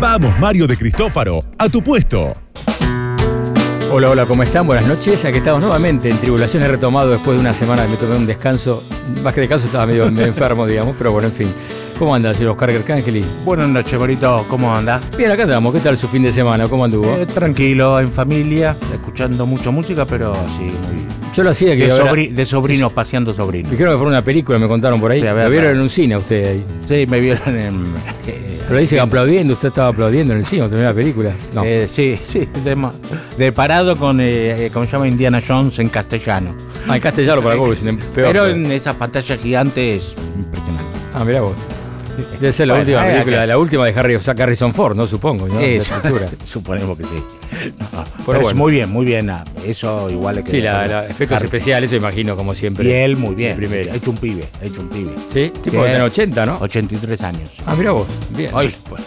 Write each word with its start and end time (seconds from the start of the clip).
Vamos, 0.00 0.38
Mario 0.38 0.66
de 0.66 0.76
Cristófaro, 0.76 1.40
a 1.58 1.68
tu 1.68 1.82
puesto. 1.82 2.32
Hola, 3.90 4.10
hola, 4.10 4.26
¿cómo 4.26 4.42
están? 4.42 4.66
Buenas 4.66 4.86
noches. 4.86 5.24
Aquí 5.24 5.38
estamos 5.38 5.60
nuevamente 5.62 6.08
en 6.10 6.18
Tribulaciones 6.18 6.68
retomado 6.70 7.10
después 7.10 7.36
de 7.36 7.40
una 7.40 7.54
semana 7.54 7.84
que 7.84 7.90
me 7.92 7.96
tomé 7.96 8.16
un 8.16 8.26
descanso. 8.26 8.82
Más 9.24 9.34
que 9.34 9.40
descanso 9.40 9.66
estaba 9.66 9.86
medio, 9.86 10.10
medio 10.10 10.26
enfermo, 10.26 10.66
digamos, 10.66 10.94
pero 10.96 11.10
bueno, 11.12 11.28
en 11.28 11.34
fin. 11.34 11.48
¿Cómo 11.98 12.14
anda, 12.14 12.32
señor 12.32 12.52
Oscar 12.52 12.70
Gercángeli? 12.70 13.24
Buenas 13.44 13.68
noches, 13.68 13.98
Morito. 13.98 14.44
¿Cómo 14.48 14.72
anda? 14.74 15.00
Bien, 15.16 15.32
acá 15.32 15.44
andamos. 15.44 15.72
¿Qué 15.74 15.80
tal 15.80 15.96
su 15.98 16.06
fin 16.06 16.22
de 16.22 16.30
semana? 16.30 16.68
¿Cómo 16.68 16.84
anduvo? 16.84 17.16
Eh, 17.16 17.26
tranquilo, 17.26 17.98
en 17.98 18.12
familia, 18.12 18.76
escuchando 18.92 19.46
mucho 19.46 19.72
música, 19.72 20.04
pero 20.04 20.34
sí, 20.56 20.62
muy. 20.64 21.08
Yo 21.34 21.42
lo 21.42 21.50
hacía 21.50 21.76
que 21.76 21.86
De, 21.88 21.92
sobri- 21.92 22.30
de 22.32 22.46
sobrinos, 22.46 22.92
paseando 22.92 23.34
sobrinos. 23.34 23.70
Dijeron 23.70 23.94
que 23.94 23.98
fue 23.98 24.06
una 24.08 24.22
película, 24.22 24.58
me 24.58 24.68
contaron 24.68 25.00
por 25.00 25.10
ahí. 25.10 25.20
Sí, 25.22 25.26
a 25.26 25.32
ver, 25.32 25.44
lo 25.46 25.50
vieron 25.50 25.70
en 25.76 25.80
un 25.80 25.88
cine 25.88 26.14
a 26.14 26.18
usted 26.18 26.50
ahí. 26.52 26.64
Sí, 26.84 27.06
me 27.08 27.18
vieron 27.20 27.56
en. 27.56 27.74
eh, 28.68 28.70
Pero 28.70 28.80
dice 28.80 28.96
que 28.96 29.00
aplaudiendo, 29.00 29.54
usted 29.54 29.68
estaba 29.68 29.88
aplaudiendo 29.88 30.34
en 30.34 30.40
el 30.40 30.44
cine, 30.44 30.62
terminó 30.68 30.88
la 30.90 30.94
película. 30.94 31.32
No. 31.54 31.62
eh, 31.64 31.88
sí, 31.90 32.18
sí, 32.30 32.40
de, 32.64 32.76
de 33.38 33.52
parado 33.52 33.96
con, 33.96 34.20
eh, 34.20 34.66
eh, 34.66 34.70
¿cómo 34.72 34.84
se 34.86 34.92
llama? 34.92 35.08
Indiana 35.08 35.40
Jones 35.46 35.78
en 35.78 35.88
castellano. 35.88 36.54
ah, 36.86 36.96
en 36.96 37.00
castellano 37.00 37.42
para 37.42 37.56
vos, 37.56 37.78
peor. 37.78 37.98
pero 38.14 38.46
en 38.46 38.70
esas 38.70 38.94
pantallas 38.96 39.38
gigantes, 39.40 40.14
impresionante. 40.36 40.84
Ah, 41.14 41.24
mirá 41.24 41.40
vos. 41.40 41.54
Debe 42.40 42.52
ser 42.52 42.66
la 42.68 42.74
Bueno, 42.74 42.84
última 42.86 43.08
eh, 43.08 43.12
película, 43.12 43.36
acá. 43.38 43.46
la 43.46 43.58
última 43.58 43.84
de 43.86 43.98
Harry, 44.00 44.14
o 44.14 44.20
sea, 44.20 44.34
Harrison 44.38 44.74
Ford, 44.74 44.96
¿no? 44.96 45.06
Supongo, 45.06 45.48
¿no? 45.48 45.58
Estructura. 45.60 46.28
suponemos 46.44 46.96
que 46.98 47.04
sí. 47.04 47.22
No, 47.78 48.04
pero 48.26 48.40
bueno. 48.40 48.48
es 48.50 48.54
muy 48.54 48.72
bien, 48.72 48.90
muy 48.90 49.04
bien. 49.06 49.30
ah, 49.30 49.44
Eso 49.64 50.08
igual 50.10 50.38
es 50.38 50.44
que. 50.44 50.50
Sí, 50.50 50.60
la, 50.60 50.86
la- 50.86 51.06
efectos 51.06 51.38
Harry- 51.38 51.46
especiales, 51.46 51.90
eso 51.90 51.96
imagino, 51.96 52.36
como 52.36 52.54
siempre. 52.54 52.84
Y 52.88 52.92
él 52.92 53.16
muy 53.16 53.34
bien. 53.34 53.52
De 53.58 53.66
primera. 53.66 53.94
Hecho 53.94 54.10
un 54.10 54.16
pibe, 54.18 54.44
hecho 54.62 54.80
un 54.82 54.88
pibe. 54.88 55.10
Sí, 55.28 55.52
Bien. 55.70 55.86
en 55.86 56.02
80, 56.02 56.46
¿no? 56.46 56.58
83 56.60 57.22
años. 57.22 57.50
Ah, 57.66 57.74
mira 57.76 57.92
vos. 57.92 58.06
Bien. 58.30 58.50
Hoy, 58.54 58.74
pues, 58.88 59.02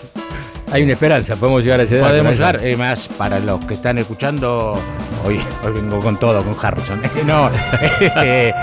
Hay 0.72 0.84
una 0.84 0.94
esperanza, 0.94 1.36
podemos 1.36 1.64
llegar 1.64 1.80
a 1.80 1.84
esa 1.84 1.96
edad. 1.96 2.08
podemos 2.10 2.34
llegar, 2.38 2.66
eh, 2.66 2.76
más 2.78 3.08
para 3.10 3.40
los 3.40 3.64
que 3.66 3.74
están 3.74 3.98
escuchando, 4.00 4.80
hoy, 5.26 5.40
hoy 5.64 5.72
vengo 5.74 6.00
con 6.00 6.18
todo, 6.18 6.42
con 6.44 6.56
Harrison. 6.66 7.02
no, 7.28 7.50
eh, 8.16 8.54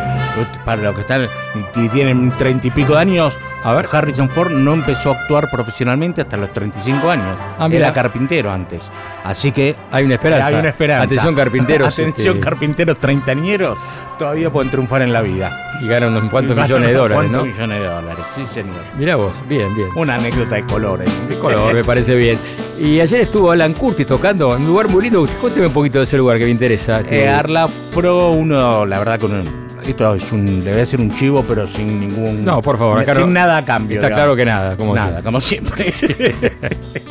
para 0.65 0.83
los 0.83 0.95
que 0.95 1.03
están 1.03 1.29
y 1.77 1.89
tienen 1.89 2.31
treinta 2.33 2.67
y 2.67 2.71
pico 2.71 2.95
de 2.95 3.01
años, 3.01 3.37
A 3.65 3.75
ver. 3.75 3.89
Harrison 3.91 4.29
Ford 4.31 4.51
no 4.53 4.73
empezó 4.75 5.11
a 5.13 5.21
actuar 5.21 5.51
profesionalmente 5.51 6.21
hasta 6.21 6.37
los 6.37 6.53
35 6.53 7.11
años. 7.11 7.37
Ah. 7.59 7.69
Era 7.71 7.93
carpintero 7.93 8.51
antes. 8.53 8.91
Así 9.25 9.51
que 9.53 9.75
Hay 9.91 10.05
una 10.05 10.15
esperanza. 10.15 10.47
hay 10.47 10.55
una 10.55 10.69
esperanza. 10.69 11.05
Atención, 11.05 11.35
carpinteros. 11.35 11.89
Atención, 11.93 12.37
este, 12.37 12.41
carpinteros 12.41 12.99
treintañeros, 13.01 13.79
todavía 14.19 14.51
pueden 14.51 14.71
triunfar 14.71 15.03
en 15.03 15.13
la 15.13 15.23
vida. 15.23 15.65
Y 15.81 15.87
ganan 15.89 16.17
unos 16.17 16.31
cuantos 16.31 16.57
millones 16.57 16.89
de 16.89 16.95
dólares, 16.95 17.31
¿no? 17.31 17.45
millones 17.45 17.81
de 17.81 17.87
dólares, 17.87 18.25
sí, 18.35 18.45
señor. 18.53 18.83
Mirá 18.97 19.17
vos, 19.17 19.45
bien, 19.49 19.75
bien. 19.77 19.89
Una 19.97 20.17
anécdota 20.17 20.57
de 20.57 20.65
colores. 20.65 21.09
De 21.29 21.37
color, 21.37 21.73
me 21.75 21.85
parece 21.85 22.15
bien. 22.17 22.39
Y 22.81 23.01
ayer 23.01 23.21
estuvo 23.21 23.51
Alan 23.51 23.75
Curtis 23.75 24.07
tocando 24.07 24.55
en 24.57 24.63
un 24.63 24.69
lugar 24.69 24.89
muy 24.89 25.03
lindo. 25.03 25.27
Cuénteme 25.41 25.67
un 25.67 25.73
poquito 25.73 25.99
de 25.99 26.05
ese 26.05 26.17
lugar 26.17 26.39
que 26.39 26.45
me 26.45 26.51
interesa. 26.51 27.01
este, 27.01 27.25
Eh, 27.25 27.29
Arla 27.29 27.69
Pro, 27.95 28.31
uno, 28.31 28.87
la 28.87 28.99
verdad, 28.99 29.21
con 29.21 29.33
un, 29.33 29.68
esto 29.91 30.15
es 30.15 30.31
un, 30.33 30.63
debe 30.65 30.85
ser 30.87 31.01
un 31.01 31.15
chivo, 31.17 31.45
pero 31.47 31.67
sin 31.67 32.01
ningún. 32.01 32.45
No, 32.45 32.61
por 32.63 32.79
favor, 32.79 32.99
acá 32.99 33.15
sin 33.15 33.27
no- 33.27 33.33
nada 33.33 33.59
a 33.59 33.65
cambio. 33.65 33.97
Está 33.97 34.09
digamos. 34.09 34.25
claro 34.25 34.37
que 34.37 34.45
nada, 34.45 34.77
como 34.77 34.95
Nada, 34.95 35.21
siempre. 35.41 35.85
como 35.85 35.93
siempre. 35.93 36.35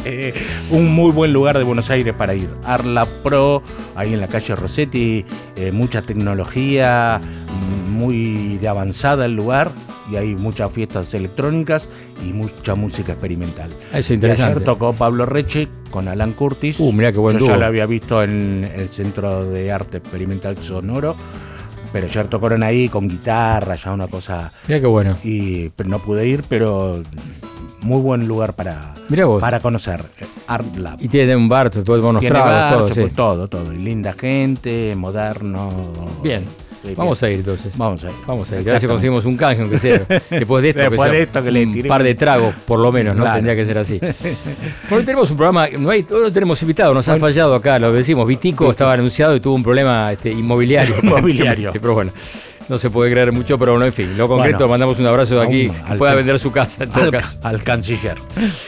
un 0.72 0.94
muy 0.94 1.12
buen 1.12 1.34
lugar 1.34 1.58
de 1.58 1.64
Buenos 1.64 1.90
Aires 1.90 2.14
para 2.18 2.34
ir. 2.34 2.50
Arla 2.66 3.06
Pro, 3.24 3.62
ahí 3.96 4.14
en 4.14 4.22
la 4.22 4.28
calle 4.28 4.56
Rossetti, 4.56 5.26
eh, 5.56 5.72
mucha 5.72 6.02
tecnología, 6.02 7.20
mm, 7.22 7.92
muy 7.92 8.58
de 8.58 8.68
avanzada 8.68 9.26
el 9.26 9.36
lugar. 9.36 9.72
Y 10.10 10.16
hay 10.16 10.36
muchas 10.36 10.72
fiestas 10.72 11.14
electrónicas 11.14 11.90
y 12.26 12.32
mucha 12.32 12.76
música 12.76 13.12
experimental. 13.12 13.70
Es 13.94 14.10
interesante. 14.10 14.54
Ayer 14.54 14.64
tocó 14.64 14.94
Pablo 14.94 15.26
Reche 15.26 15.68
con 15.92 16.08
Alan 16.08 16.32
Curtis. 16.32 16.80
Uh, 16.80 16.94
mirá 16.94 17.12
qué 17.12 17.18
buen 17.18 17.34
Yo 17.38 17.40
dúo. 17.46 17.50
ya 17.50 17.58
lo 17.58 17.66
había 17.66 17.86
visto 17.86 18.24
en 18.24 18.64
el 18.74 18.88
Centro 18.88 19.44
de 19.50 19.70
Arte 19.70 19.98
Experimental 19.98 20.58
Sonoro. 20.64 21.18
Pero 21.92 22.06
ayer 22.06 22.28
tocaron 22.28 22.64
ahí 22.64 22.90
con 22.90 23.08
guitarra, 23.08 23.76
ya 23.76 23.92
una 23.92 24.08
cosa. 24.08 24.52
Mirá 24.68 24.80
qué 24.80 24.88
bueno. 24.88 25.18
Y 25.24 25.72
no 25.86 26.00
pude 26.00 26.28
ir, 26.28 26.44
pero 26.48 27.02
muy 27.82 28.02
buen 28.02 28.28
lugar 28.28 28.54
para, 28.54 28.94
para 29.40 29.60
conocer. 29.60 30.04
Art 30.48 30.76
Lab. 30.78 30.98
Y 31.02 31.08
tiene 31.08 31.36
un 31.36 31.48
bar, 31.50 31.70
Tiene 32.20 32.34
tragos, 32.34 32.52
bar, 32.52 32.78
todo, 32.78 32.88
sí. 32.90 32.94
puede 33.02 33.10
todo, 33.12 33.48
todo. 33.48 33.74
Y 33.74 33.78
linda 33.80 34.14
gente, 34.14 34.96
moderno. 34.96 35.72
Bien. 36.24 36.46
Vamos 36.96 37.20
bien. 37.20 37.30
a 37.30 37.34
ir 37.34 37.40
entonces. 37.40 37.78
Vamos 37.78 38.04
a 38.04 38.10
ir. 38.10 38.16
Vamos 38.26 38.52
a 38.52 38.56
ir. 38.56 38.62
Exactamente. 38.62 38.88
conseguimos 38.88 39.26
un 39.26 39.38
canje, 39.38 39.62
aunque 39.62 39.80
sea. 39.80 40.06
Después 40.30 40.64
de 40.64 40.70
esto, 40.70 40.82
Después 40.84 41.12
que 41.12 41.18
de 41.18 41.24
esto 41.24 41.44
que 41.44 41.52
le 41.52 41.66
un 41.66 41.84
par 41.84 42.04
de 42.04 42.16
tragos, 42.16 42.56
por 42.66 42.80
lo 42.80 42.92
menos, 42.92 43.16
¿no? 43.16 43.24
Claro. 43.24 43.36
Tendría 43.38 43.56
que 43.56 43.66
ser 43.66 43.78
así. 43.78 44.00
Bueno, 44.90 45.04
tenemos 45.04 45.30
un 45.32 45.38
programa, 45.38 45.68
no, 45.78 45.90
hay, 45.90 46.06
no 46.10 46.32
tenemos 46.32 46.62
invitado, 46.62 46.94
nos 46.94 47.08
ha 47.10 47.18
fallado 47.18 47.56
acá, 47.56 47.78
lo 47.78 47.92
decimos. 47.92 48.26
Vitico 48.28 48.72
estaba 48.72 48.94
anunciado 48.94 49.36
y 49.36 49.40
tuvo 49.40 49.56
un 49.56 49.64
problema 49.64 50.12
este, 50.12 50.32
inmobiliario. 50.32 50.96
Inmobiliario. 51.04 51.72
Pero 51.82 51.94
bueno, 51.94 52.12
no 52.70 52.78
se 52.78 52.90
puede 52.90 53.12
creer 53.12 53.32
mucho, 53.32 53.58
pero 53.58 53.72
bueno, 53.74 53.86
en 53.86 53.94
fin. 53.94 54.18
Lo 54.18 54.28
concreto, 54.28 54.58
Bueno. 54.60 54.72
mandamos 54.72 55.00
un 55.00 55.06
abrazo 55.08 55.40
de 55.40 55.46
aquí, 55.46 55.70
que 55.70 55.96
pueda 55.96 56.14
vender 56.16 56.38
su 56.40 56.52
casa 56.52 56.84
en 56.84 56.90
todo 56.92 57.06
Al, 57.06 57.12
caso. 57.12 57.38
al 57.44 57.64
canciller. 57.64 58.16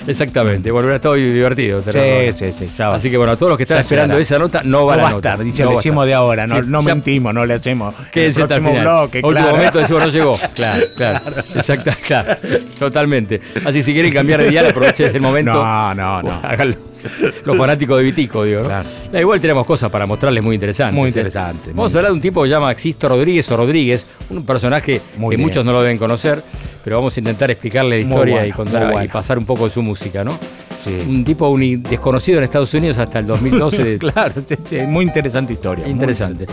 Exactamente. 0.08 0.72
Bueno, 0.72 0.86
hubiera 0.88 0.96
estado 0.98 1.16
divertido. 1.16 1.82
Sí, 1.84 1.92
tenerlo. 1.92 2.38
sí, 2.38 2.52
sí. 2.58 2.70
Ya 2.78 2.90
va. 2.90 2.96
Así 2.96 3.10
que 3.10 3.18
bueno, 3.18 3.34
a 3.34 3.36
todos 3.36 3.50
los 3.50 3.58
que 3.58 3.64
están 3.64 3.78
Ya 3.78 3.82
esperando 3.82 4.18
esa 4.18 4.40
nota, 4.40 4.62
no 4.64 4.86
va 4.86 4.94
no 4.96 4.98
la 4.98 5.04
va 5.04 5.10
nota. 5.12 5.30
estar, 5.34 5.46
dice, 5.46 5.64
No 5.64 5.70
le 5.70 5.76
va 5.76 5.80
decimos 5.80 6.04
estar. 6.04 6.08
de 6.08 6.14
ahora, 6.14 6.48
no, 6.48 6.56
Sí, 6.56 6.62
no 6.68 6.82
mentimos, 6.82 7.34
no 7.34 7.46
le 7.46 7.54
hacemos. 7.56 7.96
Quédense 8.12 8.42
el 8.42 8.48
próximo 8.48 8.70
final. 8.70 8.84
bloque, 8.86 9.18
Último 9.18 9.32
claro. 9.32 9.58
momento 9.58 9.80
decimos 9.80 10.02
no 10.06 10.10
llegó. 10.12 10.38
Claro, 10.56 10.86
claro. 10.98 11.20
Exacto, 11.56 11.92
claro. 12.06 12.36
Totalmente. 12.78 13.40
Así 13.66 13.82
si 13.84 13.94
quieren 13.94 14.12
cambiar 14.12 14.42
de 14.42 14.50
dial, 14.50 14.66
aprovechen 14.68 15.08
ese 15.08 15.20
momento. 15.20 15.54
No, 15.54 15.94
no, 15.96 16.22
no. 16.22 16.40
Háganlo. 16.44 16.76
Los 17.46 17.58
fanáticos 17.58 17.98
de 17.98 18.04
Vitico, 18.04 18.44
digo. 18.44 18.62
¿no? 18.62 18.68
Claro. 18.68 18.86
Igual 19.20 19.40
tenemos 19.40 19.66
cosas 19.66 19.90
para 19.92 20.06
mostrarles 20.06 20.44
muy 20.44 20.56
interesantes. 20.56 20.96
Muy 20.96 21.08
¿eh? 21.08 21.10
interesante, 21.10 21.72
Vamos 21.74 21.94
a 21.96 21.98
hablar 22.00 22.12
de 22.12 22.16
un 22.16 22.22
tipo 22.22 22.42
que 22.44 22.48
se 22.50 22.52
llama 22.52 22.72
Existo 22.72 23.08
Rodríguez 23.10 23.50
o 23.52 23.58
Rodríguez, 23.58 23.89
un 24.30 24.46
personaje 24.46 25.02
Muy 25.18 25.32
que 25.32 25.38
bien. 25.38 25.48
muchos 25.48 25.66
no 25.66 25.72
lo 25.74 25.82
deben 25.82 25.98
conocer, 25.98 26.42
pero 26.84 26.98
vamos 26.98 27.16
a 27.16 27.20
intentar 27.20 27.50
explicarle 27.52 27.98
la 28.02 28.10
historia 28.10 28.46
y 28.48 28.52
contar 28.52 29.04
y 29.04 29.08
pasar 29.08 29.38
un 29.38 29.46
poco 29.46 29.66
de 29.66 29.70
su 29.70 29.82
música, 29.82 30.24
¿no? 30.24 30.38
Sí. 30.84 30.96
Un 31.08 31.26
tipo 31.26 31.50
uni- 31.50 31.76
desconocido 31.76 32.38
en 32.38 32.46
Estados 32.46 32.74
Unidos 32.74 32.98
hasta 32.98 33.20
el 33.20 33.26
2012. 33.28 33.84
de- 33.84 33.98
Claro, 33.98 34.34
sí, 34.48 34.56
sí, 34.70 34.78
muy 34.88 35.04
interesante 35.06 35.54
historia. 35.54 35.84
muy 35.86 35.92
Interesante. 35.94 36.46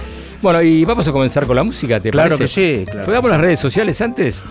Bueno, 0.43 0.61
y 0.63 0.85
vamos 0.85 1.07
a 1.07 1.13
comenzar 1.13 1.47
con 1.47 1.55
la 1.57 1.63
música, 1.63 2.01
¿te 2.01 2.11
Claro 2.11 2.37
parece? 2.37 2.45
que 2.63 2.85
sí, 2.85 2.91
claro. 2.91 3.07
¿Pegamos 3.07 3.31
las 3.31 3.41
redes 3.41 3.61
sociales 3.61 4.01
antes? 4.01 4.43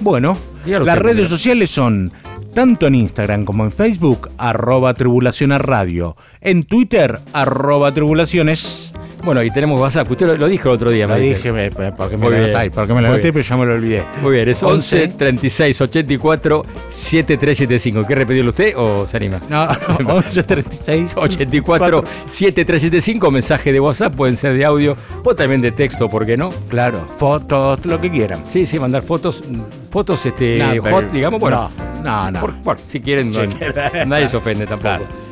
Bueno, 0.00 0.36
Dígalo 0.64 0.84
las 0.84 0.98
redes 0.98 1.14
primero. 1.16 1.30
sociales 1.36 1.70
son 1.70 2.12
tanto 2.52 2.86
en 2.88 2.96
Instagram 2.96 3.44
como 3.44 3.64
en 3.64 3.72
Facebook, 3.72 4.30
arroba 4.36 4.92
tribulaciones 4.94 5.60
radio. 5.60 6.16
En 6.40 6.64
Twitter, 6.64 7.20
arroba 7.32 7.92
tribulaciones. 7.92 8.83
Bueno, 9.24 9.42
y 9.42 9.50
tenemos 9.50 9.80
WhatsApp. 9.80 10.10
Usted 10.10 10.26
lo, 10.26 10.36
lo 10.36 10.46
dijo 10.48 10.68
el 10.68 10.74
otro 10.74 10.90
día, 10.90 11.06
Lo 11.06 11.14
me 11.14 11.20
dije, 11.20 11.50
me- 11.50 11.70
porque 11.70 12.16
me 12.18 12.28
lo 12.28 12.36
anotáis, 12.36 12.70
porque 12.72 12.92
me 12.92 13.00
lo 13.00 13.08
anoté, 13.08 13.32
pero 13.32 13.44
ya 13.44 13.56
me 13.56 13.64
lo 13.64 13.74
olvidé. 13.74 14.04
Muy 14.20 14.32
bien, 14.34 14.48
es 14.48 14.62
11 14.62 15.04
11 15.04 15.16
36 15.16 15.80
84 15.80 16.66
7375. 16.88 18.04
¿Quiere 18.06 18.20
repetirlo 18.22 18.50
usted 18.50 18.74
o 18.76 19.06
se 19.06 19.16
anima? 19.16 19.40
No, 19.48 19.66
11 20.06 20.42
36 20.42 21.14
84 21.16 22.04
7375, 22.26 23.30
mensaje 23.30 23.72
de 23.72 23.80
WhatsApp, 23.80 24.14
pueden 24.14 24.36
ser 24.36 24.56
de 24.56 24.64
audio 24.64 24.96
o 25.24 25.34
también 25.34 25.60
de 25.62 25.72
texto, 25.72 26.08
¿por 26.08 26.26
qué 26.26 26.36
no? 26.36 26.50
Claro, 26.68 27.06
fotos, 27.16 27.84
lo 27.86 28.00
que 28.00 28.10
quieran. 28.10 28.42
Sí, 28.46 28.66
sí, 28.66 28.78
mandar 28.78 29.02
fotos, 29.02 29.42
fotos 29.90 30.24
este, 30.26 30.58
No, 30.58 30.90
hot, 30.90 31.10
digamos, 31.10 31.40
bueno. 31.40 31.70
no, 32.02 32.02
no, 32.02 32.26
Sí, 32.26 32.32
no. 32.32 32.40
por- 32.40 32.54
bueno, 32.62 32.80
si 32.86 33.00
quieren, 33.00 33.32
Si 33.32 33.40
no- 33.40 33.54
nadie 34.06 34.28
se 34.28 34.36
ofende 34.36 34.66
tampoco. 34.66 34.82
Claro. 34.98 35.23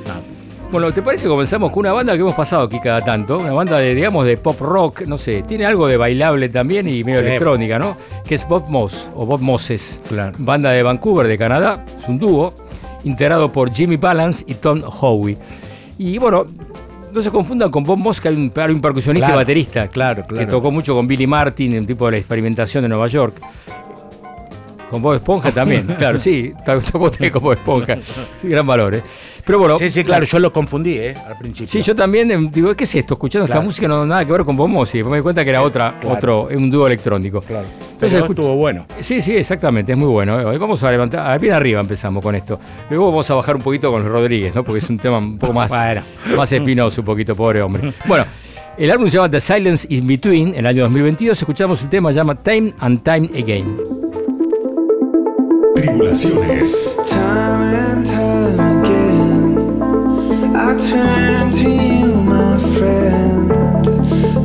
Bueno, 0.73 0.91
¿te 0.91 1.03
parece 1.03 1.25
que 1.25 1.29
comenzamos 1.29 1.71
con 1.71 1.81
una 1.81 1.93
banda 1.93 2.15
que 2.15 2.21
hemos 2.21 2.35
pasado 2.35 2.63
aquí 2.63 2.81
cada 2.81 3.03
tanto? 3.03 3.39
Una 3.39 3.53
banda 3.53 3.77
de, 3.77 3.95
digamos, 3.95 4.25
de 4.25 4.39
pop 4.39 4.59
rock, 4.59 5.03
no 5.03 5.19
sé, 5.19 5.43
tiene 5.47 5.67
algo 5.67 5.87
de 5.87 5.99
bailable 5.99 6.49
también 6.49 6.89
y 6.89 7.05
medio 7.05 7.21
Sí. 7.21 7.27
electrónica, 7.27 7.79
¿no? 7.79 7.95
Que 8.25 8.37
es 8.37 8.49
Bob 8.49 8.71
Moss 8.71 9.11
o 9.15 9.27
Bob 9.27 9.43
Moses. 9.43 10.01
Claro. 10.09 10.33
Banda 10.39 10.71
de 10.71 10.83
Vancouver, 10.83 11.27
de 11.27 11.37
Canadá, 11.37 11.85
es 11.99 12.09
un 12.09 12.19
dúo, 12.19 12.55
integrado 13.05 13.53
por 13.53 13.71
Jimmy 13.71 13.97
Balance 13.99 14.45
y 14.49 14.55
Tom 14.55 14.83
Howe. 14.83 15.37
Y 15.99 16.17
bueno, 16.17 16.47
no 17.13 17.21
se 17.21 17.31
confundan 17.31 17.71
con 17.71 17.85
Bob 17.85 17.99
Moss, 17.99 18.19
que 18.23 18.29
hay 18.29 18.35
un, 18.37 18.45
un 18.51 18.81
percusionista 18.81 19.27
Claro, 19.27 19.41
y 19.41 19.45
baterista 19.45 19.89
claro, 19.89 20.23
que 20.23 20.29
claro. 20.37 20.49
tocó 20.49 20.71
mucho 20.71 20.95
con 20.95 21.07
Billy 21.07 21.27
Martin, 21.27 21.79
un 21.79 21.85
tipo 21.87 22.07
de 22.07 22.13
la 22.13 22.17
experimentación 22.17 22.81
de 22.83 22.89
Nueva 22.89 23.09
York. 23.09 23.35
Con 24.93 25.00
Bob 25.00 25.15
Esponja 25.15 25.50
también, 25.50 25.87
claro, 25.99 26.19
sí, 26.19 26.53
tocó 26.67 27.06
usted 27.06 27.33
con 27.33 27.43
Bob 27.43 27.55
Esponja. 27.55 27.97
Sí, 28.03 28.47
gran 28.47 28.67
valor, 28.67 28.94
¿eh? 28.94 29.03
Pero 29.43 29.59
bueno. 29.59 29.79
Sí, 29.79 29.89
sí, 29.89 30.05
claro, 30.05 30.27
yo 30.27 30.39
lo 30.39 30.53
confundí, 30.53 30.99
¿eh? 30.99 31.15
Al 31.27 31.39
principio. 31.39 31.67
Sí, 31.67 31.81
yo 31.81 31.97
también 31.97 32.31
eh, 32.31 32.49
digo, 32.53 32.77
¿qué 32.77 32.85
es 32.85 32.94
esto? 32.94 33.15
Escuchando 33.15 33.47
esta 33.47 33.62
música 33.62 33.89
no 33.89 34.05
nada 34.05 34.23
que 34.27 34.33
ver 34.33 34.44
con 34.44 34.55
Bob 34.55 34.69
Mosi. 34.69 34.99
Después 34.99 35.11
me 35.11 35.17
di 35.17 35.23
cuenta 35.23 35.44
que 35.44 35.49
era 35.49 35.62
otra, 35.62 35.99
otro, 36.05 36.49
un 36.55 36.71
dúo 36.71 36.87
electrónico. 36.87 37.41
Claro. 37.41 37.67
Entonces 37.93 38.23
estuvo 38.23 38.55
bueno. 38.55 38.85
Sí, 39.00 39.23
sí, 39.23 39.35
exactamente, 39.35 39.93
es 39.93 39.99
muy 39.99 40.09
bueno. 40.09 40.53
¿eh? 40.53 40.59
Vamos 40.59 40.83
a 40.83 40.91
levantar, 40.91 41.41
bien 41.41 41.55
arriba 41.55 41.81
empezamos 41.81 42.23
con 42.23 42.35
esto. 42.35 42.61
Luego 42.91 43.06
vamos 43.06 43.31
a 43.31 43.35
bajar 43.35 43.56
un 43.56 43.62
poquito 43.62 43.91
con 43.91 44.06
Rodríguez, 44.06 44.55
¿no? 44.55 44.62
Porque 44.62 44.81
es 44.81 44.91
un 44.91 44.99
tema 44.99 45.17
un 45.17 45.39
poco 45.39 45.55
más, 45.55 45.73
más 46.37 46.53
espinoso, 46.53 47.00
un 47.00 47.06
poquito, 47.06 47.35
pobre 47.35 47.62
hombre. 47.62 47.94
Bueno. 48.05 48.27
El 48.79 48.91
álbum 48.91 49.06
se 49.06 49.19
llama 49.19 49.31
The 49.31 49.41
Silence 49.41 49.87
in 49.91 50.06
Between, 50.06 50.49
en 50.49 50.61
el 50.61 50.67
año 50.67 50.83
2022. 50.85 51.39
Escuchamos 51.39 51.83
el 51.83 51.91
tema, 51.91 52.09
se 52.09 52.17
llama 52.17 52.35
Time 52.35 52.73
and 52.81 53.03
Time 53.03 53.29
Again. 53.39 54.12
Tribulaciones. 55.82 56.70
Time 57.11 57.61
and 57.61 58.06
time 58.06 58.84
again, 58.84 59.82
I 60.55 60.76
turn 60.76 61.50
to 61.50 61.69
you, 61.69 62.14
my 62.23 62.56
friend. 62.76 63.49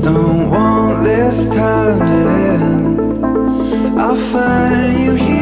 Don't 0.02 0.50
want 0.50 1.04
this 1.04 1.48
time 1.50 2.00
to 2.00 2.20
end. 2.58 4.00
I'll 4.00 4.16
find 4.32 5.00
you 5.00 5.14
here 5.14 5.37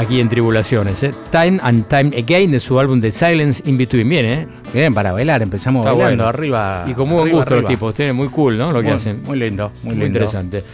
aquí 0.00 0.20
en 0.20 0.28
Tribulaciones. 0.28 1.02
¿eh? 1.02 1.14
Time 1.30 1.58
and 1.62 1.86
Time 1.86 2.16
Again 2.16 2.50
de 2.50 2.60
su 2.60 2.78
álbum 2.80 3.00
The 3.00 3.10
Silence 3.12 3.62
in 3.66 3.76
Between. 3.76 4.08
Bien, 4.08 4.24
¿eh? 4.26 4.48
Bien, 4.72 4.92
para 4.94 5.12
bailar, 5.12 5.42
empezamos 5.42 5.84
Está 5.84 5.92
bailando 5.92 6.24
bueno. 6.24 6.28
arriba. 6.28 6.84
Y 6.88 6.94
con 6.94 7.08
muy 7.08 7.16
buen 7.16 7.22
arriba, 7.28 7.38
gusto 7.38 7.56
los 7.56 7.66
tipos. 7.66 7.94
Tienen 7.94 8.16
muy 8.16 8.28
cool, 8.28 8.58
¿no? 8.58 8.72
Lo 8.72 8.80
que 8.80 8.88
muy, 8.88 8.96
hacen. 8.96 9.22
Muy 9.22 9.38
lindo, 9.38 9.70
muy, 9.82 9.94
Muy 9.94 10.04
lindo. 10.04 10.06
interesante. 10.06 10.64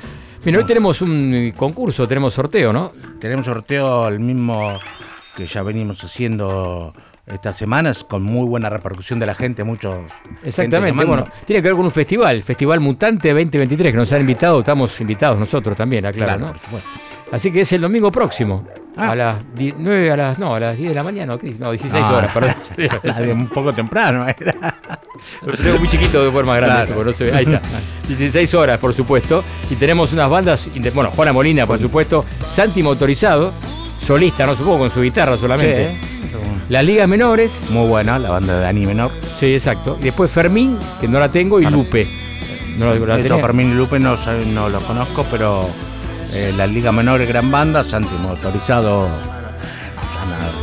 Bien, 0.45 0.57
hoy 0.57 0.65
tenemos 0.65 1.03
un 1.03 1.53
concurso, 1.57 2.07
tenemos 2.07 2.33
sorteo, 2.33 2.73
¿no? 2.73 2.93
Tenemos 3.19 3.47
sorteo 3.47 4.09
el 4.09 4.21
mismo 4.21 4.79
que 5.37 5.45
ya 5.47 5.63
venimos 5.63 6.03
haciendo 6.05 6.95
estas 7.27 7.57
semanas 7.57 8.05
con 8.05 8.23
muy 8.23 8.47
buena 8.47 8.71
repercusión 8.71 9.19
de 9.19 9.27
la 9.27 9.35
gente, 9.35 9.65
muchos. 9.65 9.97
Exactamente. 10.45 11.05
Bueno, 11.05 11.27
tiene 11.45 11.61
que 11.61 11.69
ver 11.69 11.77
con 11.77 11.85
un 11.85 11.91
festival, 11.91 12.45
Festival 12.45 12.79
Mutante 12.79 13.31
2023, 13.31 13.93
que 13.93 13.99
nos 13.99 14.13
han 14.13 14.21
invitado, 14.21 14.61
estamos 14.61 15.01
invitados 15.01 15.37
nosotros 15.39 15.77
también, 15.77 16.07
aclaro, 16.07 16.39
Claro, 16.39 16.55
¿no? 16.71 16.79
Así 17.33 17.51
que 17.51 17.63
es 17.63 17.73
el 17.73 17.81
domingo 17.81 18.13
próximo. 18.13 18.65
Ah. 18.97 19.11
A 19.11 19.15
las 19.15 19.37
9, 19.55 20.11
a 20.11 20.17
las, 20.17 20.39
no, 20.39 20.55
a 20.55 20.61
las 20.61 20.77
10 20.77 20.89
de 20.89 20.95
la 20.95 21.03
mañana, 21.03 21.35
¿o 21.35 21.39
qué? 21.39 21.55
no, 21.59 21.71
16 21.71 22.03
Ah, 22.03 22.15
horas, 22.17 22.33
perdón. 22.33 22.55
la 23.03 23.13
de 23.15 23.33
un 23.35 23.49
poco 23.49 23.73
temprano. 23.75 24.27
era. 24.27 24.55
Lo 25.45 25.55
tengo 25.57 25.79
muy 25.79 25.89
chiquito 25.89 26.25
de 26.25 26.31
forma 26.31 26.57
grande, 26.57 26.75
Claro. 26.87 26.91
esto, 26.93 27.05
no 27.05 27.13
se 27.13 27.25
ve. 27.25 27.35
Ahí 27.37 27.45
está. 27.45 27.61
16 28.09 28.55
horas, 28.55 28.79
por 28.79 28.95
supuesto. 28.95 29.45
Y 29.71 29.75
tenemos 29.75 30.13
unas 30.13 30.31
bandas, 30.31 30.71
bueno, 30.95 31.11
Juana 31.11 31.33
Molina, 31.33 31.67
por 31.67 31.79
supuesto, 31.79 32.25
Santi 32.49 32.83
Motorizado, 32.83 33.53
solista, 34.01 34.47
no 34.47 34.55
supongo, 34.57 34.79
con 34.81 34.91
su 34.91 35.03
guitarra 35.03 35.37
solamente. 35.37 35.91
Sí, 35.93 36.37
Las 36.71 36.85
ligas 36.85 37.07
menores, 37.09 37.65
muy 37.71 37.87
buena, 37.89 38.19
la 38.19 38.31
banda 38.31 38.55
de 38.55 38.61
Dani 38.61 38.87
Menor. 38.87 39.11
sí, 39.35 39.53
exacto. 39.55 39.99
Y 40.01 40.05
después 40.05 40.31
Fermín, 40.31 40.79
que 41.01 41.07
no 41.09 41.21
la 41.21 41.31
tengo, 41.31 41.61
y 41.61 41.67
Lupe. 41.67 42.07
No 42.79 42.95
la, 42.95 43.19
Eso. 43.19 43.39
Fermín 43.39 43.71
y 43.73 43.75
Lupe 43.75 43.99
no, 43.99 44.17
no 44.53 44.69
los 44.69 44.83
conozco, 44.85 45.25
pero 45.31 45.69
eh, 46.37 46.53
la 46.57 46.67
Liga 46.67 46.93
Menor 46.93 47.25
gran 47.27 47.51
banda, 47.51 47.83
Santi 47.83 48.15
Motorizado, 48.21 49.09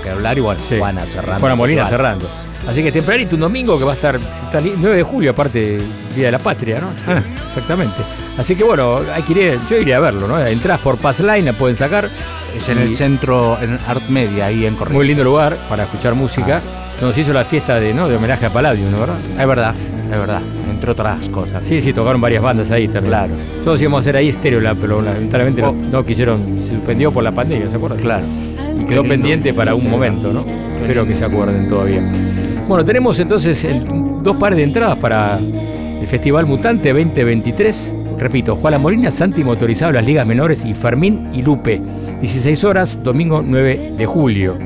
que 0.01 0.09
hablar 0.09 0.37
y 0.37 0.41
bueno, 0.41 0.61
Sí. 0.67 0.77
Juana 0.77 1.05
cerrando. 1.05 1.39
Juana 1.39 1.55
Molina 1.55 1.85
cerrando. 1.87 2.27
Así 2.67 2.81
que 2.81 2.91
tempranito 2.91 3.35
un 3.35 3.41
domingo 3.41 3.77
que 3.77 3.83
va 3.83 3.91
a 3.91 3.95
estar, 3.95 4.15
está 4.15 4.61
li- 4.61 4.73
9 4.77 4.97
de 4.97 5.03
julio, 5.03 5.31
aparte 5.31 5.79
Día 6.15 6.25
de 6.27 6.31
la 6.31 6.39
Patria, 6.39 6.79
¿no? 6.79 6.87
Ah. 7.07 7.21
Exactamente. 7.45 7.97
Así 8.37 8.55
que 8.55 8.63
bueno, 8.63 9.01
hay 9.13 9.21
que 9.23 9.33
ir, 9.33 9.59
yo 9.69 9.77
iré 9.77 9.93
a 9.93 9.99
verlo, 9.99 10.27
¿no? 10.27 10.39
Entrás 10.45 10.79
por 10.79 10.97
Passline, 10.97 11.45
la 11.45 11.53
pueden 11.53 11.75
sacar. 11.75 12.09
Es 12.57 12.69
en 12.69 12.77
el 12.77 12.95
centro, 12.95 13.57
en 13.61 13.77
Art 13.87 14.07
Media, 14.09 14.45
ahí 14.47 14.65
en 14.65 14.75
Corrientes. 14.75 14.93
Muy 14.95 15.07
lindo 15.07 15.23
lugar 15.23 15.57
para 15.69 15.83
escuchar 15.83 16.13
música. 16.15 16.57
Ah. 16.63 16.95
Donde 17.01 17.13
se 17.15 17.21
hizo 17.21 17.33
la 17.33 17.43
fiesta 17.43 17.79
de, 17.79 17.93
¿no? 17.93 18.07
de 18.07 18.15
homenaje 18.15 18.45
a 18.45 18.49
Palladium, 18.53 18.91
¿no? 18.91 18.99
¿verdad? 18.99 19.15
Es 19.37 19.47
verdad, 19.47 19.73
es 20.05 20.09
verdad, 20.17 20.41
entre 20.83 20.91
otras 20.91 21.29
cosas. 21.29 21.65
Sí, 21.65 21.81
sí, 21.81 21.93
tocaron 21.93 22.19
varias 22.19 22.43
bandas 22.43 22.69
ahí 22.71 22.87
también. 22.89 23.07
Claro. 23.11 23.33
Nosotros 23.57 23.81
íbamos 23.81 23.99
a 23.99 24.01
hacer 24.01 24.17
ahí 24.17 24.27
estéreo, 24.27 24.59
la- 24.59 24.75
pero 24.75 25.01
lamentablemente 25.01 25.61
no, 25.61 25.69
Oh. 25.69 25.73
no 25.73 26.05
quisieron, 26.05 26.57
se 26.61 26.71
suspendió 26.71 27.09
por 27.11 27.23
la 27.23 27.31
pandemia, 27.31 27.69
¿se 27.69 27.77
acuerdan? 27.77 27.99
Claro. 27.99 28.25
Y 28.81 28.85
quedó 28.85 29.03
pendiente 29.05 29.53
para 29.53 29.75
un 29.75 29.89
momento, 29.89 30.33
¿no? 30.33 30.43
Espero 30.81 31.07
que 31.07 31.15
se 31.15 31.23
acuerden 31.23 31.69
todavía. 31.69 32.01
Bueno, 32.67 32.83
tenemos 32.83 33.17
entonces 33.19 33.63
el- 33.63 33.85
dos 34.21 34.35
pares 34.35 34.57
de 34.57 34.63
entradas 34.63 34.97
para 34.97 35.37
el 35.39 36.05
Festival 36.07 36.45
Mutante 36.45 36.91
2023. 36.91 37.93
Repito, 38.19 38.57
Juana 38.57 38.77
Molina, 38.77 39.09
Santi 39.09 39.41
Motorizado, 39.43 39.93
las 39.93 40.05
ligas 40.05 40.27
menores 40.27 40.65
y 40.65 40.73
Fermín 40.73 41.29
y 41.33 41.43
Lupe. 41.43 41.81
16 42.19 42.61
horas, 42.65 42.99
domingo 43.01 43.41
9 43.45 43.93
de 43.97 44.05
julio. 44.05 44.57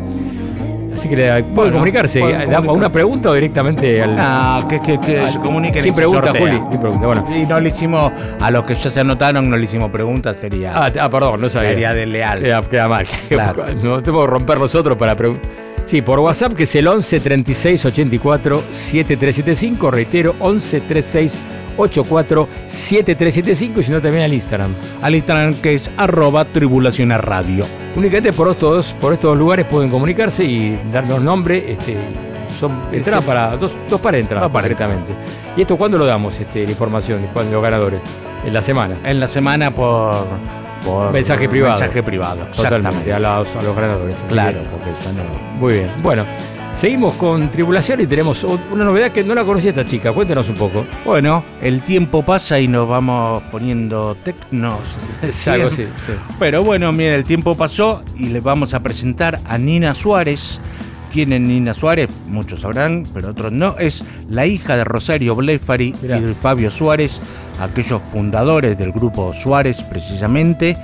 Así 0.97 1.07
que 1.09 1.15
le- 1.15 1.27
pueden 1.43 1.55
Bueno, 1.55 1.71
comunicarse. 1.73 2.19
pueden 2.19 2.37
¿Damos 2.39 2.49
comunicar. 2.53 2.75
una 2.77 2.89
pregunta 2.89 3.29
o 3.29 3.33
directamente 3.33 4.01
al.? 4.01 4.15
Ah, 4.19 4.65
que, 4.67 4.81
que, 4.81 4.99
que 4.99 5.27
se 5.27 5.39
comuniquen. 5.39 5.81
Sin 5.81 5.91
y 5.91 5.93
se 5.93 5.97
pregunta, 5.97 6.27
sortea. 6.27 6.41
Juli. 6.41 6.61
Sin 6.71 6.79
pregunta, 6.79 7.05
bueno. 7.07 7.25
Y 7.35 7.45
no 7.45 7.59
le 7.59 7.69
hicimos, 7.69 8.11
a 8.39 8.51
los 8.51 8.65
que 8.65 8.75
ya 8.75 8.89
se 8.89 8.99
anotaron, 8.99 9.49
no 9.49 9.55
le 9.57 9.63
hicimos 9.63 9.91
preguntas, 9.91 10.37
sería. 10.41 10.71
Ah, 10.75 10.91
ah, 10.99 11.09
perdón, 11.09 11.41
no 11.41 11.49
sabía. 11.49 11.69
Sería 11.69 11.93
desleal. 11.93 12.39
Queda, 12.41 12.61
queda 12.61 12.87
mal. 12.87 13.05
Claro. 13.29 13.65
No 13.83 14.01
tengo 14.01 14.25
que 14.25 14.31
romper 14.31 14.57
nosotros 14.59 14.97
para 14.97 15.15
preguntar. 15.15 15.49
Sí, 15.83 16.01
por 16.01 16.19
WhatsApp 16.19 16.53
que 16.53 16.63
es 16.63 16.75
el 16.75 16.85
11 16.87 17.19
36 17.21 17.85
84 17.85 18.63
7375. 18.71 19.91
Reitero, 19.91 20.35
11 20.39 20.81
36 20.81 21.39
84 21.77 22.47
7375 22.65 23.79
y 23.79 23.83
si 23.83 23.91
no 23.91 24.01
también 24.01 24.23
al 24.23 24.33
Instagram. 24.33 24.73
Al 25.01 25.15
Instagram 25.15 25.55
que 25.55 25.73
es 25.75 25.89
arroba 25.97 26.45
tribulaciones 26.45 27.19
radio. 27.21 27.65
Únicamente 27.95 28.33
por 28.33 28.49
estos, 28.49 28.93
por 28.93 29.13
estos 29.13 29.29
dos 29.31 29.37
lugares 29.37 29.65
pueden 29.65 29.89
comunicarse 29.89 30.43
y 30.43 30.79
darnos 30.91 31.21
nombre. 31.21 31.71
Este, 31.73 31.95
son 32.59 32.71
entradas 32.91 33.23
para 33.23 33.55
dos, 33.57 33.73
dos 33.89 34.01
de 34.01 34.19
entradas, 34.19 34.49
concretamente. 34.49 35.13
¿Y 35.55 35.61
esto 35.61 35.77
cuándo 35.77 35.97
lo 35.97 36.05
damos, 36.05 36.39
este, 36.39 36.63
la 36.65 36.71
información 36.71 37.21
de 37.21 37.27
cuándo 37.29 37.53
los 37.53 37.63
ganadores? 37.63 37.99
En 38.45 38.53
la 38.53 38.61
semana. 38.61 38.95
En 39.03 39.19
la 39.19 39.27
semana 39.27 39.71
por. 39.71 40.25
por 40.85 41.11
Mensaje 41.11 41.49
privado. 41.49 41.77
Mensaje 41.79 42.03
privado. 42.03 42.45
Totalmente, 42.55 43.11
a 43.13 43.19
los, 43.19 43.55
a 43.55 43.61
los 43.63 43.75
ganadores. 43.75 44.15
Claro, 44.29 44.61
que- 44.63 44.69
porque 44.69 44.89
ya 45.03 45.11
no. 45.11 45.59
Muy 45.59 45.73
bien. 45.75 45.91
Bueno, 46.03 46.23
seguimos 46.77 47.15
con 47.15 47.49
Tribulación 47.49 48.01
y 48.01 48.07
tenemos 48.07 48.43
una 48.43 48.83
novedad 48.83 49.11
que 49.11 49.23
no 49.23 49.33
la 49.33 49.43
conocía 49.43 49.71
esta 49.71 49.85
chica. 49.85 50.13
Cuéntanos 50.13 50.47
un 50.49 50.55
poco. 50.55 50.85
Bueno, 51.05 51.43
el 51.61 51.81
tiempo 51.81 52.23
pasa 52.23 52.59
y 52.59 52.67
nos 52.67 52.87
vamos 52.87 53.43
poniendo 53.51 54.15
tecnos. 54.23 54.79
Es 55.21 55.47
algo 55.47 55.67
así. 55.67 55.87
sí. 56.05 56.13
Pero 56.39 56.63
bueno, 56.63 56.91
miren, 56.93 57.13
el 57.13 57.23
tiempo 57.23 57.55
pasó 57.55 58.03
y 58.15 58.27
les 58.27 58.43
vamos 58.43 58.73
a 58.73 58.81
presentar 58.81 59.39
a 59.45 59.57
Nina 59.57 59.95
Suárez. 59.95 60.61
¿Quién 61.11 61.33
es 61.33 61.41
Nina 61.41 61.73
Suárez? 61.73 62.09
Muchos 62.27 62.61
sabrán, 62.61 63.07
pero 63.13 63.29
otros 63.29 63.51
no. 63.51 63.77
Es 63.79 64.03
la 64.29 64.45
hija 64.45 64.77
de 64.77 64.83
Rosario 64.83 65.35
Blefari 65.35 65.95
y 66.03 66.07
de 66.07 66.35
Fabio 66.35 66.69
Suárez, 66.69 67.21
aquellos 67.59 68.01
fundadores 68.01 68.77
del 68.77 68.91
grupo 68.91 69.33
Suárez, 69.33 69.81
precisamente. 69.89 70.77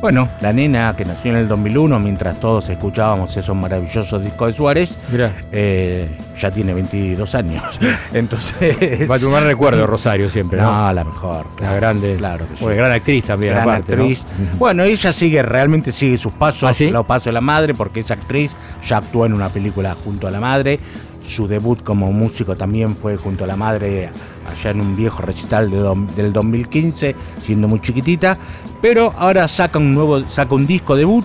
Bueno, 0.00 0.28
la 0.40 0.52
nena 0.52 0.94
que 0.96 1.04
nació 1.04 1.32
en 1.32 1.38
el 1.38 1.48
2001, 1.48 1.98
mientras 1.98 2.38
todos 2.38 2.68
escuchábamos 2.68 3.36
esos 3.36 3.56
maravillosos 3.56 4.22
discos 4.22 4.52
de 4.52 4.56
Suárez, 4.56 4.94
eh, 5.50 6.08
ya 6.36 6.52
tiene 6.52 6.72
22 6.72 7.34
años. 7.34 7.64
Entonces. 8.12 9.10
Va 9.10 9.16
a 9.16 9.18
tomar 9.18 9.42
recuerdo 9.42 9.80
de 9.80 9.86
Rosario 9.88 10.28
siempre, 10.28 10.60
¿no? 10.60 10.70
No, 10.86 10.92
la 10.92 11.02
mejor. 11.02 11.46
La 11.60 11.74
grande. 11.74 12.14
Claro 12.16 12.46
que 12.48 12.54
sí. 12.56 12.64
Bueno, 12.64 12.78
gran 12.78 12.92
actriz 12.92 13.24
también, 13.24 13.54
Gran 13.54 13.68
aparte. 13.68 13.96
¿no? 13.96 14.02
actriz. 14.02 14.24
Bueno, 14.56 14.84
ella 14.84 15.10
sigue, 15.10 15.42
realmente 15.42 15.90
sigue 15.90 16.16
sus 16.16 16.32
pasos, 16.32 16.70
¿Ah, 16.70 16.72
sí? 16.72 16.90
los 16.90 17.04
pasos 17.04 17.24
de 17.24 17.32
la 17.32 17.40
madre, 17.40 17.74
porque 17.74 17.98
es 17.98 18.10
actriz, 18.12 18.56
ya 18.86 18.98
actuó 18.98 19.26
en 19.26 19.32
una 19.32 19.48
película 19.48 19.96
junto 20.04 20.28
a 20.28 20.30
la 20.30 20.38
madre. 20.38 20.78
Su 21.26 21.48
debut 21.48 21.82
como 21.82 22.12
músico 22.12 22.56
también 22.56 22.94
fue 22.94 23.16
junto 23.16 23.42
a 23.44 23.46
la 23.48 23.56
madre 23.56 24.10
allá 24.50 24.70
en 24.70 24.80
un 24.80 24.96
viejo 24.96 25.22
recital 25.22 25.70
de 25.70 25.78
del 26.16 26.32
2015, 26.32 27.14
siendo 27.40 27.68
muy 27.68 27.80
chiquitita. 27.80 28.38
Pero 28.80 29.12
ahora 29.16 29.46
saca 29.48 29.78
un 29.78 29.94
nuevo, 29.94 30.26
saca 30.26 30.54
un 30.54 30.66
disco 30.66 30.96
debut 30.96 31.24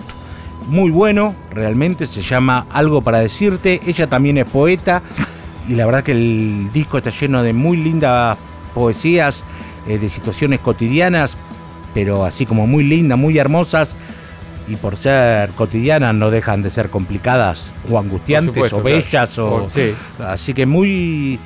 muy 0.68 0.90
bueno, 0.90 1.34
realmente 1.50 2.06
se 2.06 2.22
llama 2.22 2.66
Algo 2.70 3.02
para 3.02 3.18
decirte. 3.20 3.80
Ella 3.86 4.06
también 4.08 4.38
es 4.38 4.46
poeta 4.46 5.02
y 5.68 5.74
la 5.74 5.86
verdad 5.86 6.02
que 6.02 6.12
el 6.12 6.70
disco 6.72 6.98
está 6.98 7.10
lleno 7.10 7.42
de 7.42 7.52
muy 7.52 7.76
lindas 7.76 8.36
poesías, 8.74 9.44
eh, 9.86 9.98
de 9.98 10.08
situaciones 10.08 10.60
cotidianas, 10.60 11.36
pero 11.92 12.24
así 12.24 12.46
como 12.46 12.66
muy 12.66 12.84
lindas, 12.84 13.18
muy 13.18 13.38
hermosas. 13.38 13.96
Y 14.66 14.76
por 14.76 14.96
ser 14.96 15.50
cotidianas 15.50 16.14
no 16.14 16.30
dejan 16.30 16.62
de 16.62 16.70
ser 16.70 16.88
complicadas 16.88 17.74
o 17.90 17.98
angustiantes 17.98 18.54
supuesto, 18.54 18.78
o 18.78 18.82
bellas. 18.82 19.30
claro. 19.30 19.48
O, 19.54 19.64
O- 19.66 19.70
sí. 19.70 19.94
Así 20.18 20.54
que 20.54 20.64
muy, 20.64 21.38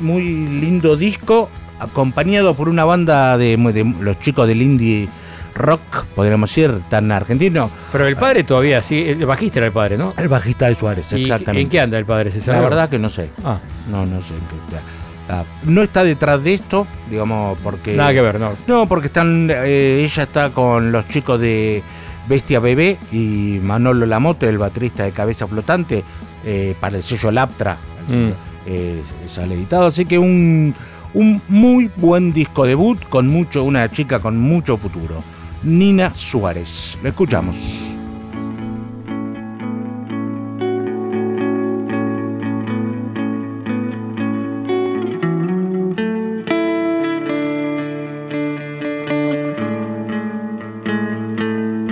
muy 0.00 0.22
lindo 0.46 0.96
disco, 0.96 1.48
acompañado 1.78 2.54
por 2.54 2.68
una 2.68 2.84
banda 2.84 3.36
de, 3.38 3.56
de 3.56 3.94
los 4.00 4.18
chicos 4.18 4.46
del 4.48 4.62
indie 4.62 5.08
rock, 5.54 6.04
podríamos 6.16 6.50
decir, 6.50 6.80
tan 6.88 7.12
argentino. 7.12 7.70
Pero 7.92 8.06
el 8.08 8.16
padre 8.16 8.42
todavía, 8.44 8.82
sí, 8.82 9.04
el 9.06 9.24
bajista 9.24 9.60
era 9.60 9.66
el 9.66 9.72
padre, 9.72 9.96
¿no? 9.96 10.12
El 10.16 10.28
bajista 10.28 10.66
de 10.66 10.74
Suárez, 10.74 11.12
¿Y 11.12 11.22
exactamente. 11.22 11.62
¿En 11.62 11.68
qué 11.68 11.80
anda 11.80 11.96
el 11.98 12.04
padre? 12.04 12.30
¿Se 12.30 12.40
sabe? 12.40 12.58
La 12.58 12.64
verdad 12.64 12.88
que 12.88 12.98
no 12.98 13.08
sé. 13.08 13.30
Ah, 13.44 13.58
No, 13.88 14.04
no 14.04 14.20
sé 14.20 14.34
en 14.34 14.40
qué 14.40 14.56
está. 14.56 14.82
Ah, 15.28 15.44
no 15.62 15.80
está 15.82 16.02
detrás 16.04 16.42
de 16.44 16.54
esto, 16.54 16.86
digamos, 17.08 17.56
porque. 17.62 17.94
nada 17.94 18.12
que 18.12 18.20
ver, 18.20 18.38
no. 18.38 18.52
No, 18.66 18.86
porque 18.88 19.06
están. 19.06 19.48
eh, 19.50 20.02
ella 20.04 20.24
está 20.24 20.50
con 20.50 20.92
los 20.92 21.08
chicos 21.08 21.40
de 21.40 21.82
Bestia 22.28 22.60
Bebé 22.60 22.98
y 23.10 23.58
Manolo 23.62 24.04
Lamote, 24.06 24.48
el 24.48 24.58
baterista 24.58 25.04
de 25.04 25.12
Cabeza 25.12 25.46
Flotante, 25.46 26.04
eh, 26.44 26.74
para 26.78 26.96
el 26.96 27.02
sello 27.02 27.30
Laptra. 27.30 27.78
Mm. 28.08 28.53
Eh, 28.66 29.02
sale 29.26 29.54
editado. 29.54 29.86
Así 29.86 30.04
que 30.04 30.18
un, 30.18 30.74
un 31.14 31.40
muy 31.48 31.90
buen 31.96 32.32
disco 32.32 32.64
debut 32.64 33.02
con 33.08 33.28
mucho, 33.28 33.64
una 33.64 33.90
chica 33.90 34.20
con 34.20 34.38
mucho 34.38 34.76
futuro. 34.76 35.22
Nina 35.62 36.14
Suárez. 36.14 36.98
Lo 37.02 37.08
escuchamos. 37.08 37.96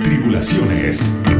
Tribulaciones. 0.03 1.32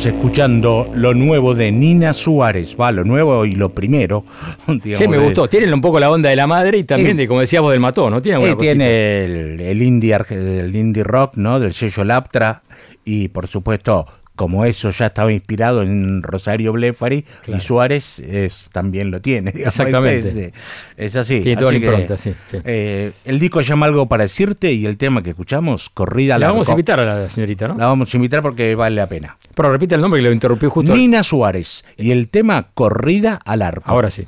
Estamos 0.00 0.18
escuchando 0.18 0.90
lo 0.94 1.12
nuevo 1.12 1.54
de 1.54 1.70
Nina 1.70 2.14
Suárez, 2.14 2.74
va, 2.80 2.90
lo 2.90 3.04
nuevo 3.04 3.44
y 3.44 3.54
lo 3.54 3.74
primero. 3.74 4.24
sí, 4.96 5.06
me 5.06 5.18
gustó. 5.18 5.46
Tienen 5.46 5.74
un 5.74 5.82
poco 5.82 6.00
la 6.00 6.10
onda 6.10 6.30
de 6.30 6.36
la 6.36 6.46
madre 6.46 6.78
y 6.78 6.84
también, 6.84 7.18
de, 7.18 7.28
como 7.28 7.40
decíamos, 7.40 7.70
del 7.70 7.80
mató, 7.80 8.08
¿no? 8.08 8.22
Tiene, 8.22 8.56
tiene 8.56 9.24
el, 9.24 9.60
el, 9.60 9.82
indie, 9.82 10.16
el 10.30 10.74
indie 10.74 11.04
rock, 11.04 11.36
¿no? 11.36 11.60
Del 11.60 11.74
sello 11.74 12.02
Laptra 12.04 12.62
y, 13.04 13.28
por 13.28 13.46
supuesto, 13.46 14.06
como 14.40 14.64
eso 14.64 14.88
ya 14.88 15.04
estaba 15.04 15.30
inspirado 15.30 15.82
en 15.82 16.22
Rosario 16.22 16.72
Blefari 16.72 17.26
y 17.46 17.60
Suárez 17.60 18.20
es, 18.20 18.70
también 18.72 19.10
lo 19.10 19.20
tiene. 19.20 19.50
Exactamente. 19.54 20.54
Es, 20.96 21.14
así. 21.14 21.42
Tiene 21.42 21.60
toda 21.60 21.72
la 21.72 21.76
impronta, 21.76 22.16
sí. 22.16 22.32
Eh, 22.64 23.12
el 23.26 23.38
disco 23.38 23.60
llama 23.60 23.84
algo 23.84 24.08
para 24.08 24.22
decirte 24.22 24.72
y 24.72 24.86
el 24.86 24.96
tema 24.96 25.22
que 25.22 25.28
escuchamos, 25.28 25.90
Corrida 25.90 26.38
La 26.38 26.52
vamos 26.52 26.70
a 26.70 26.72
invitar 26.72 27.00
a 27.00 27.04
la 27.04 27.28
señorita, 27.28 27.68
¿no? 27.68 27.74
La 27.76 27.84
vamos 27.84 28.14
a 28.14 28.16
invitar 28.16 28.40
porque 28.40 28.74
vale 28.74 28.96
la 28.96 29.06
pena. 29.06 29.36
Pero 29.54 29.72
repite 29.72 29.96
el 29.96 30.00
nombre 30.00 30.22
que 30.22 30.28
lo 30.28 30.32
interrumpí 30.32 30.64
justo. 30.68 30.96
Nina 30.96 31.22
Suárez 31.22 31.84
y 31.98 32.10
el 32.10 32.30
tema 32.30 32.68
Corrida 32.72 33.38
al 33.44 33.60
arco. 33.60 33.90
Ahora 33.90 34.08
sí. 34.08 34.26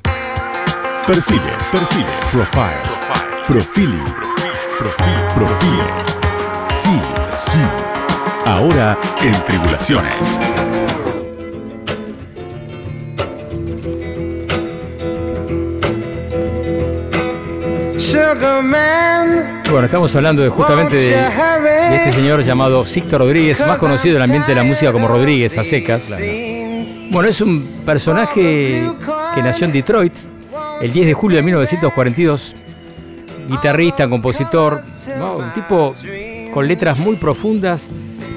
Perfiles, 1.07 1.69
perfiles, 1.71 2.11
profile, 2.31 2.77
profiling, 3.47 4.13
profil, 4.77 5.15
profil, 5.33 5.81
sí, 6.63 7.01
sí. 7.35 7.92
Ahora 8.45 8.97
en 9.21 9.31
Tribulaciones. 9.45 10.41
Bueno, 19.71 19.85
estamos 19.85 20.15
hablando 20.15 20.43
de, 20.43 20.49
justamente 20.49 20.95
de, 20.97 21.95
este 21.95 22.11
señor 22.11 22.43
llamado 22.43 22.83
Sixto 22.83 23.17
Rodríguez, 23.17 23.65
más 23.65 23.77
conocido 23.77 24.17
en 24.17 24.17
el 24.17 24.23
ambiente 24.23 24.49
de 24.49 24.55
la 24.55 24.63
música 24.63 24.91
como 24.91 25.07
Rodríguez 25.07 25.57
a 25.57 25.63
secas. 25.63 26.09
Bueno, 27.11 27.29
es 27.29 27.39
un 27.39 27.81
personaje 27.85 28.83
que 29.33 29.41
nació 29.41 29.67
en 29.67 29.71
Detroit 29.71 30.13
el 30.81 30.91
10 30.91 31.07
de 31.07 31.13
julio 31.13 31.37
de 31.37 31.43
1942, 31.43 32.55
guitarrista, 33.47 34.09
compositor, 34.09 34.81
un 35.37 35.53
tipo 35.53 35.95
con 36.51 36.67
letras 36.67 36.99
muy 36.99 37.15
profundas 37.15 37.89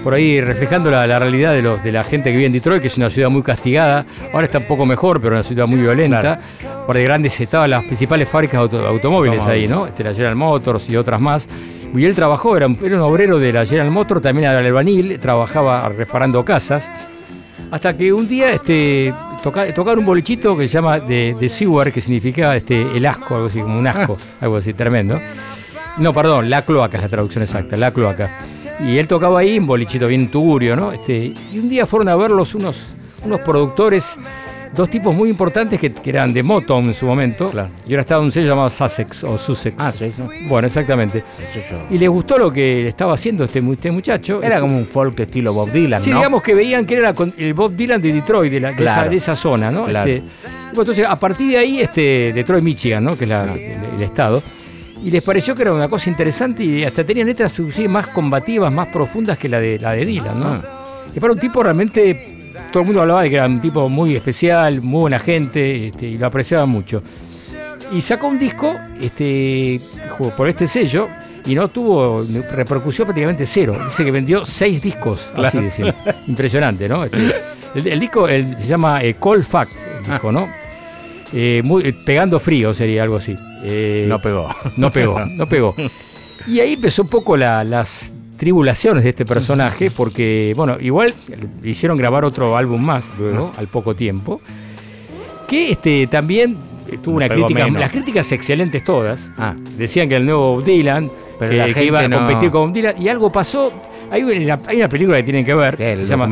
por 0.06 0.14
ahí 0.14 0.40
reflejando 0.40 0.88
la, 0.88 1.18
realidad 1.18 1.52
de, 1.52 1.62
los, 1.62 1.82
de 1.82 1.90
la 1.90 2.04
gente 2.04 2.30
que 2.30 2.36
vive 2.36 2.46
en 2.46 2.52
Detroit, 2.52 2.80
que 2.80 2.86
es 2.86 2.96
una 2.96 3.10
ciudad 3.10 3.28
muy 3.28 3.42
castigada. 3.42 4.06
Ahora 4.32 4.44
está 4.44 4.58
un 4.58 4.66
poco 4.68 4.86
mejor, 4.86 5.20
pero 5.20 5.34
una 5.34 5.42
ciudad 5.42 5.66
muy 5.66 5.80
violenta. 5.80 6.38
Por 6.86 6.96
ahí 6.96 7.02
grandes 7.02 7.40
estaban 7.40 7.70
las 7.70 7.82
principales 7.82 8.28
fábricas 8.28 8.70
de 8.70 8.86
automóviles 8.86 9.44
ahí, 9.48 9.66
¿no? 9.66 9.84
Este, 9.84 10.04
la 10.04 10.12
General 10.14 10.36
Motors 10.36 10.88
y 10.90 10.96
otras 10.96 11.20
más. 11.20 11.48
Y 11.92 12.04
él 12.04 12.14
trabajó, 12.14 12.56
era 12.56 12.68
un, 12.68 12.78
era 12.80 12.94
un 12.94 13.02
obrero 13.02 13.40
de 13.40 13.52
la 13.52 13.66
General 13.66 13.90
Motors, 13.90 14.22
también 14.22 14.48
era 14.48 14.60
albanil, 14.60 15.18
trabajaba 15.18 15.88
reparando 15.88 16.44
casas. 16.44 16.88
Hasta 17.72 17.96
que 17.96 18.12
un 18.12 18.28
día 18.28 18.52
este, 18.52 19.12
toca, 19.42 19.74
tocar 19.74 19.98
un 19.98 20.04
bolichito 20.04 20.56
que 20.56 20.68
se 20.68 20.74
llama 20.74 21.00
de, 21.00 21.34
de 21.36 21.48
Sewer, 21.48 21.92
que 21.92 22.00
significa 22.00 22.54
este, 22.54 22.96
el 22.96 23.04
asco, 23.06 23.34
algo 23.34 23.48
así, 23.48 23.58
como 23.58 23.76
un 23.76 23.88
asco, 23.88 24.16
algo 24.40 24.58
así, 24.58 24.72
tremendo. 24.72 25.18
No, 25.98 26.12
perdón, 26.12 26.48
la 26.48 26.62
cloaca 26.62 26.98
es 26.98 27.02
la 27.02 27.08
traducción 27.08 27.42
exacta, 27.42 27.76
la 27.76 27.90
cloaca. 27.90 28.30
Y 28.80 28.98
él 28.98 29.08
tocaba 29.08 29.40
ahí, 29.40 29.58
un 29.58 29.66
bolichito 29.66 30.06
bien 30.06 30.30
tugurio, 30.30 30.76
¿no? 30.76 30.92
Este, 30.92 31.32
y 31.52 31.58
un 31.58 31.68
día 31.68 31.86
fueron 31.86 32.08
a 32.08 32.16
verlos 32.16 32.54
unos, 32.54 32.94
unos 33.24 33.40
productores, 33.40 34.16
dos 34.74 34.90
tipos 34.90 35.14
muy 35.14 35.30
importantes 35.30 35.80
que, 35.80 35.92
eran 36.04 36.34
de 36.34 36.42
Motown 36.42 36.86
en 36.86 36.94
su 36.94 37.06
momento. 37.06 37.50
Y 37.86 37.92
ahora 37.92 38.02
estaba 38.02 38.22
un 38.22 38.30
sello 38.30 38.48
llamado 38.48 38.68
Sussex 38.68 39.24
o 39.24 39.38
Sussex. 39.38 39.76
Ah, 39.78 39.92
sí, 39.96 40.12
Bueno, 40.46 40.66
exactamente. 40.66 41.24
Y 41.90 41.98
les 41.98 42.08
gustó 42.08 42.38
lo 42.38 42.52
que 42.52 42.88
estaba 42.88 43.14
haciendo 43.14 43.44
este, 43.44 43.62
este 43.72 43.90
muchacho. 43.90 44.42
Era 44.42 44.60
como 44.60 44.76
un 44.76 44.86
folk 44.86 45.18
estilo 45.20 45.54
Bob 45.54 45.72
Dylan, 45.72 46.00
sí, 46.00 46.12
digamos 46.12 46.42
que 46.42 46.54
veían 46.54 46.84
que 46.84 46.96
era 46.96 47.14
el 47.38 47.54
Bob 47.54 47.74
Dylan 47.74 48.00
de 48.00 48.12
Detroit, 48.12 48.52
de, 48.52 48.60
de, 48.60 49.16
esa, 49.16 49.34
zona, 49.34 49.72
¿no? 49.72 49.88
Este, 49.88 50.22
entonces, 50.70 51.06
a 51.08 51.18
partir 51.18 51.52
de 51.52 51.58
ahí, 51.58 51.80
este, 51.80 52.32
Detroit, 52.34 52.62
Michigan, 52.62 53.02
¿no? 53.02 53.16
Que 53.16 53.24
es 53.24 53.30
el 53.30 54.02
estado 54.02 54.42
y 55.02 55.10
les 55.10 55.22
pareció 55.22 55.54
que 55.54 55.62
era 55.62 55.72
una 55.72 55.88
cosa 55.88 56.10
interesante 56.10 56.64
y 56.64 56.84
hasta 56.84 57.04
tenían 57.04 57.26
letras 57.26 57.60
más 57.88 58.08
combativas, 58.08 58.72
más 58.72 58.88
profundas 58.88 59.38
que 59.38 59.48
la 59.48 59.60
de, 59.60 59.78
la 59.78 59.92
de 59.92 60.04
Dylan, 60.04 60.40
¿no? 60.40 60.62
Y 61.14 61.20
para 61.20 61.32
un 61.32 61.38
tipo 61.38 61.62
realmente, 61.62 62.52
todo 62.72 62.82
el 62.82 62.86
mundo 62.86 63.02
hablaba 63.02 63.22
de 63.22 63.30
que 63.30 63.36
era 63.36 63.46
un 63.46 63.60
tipo 63.60 63.88
muy 63.88 64.16
especial, 64.16 64.82
muy 64.82 65.02
buena 65.02 65.18
gente, 65.18 65.88
este, 65.88 66.06
y 66.06 66.18
lo 66.18 66.26
apreciaba 66.26 66.66
mucho. 66.66 67.02
Y 67.92 68.00
sacó 68.00 68.26
un 68.26 68.38
disco 68.38 68.74
este, 69.00 69.80
por 70.36 70.48
este 70.48 70.66
sello 70.66 71.08
y 71.44 71.54
no 71.54 71.68
tuvo 71.68 72.26
repercusión 72.50 73.06
prácticamente 73.06 73.46
cero. 73.46 73.78
Dice 73.84 74.04
que 74.04 74.10
vendió 74.10 74.44
seis 74.44 74.82
discos, 74.82 75.32
así 75.36 75.58
decir. 75.58 75.94
Impresionante, 76.26 76.88
¿no? 76.88 77.04
Este, 77.04 77.34
el, 77.74 78.00
disco 78.00 78.26
se 78.26 78.66
llama 78.66 79.02
eh, 79.02 79.14
Cold 79.14 79.44
Fact, 79.44 79.72
el 79.98 80.12
disco, 80.12 80.32
¿no? 80.32 80.48
Eh, 81.32 81.62
muy, 81.64 81.92
pegando 81.92 82.38
frío 82.38 82.72
sería 82.72 83.02
algo 83.02 83.16
así. 83.16 83.36
Eh, 83.64 84.06
no 84.08 84.20
pegó. 84.20 84.48
No 84.76 84.90
pegó, 84.90 85.24
no 85.24 85.46
pegó. 85.48 85.74
Y 86.46 86.60
ahí 86.60 86.74
empezó 86.74 87.02
un 87.02 87.08
poco 87.08 87.36
las 87.36 88.14
tribulaciones 88.36 89.02
de 89.02 89.10
este 89.10 89.24
personaje, 89.24 89.90
porque, 89.96 90.52
bueno, 90.56 90.76
igual 90.80 91.12
hicieron 91.64 91.98
grabar 91.98 92.24
otro 92.24 92.56
álbum 92.56 92.80
más 92.80 93.12
luego, 93.18 93.50
al 93.56 93.66
poco 93.66 93.96
tiempo, 93.96 94.40
que 95.48 95.72
este, 95.72 96.06
también 96.06 96.56
tuvo 97.02 97.16
una 97.16 97.28
crítica, 97.28 97.68
las 97.68 97.90
críticas 97.90 98.30
excelentes 98.32 98.84
todas. 98.84 99.30
Ah. 99.36 99.56
Decían 99.76 100.08
que 100.08 100.16
el 100.16 100.26
nuevo 100.26 100.62
Dylan, 100.62 101.10
que, 101.40 101.84
iba 101.84 102.00
a 102.00 102.08
competir 102.08 102.50
con 102.50 102.72
Dylan, 102.72 103.00
y 103.00 103.08
algo 103.08 103.32
pasó. 103.32 103.72
Hay 104.10 104.22
una, 104.22 104.60
hay 104.66 104.76
una 104.78 104.88
película 104.88 105.16
que 105.18 105.22
tienen 105.22 105.44
que 105.44 105.54
ver. 105.54 105.76
se 105.76 106.06
llama 106.06 106.28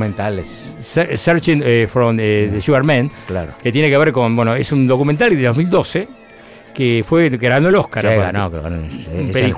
Searching 0.79 1.63
eh, 1.65 1.87
from 1.89 2.19
eh, 2.21 2.51
the 2.53 2.61
Sugar 2.61 2.83
Man. 2.83 3.11
Claro. 3.27 3.55
Que 3.63 3.73
tiene 3.73 3.91
que 3.91 3.99
ver 3.99 4.13
con. 4.13 4.35
Bueno, 4.37 4.55
es 4.55 4.71
un 4.73 4.87
documental 4.87 5.31
de 5.31 5.43
2012 5.43 6.09
que 6.75 7.05
fue 7.07 7.29
ganó 7.31 7.69
el 7.69 7.75
Oscar. 7.77 8.05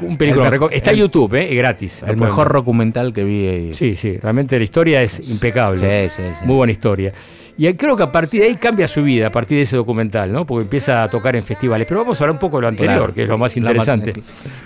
un, 0.03 0.17
película. 0.17 0.69
Está 0.71 0.93
en 0.93 0.99
YouTube, 0.99 1.35
¿eh? 1.35 1.49
es 1.51 1.57
gratis. 1.57 2.03
El 2.07 2.17
mejor 2.17 2.53
documental 2.53 3.13
que 3.13 3.25
vi. 3.25 3.75
Sí, 3.75 3.97
sí, 3.97 4.19
realmente 4.19 4.59
la 4.59 4.65
historia 4.65 5.03
es 5.03 5.21
impecable. 5.29 6.11
Muy 6.45 6.57
buena 6.57 6.73
historia. 6.73 7.13
Y 7.59 7.73
creo 7.73 7.97
que 7.97 8.03
a 8.03 8.13
partir 8.13 8.43
de 8.43 8.49
ahí 8.49 8.57
cambia 8.57 8.87
su 8.87 9.03
vida, 9.03 9.29
a 9.29 9.33
partir 9.33 9.57
de 9.57 9.63
ese 9.63 9.77
documental, 9.77 10.31
¿no? 10.31 10.45
Porque 10.45 10.65
empieza 10.65 11.03
a 11.03 11.09
tocar 11.09 11.37
en 11.37 11.43
festivales. 11.43 11.87
Pero 11.89 12.01
vamos 12.01 12.21
a 12.21 12.25
hablar 12.25 12.35
un 12.35 12.39
poco 12.39 12.59
de 12.59 12.63
lo 12.63 12.69
anterior, 12.69 13.15
que 13.15 13.23
es 13.23 13.29
lo 13.29 13.39
más 13.39 13.57
interesante. 13.57 14.13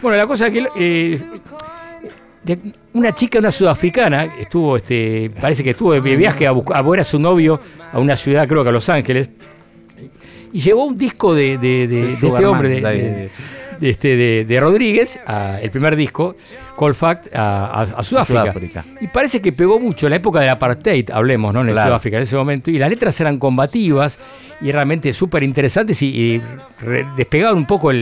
Bueno, 0.03 0.17
la 0.17 0.27
cosa 0.27 0.49
es 0.49 0.53
que 0.53 0.67
eh, 0.77 1.21
una 2.95 3.15
chica, 3.15 3.39
una 3.39 3.51
sudafricana, 3.51 4.25
estuvo, 4.39 4.77
este, 4.77 5.31
parece 5.41 5.63
que 5.63 5.71
estuvo 5.71 5.93
de 5.93 6.01
viaje 6.01 6.47
a, 6.47 6.53
buscar, 6.53 6.77
a 6.77 6.83
ver 6.83 7.01
a 7.01 7.05
su 7.05 7.19
novio 7.19 7.61
a 7.93 7.99
una 7.99 8.17
ciudad, 8.17 8.49
creo 8.49 8.63
que 8.63 8.71
a 8.71 8.73
Los 8.73 8.89
Ángeles, 8.89 9.31
y 10.53 10.61
llevó 10.61 10.85
un 10.85 10.99
disco 10.99 11.35
de, 11.35 11.55
este 12.21 12.47
hombre, 12.47 12.81
de, 12.81 13.31
este, 13.91 14.45
de, 14.45 14.61
Rodríguez, 14.61 15.21
el 15.63 15.71
primer 15.71 15.97
disco, 15.97 16.35
Cold 16.77 16.95
Fact, 16.95 17.29
a, 17.35 18.03
Sudáfrica. 18.03 18.85
Y 19.01 19.09
parece 19.09 19.41
que 19.41 19.53
pegó 19.53 19.79
mucho 19.79 20.07
en 20.07 20.11
la 20.11 20.17
época 20.17 20.41
del 20.41 20.51
apartheid, 20.51 21.11
hablemos, 21.11 21.55
¿no? 21.55 21.61
En 21.61 21.69
Sudáfrica 21.69 22.17
en 22.17 22.25
ese 22.25 22.37
momento. 22.37 22.71
Y 22.71 22.79
las 22.79 22.91
letras 22.91 23.21
eran 23.21 23.39
combativas 23.39 24.19
y 24.61 24.73
realmente 24.73 25.13
súper 25.13 25.43
interesantes 25.43 26.03
y, 26.03 26.41
despegaban 27.17 27.57
un 27.57 27.67
poco 27.67 27.93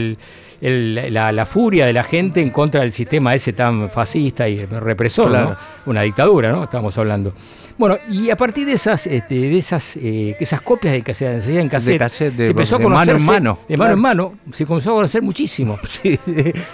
la, 0.61 1.45
furia 1.45 1.85
de 1.85 1.93
la 1.93 2.03
gente 2.03 2.41
en 2.41 2.49
contra 2.49 2.81
del 2.81 2.91
sistema 2.91 3.35
ese 3.35 3.53
tan 3.53 3.89
fascista 3.89 4.47
y 4.47 4.65
represor, 4.65 5.31
¿no? 5.31 5.55
Una 5.85 6.01
dictadura, 6.01 6.51
¿no? 6.51 6.63
Estamos 6.63 6.97
hablando. 6.97 7.33
Bueno, 7.79 7.97
y 8.09 8.29
a 8.29 8.35
partir 8.35 8.65
de 8.65 8.73
esas, 8.73 9.07
este, 9.07 9.35
de 9.35 9.57
esas, 9.57 9.95
eh, 9.95 10.35
esas 10.37 10.59
copias 10.59 10.93
de 10.93 11.01
cassette, 11.01 11.41
se 11.41 11.57
en 11.57 11.69
cassette, 11.69 12.09
se 12.09 12.47
empezó 12.47 12.75
a 12.75 12.81
conocer 12.81 13.17
mano 13.17 13.19
en 13.19 13.25
mano. 13.25 13.59
De 13.69 13.77
mano 13.77 13.93
en 13.93 13.99
mano, 13.99 14.33
se 14.51 14.65
comenzó 14.65 14.91
a 14.91 14.95
conocer 14.95 15.21
muchísimo. 15.21 15.79
Sí, 15.89 16.19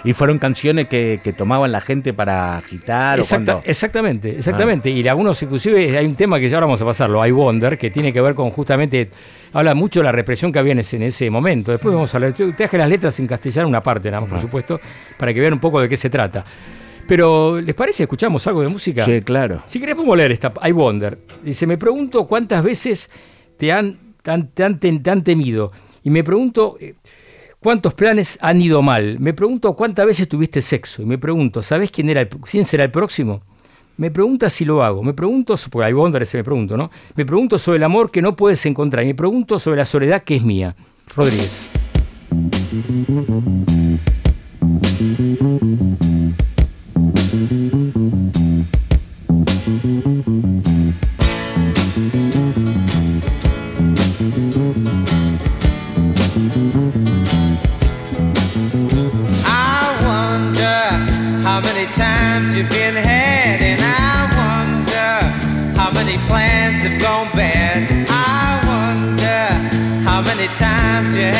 y 0.04 0.12
fueron 0.12 0.38
canciones 0.38 0.88
que, 0.88 1.34
tomaban 1.36 1.72
la 1.72 1.80
gente 1.80 2.12
para 2.12 2.58
agitar. 2.58 3.20
Exactamente, 3.64 4.30
exactamente. 4.36 4.90
Y 4.90 5.06
algunos, 5.06 5.40
inclusive, 5.42 5.96
hay 5.96 6.04
un 6.04 6.16
tema 6.16 6.40
que 6.40 6.48
ya 6.48 6.56
ahora 6.56 6.66
vamos 6.66 6.82
a 6.82 6.84
pasarlo, 6.84 7.24
I 7.24 7.30
Wonder, 7.30 7.78
que 7.78 7.90
tiene 7.90 8.12
que 8.12 8.20
ver 8.20 8.34
con 8.34 8.50
justamente, 8.50 9.08
habla 9.52 9.74
mucho 9.74 10.00
de 10.00 10.04
la 10.04 10.12
represión 10.12 10.52
que 10.52 10.58
había 10.58 10.72
en 10.72 10.80
ese, 10.80 10.96
en 10.96 11.04
ese 11.04 11.30
momento. 11.30 11.70
Después 11.70 11.94
vamos 11.94 12.14
a 12.14 12.18
leer, 12.18 12.34
te 12.34 12.46
deje 12.52 12.78
las 12.78 12.88
letras 12.88 13.18
en 13.20 13.28
castellano 13.28 13.68
una 13.76 13.82
parte, 13.82 14.10
nada 14.10 14.22
más, 14.22 14.30
por 14.30 14.40
supuesto, 14.40 14.80
para 15.18 15.32
que 15.32 15.40
vean 15.40 15.52
un 15.52 15.60
poco 15.60 15.80
de 15.80 15.88
qué 15.88 15.96
se 15.96 16.10
trata. 16.10 16.44
Pero, 17.06 17.60
¿les 17.60 17.74
parece? 17.74 18.02
¿Escuchamos 18.02 18.46
algo 18.46 18.62
de 18.62 18.68
música? 18.68 19.04
Sí, 19.04 19.20
claro. 19.20 19.62
Si 19.66 19.78
querés, 19.78 19.94
podemos 19.94 20.16
leer 20.16 20.32
esta. 20.32 20.52
I 20.64 20.72
Wonder. 20.72 21.18
Dice: 21.42 21.66
Me 21.66 21.78
pregunto 21.78 22.26
cuántas 22.26 22.64
veces 22.64 23.10
te 23.56 23.70
han, 23.70 23.98
te 24.22 25.00
temido. 25.22 25.72
Y 26.02 26.10
me 26.10 26.24
pregunto. 26.24 26.76
Eh, 26.80 26.94
¿Cuántos 27.58 27.94
planes 27.94 28.38
han 28.42 28.60
ido 28.60 28.80
mal? 28.80 29.18
Me 29.18 29.32
pregunto 29.32 29.74
cuántas 29.74 30.06
veces 30.06 30.28
tuviste 30.28 30.62
sexo. 30.62 31.02
Y 31.02 31.06
me 31.06 31.18
pregunto, 31.18 31.62
¿sabes 31.62 31.90
quién, 31.90 32.08
era 32.08 32.28
quién 32.28 32.64
será 32.64 32.84
el 32.84 32.92
próximo? 32.92 33.42
Me 33.96 34.10
pregunta 34.10 34.50
si 34.50 34.64
lo 34.64 34.84
hago. 34.84 35.02
Me 35.02 35.14
pregunto, 35.14 35.56
porque 35.70 35.86
hay 35.86 35.92
Wonder 35.92 36.22
ese 36.22 36.36
me 36.36 36.44
pregunto, 36.44 36.76
¿no? 36.76 36.90
Me 37.16 37.24
pregunto 37.24 37.58
sobre 37.58 37.78
el 37.78 37.82
amor 37.82 38.10
que 38.10 38.22
no 38.22 38.36
puedes 38.36 38.64
encontrar. 38.66 39.02
Y 39.04 39.08
me 39.08 39.14
pregunto 39.14 39.58
sobre 39.58 39.78
la 39.78 39.86
soledad 39.86 40.22
que 40.22 40.36
es 40.36 40.44
mía. 40.44 40.76
Rodríguez. 41.16 41.70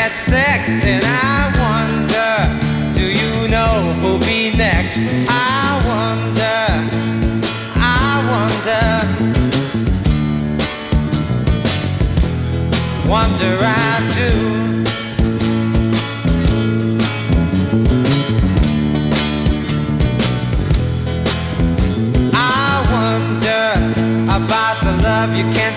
Had 0.07 0.15
sex, 0.15 0.69
and 0.85 1.03
I 1.05 1.51
wonder, 1.59 2.35
do 2.97 3.05
you 3.05 3.49
know 3.49 3.93
who'll 3.99 4.19
be 4.19 4.55
next? 4.55 4.99
I 5.27 5.81
wonder, 5.91 6.59
I 7.75 8.23
wonder, 8.31 8.85
wonder 13.09 13.53
I 13.61 13.99
do. 14.17 14.31
I 22.33 22.37
wonder 22.95 23.65
about 24.37 24.77
the 24.83 24.93
love 25.03 25.35
you 25.35 25.45
can't 25.51 25.76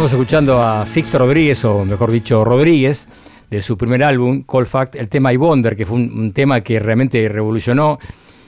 Estamos 0.00 0.12
escuchando 0.12 0.62
a 0.62 0.86
Sixto 0.86 1.18
Rodríguez, 1.18 1.62
o 1.66 1.84
mejor 1.84 2.10
dicho, 2.10 2.42
Rodríguez, 2.42 3.06
de 3.50 3.60
su 3.60 3.76
primer 3.76 4.02
álbum, 4.02 4.44
Cold 4.44 4.66
Fact, 4.66 4.94
el 4.96 5.10
tema 5.10 5.30
I 5.30 5.36
Wonder, 5.36 5.76
que 5.76 5.84
fue 5.84 5.98
un, 5.98 6.10
un 6.18 6.32
tema 6.32 6.62
que 6.62 6.78
realmente 6.80 7.28
revolucionó. 7.28 7.98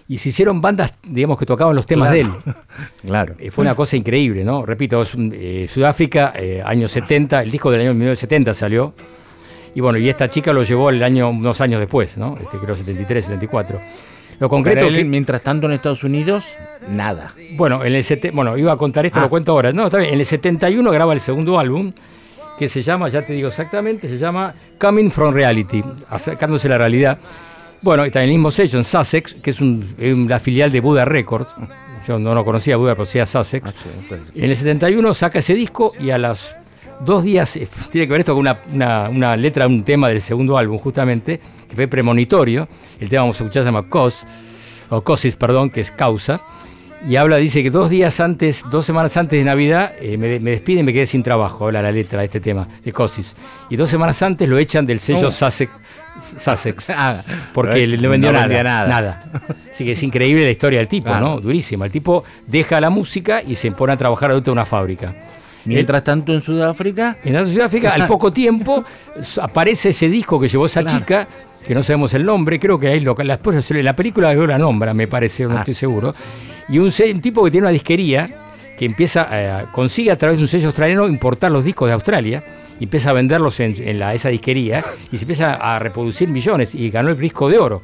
Y 0.08 0.16
se 0.16 0.30
hicieron 0.30 0.62
bandas, 0.62 0.94
digamos, 1.06 1.38
que 1.38 1.44
tocaban 1.44 1.76
los 1.76 1.84
temas 1.86 2.10
de 2.10 2.20
él. 2.20 2.28
Claro. 3.06 3.34
Eh, 3.38 3.50
fue 3.50 3.66
una 3.66 3.74
cosa 3.74 3.98
increíble, 3.98 4.46
¿no? 4.46 4.64
Repito, 4.64 5.02
es 5.02 5.14
un- 5.14 5.30
eh, 5.34 5.68
Sudáfrica, 5.70 6.32
eh, 6.36 6.62
años 6.64 6.90
70, 6.90 7.42
el 7.42 7.50
disco 7.50 7.70
del 7.70 7.82
año 7.82 7.90
1970 7.92 8.54
salió. 8.54 8.94
Y 9.74 9.82
bueno, 9.82 9.98
y 9.98 10.08
esta 10.08 10.30
chica 10.30 10.54
lo 10.54 10.62
llevó 10.62 10.88
el 10.88 11.02
año, 11.02 11.28
unos 11.28 11.60
años 11.60 11.80
después, 11.80 12.16
¿no? 12.16 12.38
Este, 12.40 12.56
creo 12.56 12.74
73, 12.74 13.26
74. 13.26 13.78
Lo 14.38 14.48
concreto 14.48 14.86
él, 14.86 14.96
que, 14.96 15.04
mientras 15.04 15.42
tanto 15.42 15.66
en 15.66 15.72
Estados 15.72 16.02
Unidos, 16.04 16.56
nada. 16.88 17.34
bueno, 17.56 17.84
en 17.84 17.94
el 17.94 18.04
bueno, 18.32 18.56
iba 18.58 18.72
a 18.72 18.76
contar 18.76 19.06
esto, 19.06 19.20
Ah. 19.20 19.22
lo 19.22 19.28
cuento 19.30 19.52
ahora. 19.52 19.72
No, 19.72 19.84
está 19.86 19.98
bien. 19.98 20.14
En 20.14 20.20
el 20.20 20.26
71 20.26 20.90
graba 20.90 21.12
el 21.12 21.20
segundo 21.20 21.58
álbum, 21.58 21.92
que 22.58 22.68
se 22.68 22.82
llama, 22.82 23.08
ya 23.08 23.24
te 23.24 23.32
digo 23.32 23.48
exactamente, 23.48 24.08
se 24.08 24.18
llama 24.18 24.54
Coming 24.78 25.10
from 25.10 25.32
Reality, 25.34 25.82
acercándose 26.10 26.66
a 26.68 26.70
la 26.72 26.78
realidad. 26.78 27.18
Bueno, 27.80 28.04
está 28.04 28.20
en 28.20 28.24
el 28.28 28.30
mismo 28.36 28.50
sello, 28.50 28.78
en 28.78 28.84
Sussex, 28.84 29.34
que 29.34 29.50
es 29.50 29.60
un- 29.60 30.26
la 30.28 30.38
filial 30.38 30.70
de 30.70 30.80
Buda 30.80 31.04
Records. 31.04 31.54
Yo 32.06 32.18
no 32.18 32.34
lo 32.34 32.44
conocía 32.44 32.76
Buda, 32.76 32.94
pero 32.94 33.06
sí 33.06 33.18
a 33.20 33.26
Sussex. 33.26 33.70
Ah, 33.70 33.72
sí, 34.12 34.16
En 34.40 34.50
el 34.50 34.56
71 34.56 35.14
saca 35.14 35.38
ese 35.40 35.54
disco 35.54 35.92
y 36.00 36.10
a 36.10 36.18
los 36.18 36.56
dos 37.04 37.24
días, 37.24 37.56
eh, 37.56 37.68
tiene 37.90 38.06
que 38.06 38.12
ver 38.12 38.20
esto 38.20 38.32
con 38.34 38.40
una, 38.40 38.60
una- 38.72 39.08
una 39.08 39.36
letra, 39.36 39.66
un 39.66 39.82
tema 39.82 40.08
del 40.08 40.20
segundo 40.20 40.56
álbum 40.58 40.78
justamente, 40.78 41.40
que 41.68 41.74
fue 41.76 41.88
premonitorio. 41.88 42.68
El 43.00 43.08
tema 43.08 43.22
vamos 43.22 43.40
a 43.40 43.44
escuchar 43.44 43.62
se 43.62 43.66
llama 43.68 43.82
Cos, 43.88 44.24
o 44.90 45.02
Cosis, 45.02 45.36
perdón, 45.36 45.70
que 45.70 45.80
es 45.80 45.90
causa. 45.90 46.40
Y 47.08 47.16
habla, 47.16 47.36
dice 47.38 47.64
que 47.64 47.70
dos 47.70 47.90
días 47.90 48.20
antes, 48.20 48.64
dos 48.70 48.86
semanas 48.86 49.16
antes 49.16 49.36
de 49.36 49.44
Navidad, 49.44 49.92
eh, 50.00 50.16
me, 50.16 50.38
me 50.38 50.52
despiden 50.52 50.80
y 50.80 50.84
me 50.84 50.92
quedé 50.92 51.06
sin 51.06 51.24
trabajo, 51.24 51.64
habla 51.66 51.82
la 51.82 51.90
letra 51.90 52.20
de 52.20 52.26
este 52.26 52.38
tema, 52.38 52.68
de 52.84 52.92
Cosis. 52.92 53.34
Y 53.70 53.74
dos 53.76 53.90
semanas 53.90 54.22
antes 54.22 54.48
lo 54.48 54.56
echan 54.56 54.86
del 54.86 55.00
sello 55.00 55.26
Oh. 55.26 55.30
Sussex, 55.32 55.72
Sussex 56.38 56.90
Ah, 56.96 57.20
porque 57.52 57.86
le 57.88 58.06
vendió 58.06 58.30
no 58.30 58.34
nada, 58.34 58.46
vendía 58.46 58.62
nada. 58.62 58.86
nada. 58.88 59.30
Así 59.68 59.84
que 59.84 59.92
es 59.92 60.02
increíble 60.04 60.44
la 60.44 60.50
historia 60.52 60.78
del 60.78 60.86
tipo, 60.86 61.08
Claro. 61.08 61.26
¿no? 61.26 61.40
Durísima. 61.40 61.86
El 61.86 61.90
tipo 61.90 62.22
deja 62.46 62.80
la 62.80 62.90
música 62.90 63.42
y 63.42 63.56
se 63.56 63.72
pone 63.72 63.94
a 63.94 63.96
trabajar 63.96 64.30
adentro 64.30 64.52
de 64.52 64.60
una 64.60 64.66
fábrica. 64.66 65.12
Mientras 65.64 66.02
tanto 66.04 66.32
en 66.32 66.42
Sudáfrica, 66.42 67.18
En 67.24 67.46
Sudáfrica, 67.46 67.94
al 67.94 68.06
poco 68.06 68.32
tiempo, 68.32 68.84
aparece 69.40 69.90
ese 69.90 70.08
disco 70.08 70.40
que 70.40 70.48
llevó 70.48 70.66
esa 70.66 70.82
Claro. 70.82 70.98
chica, 70.98 71.28
que 71.66 71.74
no 71.74 71.82
sabemos 71.82 72.12
el 72.14 72.24
nombre, 72.24 72.58
creo 72.58 72.78
que 72.78 72.88
ahí 72.88 73.00
lo, 73.00 73.14
la, 73.22 73.38
la 73.82 73.96
película 73.96 74.32
luego 74.32 74.46
la 74.48 74.58
nombra, 74.58 74.92
me 74.94 75.06
parece, 75.06 75.44
no 75.44 75.56
Ah. 75.56 75.60
estoy 75.60 75.74
seguro. 75.74 76.14
Y 76.68 76.78
un, 76.78 76.90
tipo 77.20 77.44
que 77.44 77.50
tiene 77.50 77.66
una 77.66 77.72
disquería 77.72 78.34
que 78.76 78.84
empieza, 78.84 79.28
eh, 79.30 79.64
consigue 79.72 80.10
a 80.10 80.18
través 80.18 80.38
de 80.38 80.44
un 80.44 80.48
sello 80.48 80.66
australiano 80.68 81.06
importar 81.06 81.52
los 81.52 81.62
discos 81.64 81.88
de 81.88 81.92
Australia, 81.94 82.42
y 82.80 82.84
empieza 82.84 83.10
a 83.10 83.12
venderlos 83.12 83.60
en, 83.60 83.74
en 83.78 83.98
la, 84.00 84.12
esa 84.14 84.28
disquería 84.30 84.84
y 85.12 85.16
se 85.18 85.24
empieza 85.24 85.54
a 85.54 85.78
reproducir 85.78 86.28
millones 86.28 86.74
y 86.74 86.90
ganó 86.90 87.10
el 87.10 87.18
disco 87.18 87.48
de 87.48 87.58
oro. 87.58 87.82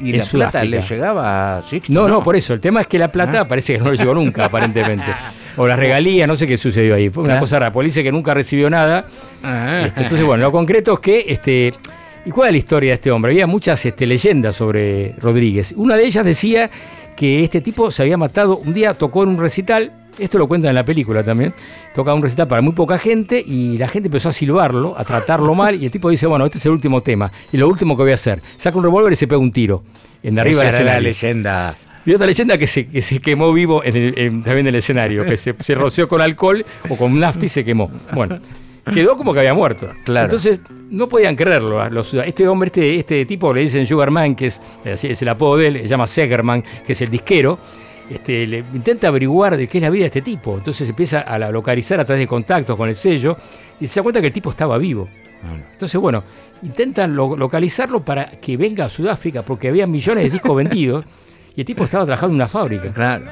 Y 0.00 0.12
la 0.12 0.24
plata 0.24 0.64
le 0.64 0.80
llegaba 0.82 1.58
a 1.58 1.62
Sixto. 1.62 1.92
No, 1.92 2.08
no, 2.08 2.22
por 2.22 2.36
eso. 2.36 2.54
El 2.54 2.60
tema 2.60 2.80
es 2.82 2.86
que 2.86 2.98
la 2.98 3.10
plata 3.10 3.40
Ah. 3.40 3.48
parece 3.48 3.74
que 3.76 3.80
no 3.82 3.90
le 3.90 3.96
llegó 3.96 4.14
nunca, 4.14 4.44
aparentemente. 4.46 5.06
O 5.56 5.66
las 5.66 5.78
regalías, 5.78 6.26
no 6.26 6.34
sé 6.36 6.46
qué 6.46 6.56
sucedió 6.56 6.94
ahí. 6.94 7.08
Fue 7.10 7.24
una 7.24 7.36
Ah. 7.36 7.40
cosa 7.40 7.58
rara. 7.58 7.72
Policía 7.72 8.02
que 8.02 8.12
nunca 8.12 8.32
recibió 8.34 8.70
nada. 8.70 9.04
Ah. 9.42 9.82
Este, 9.84 10.02
entonces, 10.02 10.26
bueno, 10.26 10.42
lo 10.44 10.52
concreto 10.52 10.94
es 10.94 11.00
que. 11.00 11.24
Este, 11.28 11.74
¿Y 12.24 12.30
cuál 12.30 12.48
es 12.48 12.52
la 12.52 12.58
historia 12.58 12.90
de 12.90 12.94
este 12.94 13.10
hombre? 13.10 13.32
Había 13.32 13.46
muchas 13.46 13.84
este, 13.84 14.06
leyendas 14.06 14.54
sobre 14.56 15.14
Rodríguez. 15.20 15.74
Una 15.76 15.96
de 15.96 16.06
ellas 16.06 16.24
decía 16.24 16.70
que 17.16 17.42
este 17.42 17.60
tipo 17.60 17.90
se 17.90 18.02
había 18.02 18.16
matado. 18.16 18.58
Un 18.58 18.72
día 18.72 18.94
tocó 18.94 19.24
en 19.24 19.30
un 19.30 19.38
recital. 19.40 19.92
Esto 20.18 20.38
lo 20.38 20.46
cuentan 20.48 20.70
en 20.70 20.74
la 20.74 20.84
película 20.84 21.22
también. 21.22 21.54
Toca 21.94 22.12
un 22.14 22.22
recital 22.22 22.46
para 22.48 22.60
muy 22.62 22.72
poca 22.74 22.98
gente 22.98 23.42
y 23.44 23.78
la 23.78 23.88
gente 23.88 24.08
empezó 24.08 24.28
a 24.28 24.32
silbarlo, 24.32 24.94
a 24.98 25.04
tratarlo 25.04 25.54
mal. 25.54 25.80
Y 25.80 25.86
el 25.86 25.90
tipo 25.90 26.10
dice: 26.10 26.26
Bueno, 26.26 26.44
este 26.44 26.58
es 26.58 26.66
el 26.66 26.72
último 26.72 27.00
tema. 27.02 27.30
Y 27.52 27.56
lo 27.56 27.68
último 27.68 27.96
que 27.96 28.02
voy 28.02 28.12
a 28.12 28.16
hacer. 28.16 28.42
Saca 28.56 28.76
un 28.78 28.84
revólver 28.84 29.12
y 29.12 29.16
se 29.16 29.26
pega 29.26 29.38
un 29.38 29.50
tiro. 29.52 29.82
En 30.22 30.34
de 30.34 30.40
arriba 30.42 30.64
Esa 30.64 30.82
era 30.82 30.94
la 30.94 31.00
leyenda. 31.00 31.74
Y 32.04 32.12
otra 32.14 32.26
leyenda 32.26 32.58
que 32.58 32.66
se, 32.66 32.86
que 32.88 33.00
se 33.00 33.20
quemó 33.20 33.52
vivo 33.52 33.82
en 33.84 33.96
el- 33.96 34.18
en- 34.18 34.42
también 34.42 34.66
en 34.66 34.74
el 34.74 34.74
escenario, 34.76 35.24
que 35.24 35.36
se, 35.36 35.54
se 35.60 35.74
roció 35.74 36.08
con 36.08 36.20
alcohol 36.20 36.64
o 36.88 36.96
con 36.96 37.18
nafta 37.18 37.46
y 37.46 37.48
se 37.48 37.64
quemó. 37.64 37.90
Bueno, 38.12 38.38
quedó 38.92 39.16
como 39.16 39.32
que 39.32 39.38
había 39.38 39.54
muerto. 39.54 39.88
Claro. 40.04 40.24
Entonces, 40.24 40.60
no 40.90 41.08
podían 41.08 41.36
creerlo. 41.36 41.80
a 41.80 41.88
Los, 41.90 42.12
este 42.14 42.46
hombre, 42.48 42.66
este, 42.66 42.98
este 42.98 43.24
tipo 43.24 43.54
le 43.54 43.60
dicen 43.62 43.86
Sugarman, 43.86 44.34
que 44.34 44.46
es, 44.46 44.60
es 44.84 45.22
el 45.22 45.28
apodo 45.28 45.56
de 45.58 45.68
él, 45.68 45.78
se 45.82 45.88
llama 45.88 46.06
Segerman, 46.08 46.62
que 46.84 46.92
es 46.92 47.00
el 47.02 47.08
disquero. 47.10 47.58
Este, 48.12 48.46
le 48.46 48.58
intenta 48.74 49.08
averiguar 49.08 49.56
de 49.56 49.66
qué 49.66 49.78
es 49.78 49.82
la 49.82 49.90
vida 49.90 50.02
de 50.02 50.06
este 50.06 50.22
tipo. 50.22 50.56
Entonces 50.58 50.88
empieza 50.88 51.20
a 51.20 51.38
la- 51.38 51.50
localizar 51.50 51.98
a 52.00 52.04
través 52.04 52.20
de 52.20 52.26
contactos 52.26 52.76
con 52.76 52.88
el 52.88 52.94
sello 52.94 53.36
y 53.80 53.86
se 53.86 54.00
da 54.00 54.02
cuenta 54.02 54.20
que 54.20 54.26
el 54.28 54.32
tipo 54.32 54.50
estaba 54.50 54.76
vivo. 54.78 55.08
Entonces, 55.72 56.00
bueno, 56.00 56.22
intentan 56.62 57.16
lo- 57.16 57.36
localizarlo 57.36 58.04
para 58.04 58.30
que 58.30 58.56
venga 58.56 58.84
a 58.84 58.88
Sudáfrica 58.88 59.44
porque 59.44 59.68
había 59.68 59.86
millones 59.86 60.24
de 60.24 60.30
discos 60.30 60.54
vendidos 60.62 61.04
y 61.54 61.60
el 61.60 61.64
tipo 61.66 61.84
estaba 61.84 62.04
trabajando 62.04 62.32
en 62.32 62.36
una 62.36 62.48
fábrica. 62.48 62.92
Claro. 62.92 63.24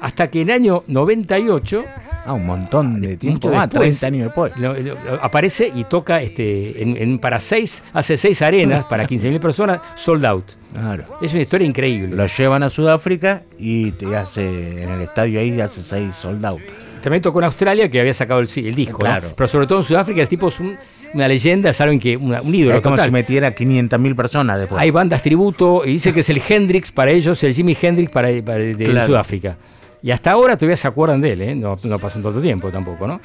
Hasta 0.00 0.28
que 0.30 0.42
en 0.42 0.48
el 0.50 0.54
año 0.54 0.82
98 0.86 1.84
Ah, 2.26 2.32
un 2.32 2.46
montón 2.46 3.02
de 3.02 3.18
tiempo. 3.18 3.48
Mucho 3.48 3.60
Ah, 3.60 3.66
después, 3.66 3.98
30 4.00 4.06
años 4.06 4.24
después. 4.28 4.56
lo- 4.56 4.72
lo- 4.72 4.96
aparece 5.22 5.70
y 5.74 5.84
toca 5.84 6.22
este, 6.22 6.82
en, 6.82 6.96
en- 6.96 7.18
para 7.18 7.38
seis, 7.38 7.82
hace 7.92 8.16
seis 8.16 8.40
arenas 8.40 8.86
para 8.86 9.06
15.000 9.06 9.38
personas, 9.40 9.80
sold 9.94 10.24
out. 10.24 10.52
Claro. 10.72 11.04
Es 11.20 11.34
una 11.34 11.42
historia 11.42 11.66
increíble. 11.66 12.16
Lo 12.16 12.24
llevan 12.26 12.62
a 12.62 12.70
Sudáfrica 12.70 13.42
y 13.58 13.90
te 13.92 14.16
hace 14.16 14.82
en 14.84 14.88
el 14.88 15.02
estadio 15.02 15.38
ahí 15.38 15.60
hace 15.60 15.82
seis 15.82 16.14
soldados. 16.14 16.62
También 17.02 17.20
tocó 17.20 17.40
en 17.40 17.44
Australia 17.44 17.90
que 17.90 18.00
había 18.00 18.14
sacado 18.14 18.40
el, 18.40 18.48
el 18.56 18.74
disco, 18.74 18.96
¿no? 19.00 19.04
Claro. 19.04 19.28
pero 19.36 19.46
sobre 19.46 19.66
todo 19.66 19.80
en 19.80 19.84
Sudáfrica 19.84 20.22
es 20.22 20.28
tipo 20.30 20.48
es 20.48 20.58
un- 20.60 20.78
una 21.14 21.28
leyenda, 21.28 21.70
alguien 21.78 22.00
que 22.00 22.16
una- 22.16 22.42
un 22.42 22.54
ídolo 22.54 22.76
Es 22.76 22.82
como 22.82 22.96
total. 22.96 23.06
si 23.08 23.12
metiera 23.12 23.54
500.000 23.54 24.14
personas 24.16 24.58
después. 24.58 24.80
Hay 24.80 24.90
bandas 24.90 25.22
tributo 25.22 25.82
y 25.84 25.92
dice 25.92 26.12
que 26.12 26.20
es 26.20 26.28
el 26.30 26.42
Hendrix 26.46 26.90
para 26.92 27.10
ellos, 27.12 27.42
el 27.44 27.54
Jimi 27.54 27.76
Hendrix 27.80 28.10
para, 28.10 28.28
para- 28.44 28.58
de 28.58 28.74
Claro. 28.84 29.06
Sudáfrica. 29.06 29.56
Y 30.02 30.10
hasta 30.10 30.32
ahora 30.32 30.56
todavía 30.56 30.76
se 30.76 30.86
acuerdan 30.88 31.20
de 31.20 31.32
él, 31.32 31.40
¿eh? 31.42 31.54
no, 31.54 31.78
no 31.82 31.98
pasan 31.98 32.22
tanto 32.22 32.40
tiempo 32.40 32.70
tampoco, 32.70 33.06
¿no? 33.06 33.20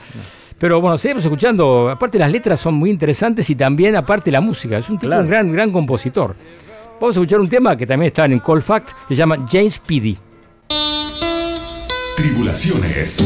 Pero 0.57 0.79
bueno, 0.81 0.97
seguimos 0.97 1.23
escuchando, 1.23 1.89
aparte 1.89 2.17
las 2.19 2.31
letras 2.31 2.59
son 2.59 2.75
muy 2.75 2.89
interesantes 2.89 3.49
y 3.49 3.55
también 3.55 3.95
aparte 3.95 4.29
la 4.31 4.41
música, 4.41 4.77
es 4.77 4.89
un 4.89 4.97
tipo, 4.97 5.07
Claro. 5.07 5.23
un 5.23 5.29
gran, 5.29 5.51
gran 5.51 5.71
compositor. 5.71 6.35
Vamos 7.01 7.15
a 7.15 7.19
escuchar 7.19 7.39
un 7.39 7.49
tema 7.49 7.75
que 7.77 7.85
también 7.87 8.07
está 8.07 8.25
en 8.25 8.39
Cold 8.39 8.61
Fact, 8.61 8.89
que 9.07 9.15
se 9.15 9.19
llama 9.19 9.45
James 9.49 9.73
Speedy. 9.75 10.17
Tribulaciones. 12.15 13.23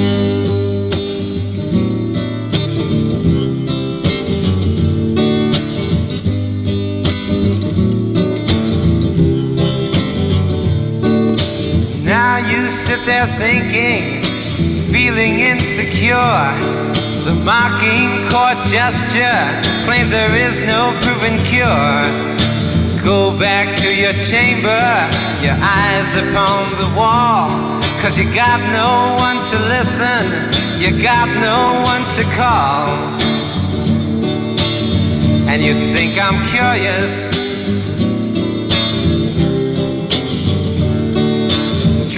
Now 12.24 12.38
you 12.38 12.70
sit 12.70 13.06
there 13.06 13.28
thinking, 13.38 14.24
feeling 14.94 15.40
insecure. 15.42 16.48
The 17.28 17.36
mocking 17.44 18.08
court 18.32 18.64
gesture 18.72 19.44
claims 19.84 20.10
there 20.10 20.34
is 20.34 20.62
no 20.62 20.98
proven 21.04 21.44
cure. 21.44 22.00
Go 23.04 23.38
back 23.38 23.78
to 23.80 23.94
your 23.94 24.14
chamber, 24.14 24.86
your 25.44 25.58
eyes 25.60 26.12
upon 26.24 26.72
the 26.80 26.90
wall. 26.96 27.50
Cause 28.02 28.18
you 28.18 28.24
got 28.34 28.60
no 28.72 29.18
one 29.20 29.40
to 29.52 29.58
listen, 29.76 30.24
you 30.80 31.04
got 31.04 31.28
no 31.28 31.84
one 31.84 32.04
to 32.16 32.24
call. 32.40 32.88
And 35.52 35.62
you 35.62 35.74
think 35.94 36.18
I'm 36.18 36.40
curious. 36.48 37.33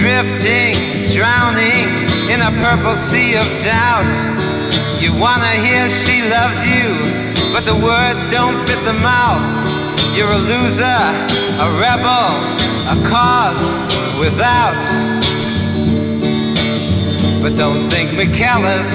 Drifting, 0.06 0.72
drowning 1.10 1.88
in 2.30 2.40
a 2.40 2.52
purple 2.62 2.94
sea 2.94 3.34
of 3.34 3.46
doubt. 3.64 4.14
You 5.02 5.10
wanna 5.18 5.54
hear 5.66 5.90
she 5.90 6.22
loves 6.30 6.60
you, 6.62 6.86
but 7.52 7.64
the 7.64 7.74
words 7.74 8.22
don't 8.30 8.56
fit 8.68 8.80
the 8.84 8.92
mouth. 8.92 9.42
You're 10.14 10.30
a 10.30 10.42
loser, 10.52 11.02
a 11.64 11.68
rebel, 11.82 12.28
a 12.94 12.96
cause 13.10 13.66
without. 14.20 14.84
But 17.42 17.56
don't 17.56 17.90
think 17.90 18.12
me 18.16 18.26
callous. 18.26 18.90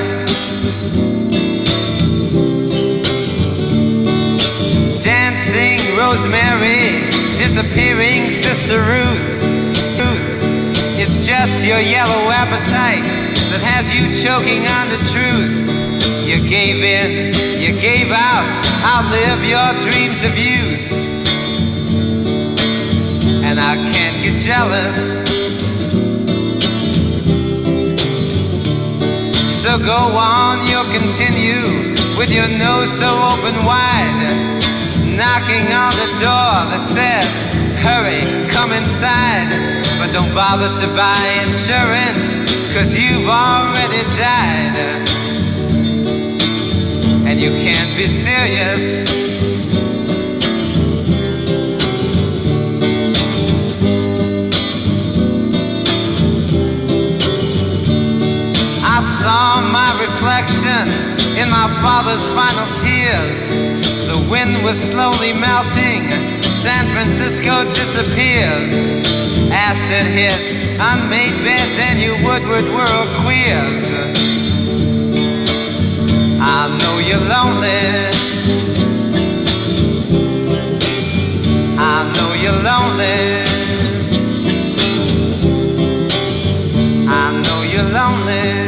Dancing 5.04 5.80
Rosemary, 5.97 7.10
disappearing 7.38 8.32
Sister 8.32 8.80
Ruth. 8.80 9.61
Just 11.32 11.65
your 11.65 11.80
yellow 11.80 12.28
appetite 12.30 13.08
that 13.56 13.63
has 13.63 13.88
you 13.88 14.12
choking 14.12 14.67
on 14.67 14.91
the 14.91 15.00
truth. 15.15 15.63
You 16.28 16.44
gave 16.44 16.84
in, 16.84 17.32
you 17.56 17.72
gave 17.80 18.12
out, 18.12 18.52
outlive 18.84 19.39
your 19.48 19.72
dreams 19.80 20.28
of 20.28 20.36
youth. 20.36 20.91
And 23.48 23.62
I 23.62 23.80
can't 23.96 24.20
get 24.20 24.44
jealous. 24.44 24.91
So 29.63 29.80
go 29.80 30.12
on, 30.20 30.67
you'll 30.67 30.91
continue 30.91 31.96
with 32.20 32.30
your 32.30 32.50
nose 32.60 32.91
so 32.91 33.08
open 33.08 33.56
wide, 33.63 34.36
knocking 35.15 35.63
on 35.72 35.96
the 35.96 36.12
door 36.20 36.60
that 36.76 36.84
says, 36.91 37.24
Hurry, 37.80 38.52
come 38.52 38.74
inside. 38.74 39.81
Don't 40.13 40.36
bother 40.36 40.76
to 40.82 40.88
buy 40.88 41.41
insurance, 41.45 42.26
cause 42.74 42.93
you've 42.93 43.30
already 43.30 44.04
died. 44.17 44.76
And 47.26 47.39
you 47.39 47.52
can't 47.63 47.95
be 47.95 48.08
serious. 48.08 49.08
I 58.84 59.00
saw 59.21 59.62
my 59.62 59.91
reflection 60.02 60.89
in 61.39 61.50
my 61.50 61.69
father's 61.82 62.28
final 62.32 62.67
tears. 62.82 63.47
The 64.12 64.28
wind 64.30 64.62
was 64.65 64.78
slowly 64.78 65.32
melting. 65.32 66.12
San 66.62 66.86
Francisco 66.93 67.63
disappears. 67.71 69.20
Acid 69.53 70.07
hits, 70.07 70.63
unmade 70.79 71.43
beds, 71.43 71.77
and 71.77 71.99
you 71.99 72.13
Woodward 72.25 72.65
world 72.73 73.09
queers. 73.21 73.85
I 76.39 76.69
know 76.79 76.99
you're 76.99 77.19
lonely. 77.19 78.11
I 81.77 82.11
know 82.15 82.33
you're 82.41 82.61
lonely. 82.63 83.43
I 87.09 87.41
know 87.43 87.61
you're 87.63 87.91
lonely. 87.91 88.61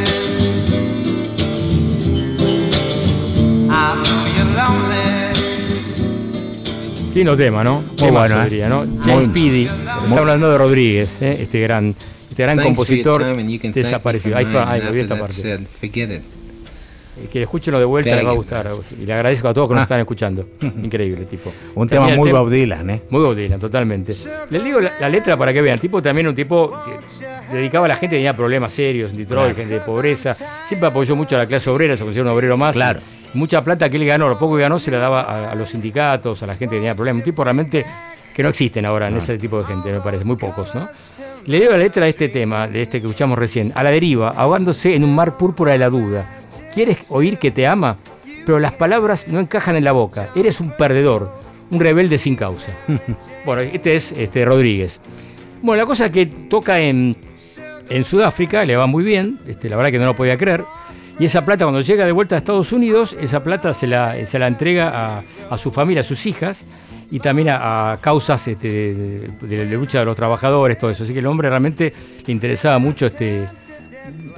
Fino 7.14 7.36
tema, 7.36 7.62
¿no? 7.62 7.82
Muy 8.00 8.10
bueno, 8.10 8.40
¿eh? 8.40 8.44
diría, 8.44 8.68
¿no? 8.68 8.84
James 9.04 9.26
Speedy. 9.26 9.66
Está 9.66 10.18
hablando 10.18 10.50
de 10.50 10.58
Rodríguez, 10.58 11.22
¿eh? 11.22 11.36
este 11.40 11.60
gran, 11.60 11.94
este 12.28 12.42
gran 12.42 12.56
Thanks 12.56 12.66
compositor 12.76 13.24
desaparecido. 13.72 14.36
Ahí, 14.36 14.46
ahí 14.52 14.82
me 14.92 15.00
esta 15.00 15.16
parte. 15.18 15.60
Que 17.32 17.42
escúchenlo 17.42 17.78
de 17.78 17.84
vuelta, 17.84 18.16
les 18.16 18.26
va 18.26 18.30
a 18.30 18.34
gustar. 18.34 18.68
Y 19.00 19.06
le 19.06 19.12
agradezco 19.12 19.46
a 19.46 19.54
todos 19.54 19.68
que 19.68 19.74
nos 19.74 19.82
Ah. 19.82 19.84
están 19.84 20.00
escuchando. 20.00 20.48
Increíble, 20.60 21.24
tipo. 21.26 21.52
Un 21.76 21.88
tema 21.88 22.08
muy 22.16 22.32
Bob 22.32 22.50
Dylan, 22.50 22.90
¿eh? 22.90 23.02
Muy 23.10 23.20
Bob 23.22 23.36
Dylan, 23.36 23.60
totalmente. 23.60 24.16
Les 24.50 24.64
digo 24.64 24.80
la, 24.80 24.94
la 24.98 25.08
letra 25.08 25.36
para 25.36 25.52
que 25.52 25.62
vean. 25.62 25.78
Tipo 25.78 26.02
también 26.02 26.26
un 26.26 26.34
tipo 26.34 26.76
que 26.84 27.54
dedicaba 27.54 27.86
a 27.86 27.90
la 27.90 27.94
gente 27.96 28.16
que 28.16 28.18
tenía 28.18 28.34
problemas 28.34 28.72
serios 28.72 29.12
en 29.12 29.18
Detroit, 29.18 29.54
gente 29.54 29.74
de 29.74 29.80
pobreza. 29.82 30.36
Siempre 30.66 30.88
apoyó 30.88 31.14
mucho 31.14 31.36
a 31.36 31.38
la 31.38 31.46
clase 31.46 31.70
obrera, 31.70 31.96
se 31.96 32.02
considera 32.02 32.28
un 32.28 32.34
obrero 32.36 32.56
más. 32.56 32.74
Claro. 32.74 32.98
Y 32.98 33.13
mucha 33.34 33.62
plata 33.62 33.90
que 33.90 33.96
él 33.96 34.06
ganó, 34.06 34.28
lo 34.28 34.38
poco 34.38 34.56
que 34.56 34.62
ganó 34.62 34.78
se 34.78 34.90
la 34.90 34.98
daba 34.98 35.22
a, 35.22 35.52
a 35.52 35.54
los 35.54 35.70
sindicatos, 35.70 36.42
a 36.42 36.46
la 36.46 36.54
gente 36.56 36.76
que 36.76 36.80
tenía 36.80 36.94
problemas. 36.94 37.20
Un 37.20 37.24
tipo 37.24 37.44
realmente 37.44 37.84
que 38.34 38.42
no 38.42 38.48
existen 38.48 38.84
ahora 38.84 39.08
en 39.08 39.16
ese 39.16 39.38
tipo 39.38 39.58
de 39.58 39.64
gente, 39.64 39.92
me 39.92 40.00
parece, 40.00 40.24
muy 40.24 40.36
pocos, 40.36 40.74
¿no? 40.74 40.88
Le 41.46 41.60
digo 41.60 41.72
la 41.72 41.78
letra 41.78 42.04
de 42.04 42.10
este 42.10 42.28
tema, 42.28 42.66
de 42.66 42.82
este 42.82 43.00
que 43.00 43.06
escuchamos 43.06 43.38
recién, 43.38 43.72
a 43.74 43.82
la 43.82 43.90
deriva, 43.90 44.30
ahogándose 44.30 44.94
en 44.94 45.04
un 45.04 45.14
mar 45.14 45.36
púrpura 45.36 45.72
de 45.72 45.78
la 45.78 45.88
duda. 45.88 46.28
¿Quieres 46.72 46.98
oír 47.08 47.38
que 47.38 47.50
te 47.50 47.66
ama? 47.66 47.98
Pero 48.44 48.58
las 48.58 48.72
palabras 48.72 49.28
no 49.28 49.38
encajan 49.38 49.76
en 49.76 49.84
la 49.84 49.92
boca. 49.92 50.30
Eres 50.34 50.60
un 50.60 50.70
perdedor, 50.76 51.32
un 51.70 51.80
rebelde 51.80 52.18
sin 52.18 52.34
causa. 52.34 52.72
bueno, 53.46 53.62
este 53.62 53.94
es 53.94 54.12
este, 54.12 54.44
Rodríguez. 54.44 55.00
Bueno, 55.62 55.82
la 55.82 55.86
cosa 55.86 56.10
que 56.10 56.26
toca 56.26 56.80
en, 56.80 57.16
en 57.88 58.04
Sudáfrica, 58.04 58.64
le 58.64 58.76
va 58.76 58.86
muy 58.86 59.04
bien, 59.04 59.38
este, 59.46 59.68
la 59.68 59.76
verdad 59.76 59.92
que 59.92 59.98
no 59.98 60.06
lo 60.06 60.16
podía 60.16 60.36
creer. 60.36 60.64
Y 61.18 61.26
esa 61.26 61.44
plata, 61.44 61.64
cuando 61.64 61.80
llega 61.80 62.04
de 62.06 62.12
vuelta 62.12 62.34
a 62.34 62.38
Estados 62.38 62.72
Unidos, 62.72 63.16
esa 63.20 63.42
plata 63.42 63.72
se 63.72 63.86
la, 63.86 64.14
se 64.26 64.38
la 64.38 64.48
entrega 64.48 64.90
a, 65.18 65.22
a 65.50 65.58
su 65.58 65.70
familia, 65.70 66.00
a 66.00 66.04
sus 66.04 66.26
hijas, 66.26 66.66
y 67.10 67.20
también 67.20 67.48
a, 67.50 67.92
a 67.92 68.00
causas 68.00 68.48
este, 68.48 68.68
de, 68.94 69.30
de 69.46 69.64
lucha 69.66 70.00
de 70.00 70.04
los 70.06 70.16
trabajadores, 70.16 70.76
todo 70.76 70.90
eso. 70.90 71.04
Así 71.04 71.12
que 71.12 71.20
el 71.20 71.26
hombre 71.26 71.48
realmente 71.48 71.92
le 72.26 72.32
interesaba 72.32 72.78
mucho 72.80 73.06
este, 73.06 73.46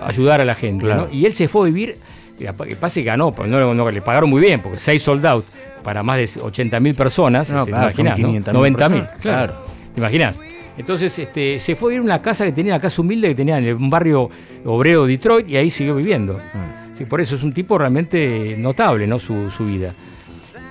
ayudar 0.03 0.41
a 0.41 0.45
la 0.45 0.55
gente. 0.55 0.85
Claro. 0.85 1.07
¿no? 1.07 1.13
Y 1.15 1.25
él 1.27 1.33
se 1.33 1.49
fue 1.49 1.63
a 1.63 1.65
vivir, 1.73 1.99
que 2.39 2.53
pase 2.77 3.03
ganó, 3.03 3.33
porque 3.35 3.51
no, 3.51 3.73
no- 3.75 3.91
le 3.91 4.03
pagaron 4.03 4.29
muy 4.29 4.41
bien, 4.43 4.61
porque 4.61 4.77
seis 4.79 5.03
sold 5.03 5.25
out 5.25 5.45
para 5.83 6.03
más 6.03 6.19
de 6.19 6.41
80 6.43 6.81
mil 6.81 6.95
personas, 6.95 7.49
No, 7.51 7.61
este, 7.61 7.71
claro, 7.71 7.93
te 7.95 8.01
imaginás, 8.03 8.19
son 8.21 8.33
¿no? 8.33 8.39
500.000 8.41 8.53
90 8.53 8.89
mil, 8.91 9.01
personas, 9.03 9.23
claro. 9.23 9.53
claro. 9.55 9.67
¿Te 9.95 10.01
imaginas? 10.01 10.41
Entonces 10.77 11.19
este, 11.19 11.59
se 11.59 11.75
fue 11.75 11.89
a 11.89 11.91
vivir 11.91 12.01
a 12.03 12.05
una 12.05 12.23
casa 12.23 12.45
que 12.45 12.53
tenía, 12.53 12.75
una 12.75 12.81
casa 12.81 13.01
humilde 13.01 13.29
que 13.29 13.35
tenía 13.35 13.59
en 13.59 13.77
un 13.77 13.91
barrio 13.91 14.29
obrero 14.65 15.07
de 15.07 15.13
Detroit 15.13 15.49
y 15.49 15.57
ahí 15.57 15.71
siguió 15.71 15.95
viviendo. 15.95 16.35
Mm. 16.35 16.95
Sí, 16.97 17.05
por 17.05 17.21
eso 17.21 17.35
es 17.35 17.43
un 17.43 17.53
tipo 17.53 17.77
realmente 17.79 18.57
notable, 18.59 19.07
¿no? 19.07 19.19
Su, 19.19 19.51
su 19.51 19.67
vida. 19.67 19.95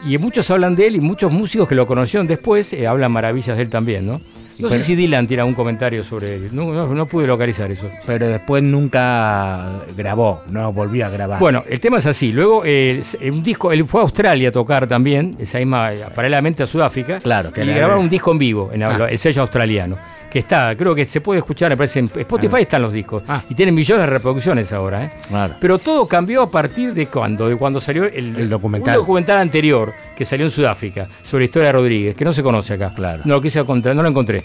Y 0.06 0.18
muchos 0.18 0.50
hablan 0.52 0.76
de 0.76 0.88
él 0.88 0.96
y 0.98 1.02
muchos 1.02 1.32
músicos 1.32 1.68
que 1.68 1.76
lo 1.76 1.88
conocieron 1.88 2.28
después 2.28 2.74
eh, 2.74 2.86
hablan 2.86 3.12
maravillas 3.12 3.58
de 3.58 3.64
él 3.64 3.70
también, 3.70 4.06
¿no? 4.06 4.22
No 4.60 4.70
sé 4.70 4.80
si 4.80 4.96
Dylan 4.96 5.28
tiene 5.28 5.42
algún 5.42 5.54
comentario 5.56 6.04
sobre 6.04 6.36
él. 6.36 6.50
No, 6.52 6.72
no- 6.72 6.88
no 6.94 7.06
pude 7.06 7.28
localizar 7.28 7.70
eso. 7.72 7.90
Pero 8.06 8.28
después 8.28 8.64
nunca 8.64 9.82
grabó, 9.98 10.42
no 10.48 10.72
volvió 10.72 11.06
a 11.06 11.10
grabar. 11.10 11.40
Bueno, 11.40 11.64
el 11.68 11.80
tema 11.80 11.98
es 11.98 12.06
así. 12.06 12.32
Luego, 12.32 12.62
eh, 12.66 13.02
un 13.32 13.44
disco, 13.44 13.72
él 13.72 13.86
fue 13.88 14.00
a 14.02 14.04
Australia 14.04 14.50
a 14.50 14.52
tocar 14.52 14.88
también, 14.88 15.36
esa 15.40 15.58
misma, 15.60 15.94
eh, 15.94 16.06
paralelamente 16.14 16.64
a 16.64 16.66
Sudáfrica. 16.66 17.20
Claro, 17.20 17.52
que 17.52 17.64
Y 17.64 17.68
grabaron 17.68 18.04
un 18.04 18.10
disco 18.10 18.32
en 18.32 18.38
vivo, 18.38 18.70
en 18.72 18.84
Ah. 18.84 19.08
el 19.10 19.18
sello 19.20 19.42
australiano. 19.42 19.98
Que 20.36 20.40
está, 20.40 20.76
creo 20.76 20.94
que 20.94 21.06
se 21.06 21.22
puede 21.22 21.40
escuchar, 21.40 21.70
me 21.70 21.78
parece, 21.78 22.00
en 22.00 22.12
Spotify 22.14 22.64
están 22.64 22.82
los 22.82 22.92
discos. 22.92 23.24
Ah. 23.26 23.42
Y 23.50 23.56
tienen 23.56 23.74
millones 23.74 24.06
de 24.06 24.12
reproducciones 24.12 24.74
ahora, 24.74 25.06
¿eh? 25.06 25.12
Claro. 25.30 25.56
Pero 25.62 25.80
todo 25.80 26.10
cambió 26.10 26.42
a 26.42 26.52
partir 26.52 26.94
de 26.94 27.08
cuando, 27.08 27.48
de 27.48 27.56
cuando 27.56 27.80
salió 27.80 28.04
el, 28.04 28.36
El 28.36 28.50
documental. 28.50 28.96
un 28.98 29.02
documental 29.04 29.38
anterior 29.38 29.94
que 30.14 30.26
salió 30.26 30.46
en 30.46 30.52
Sudáfrica 30.52 31.08
sobre 31.24 31.44
la 31.44 31.46
historia 31.46 31.68
de 31.68 31.72
Rodríguez, 31.72 32.16
que 32.18 32.26
no 32.26 32.34
se 32.34 32.44
conoce 32.44 32.74
acá. 32.74 32.94
Claro. 32.94 33.24
No 33.24 33.36
lo 33.36 33.42
quise 33.42 33.60
encontrar, 33.60 33.96
no 33.96 34.04
lo 34.04 34.10
encontré. 34.10 34.44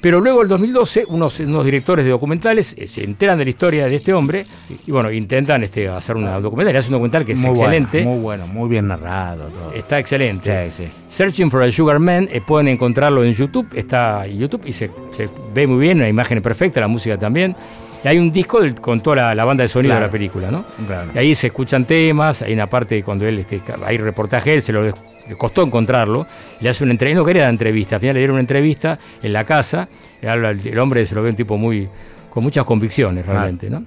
Pero 0.00 0.20
luego, 0.20 0.42
el 0.42 0.48
2012, 0.48 1.04
unos, 1.08 1.40
unos 1.40 1.64
directores 1.64 2.04
de 2.04 2.10
documentales 2.10 2.74
eh, 2.78 2.86
se 2.86 3.04
enteran 3.04 3.38
de 3.38 3.44
la 3.44 3.50
historia 3.50 3.86
de 3.86 3.96
este 3.96 4.14
hombre 4.14 4.46
y, 4.86 4.90
bueno, 4.90 5.10
intentan 5.12 5.62
este, 5.62 5.88
hacer 5.88 6.16
una 6.16 6.40
documental. 6.40 6.74
Hace 6.76 6.88
un 6.88 6.92
documental 6.92 7.26
que 7.26 7.32
es 7.32 7.38
muy 7.38 7.50
excelente. 7.50 7.98
Bueno, 7.98 8.10
muy 8.12 8.20
bueno, 8.20 8.46
muy 8.46 8.68
bien 8.68 8.88
narrado. 8.88 9.48
todo. 9.48 9.72
Está 9.72 9.98
excelente. 9.98 10.70
Sí, 10.70 10.84
sí. 10.84 10.92
Searching 11.06 11.50
for 11.50 11.62
a 11.62 11.70
Sugar 11.70 11.98
Man, 11.98 12.28
eh, 12.32 12.40
pueden 12.40 12.68
encontrarlo 12.68 13.22
en 13.24 13.32
YouTube, 13.32 13.66
está 13.74 14.26
en 14.26 14.38
YouTube 14.38 14.62
y 14.64 14.72
se, 14.72 14.90
se 15.10 15.28
ve 15.54 15.66
muy 15.66 15.78
bien, 15.78 15.98
la 15.98 16.08
imagen 16.08 16.40
perfecta, 16.40 16.80
la 16.80 16.88
música 16.88 17.18
también. 17.18 17.54
Y 18.04 18.08
hay 18.08 18.18
un 18.18 18.32
disco 18.32 18.60
con 18.80 19.00
toda 19.00 19.16
la, 19.16 19.34
la 19.34 19.44
banda 19.44 19.62
de 19.62 19.68
sonido 19.68 19.90
Claro. 19.92 20.00
de 20.02 20.06
la 20.08 20.12
película, 20.12 20.50
¿no? 20.50 20.64
Claro. 20.86 21.10
Y 21.14 21.18
ahí 21.18 21.34
se 21.34 21.48
escuchan 21.48 21.84
temas, 21.86 22.42
hay 22.42 22.52
una 22.54 22.66
parte 22.68 23.02
cuando 23.02 23.26
él, 23.26 23.38
este, 23.40 23.60
hay 23.84 23.98
reportaje, 23.98 24.54
él 24.54 24.62
se 24.62 24.72
lo 24.72 24.82
le 24.84 25.36
costó 25.36 25.62
encontrarlo, 25.62 26.26
le 26.60 26.68
hace 26.70 26.82
una 26.82 26.92
entrevista, 26.92 27.20
no 27.20 27.24
quería 27.24 27.42
dar 27.42 27.50
entrevista, 27.50 27.96
al 27.96 28.00
final 28.00 28.14
le 28.14 28.20
dieron 28.20 28.34
una 28.34 28.40
entrevista 28.40 28.98
en 29.22 29.32
la 29.32 29.44
casa, 29.44 29.88
el, 30.22 30.78
hombre 30.78 31.06
se 31.06 31.14
lo 31.14 31.22
ve 31.22 31.30
un 31.30 31.36
tipo 31.36 31.56
muy, 31.56 31.88
con 32.30 32.42
muchas 32.42 32.64
convicciones 32.64 33.24
realmente, 33.26 33.70
¿no? 33.70 33.84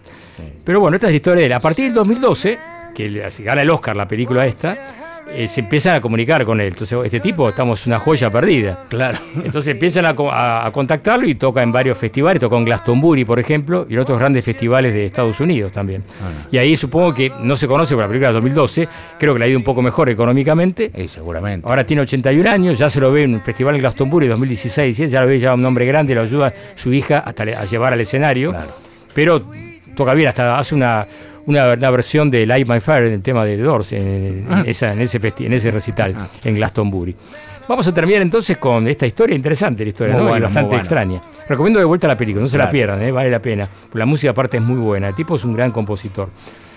Pero 0.63 0.79
bueno, 0.79 0.95
esta 0.95 1.07
es 1.07 1.11
la 1.13 1.15
historia 1.17 1.39
de 1.41 1.45
él. 1.47 1.53
A 1.53 1.59
partir 1.59 1.85
del 1.85 1.93
2012, 1.95 2.57
que 2.95 3.09
le- 3.09 3.29
gana 3.39 3.61
el 3.61 3.69
Oscar 3.71 3.95
la 3.95 4.07
película 4.07 4.45
esta, 4.45 4.77
eh, 5.31 5.47
se 5.47 5.61
empiezan 5.61 5.95
a 5.95 6.01
comunicar 6.01 6.43
con 6.45 6.59
él. 6.61 6.67
Entonces, 6.67 6.97
este 7.03 7.19
tipo, 7.19 7.49
estamos 7.49 7.85
una 7.87 7.99
joya 7.99 8.29
perdida. 8.29 8.83
Claro. 8.89 9.19
Entonces 9.35 9.67
empiezan 9.71 10.05
a, 10.05 10.15
co- 10.15 10.31
a- 10.31 10.65
a 10.65 10.71
contactarlo 10.71 11.27
y 11.27 11.35
toca 11.35 11.63
en 11.63 11.71
varios 11.71 11.97
festivales, 11.97 12.39
tocó 12.39 12.57
en 12.57 12.65
Glastonbury, 12.65 13.25
por 13.25 13.39
ejemplo, 13.39 13.85
y 13.89 13.93
en 13.93 13.99
otros 13.99 14.19
grandes 14.19 14.45
festivales 14.45 14.93
de 14.93 15.05
Estados 15.05 15.39
Unidos 15.39 15.71
también. 15.71 16.03
Y 16.51 16.57
ahí 16.57 16.75
supongo 16.77 17.13
que 17.13 17.31
no 17.41 17.55
se 17.55 17.67
conoce 17.67 17.95
por 17.95 18.03
la 18.03 18.07
película 18.07 18.29
de 18.29 18.33
2012, 18.35 18.87
creo 19.19 19.33
que 19.33 19.39
le 19.39 19.45
ha 19.45 19.47
ido 19.47 19.57
un 19.57 19.63
poco 19.63 19.81
mejor 19.81 20.09
económicamente. 20.09 20.91
Eh, 20.93 21.07
seguramente. 21.07 21.67
Ahora 21.67 21.85
tiene 21.85 22.01
81 22.03 22.49
años, 22.49 22.77
ya 22.77 22.89
se 22.89 22.99
lo 22.99 23.11
ve 23.11 23.23
en 23.23 23.35
un 23.35 23.41
festival 23.41 23.75
en 23.75 23.81
Glastonbury 23.81 24.27
2016, 24.27 24.95
¿sí? 24.95 25.07
ya 25.07 25.21
lo 25.21 25.27
ve 25.27 25.39
ya 25.39 25.53
un 25.53 25.65
hombre 25.65 25.85
grande, 25.85 26.13
lo 26.15 26.21
ayuda 26.21 26.53
su 26.75 26.93
hija 26.93 27.19
hasta 27.19 27.43
a 27.43 27.65
llevar 27.65 27.93
al 27.93 28.01
escenario. 28.01 28.51
Claro. 28.51 28.71
Pero 29.13 29.43
toca 29.95 30.13
bien, 30.13 30.29
hasta 30.29 30.57
hace 30.57 30.73
una, 30.75 31.05
una, 31.45 31.73
una 31.73 31.91
versión 31.91 32.29
de 32.31 32.45
Light 32.45 32.67
My 32.67 32.79
Fire 32.79 33.05
en 33.07 33.13
el 33.13 33.21
tema 33.21 33.45
de 33.45 33.57
Doors, 33.57 33.93
en, 33.93 34.07
en 34.07 34.47
Ah. 34.49 34.63
esa, 34.65 34.93
en, 34.93 35.01
ese, 35.01 35.19
festi- 35.21 35.45
en 35.45 35.53
ese 35.53 35.71
recital 35.71 36.15
en 36.43 36.55
Glastonbury. 36.55 37.15
Vamos 37.67 37.87
a 37.87 37.93
terminar 37.93 38.21
entonces 38.21 38.57
con 38.57 38.87
esta 38.89 39.05
historia, 39.05 39.35
interesante 39.35 39.83
la 39.83 39.89
historia, 39.89 40.17
bastante 40.17 40.75
extraña. 40.75 41.21
Recomiendo 41.47 41.79
de 41.79 41.85
vuelta 41.85 42.07
la 42.07 42.17
película, 42.17 42.41
no 42.43 42.49
se 42.49 42.57
la 42.57 42.69
pierdan, 42.69 43.01
¿eh? 43.01 43.11
vale 43.11 43.29
la 43.29 43.41
pena. 43.41 43.67
La 43.93 44.05
música 44.05 44.31
aparte 44.31 44.57
es 44.57 44.63
muy 44.63 44.77
buena, 44.79 45.07
el 45.09 45.15
tipo 45.15 45.35
es 45.35 45.45
un 45.45 45.53
gran 45.53 45.71
compositor. 45.71 46.29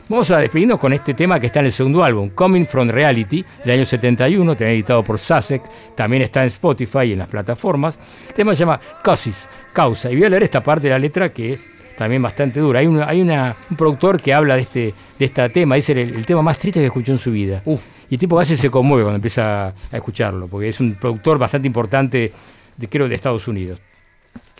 Vamos 0.09 0.31
a 0.31 0.39
despedirnos 0.39 0.79
con 0.79 0.93
este 0.93 1.15
tema 1.15 1.41
que 1.41 1.47
está 1.47 1.59
en 1.59 1.67
el 1.67 1.73
segundo 1.73 2.05
álbum, 2.05 2.31
Coming 2.31 2.65
From 2.67 2.89
Reality, 2.89 3.45
del 3.65 3.75
año 3.79 3.85
71, 3.85 4.53
también 4.55 4.71
editado 4.77 5.03
por 5.03 5.19
Sussex, 5.19 5.69
también 5.97 6.23
está 6.23 6.43
en 6.43 6.47
Spotify 6.49 7.01
y 7.07 7.13
en 7.15 7.19
las 7.19 7.27
plataformas. 7.27 7.99
El 8.29 8.35
tema 8.35 8.55
se 8.55 8.61
llama 8.61 8.79
Causes, 9.03 9.49
Causa, 9.73 10.09
y 10.13 10.15
voy 10.15 10.27
a 10.27 10.31
leer 10.31 10.45
esta 10.45 10.63
parte 10.63 10.85
de 10.87 10.91
la 10.91 11.01
letra 11.01 11.33
que 11.33 11.55
es 11.55 11.65
también 11.97 12.23
bastante 12.23 12.61
dura. 12.61 12.81
Hay, 12.81 12.87
una- 12.87 13.09
hay 13.09 13.21
una- 13.21 13.57
un 13.71 13.77
productor 13.77 14.21
que 14.21 14.33
habla 14.35 14.57
de 14.57 14.63
este, 14.63 14.95
de 15.19 15.25
este 15.25 15.49
tema, 15.51 15.75
dice 15.77 15.93
el, 15.93 16.15
el 16.15 16.27
tema 16.27 16.43
más 16.43 16.59
triste 16.59 16.81
que 16.81 16.87
escuchó 16.87 17.13
en 17.13 17.19
su 17.19 17.31
vida. 17.33 17.63
Y 18.09 18.15
el 18.15 18.21
tipo 18.21 18.37
veces 18.37 18.61
se 18.61 18.71
conmueve 18.71 19.03
cuando 19.03 19.17
empieza 19.17 19.69
a 19.69 19.75
escucharlo, 19.97 20.47
porque 20.47 20.69
es 20.69 20.79
un 20.81 20.95
productor 20.95 21.39
bastante 21.39 21.67
importante, 21.67 22.33
de, 22.77 22.89
creo, 22.89 23.09
de 23.09 23.15
Estados 23.15 23.49
Unidos. 23.49 23.81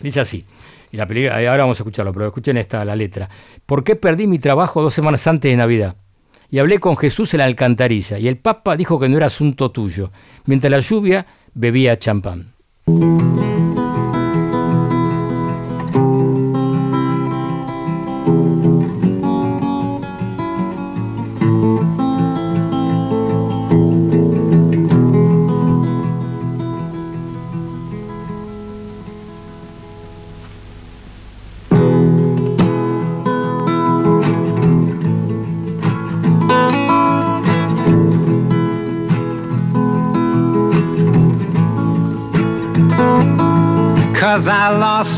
Dice 0.01 0.19
así. 0.19 0.45
Y 0.91 0.97
la 0.97 1.05
película, 1.05 1.35
ahora 1.35 1.63
vamos 1.63 1.79
a 1.79 1.83
escucharlo, 1.83 2.13
pero 2.13 2.27
escuchen 2.27 2.57
esta 2.57 2.83
la 2.85 2.95
letra. 2.95 3.29
¿Por 3.65 3.83
qué 3.83 3.95
perdí 3.95 4.25
mi 4.27 4.39
trabajo 4.39 4.81
dos 4.81 4.93
semanas 4.93 5.25
antes 5.27 5.49
de 5.51 5.55
Navidad? 5.57 5.95
Y 6.49 6.59
hablé 6.59 6.79
con 6.79 6.95
Jesús 6.95 7.33
en 7.33 7.39
la 7.39 7.45
alcantarilla, 7.45 8.17
y 8.17 8.27
el 8.29 8.37
Papa 8.37 8.77
dijo 8.77 8.99
que 8.99 9.09
no 9.09 9.17
era 9.17 9.27
asunto 9.27 9.69
tuyo. 9.71 10.11
Mientras 10.45 10.71
la 10.71 10.79
lluvia 10.79 11.25
bebía 11.53 11.97
champán. 11.99 12.51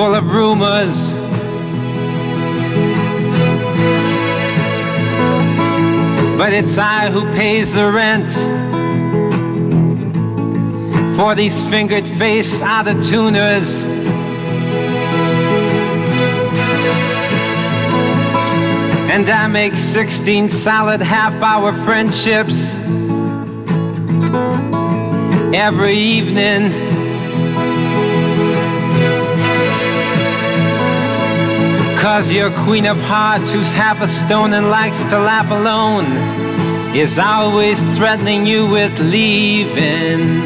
Full 0.00 0.14
of 0.14 0.32
rumors. 0.32 1.12
But 6.38 6.54
it's 6.54 6.78
I 6.78 7.10
who 7.10 7.30
pays 7.32 7.74
the 7.74 7.92
rent 7.92 8.30
for 11.16 11.34
these 11.34 11.62
fingered 11.64 12.08
face 12.08 12.62
out 12.62 12.88
of 12.88 13.04
tuners. 13.04 13.84
And 19.14 19.28
I 19.28 19.48
make 19.48 19.74
16 19.74 20.48
solid 20.48 21.02
half 21.02 21.34
hour 21.42 21.74
friendships 21.74 22.78
every 25.52 25.92
evening. 25.92 26.89
Cause 32.00 32.32
your 32.32 32.50
queen 32.64 32.86
of 32.86 32.98
hearts, 32.98 33.52
who's 33.52 33.72
half 33.72 34.00
a 34.00 34.08
stone 34.08 34.54
and 34.54 34.70
likes 34.70 35.04
to 35.04 35.18
laugh 35.18 35.50
alone, 35.50 36.06
is 36.96 37.18
always 37.18 37.78
threatening 37.94 38.46
you 38.46 38.66
with 38.66 38.98
leaving. 39.00 40.40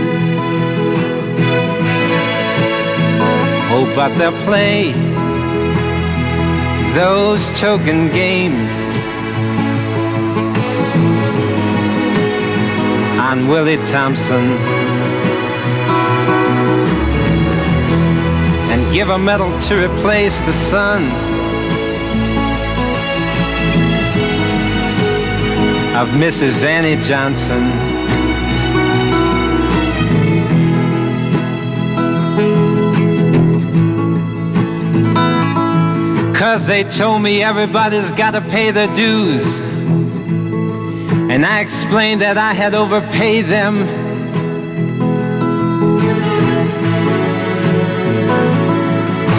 Oh, 3.71 3.93
but 3.95 4.19
they'll 4.19 4.33
play 4.43 4.91
those 6.93 7.53
token 7.53 8.09
games 8.09 8.73
on 13.21 13.47
Willie 13.47 13.77
Thompson. 13.87 14.45
And 18.73 18.93
give 18.93 19.09
a 19.09 19.19
medal 19.21 19.57
to 19.69 19.89
replace 19.89 20.41
the 20.41 20.53
sun 20.53 21.34
of 26.05 26.11
Mrs. 26.11 26.63
Annie 26.63 27.01
Johnson. 27.01 27.63
Cause 36.35 36.67
they 36.67 36.85
told 36.85 37.23
me 37.23 37.43
everybody's 37.43 38.11
gotta 38.11 38.43
pay 38.43 38.71
their 38.71 38.93
dues. 38.95 39.61
And 41.31 41.47
I 41.47 41.61
explained 41.61 42.21
that 42.21 42.37
I 42.37 42.53
had 42.53 42.75
overpaid 42.75 43.47
them. 43.47 43.75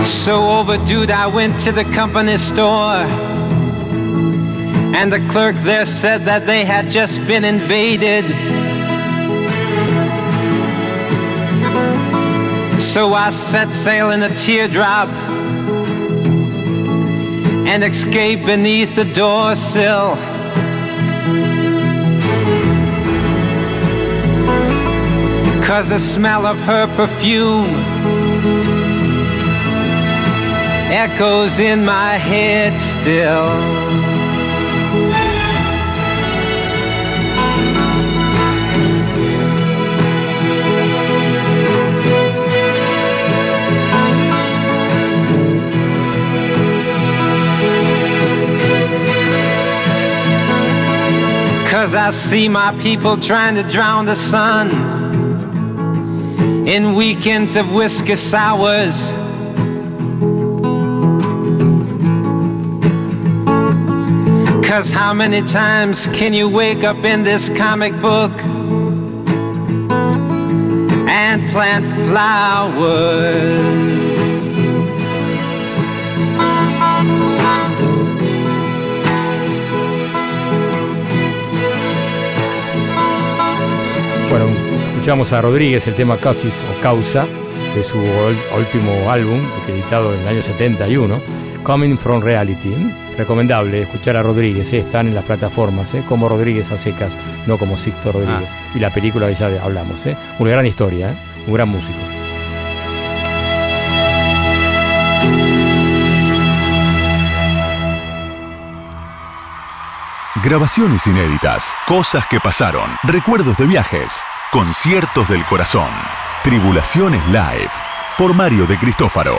So 0.04 0.50
overdue, 0.50 1.06
I 1.14 1.28
went 1.28 1.60
to 1.60 1.72
the 1.72 1.84
company 1.84 2.38
store. 2.38 3.25
And 4.98 5.12
the 5.12 5.20
clerk 5.28 5.58
there 5.58 5.86
said 5.86 6.24
that 6.24 6.46
they 6.46 6.64
had 6.64 6.90
just 6.90 7.20
been 7.28 7.44
invaded. 7.44 8.24
So 12.80 13.14
I 13.14 13.30
set 13.30 13.74
sail 13.74 14.12
in 14.12 14.24
a 14.24 14.34
teardrop 14.34 15.10
and 17.68 17.84
escaped 17.84 18.46
beneath 18.46 18.96
the 18.96 19.04
door 19.04 19.54
sill. 19.56 20.16
Cause 25.62 25.90
the 25.90 26.00
smell 26.00 26.46
of 26.46 26.58
her 26.60 26.88
perfume 26.96 27.68
echoes 30.90 31.60
in 31.60 31.84
my 31.84 32.14
head 32.14 32.80
still. 32.80 34.15
Cause 51.86 51.94
I 51.94 52.10
see 52.10 52.50
my 52.50 52.76
people 52.82 53.16
trying 53.16 53.54
to 53.54 53.62
drown 53.62 54.06
the 54.06 54.16
sun 54.16 54.72
in 56.68 56.96
weekends 56.96 57.56
of 57.56 57.72
whiskey 57.72 58.16
sours. 58.16 59.12
Cause 64.68 64.90
how 64.90 65.14
many 65.14 65.44
times 65.44 66.08
can 66.08 66.34
you 66.34 66.50
wake 66.50 66.84
up 66.84 67.06
in 67.06 67.24
this 67.24 67.50
comic 67.50 67.94
book 68.02 68.32
and 71.08 71.48
plant 71.52 71.86
flowers? 72.08 73.76
Escuchamos 85.06 85.34
a 85.34 85.42
Rodríguez 85.42 85.86
el 85.86 85.94
tema 85.94 86.18
Causis 86.18 86.64
o 86.64 86.82
Causa, 86.82 87.28
de 87.76 87.84
su 87.84 88.00
último 88.58 89.12
álbum, 89.12 89.40
editado 89.68 90.12
en 90.12 90.22
el 90.22 90.28
año 90.30 90.42
71, 90.42 91.22
Coming 91.62 91.96
from 91.96 92.24
Reality. 92.24 92.74
Recomendable 93.16 93.84
escuchar 93.84 94.18
a 94.18 94.24
Rodríguez, 94.24 94.74
¿eh? 94.74 94.80
están 94.80 95.06
en 95.06 95.14
las 95.14 95.24
plataformas, 95.24 95.94
¿eh? 95.94 96.04
como 96.10 96.28
Rodríguez 96.28 96.72
a 96.72 96.80
secas, 96.80 97.16
no 97.46 97.60
como 97.60 97.78
Sixto 97.78 98.14
Rodríguez. 98.14 98.50
Y 98.74 98.80
la 98.80 98.90
película 98.90 99.28
que 99.28 99.36
ya 99.36 99.46
hablamos, 99.64 100.04
¿eh? 100.08 100.18
una 100.40 100.50
gran 100.50 100.66
historia, 100.66 101.12
¿eh? 101.12 101.16
un 101.46 101.54
gran 101.54 101.70
músico. 101.70 102.00
Grabaciones 110.44 111.06
inéditas, 111.06 111.76
cosas 111.88 112.26
que 112.26 112.40
pasaron, 112.40 112.90
recuerdos 113.04 113.56
de 113.58 113.68
viajes, 113.68 114.24
conciertos 114.60 115.28
del 115.28 115.44
corazón. 115.44 115.90
Tribulaciones 116.42 117.22
Live, 117.28 117.70
por 118.18 118.34
Mario 118.34 118.66
de 118.66 118.78
Cristófaro. 118.78 119.38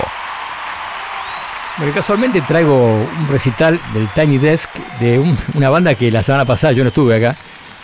Bueno, 1.78 1.94
casualmente 1.94 2.42
traigo 2.42 2.74
un 2.96 3.26
recital 3.30 3.80
del 3.94 4.08
Tiny 4.08 4.36
Desk 4.36 4.68
de 5.00 5.18
un- 5.18 5.38
una 5.54 5.70
banda 5.70 5.94
que 5.94 6.10
la 6.12 6.22
semana 6.22 6.44
pasada 6.44 6.74
yo 6.74 6.82
no 6.84 6.88
estuve 6.88 7.16
acá, 7.16 7.34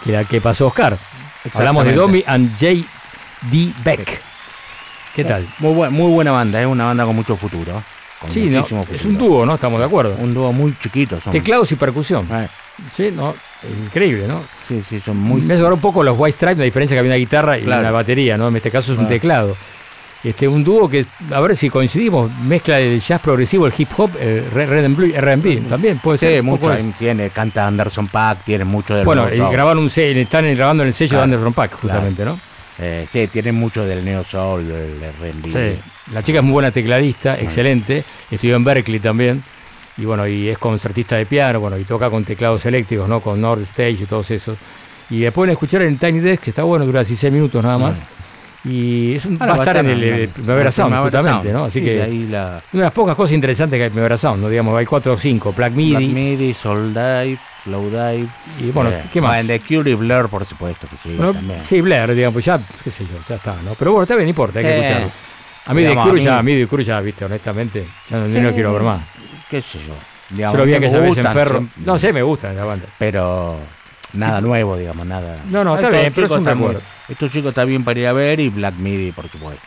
que 0.04 0.12
la 0.12 0.24
que 0.24 0.42
pasó 0.42 0.66
Oscar. 0.66 0.98
Hablamos 1.54 1.86
de. 1.86 1.94
Domi 1.94 2.22
and 2.26 2.50
J.D. 2.52 3.72
Beck. 3.82 4.20
¿Qué 5.14 5.24
tal? 5.24 5.48
Muy, 5.58 5.72
buen- 5.72 5.92
muy 5.94 6.10
buena 6.12 6.32
banda, 6.32 6.60
es 6.60 6.66
una 6.66 6.84
banda 6.84 7.06
con 7.06 7.16
mucho 7.16 7.34
futuro. 7.38 7.82
Con 8.20 8.30
Sí, 8.30 8.42
¿no? 8.50 8.58
muchísimo 8.58 8.82
es 8.82 8.88
futuro. 9.00 9.08
un 9.08 9.18
dúo, 9.18 9.46
¿no? 9.46 9.54
Estamos 9.54 9.80
de 9.80 9.86
acuerdo. 9.86 10.16
Un 10.18 10.34
dúo 10.34 10.52
muy 10.52 10.76
chiquito. 10.78 11.18
Son, 11.18 11.32
Teclados 11.32 11.72
y 11.72 11.76
percusión. 11.76 12.28
Eh, 12.30 12.46
Sí, 12.90 13.10
¿no? 13.10 13.34
Increíble, 13.84 14.26
¿no? 14.28 14.42
sí, 14.68 14.82
sí, 14.82 15.00
son 15.00 15.16
muy. 15.16 15.40
Me 15.42 15.54
aseguró 15.54 15.74
un 15.76 15.80
poco 15.80 16.02
los 16.02 16.16
White 16.18 16.32
Stripes, 16.36 16.58
la 16.58 16.64
diferencia 16.64 16.94
que 16.94 16.98
había 17.00 17.10
una 17.12 17.16
guitarra 17.18 17.58
y 17.58 17.62
Claro. 17.62 17.80
una 17.80 17.90
batería, 17.90 18.36
¿no? 18.36 18.48
En 18.48 18.56
este 18.56 18.70
caso 18.70 18.92
es 18.92 18.98
un 18.98 19.04
Claro. 19.04 19.14
teclado. 19.20 19.56
Este, 20.24 20.46
un 20.46 20.62
dúo 20.62 20.88
que, 20.88 21.04
a 21.32 21.40
ver 21.40 21.56
si 21.56 21.68
coincidimos, 21.68 22.30
mezcla 22.44 22.78
el 22.78 23.00
jazz 23.00 23.20
progresivo, 23.20 23.66
el 23.66 23.72
hip 23.76 23.88
hop, 23.96 24.10
el 24.20 24.48
re- 24.52 24.66
rhythm 24.66 24.94
blues, 24.94 25.14
R&B, 25.14 25.56
también 25.68 25.98
puede 25.98 26.18
Sí, 26.18 26.26
ser. 26.26 26.42
mucho. 26.44 26.72
Tiene, 26.96 27.30
canta 27.30 27.66
Anderson 27.66 28.06
Paak, 28.06 28.44
tiene 28.44 28.64
mucho 28.64 28.94
del 28.94 29.04
Bueno, 29.04 29.26
y 29.32 29.38
grabaron 29.38 29.82
un 29.82 29.86
están 29.88 30.54
grabando 30.54 30.84
en 30.84 30.88
el 30.88 30.94
sello 30.94 31.10
Claro. 31.10 31.22
de 31.22 31.24
Anderson 31.34 31.52
Paak, 31.52 31.74
justamente, 31.74 32.24
¿no? 32.24 32.38
Eh, 32.78 33.04
sí, 33.10 33.26
tiene 33.28 33.50
mucho 33.50 33.84
del 33.84 34.04
neo 34.04 34.22
soul, 34.22 34.66
del 34.68 35.02
R&B. 35.02 35.50
Sí. 35.50 35.80
La 36.12 36.22
chica 36.22 36.38
es 36.38 36.44
muy 36.44 36.52
buena 36.52 36.70
tecladista, 36.70 37.36
excelente. 37.38 38.04
Estudió 38.30 38.54
en 38.56 38.62
Berkeley 38.64 39.00
también. 39.00 39.42
Y 39.98 40.04
bueno, 40.04 40.26
y 40.26 40.48
es 40.48 40.58
concertista 40.58 41.16
de 41.16 41.26
piano, 41.26 41.60
bueno, 41.60 41.76
y 41.78 41.84
toca 41.84 42.08
con 42.10 42.24
teclados 42.24 42.64
eléctricos, 42.66 43.08
¿no? 43.08 43.20
Con 43.20 43.40
Nord 43.40 43.60
Stage 43.62 43.98
y 44.02 44.06
todos 44.06 44.30
esos. 44.30 44.56
Y 45.10 45.20
después 45.20 45.46
de 45.48 45.52
escuchar 45.52 45.82
en 45.82 45.98
Tiny 45.98 46.20
Desk, 46.20 46.42
que 46.44 46.50
está 46.50 46.62
bueno, 46.62 46.86
dura 46.86 47.00
16 47.00 47.30
minutos 47.32 47.62
nada 47.62 47.76
más. 47.78 48.02
Y 48.64 49.14
es 49.16 49.26
un, 49.26 49.36
Ahora 49.40 49.54
va 49.54 49.58
a 49.58 49.62
estar 49.62 49.76
en 49.78 49.90
el, 49.90 50.02
el 50.04 50.28
Primavera 50.28 50.70
Sound, 50.70 50.94
justamente, 51.02 51.48
Sound. 51.48 51.52
¿no? 51.58 51.64
Así 51.64 51.80
Sí, 51.80 51.84
que 51.84 51.94
de 51.96 52.02
ahí 52.04 52.26
la 52.28 52.62
una 52.72 52.82
de 52.82 52.86
las 52.86 52.92
pocas 52.92 53.16
cosas 53.16 53.32
interesantes 53.32 53.76
que 53.76 53.82
hay 53.82 53.86
en 53.88 53.92
Primavera 53.92 54.16
Sound, 54.16 54.40
¿no? 54.40 54.48
Digamos, 54.48 54.78
hay 54.78 54.86
4 54.86 55.12
o 55.12 55.16
5, 55.16 55.52
Black 55.52 55.72
Midi. 55.72 55.90
Black 55.96 56.14
Midi, 56.14 56.54
Soul 56.54 56.94
Dive, 56.94 57.38
Slow 57.64 57.90
Dive. 57.90 58.28
Y 58.60 58.70
bueno, 58.70 58.90
eh, 58.90 59.02
¿qué 59.12 59.20
más? 59.20 59.40
En 59.40 59.48
The 59.48 59.60
Cure 59.60 59.90
y 59.90 59.94
Blur, 59.94 60.28
por 60.28 60.44
supuesto 60.46 60.86
que 60.88 60.96
sí. 60.96 61.12
Bueno, 61.16 61.32
también. 61.34 61.60
sí, 61.60 61.80
Blair, 61.80 62.14
digamos, 62.14 62.34
pues 62.34 62.44
ya, 62.44 62.60
qué 62.84 62.90
sé 62.92 63.04
yo, 63.04 63.18
ya 63.28 63.34
está, 63.34 63.56
¿no? 63.64 63.74
Pero 63.74 63.90
bueno, 63.92 64.04
está 64.04 64.14
bien, 64.14 64.26
no 64.26 64.30
importa, 64.30 64.60
hay 64.60 64.64
que 64.64 64.70
Sí. 64.70 64.76
escucharlo. 64.84 65.10
A 65.66 65.74
mí 65.74 65.82
de 65.82 65.88
Digamos, 65.90 66.08
Cure 66.10 66.20
a 66.20 66.24
ya, 66.24 66.38
a 66.38 66.42
mí 66.42 66.54
de 66.54 66.66
Cure 66.68 66.84
ya, 66.84 67.00
viste, 67.00 67.24
honestamente, 67.24 67.86
ya 68.10 68.18
no, 68.18 68.30
Sí. 68.30 68.40
no 68.40 68.52
quiero 68.52 68.72
ver 68.72 68.82
más. 68.82 69.00
Qué 69.52 69.60
sé 69.60 69.78
yo. 69.78 69.94
Yo 70.30 70.36
Digamos, 70.36 70.58
lo 70.58 70.64
vi 70.64 70.72
que 70.72 70.78
vez 70.80 70.94
en 70.94 71.06
gustan, 71.06 71.32
Ferro. 71.34 71.60
sí, 71.60 71.82
No 71.84 71.98
sé, 71.98 72.12
me 72.12 72.22
gusta 72.22 72.52
la 72.54 72.64
banda. 72.64 72.86
Pero 72.98 73.56
nada 74.14 74.40
nuevo, 74.40 74.76
digamos, 74.78 75.06
nada. 75.06 75.38
No, 75.50 75.62
no, 75.62 75.74
está 75.74 75.88
Estos 75.88 76.00
bien, 76.00 76.12
pero 76.14 76.26
es 76.26 76.32
un 76.32 76.44
recuerdo. 76.46 76.80
Estos 77.08 77.30
chicos 77.30 77.48
están 77.50 77.68
bien 77.68 77.84
para 77.84 78.00
ir 78.00 78.06
a 78.06 78.12
ver 78.14 78.40
y 78.40 78.48
Black 78.48 78.74
Midi, 78.76 79.12
por 79.12 79.28
supuesto. 79.28 79.62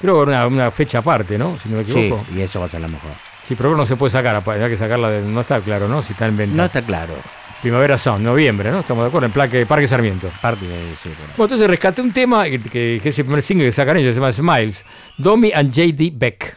Creo 0.00 0.16
que 0.24 0.30
una, 0.30 0.46
una 0.48 0.70
fecha 0.72 0.98
aparte, 0.98 1.38
¿no? 1.38 1.56
Si 1.58 1.68
no 1.68 1.76
me 1.76 1.84
Sí, 1.84 1.92
equivoco. 1.92 2.24
y 2.34 2.40
eso 2.40 2.58
va 2.58 2.66
a 2.66 2.68
ser 2.68 2.80
la 2.80 2.88
mejor. 2.88 3.10
Sí, 3.42 3.54
pero 3.54 3.76
no 3.76 3.86
se 3.86 3.96
puede 3.96 4.10
sacar, 4.10 4.42
hay 4.48 4.68
que 4.70 4.76
sacarla 4.76 5.10
de, 5.10 5.22
no 5.22 5.40
está 5.40 5.60
claro, 5.60 5.86
¿no? 5.88 6.02
Si 6.02 6.12
está 6.14 6.26
en 6.26 6.36
venta. 6.36 6.56
No 6.56 6.64
está 6.64 6.82
claro. 6.82 7.14
Primavera 7.62 7.98
Sound, 7.98 8.24
noviembre, 8.24 8.70
¿no? 8.70 8.80
Estamos 8.80 9.04
de 9.04 9.08
acuerdo, 9.08 9.26
en 9.26 9.32
Plaque, 9.32 9.66
Parque 9.66 9.86
Sarmiento. 9.86 10.30
Parte 10.40 10.66
de 10.66 10.74
sí, 11.02 11.10
bueno. 11.10 11.18
Bueno, 11.36 11.44
entonces 11.44 11.66
rescaté 11.68 12.00
un 12.00 12.12
tema 12.12 12.44
que, 12.46 12.58
que- 12.60 12.98
que 13.02 13.08
es 13.10 13.18
el 13.18 13.26
primer 13.26 13.42
single 13.42 13.66
que 13.66 13.72
sacan 13.72 13.96
ellos, 13.98 14.14
se 14.14 14.20
llama 14.20 14.32
Smiles. 14.32 14.84
Domi 15.18 15.52
and 15.52 15.68
J.D. 15.72 16.12
Beck. 16.14 16.56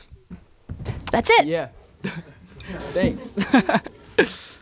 That's 1.12 1.30
it. 1.42 1.46
Yeah. 1.46 1.72
Thanks. 2.64 3.36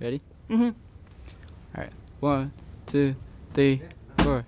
Ready? 0.00 0.20
Mm-hmm. 0.50 0.64
All 0.64 0.72
right. 1.76 1.92
One, 2.20 2.52
two, 2.86 3.14
three, 3.52 3.82
four. 4.18 4.44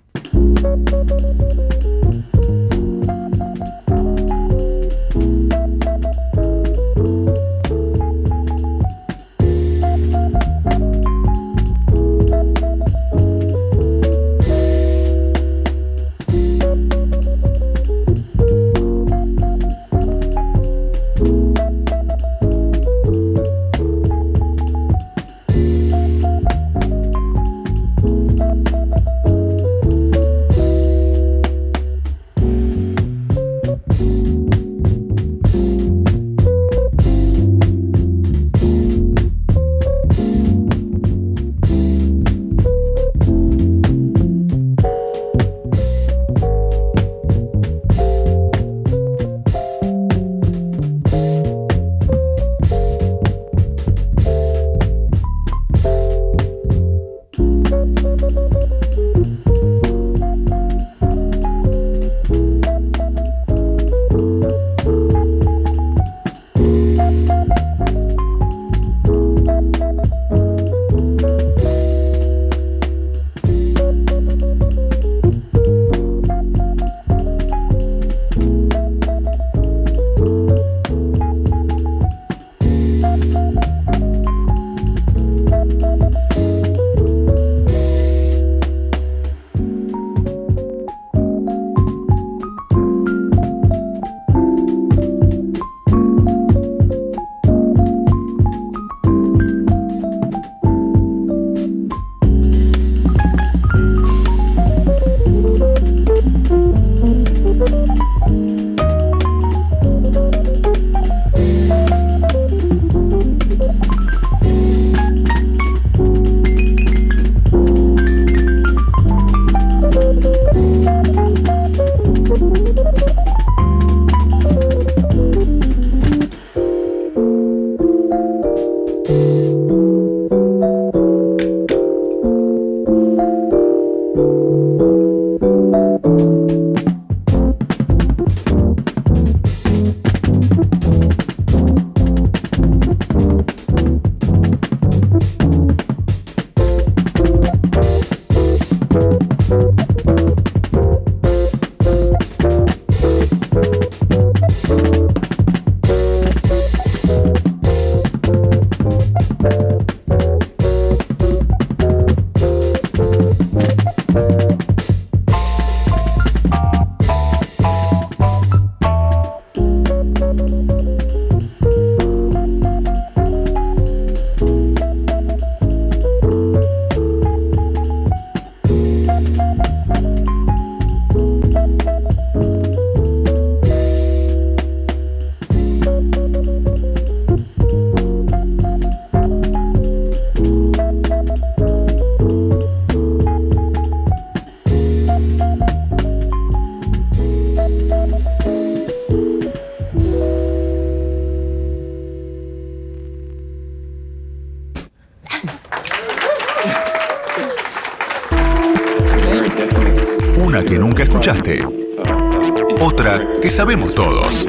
Sabemos 213.61 213.93
todos. 213.93 214.47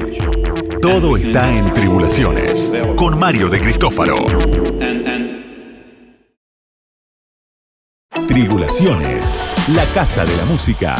Todo 0.80 1.18
está 1.18 1.54
en 1.54 1.70
Tribulaciones. 1.74 2.72
Con 2.96 3.18
Mario 3.18 3.50
de 3.50 3.60
Cristófaro. 3.60 4.16
Tribulaciones. 8.26 9.68
La 9.74 9.84
casa 9.92 10.24
de 10.24 10.34
la 10.34 10.46
música. 10.46 10.96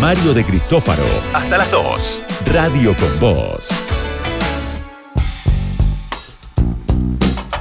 Mario 0.00 0.32
de 0.32 0.42
Cristófaro. 0.42 1.04
Hasta 1.34 1.58
las 1.58 1.70
2. 1.70 2.22
Radio 2.46 2.96
con 2.96 3.20
Voz. 3.20 3.84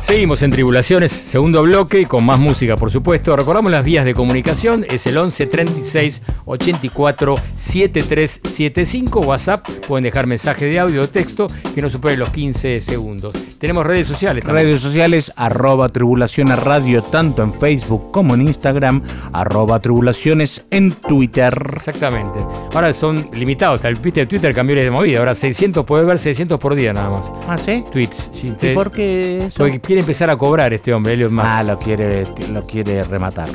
Seguimos 0.10 0.42
en 0.42 0.50
Tribulaciones, 0.50 1.12
segundo 1.12 1.62
bloque, 1.62 2.08
con 2.08 2.26
más 2.26 2.40
música, 2.40 2.76
por 2.76 2.90
supuesto. 2.90 3.36
Recordamos 3.36 3.72
las 3.72 3.86
vías 3.86 4.06
de 4.06 4.16
comunicación, 4.16 4.84
es 4.90 5.06
el 5.06 5.16
11 5.16 5.46
36 5.46 6.24
84 6.50 7.36
7375. 7.56 9.20
WhatsApp, 9.22 9.68
pueden 9.88 10.04
dejar 10.04 10.26
mensaje 10.28 10.66
de 10.66 10.80
audio 10.80 11.04
o 11.04 11.10
texto 11.10 11.48
que 11.76 11.82
no 11.82 11.90
supere 11.90 12.18
los 12.18 12.30
15 12.30 12.82
segundos. 12.82 13.34
Tenemos 13.60 13.86
redes 13.86 14.08
sociales 14.08 14.44
también. 14.44 14.66
Redes 14.68 14.82
sociales, 14.82 15.32
arroba 15.36 15.90
tribulaciones 15.90 16.58
radio, 16.60 17.04
tanto 17.04 17.44
en 17.44 17.54
Facebook 17.54 18.12
como 18.12 18.34
en 18.34 18.42
Instagram, 18.44 19.04
arroba 19.34 19.80
tribulaciones 19.80 20.64
en 20.72 20.92
Twitter. 20.94 21.54
Exactamente. 21.76 22.40
Ahora 22.74 22.94
son 22.94 23.30
limitados, 23.34 23.76
hasta 23.76 23.88
el 23.90 23.96
viste 23.96 24.22
de 24.22 24.26
Twitter 24.26 24.54
cambió 24.54 24.76
de 24.76 24.90
movida. 24.92 25.20
Ahora 25.20 25.36
600, 25.36 25.86
puede 25.86 26.06
ver 26.06 26.18
600 26.18 26.58
por 26.60 26.76
día 26.76 26.94
nada 26.94 27.10
más. 27.10 27.32
¿Ah, 27.48 27.58
sí? 27.58 27.84
Tweets. 27.92 28.30
Sí, 28.34 28.48
¿Y 28.48 28.52
te- 28.52 28.74
por 28.74 28.92
qué 28.92 29.46
eso? 29.46 29.58
Porque 29.60 29.80
quiere 29.80 30.02
empezar 30.02 30.30
a 30.30 30.36
cobrar 30.38 30.74
este 30.74 30.94
hombre, 30.94 31.14
Elliot 31.14 31.32
Musk. 31.32 31.46
Ah, 31.48 31.64
lo 31.64 31.78
quiere, 31.78 32.26
lo 32.52 32.62
quiere 32.64 33.04
rematar. 33.04 33.50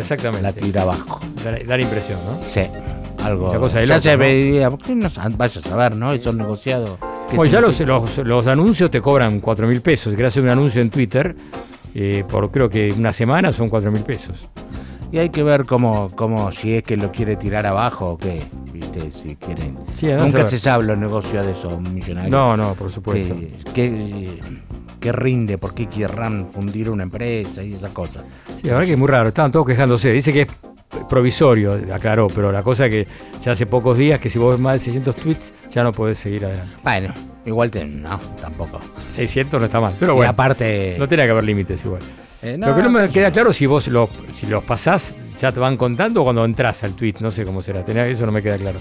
Exactamente. 0.00 0.42
La 0.42 0.52
tira 0.52 0.82
abajo. 0.82 1.20
Da, 1.42 1.52
da 1.52 1.76
la 1.76 1.82
impresión, 1.82 2.18
¿no? 2.26 2.40
Sí. 2.40 2.62
Algo. 3.22 3.50
Una 3.50 3.58
cosa 3.58 3.80
de 3.80 3.86
ya 3.86 3.98
se 4.00 4.12
¿no? 4.12 4.18
veía. 4.18 4.70
¿Por 4.70 4.80
qué 4.80 4.94
no 4.94 5.08
vaya 5.36 5.60
a 5.60 5.62
saber, 5.62 5.96
no? 5.96 6.12
Esos 6.12 6.34
negociados. 6.34 6.98
Bueno, 7.34 7.50
ya 7.50 7.60
los, 7.60 7.80
los, 7.80 8.18
los 8.18 8.46
anuncios 8.46 8.90
te 8.90 9.00
cobran 9.00 9.40
4 9.40 9.66
mil 9.66 9.80
pesos. 9.80 10.12
Si 10.12 10.16
querés 10.16 10.34
hacer 10.34 10.42
un 10.42 10.50
anuncio 10.50 10.82
en 10.82 10.90
Twitter, 10.90 11.34
eh, 11.94 12.24
por 12.28 12.50
creo 12.50 12.68
que 12.68 12.92
una 12.92 13.12
semana 13.12 13.52
son 13.52 13.68
4 13.68 13.90
mil 13.90 14.02
pesos. 14.02 14.48
Y 15.10 15.18
hay 15.18 15.30
que 15.30 15.42
ver 15.42 15.64
cómo, 15.64 16.10
cómo, 16.14 16.50
si 16.50 16.74
es 16.74 16.82
que 16.82 16.96
lo 16.96 17.12
quiere 17.12 17.36
tirar 17.36 17.66
abajo 17.66 18.10
o 18.10 18.18
qué. 18.18 18.42
¿Viste? 18.72 19.10
Si 19.12 19.36
quieren. 19.36 19.78
Sí, 19.92 20.10
a 20.10 20.16
Nunca 20.16 20.46
se 20.48 20.58
sabe 20.58 20.84
los 20.84 20.98
negocios 20.98 21.46
de 21.46 21.52
esos 21.52 21.80
millonarios. 21.80 22.32
No, 22.32 22.56
no, 22.56 22.74
por 22.74 22.90
supuesto. 22.90 23.36
que, 23.36 23.50
que, 23.72 24.40
que 25.04 25.12
rinde, 25.12 25.58
por 25.58 25.74
qué 25.74 25.86
querrán 25.86 26.48
fundir 26.50 26.88
una 26.88 27.02
empresa 27.02 27.62
y 27.62 27.74
esas 27.74 27.92
cosas. 27.92 28.24
Sí, 28.56 28.66
la 28.66 28.72
verdad 28.72 28.86
que 28.86 28.92
es 28.92 28.98
muy 28.98 29.08
raro. 29.08 29.28
Estaban 29.28 29.52
todos 29.52 29.66
quejándose. 29.66 30.10
Dice 30.12 30.32
que 30.32 30.40
es 30.42 30.48
provisorio, 31.08 31.78
aclaró, 31.92 32.28
pero 32.28 32.50
la 32.50 32.62
cosa 32.62 32.88
que 32.88 33.06
ya 33.42 33.52
hace 33.52 33.66
pocos 33.66 33.98
días 33.98 34.18
que 34.18 34.30
si 34.30 34.38
vos 34.38 34.52
ves 34.52 34.60
más 34.60 34.74
de 34.74 34.78
600 34.80 35.16
tweets 35.16 35.52
ya 35.70 35.82
no 35.82 35.92
podés 35.92 36.18
seguir 36.18 36.44
adelante. 36.46 36.72
Bueno, 36.82 37.12
igual 37.44 37.70
te, 37.70 37.84
no, 37.84 38.18
tampoco. 38.40 38.80
600 39.06 39.60
no 39.60 39.66
está 39.66 39.80
mal, 39.80 39.94
pero 40.00 40.12
y 40.12 40.16
bueno. 40.16 40.30
aparte. 40.30 40.96
No 40.98 41.06
tenía 41.08 41.26
que 41.26 41.32
haber 41.32 41.44
límites 41.44 41.84
igual. 41.84 42.00
eh, 42.42 42.56
Lo 42.58 42.74
que 42.74 42.82
no 42.82 42.90
me 42.90 43.08
queda 43.10 43.30
claro 43.30 43.52
si 43.52 43.66
vos 43.66 43.88
los, 43.88 44.08
si 44.34 44.46
los 44.46 44.64
pasás, 44.64 45.14
ya 45.38 45.52
te 45.52 45.60
van 45.60 45.76
contando 45.76 46.22
o 46.22 46.24
cuando 46.24 46.44
entras 46.44 46.82
al 46.84 46.94
tweet. 46.94 47.16
No 47.20 47.30
sé 47.30 47.44
cómo 47.44 47.60
será. 47.60 47.84
Tenía- 47.84 48.06
Eso 48.06 48.24
no 48.24 48.32
me 48.32 48.42
queda 48.42 48.56
claro. 48.56 48.78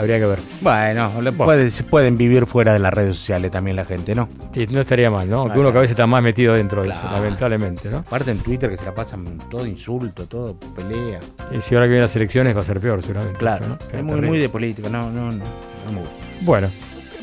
Habría 0.00 0.18
que 0.18 0.24
ver. 0.26 0.38
Bueno, 0.62 1.20
le 1.20 1.30
puede- 1.32 1.70
se 1.70 1.84
pueden 1.84 2.16
vivir 2.16 2.46
fuera 2.46 2.72
de 2.72 2.78
las 2.78 2.92
redes 2.94 3.16
sociales 3.16 3.50
también 3.50 3.76
la 3.76 3.84
gente, 3.84 4.14
¿no? 4.14 4.30
Sí, 4.52 4.66
no 4.70 4.80
estaría 4.80 5.10
mal, 5.10 5.28
¿no? 5.28 5.42
Que 5.44 5.48
Claro. 5.48 5.60
uno 5.60 5.72
que 5.72 5.78
a 5.78 5.80
veces 5.82 5.90
está 5.92 6.06
más 6.06 6.22
metido 6.22 6.54
dentro 6.54 6.82
de 6.82 6.88
eso, 6.88 7.00
Claro. 7.02 7.16
lamentablemente, 7.22 7.90
¿no? 7.90 7.98
Aparte 7.98 8.30
en 8.30 8.38
Twitter 8.38 8.70
que 8.70 8.78
se 8.78 8.86
la 8.86 8.94
pasan 8.94 9.38
todo 9.50 9.66
insulto, 9.66 10.26
todo 10.26 10.56
pelea. 10.74 11.20
Y 11.50 11.60
si 11.60 11.74
ahora 11.74 11.84
que 11.86 11.90
vienen 11.90 12.02
las 12.04 12.16
elecciones 12.16 12.56
va 12.56 12.60
a 12.60 12.64
ser 12.64 12.80
peor, 12.80 13.02
seguramente. 13.02 13.38
Claro, 13.38 13.66
¿no? 13.68 13.78
es 13.92 14.02
muy, 14.02 14.20
muy 14.22 14.38
de 14.38 14.48
política, 14.48 14.88
no, 14.88 15.10
no, 15.10 15.32
no, 15.32 15.44
no 15.84 15.92
me 15.92 15.98
gusta. 16.00 16.14
Bueno, 16.40 16.70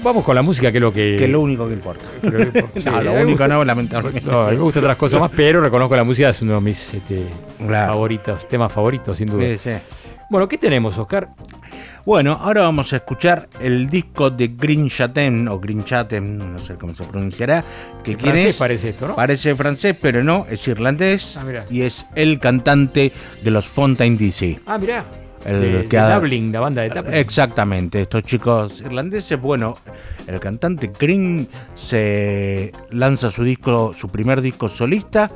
vamos 0.04 0.24
con 0.24 0.36
la 0.36 0.44
música, 0.44 0.72
que 0.72 0.78
es 0.78 0.82
lo 0.84 0.94
que. 0.94 1.16
Que 1.18 1.26
es 1.26 1.32
lo 1.32 1.42
único 1.42 1.66
que 1.68 1.74
importa. 1.74 2.06
que- 2.22 2.66
sí, 2.80 2.90
no, 2.92 3.02
lo 3.02 3.14
único 3.14 3.30
gusta- 3.30 3.48
no, 3.48 3.66
lamentablemente. 3.66 4.30
No, 4.30 4.42
a 4.44 4.52
mí 4.52 4.58
me 4.58 4.62
gustan 4.62 4.84
otras 4.84 4.98
cosas 4.98 5.20
más, 5.20 5.32
pero 5.36 5.62
reconozco 5.62 5.90
que 5.94 5.98
la 5.98 6.04
música 6.04 6.30
es 6.30 6.42
uno 6.44 6.54
de 6.54 6.62
mis 6.62 6.94
este, 6.94 7.26
Claro. 7.66 7.94
favoritos, 7.94 8.48
temas 8.48 8.72
favoritos, 8.72 9.18
sin 9.18 9.30
duda. 9.30 9.44
Sí, 9.48 9.58
sí. 9.58 9.72
Bueno, 10.30 10.48
¿qué 10.48 10.58
tenemos, 10.58 10.98
Oscar? 10.98 11.30
Bueno, 12.08 12.40
ahora 12.42 12.62
vamos 12.62 12.94
a 12.94 12.96
escuchar 12.96 13.50
el 13.60 13.90
disco 13.90 14.30
de 14.30 14.48
Green 14.58 14.90
Chaten, 14.90 15.46
o 15.50 15.60
Green 15.60 15.84
Chaten, 15.84 16.54
no 16.54 16.58
sé 16.58 16.76
cómo 16.76 16.96
se 16.96 17.04
pronunciará. 17.04 17.62
Que 18.02 18.16
quién 18.16 18.20
francés 18.32 18.46
es? 18.52 18.56
parece 18.56 18.90
esto, 18.92 19.10
¿no? 19.10 19.16
Parece 19.18 19.54
francés, 19.58 19.94
pero 20.02 20.24
no, 20.24 20.46
es 20.50 20.66
irlandés 20.70 21.38
Ah, 21.38 21.66
y 21.70 21.82
es 21.82 22.06
el 22.16 22.40
cantante 22.40 23.12
de 23.44 23.52
los 23.52 23.68
Fontaine 23.68 24.16
DC. 24.16 24.58
Ah, 24.66 24.78
mirá. 24.78 25.04
El 25.46 25.60
de, 25.62 25.84
que 25.90 25.98
de 25.98 26.02
ha- 26.02 26.18
Dublin, 26.18 26.50
la 26.50 26.62
banda 26.62 26.82
de 26.84 26.90
Dublin. 26.92 27.14
Exactamente, 27.14 28.04
estos 28.04 28.24
chicos 28.24 28.80
irlandeses, 28.80 29.40
bueno, 29.42 29.78
el 30.28 30.40
cantante 30.40 30.94
Green 30.98 31.46
se 31.76 32.72
lanza 32.92 33.30
su 33.30 33.44
disco, 33.44 33.94
su 33.94 34.08
primer 34.08 34.40
disco 34.42 34.70
solista, 34.70 35.30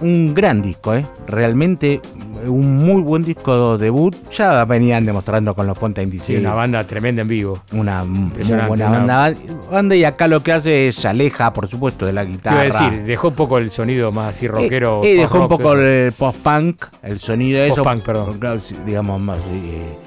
un 0.00 0.34
gran 0.34 0.62
disco, 0.62 0.94
¿eh? 0.94 1.04
realmente 1.26 2.00
un 2.46 2.76
muy 2.78 3.02
buen 3.02 3.22
disco 3.22 3.76
debut, 3.76 4.16
ya 4.32 4.64
venían 4.64 5.04
demostrando 5.04 5.54
con 5.54 5.66
los 5.66 5.76
Fontaine 5.76 6.10
DC. 6.10 6.24
Sí, 6.24 6.36
una 6.36 6.54
banda 6.54 6.84
tremenda 6.84 7.20
en 7.22 7.28
vivo. 7.28 7.62
Una 7.72 8.02
muy 8.04 8.30
buena 8.66 8.66
una- 8.88 9.16
banda, 9.18 9.34
banda 9.70 9.94
y 9.96 10.04
acá 10.04 10.26
lo 10.26 10.42
que 10.42 10.52
hace 10.52 10.88
es 10.88 10.94
se 10.96 11.08
aleja, 11.08 11.52
por 11.52 11.68
supuesto, 11.68 12.06
de 12.06 12.14
la 12.14 12.24
guitarra. 12.24 12.60
a 12.60 12.64
decir, 12.64 13.02
dejó 13.04 13.28
un 13.28 13.34
poco 13.34 13.58
el 13.58 13.70
sonido 13.70 14.10
más 14.10 14.36
así 14.36 14.48
rockero. 14.48 15.02
Y, 15.04 15.08
y 15.08 15.14
dejó 15.16 15.42
un 15.42 15.48
poco 15.48 15.74
el 15.74 16.12
post-punk, 16.12 16.82
el 17.02 17.18
sonido 17.20 17.60
de 17.60 17.66
eso. 17.68 17.82
Post-punk, 17.82 18.04
perdón. 18.04 18.40
Digamos, 18.86 19.20
más 19.20 19.40
eh, 19.52 19.98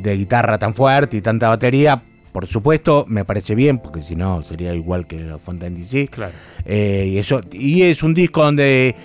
de 0.00 0.16
guitarra 0.16 0.58
tan 0.58 0.72
fuerte 0.72 1.18
y 1.18 1.20
tanta 1.20 1.50
batería. 1.50 2.02
Por 2.34 2.48
supuesto, 2.48 3.04
me 3.08 3.24
parece 3.24 3.54
bien, 3.54 3.78
porque 3.78 4.00
si 4.00 4.16
no 4.16 4.42
sería 4.42 4.74
igual 4.74 5.06
que 5.06 5.20
los 5.20 5.40
Fontaine 5.40 5.78
DC. 5.78 6.08
Claro. 6.08 6.32
Eh, 6.64 7.06
y, 7.12 7.18
eso, 7.18 7.40
y 7.52 7.82
es 7.82 8.02
un 8.02 8.12
disco 8.12 8.42
donde 8.42 8.96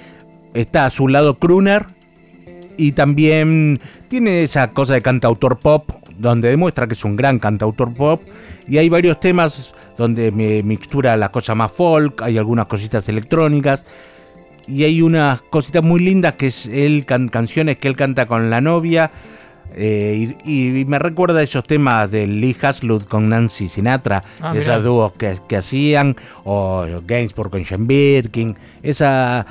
está 0.56 0.86
a 0.88 0.90
su 0.90 1.08
lado 1.08 1.38
crooner 1.38 1.86
y 2.76 2.94
también 2.94 3.80
tiene 4.08 4.42
esa 4.42 4.72
cosa 4.72 4.96
de 4.96 5.04
cantautor 5.04 5.60
pop, 5.60 5.92
donde 6.18 6.50
demuestra 6.50 6.88
que 6.88 6.96
es 6.96 7.06
un 7.06 7.16
gran 7.16 7.38
cantautor 7.38 7.94
pop. 7.94 8.24
Y 8.68 8.80
hay 8.80 8.90
varios 8.90 9.20
temas 9.20 9.76
donde 9.96 10.32
me 10.32 10.64
mixtura 10.64 11.16
las 11.16 11.30
cosas 11.30 11.56
más 11.56 11.72
folk, 11.72 12.24
hay 12.24 12.40
algunas 12.40 12.66
cositas 12.66 13.08
electrónicas. 13.10 13.86
Y 14.68 14.86
hay 14.86 15.04
unas 15.04 15.44
cositas 15.44 15.84
muy 15.84 16.00
lindas 16.00 16.34
que 16.34 16.48
es 16.48 16.66
él, 16.66 17.06
can- 17.06 17.28
canciones 17.30 17.78
que 17.78 17.90
él 17.90 17.96
canta 17.96 18.26
con 18.26 18.50
la 18.50 18.60
novia. 18.60 19.12
Eh, 19.76 20.36
y, 20.46 20.80
y 20.80 20.86
me 20.86 21.00
recuerda 21.00 21.40
a 21.40 21.44
esos 21.44 21.64
temas 21.64 22.12
de 22.12 22.28
Lee 22.28 22.56
Haslutt 22.62 23.08
con 23.08 23.30
Nancy 23.30 23.68
Sinatra, 23.68 24.24
Ah, 24.42 24.54
esos 24.56 24.84
dúos 24.84 25.14
que, 25.14 25.38
que 25.48 25.58
hacían, 25.58 26.16
o 26.44 26.86
Gainsbourg 27.06 27.52
con 27.52 27.64
Sean 27.66 27.88
Birkin, 27.88 28.56
esa 28.84 29.46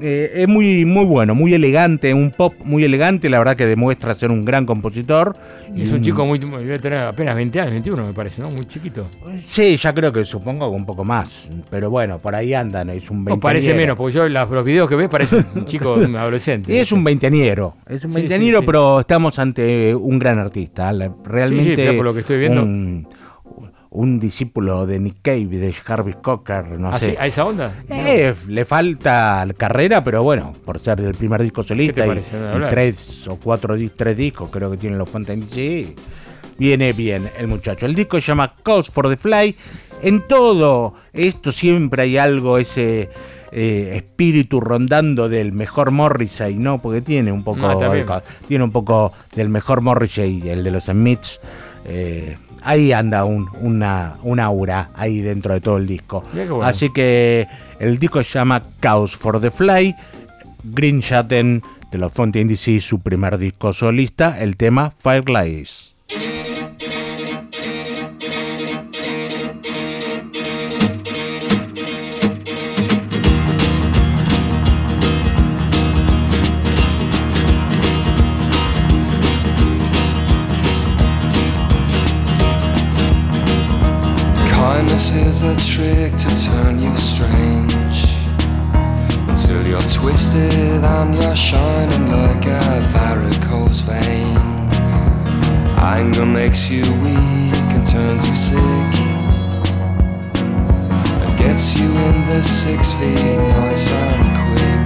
eh, 0.00 0.30
es 0.34 0.48
muy, 0.48 0.84
muy 0.84 1.04
bueno, 1.04 1.34
muy 1.34 1.52
elegante, 1.54 2.14
un 2.14 2.30
pop 2.30 2.54
muy 2.64 2.84
elegante, 2.84 3.28
la 3.28 3.38
verdad 3.38 3.56
que 3.56 3.66
demuestra 3.66 4.14
ser 4.14 4.30
un 4.30 4.44
gran 4.44 4.64
compositor. 4.66 5.36
Y 5.74 5.82
es 5.82 5.92
un 5.92 6.00
chico 6.02 6.24
muy, 6.26 6.38
debe 6.38 6.78
tener 6.78 7.00
apenas 7.00 7.34
20 7.34 7.60
años, 7.60 7.72
21 7.72 8.06
me 8.06 8.12
parece, 8.12 8.42
¿no? 8.42 8.50
Muy 8.50 8.66
chiquito. 8.66 9.06
Sí, 9.44 9.76
ya 9.76 9.92
creo 9.94 10.12
que 10.12 10.24
supongo 10.24 10.70
que 10.70 10.76
un 10.76 10.86
poco 10.86 11.04
más, 11.04 11.50
pero 11.70 11.90
bueno, 11.90 12.18
por 12.18 12.34
ahí 12.34 12.52
andan, 12.54 12.90
es 12.90 13.10
un 13.10 13.24
No, 13.24 13.38
parece 13.40 13.68
veinteañero. 13.68 13.76
menos, 13.82 13.96
porque 13.96 14.14
yo 14.14 14.28
la- 14.28 14.44
los 14.46 14.64
videos 14.64 14.88
que 14.88 14.96
ves 14.96 15.08
parece 15.08 15.36
un 15.54 15.64
chico, 15.66 15.94
un 15.94 16.14
adolescente. 16.16 16.72
Y 16.74 16.78
es 16.78 16.92
un 16.92 17.02
veinteañero, 17.04 17.76
es 17.88 18.04
un 18.04 18.10
Sí, 18.10 18.16
veinteañero, 18.16 18.58
sí, 18.58 18.62
sí. 18.62 18.66
pero 18.66 19.00
estamos 19.00 19.38
ante 19.38 19.94
un 19.94 20.18
gran 20.18 20.38
artista, 20.38 20.92
realmente 21.24 21.92
por 21.94 22.04
lo 22.04 22.14
que 22.14 22.20
estoy 22.20 22.38
viendo. 22.38 22.62
Un, 22.62 23.06
un 23.94 24.18
discípulo 24.18 24.86
de 24.86 24.98
Nick 24.98 25.16
Cave, 25.20 25.46
de 25.46 25.70
Jarvis 25.72 26.16
Cocker, 26.16 26.78
no 26.80 26.88
¿Ah, 26.88 26.98
sé. 26.98 27.10
sí? 27.10 27.16
¿A 27.18 27.26
esa 27.26 27.44
onda? 27.44 27.74
Eh, 27.90 28.34
le 28.48 28.64
falta 28.64 29.46
carrera, 29.56 30.02
pero 30.02 30.22
bueno, 30.22 30.54
por 30.64 30.78
ser 30.80 31.00
el 31.00 31.14
primer 31.14 31.42
disco 31.42 31.62
solista 31.62 32.04
¿Qué 32.06 32.14
te 32.14 32.20
y- 32.20 32.68
tres 32.70 33.28
o 33.28 33.36
cuatro 33.36 33.76
tres 33.94 34.16
discos 34.16 34.50
creo 34.50 34.70
que 34.70 34.78
tienen 34.78 34.98
los 34.98 35.08
Fontaine 35.10 35.44
DC, 35.44 35.94
viene 36.58 36.92
bien 36.94 37.30
el 37.38 37.48
muchacho. 37.48 37.84
El 37.84 37.94
disco 37.94 38.18
se 38.18 38.28
llama 38.28 38.54
Cause 38.62 38.90
for 38.90 39.08
the 39.10 39.16
Fly. 39.18 39.54
En 40.02 40.26
todo 40.26 40.94
esto 41.12 41.52
siempre 41.52 42.02
hay 42.04 42.16
algo, 42.16 42.56
ese 42.58 43.10
eh, 43.52 43.92
espíritu 43.94 44.58
rondando 44.60 45.28
del 45.28 45.52
mejor 45.52 45.90
Morrissey, 45.90 46.54
¿no? 46.56 46.80
Porque 46.80 47.02
tiene 47.02 47.30
un 47.30 47.44
poco, 47.44 47.66
Ah, 47.68 48.22
tiene 48.48 48.64
un 48.64 48.72
poco 48.72 49.12
del 49.36 49.50
mejor 49.50 49.82
Morrissey, 49.82 50.48
el 50.48 50.64
de 50.64 50.70
los 50.70 50.84
Smiths. 50.84 51.40
eh, 51.84 52.38
ahí 52.64 52.92
anda 52.92 53.24
un, 53.24 53.48
una, 53.60 54.16
un 54.22 54.40
aura 54.40 54.90
ahí 54.94 55.20
dentro 55.20 55.54
de 55.54 55.60
todo 55.60 55.76
el 55.76 55.86
disco. 55.86 56.22
Bueno. 56.32 56.62
Así 56.62 56.90
que 56.90 57.46
el 57.78 57.98
disco 57.98 58.22
se 58.22 58.38
llama 58.38 58.62
Chaos 58.80 59.16
for 59.16 59.40
the 59.40 59.50
Fly. 59.50 59.94
Green 60.64 61.00
Chatten 61.00 61.62
de 61.90 61.98
los 61.98 62.12
Fontaine 62.12 62.48
DC, 62.48 62.80
su 62.80 63.00
primer 63.00 63.36
disco 63.36 63.72
solista, 63.72 64.40
el 64.40 64.56
tema 64.56 64.90
Fireflies. 84.92 85.12
is 85.26 85.42
a 85.42 85.56
trick 85.56 86.12
to 86.16 86.44
turn 86.44 86.78
you 86.78 86.94
strange. 86.96 88.04
Until 89.26 89.66
you're 89.66 89.80
twisted 89.80 90.84
and 90.84 91.14
you're 91.14 91.34
shining 91.34 92.12
like 92.12 92.44
a 92.44 92.80
varicose 92.92 93.80
vein. 93.80 94.36
Anger 95.78 96.26
makes 96.26 96.68
you 96.70 96.82
weak 97.00 97.72
and 97.72 97.84
turns 97.84 98.28
you 98.28 98.34
sick. 98.34 98.92
And 101.24 101.38
gets 101.38 101.78
you 101.78 101.88
in 101.90 102.26
the 102.26 102.42
six 102.42 102.92
feet 102.92 103.16
nice 103.16 103.90
and 103.90 104.24
quick. 104.44 104.84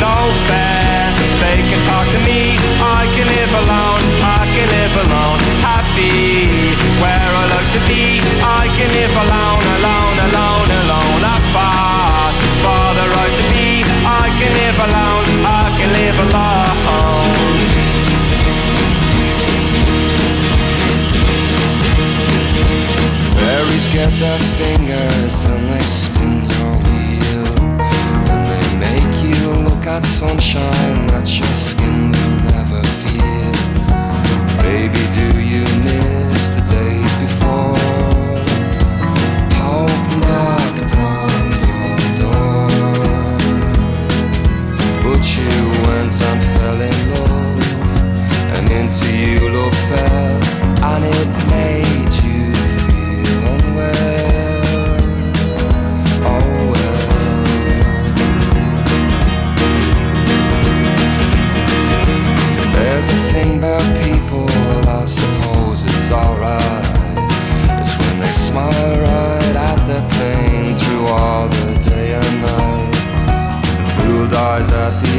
No 0.00 0.16
fair, 0.46 1.10
they 1.40 1.56
can 1.68 1.80
talk 1.88 2.06
to 2.12 2.20
me. 2.28 2.58
I 2.84 3.06
can 3.14 3.26
live 3.26 3.52
alone, 3.62 4.21
can 4.62 4.70
live 4.78 4.96
alone. 5.06 5.40
Happy 5.58 6.46
where 7.02 7.30
I 7.42 7.44
like 7.54 7.70
to 7.74 7.80
be. 7.90 8.22
I 8.60 8.70
can 8.76 8.90
live 8.98 9.14
alone, 9.24 9.64
alone, 9.78 10.16
alone, 10.28 10.70
alone. 10.82 11.22
I 11.34 11.38
fought 11.52 12.34
for 12.62 12.86
the 12.98 13.06
right 13.16 13.34
to 13.40 13.44
be. 13.54 13.68
I 14.06 14.26
can 14.38 14.52
live 14.62 14.78
alone, 14.86 15.26
I 15.42 15.66
can 15.78 15.90
live 16.00 16.18
alone. 16.26 17.32
Fairies 23.38 23.86
get 23.96 24.12
their 24.22 24.42
fingers 24.60 25.36
and 25.50 25.62
they 25.70 25.84
spin 26.02 26.34
your 26.54 26.72
wheel. 26.86 27.52
And 28.30 28.40
they 28.50 28.64
make 28.86 29.14
you 29.26 29.42
look 29.66 29.84
at 29.86 30.04
sunshine 30.04 31.06
that 31.08 31.26
your 31.38 31.54
skin 31.54 32.12
will 32.12 32.31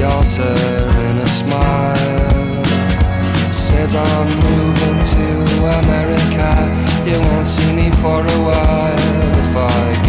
altar 0.03 0.55
in 1.09 1.17
a 1.19 1.27
smile. 1.27 2.63
Says 3.51 3.95
I'm 3.95 4.27
moving 4.49 4.99
to 5.15 5.29
America. 5.81 6.49
You 7.05 7.19
won't 7.19 7.47
see 7.47 7.73
me 7.73 7.89
for 8.01 8.21
a 8.21 8.39
while. 8.47 8.97
If 9.43 9.55
I 9.55 10.02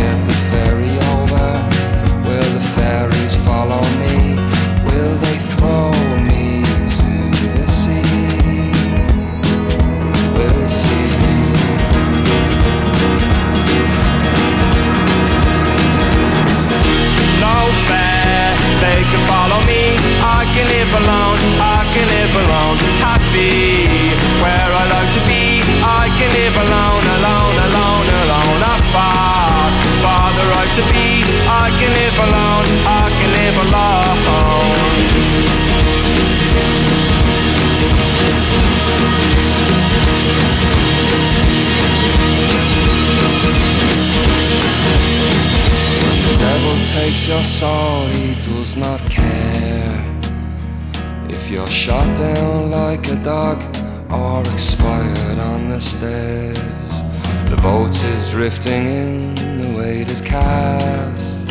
drifting 58.50 58.86
in, 58.86 59.34
the 59.58 59.74
weight 59.78 60.10
is 60.10 60.20
cast. 60.20 61.50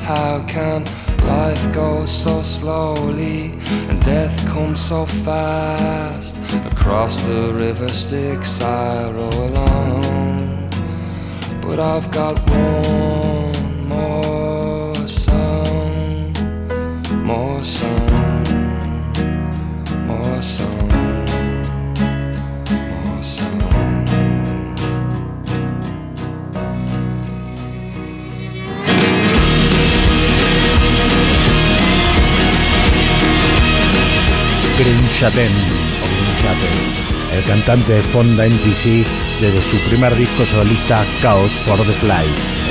How 0.00 0.44
can 0.48 0.82
life 1.24 1.72
go 1.72 2.04
so 2.04 2.42
slowly 2.42 3.52
and 3.88 4.02
death 4.02 4.44
come 4.48 4.74
so 4.74 5.06
fast? 5.06 6.40
Across 6.72 7.26
the 7.26 7.52
river 7.54 7.88
Styx 7.88 8.60
I 8.60 9.12
row 9.12 9.30
along, 9.48 10.68
but 11.60 11.78
I've 11.78 12.10
got 12.10 12.34
one 12.50 13.21
Chaten, 35.22 35.52
el 37.32 37.44
cantante 37.44 37.92
de 37.92 38.02
Fonda 38.02 38.44
NTC 38.44 39.06
desde 39.40 39.62
su 39.62 39.76
primer 39.88 40.16
disco 40.16 40.44
solista 40.44 41.04
Chaos 41.20 41.52
for 41.64 41.78
the 41.78 41.92
Fly, 41.92 42.10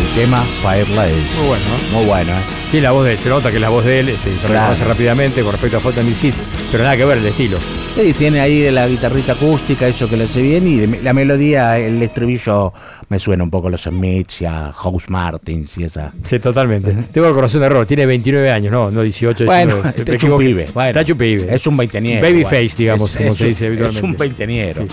el 0.02 0.16
tema 0.16 0.44
Firelight. 0.62 1.32
Muy 1.38 1.48
bueno, 1.48 1.64
¿no? 1.92 1.98
Muy 1.98 2.06
bueno, 2.08 2.34
¿eh? 2.34 2.42
Sí, 2.70 2.82
la 2.82 2.92
voz 2.92 3.06
de 3.06 3.14
él, 3.14 3.18
se 3.20 3.30
nota 3.30 3.52
que 3.52 3.56
es 3.56 3.62
la 3.62 3.70
voz 3.70 3.86
de 3.86 4.02
él, 4.02 4.10
este, 4.10 4.32
se 4.34 4.40
Claro. 4.48 4.54
reconoce 4.54 4.84
rápidamente 4.84 5.42
con 5.44 5.54
respecto 5.54 5.78
a 5.78 5.80
Fountain 5.80 6.06
DC, 6.10 6.34
pero 6.72 6.84
nada 6.84 6.98
que 6.98 7.06
ver 7.06 7.20
el 7.20 7.28
estilo. 7.28 7.58
Y 7.98 8.14
tiene 8.14 8.40
ahí 8.40 8.72
la 8.72 8.88
guitarrita 8.88 9.34
acústica, 9.34 9.88
eso 9.88 10.10
que 10.10 10.16
le 10.18 10.24
hace 10.24 10.42
bien, 10.42 10.66
y 10.66 10.88
la 11.04 11.14
melodía, 11.14 11.78
el 11.78 12.02
estribillo 12.02 12.74
me 13.10 13.20
suena 13.20 13.44
un 13.44 13.50
poco 13.52 13.68
a 13.68 13.72
los 13.72 13.82
Smiths 13.84 14.42
y 14.42 14.46
a 14.46 14.72
House 14.74 15.10
Martins 15.10 15.78
y 15.78 15.84
esa. 15.84 16.14
Sí, 16.24 16.40
totalmente. 16.40 16.94
Tengo 17.12 17.28
el 17.28 17.34
corazón 17.34 17.60
de 17.62 17.68
error, 17.68 17.86
tiene 17.86 18.06
29 18.06 18.50
años, 18.50 18.72
no, 18.72 18.90
no 18.90 19.02
18, 19.02 19.44
19. 19.44 19.74
Bueno, 19.76 19.90
está 19.96 20.14
hecho 20.14 20.34
un 20.36 20.40
pibe. 20.40 20.68
Bueno, 20.74 21.00
Está 21.00 21.16
pibe. 21.16 21.54
Es 21.54 21.68
un 21.68 21.78
veinteñero. 21.78 22.22
Babyface, 22.26 22.56
bueno. 22.62 22.76
digamos, 22.78 23.12
Es- 23.12 23.18
como 23.18 23.32
es 23.34 23.38
se 23.38 23.44
un- 23.44 23.50
dice 23.50 23.68
habitualmente. 23.68 23.98
Es 23.98 24.04
un 24.04 24.18
veinteñero. 24.18 24.86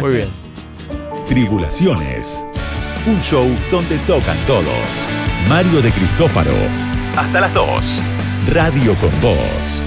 Muy 0.00 0.12
bien. 0.14 0.28
Tribulaciones. 1.28 2.42
Un 3.06 3.20
show 3.22 3.46
donde 3.70 3.96
tocan 4.06 4.36
todos. 4.46 4.64
Mario 5.48 5.80
de 5.80 5.90
Cristófaro. 5.90 6.50
Hasta 7.16 7.40
las 7.40 7.54
2. 7.54 8.02
Radio 8.52 8.94
con 8.96 9.10
Voz. 9.20 9.84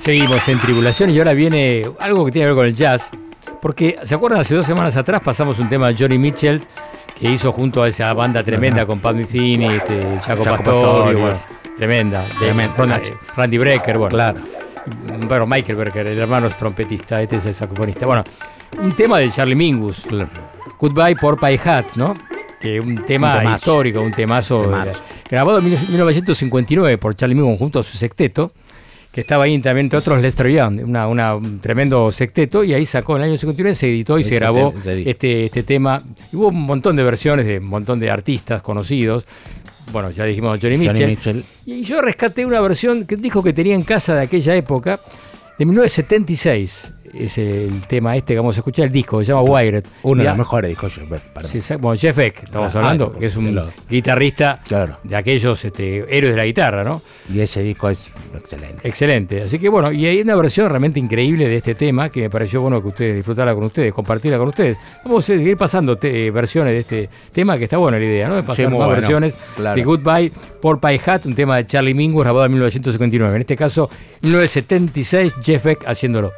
Seguimos 0.00 0.48
en 0.48 0.58
tribulaciones 0.60 1.14
y 1.14 1.18
ahora 1.18 1.34
viene 1.34 1.86
algo 1.98 2.24
que 2.24 2.32
tiene 2.32 2.44
que 2.44 2.48
ver 2.48 2.56
con 2.56 2.66
el 2.66 2.74
jazz. 2.74 3.10
Porque, 3.60 3.98
¿se 4.04 4.14
acuerdan? 4.14 4.40
Hace 4.40 4.54
dos 4.54 4.66
semanas 4.66 4.96
atrás 4.96 5.20
pasamos 5.22 5.58
un 5.58 5.68
tema 5.68 5.88
de 5.88 5.96
Johnny 5.98 6.18
Mitchell 6.18 6.62
que 7.18 7.30
hizo 7.30 7.52
junto 7.52 7.82
a 7.82 7.88
esa 7.88 8.12
banda 8.14 8.42
tremenda 8.42 8.86
con 8.86 9.00
Pat 9.00 9.14
Metheny, 9.14 9.66
este, 9.66 10.00
Jaco 10.24 10.42
Jaco 10.44 10.56
Pastorius. 10.56 11.20
bueno, 11.20 11.36
tremenda. 11.76 12.22
de 12.22 12.34
Tremenda. 12.34 12.76
Ronald- 12.76 13.12
Randy 13.36 13.58
Brecker, 13.58 13.98
bueno. 13.98 14.10
Claro. 14.14 14.40
Bueno, 15.28 15.46
Michael 15.46 15.76
Brecker, 15.76 16.06
el 16.06 16.18
hermano 16.18 16.46
es 16.46 16.56
trompetista, 16.56 17.20
este 17.20 17.36
es 17.36 17.44
el 17.46 17.54
saxofonista. 17.54 18.06
Bueno, 18.06 18.24
un 18.80 18.96
tema 18.96 19.18
de 19.18 19.30
Charlie 19.30 19.54
Mingus. 19.54 20.06
Goodbye 20.78 21.16
Porpie 21.16 21.60
Hat, 21.62 21.96
¿no? 21.96 22.14
Que 22.58 22.80
un 22.80 23.02
tema 23.02 23.34
Un 23.34 23.38
temazo. 23.40 23.56
histórico, 23.56 24.00
un 24.00 24.12
temazo, 24.12 24.62
Temazo. 24.62 24.90
eh, 24.90 24.94
grabado 25.28 25.58
en 25.58 25.64
1959 25.66 26.96
por 26.96 27.14
Charlie 27.14 27.34
Mingus 27.34 27.58
junto 27.58 27.80
a 27.80 27.82
su 27.82 27.98
sexteto, 27.98 28.52
que 29.12 29.20
estaba 29.22 29.44
ahí 29.44 29.58
también, 29.58 29.86
entre 29.86 29.98
otros, 29.98 30.20
Lester 30.22 30.48
Young, 30.48 30.82
una, 30.84 31.08
una- 31.08 31.34
un 31.34 31.58
tremendo 31.60 32.12
sexteto, 32.12 32.62
y 32.62 32.74
ahí 32.74 32.86
sacó 32.86 33.16
en 33.16 33.22
el 33.22 33.28
año 33.30 33.36
59, 33.38 33.74
se 33.74 33.88
editó 33.88 34.18
y 34.18 34.24
se 34.24 34.36
grabó 34.36 34.72
este, 35.10 35.46
este 35.46 35.62
tema. 35.64 36.00
Y 36.32 36.36
hubo 36.36 36.48
un 36.48 36.60
montón 36.62 36.94
de 36.96 37.02
versiones 37.02 37.44
de 37.46 37.58
un 37.58 37.64
montón 37.66 37.98
de 37.98 38.10
artistas 38.10 38.62
conocidos. 38.62 39.26
Bueno, 39.92 40.10
ya 40.12 40.24
dijimos 40.24 40.58
Johnny 40.62 40.76
Mitchell. 40.76 40.94
Johnny 40.96 41.06
Mitchell. 41.16 41.44
Y 41.66 41.82
yo 41.82 42.00
rescaté 42.00 42.46
una 42.46 42.60
versión 42.60 43.04
que 43.06 43.16
dijo 43.16 43.42
que 43.42 43.52
tenía 43.52 43.74
en 43.74 43.82
casa 43.82 44.14
de 44.14 44.22
aquella 44.22 44.54
época, 44.54 45.00
de 45.58 45.64
1976. 45.66 46.92
Es 47.14 47.38
el 47.38 47.86
tema 47.86 48.16
este 48.16 48.34
que 48.34 48.38
vamos 48.38 48.56
a 48.56 48.60
escuchar, 48.60 48.86
el 48.86 48.92
disco, 48.92 49.18
que 49.18 49.24
se 49.24 49.32
llama 49.32 49.42
Wired. 49.42 49.84
Uno 50.02 50.22
de 50.22 50.28
los 50.28 50.38
mejores 50.38 50.68
discos. 50.68 50.92
Sí, 51.44 51.60
bueno, 51.80 51.98
Jeff 51.98 52.16
Beck, 52.16 52.42
estamos 52.44 52.74
Ah, 52.76 52.78
hablando, 52.78 53.12
ah, 53.14 53.18
que 53.18 53.26
es 53.26 53.36
un 53.36 53.54
lo- 53.54 53.68
guitarrista 53.88 54.60
Claro. 54.66 54.98
de 55.04 55.16
aquellos 55.16 55.64
este, 55.64 55.98
héroes 56.16 56.34
de 56.34 56.36
la 56.36 56.44
guitarra, 56.46 56.84
¿no? 56.84 57.02
Y 57.32 57.40
ese 57.40 57.62
disco 57.62 57.88
es 57.90 58.10
excelente. 58.34 58.86
Excelente. 58.88 59.42
Así 59.42 59.58
que 59.58 59.68
bueno, 59.68 59.90
y 59.92 60.06
hay 60.06 60.20
una 60.20 60.36
versión 60.36 60.68
realmente 60.68 60.98
increíble 61.00 61.48
de 61.48 61.56
este 61.56 61.74
tema 61.74 62.08
que 62.08 62.20
me 62.22 62.30
pareció 62.30 62.60
bueno 62.60 62.80
que 62.82 62.88
ustedes 62.88 63.16
disfrutara 63.16 63.54
con 63.54 63.64
ustedes, 63.64 63.92
compartirla 63.92 64.38
con 64.38 64.48
ustedes. 64.48 64.76
Vamos 65.04 65.24
a 65.24 65.26
seguir 65.26 65.56
pasando 65.56 65.96
te- 65.96 66.30
versiones 66.30 66.72
de 66.74 66.78
este 66.80 67.10
tema, 67.32 67.58
que 67.58 67.64
está 67.64 67.76
buena 67.78 67.98
la 67.98 68.04
idea, 68.04 68.28
¿no? 68.28 68.36
De 68.36 68.42
pasar 68.42 68.56
Sí, 68.56 68.62
muy 68.70 68.78
más 68.78 68.86
bueno, 68.88 69.00
versiones 69.00 69.36
claro. 69.56 69.76
de 69.76 69.82
Goodbye 69.84 70.32
por 70.60 70.80
Pie 70.80 71.00
Hat, 71.04 71.26
un 71.26 71.34
tema 71.34 71.56
de 71.56 71.66
Charlie 71.66 71.94
Mingus 71.94 72.22
grabado 72.24 72.44
en 72.46 72.52
1959. 72.52 73.34
En 73.36 73.40
este 73.40 73.56
caso, 73.56 73.90
1976, 74.22 75.34
Jeff 75.42 75.64
Beck 75.64 75.84
haciéndolo. 75.86 76.32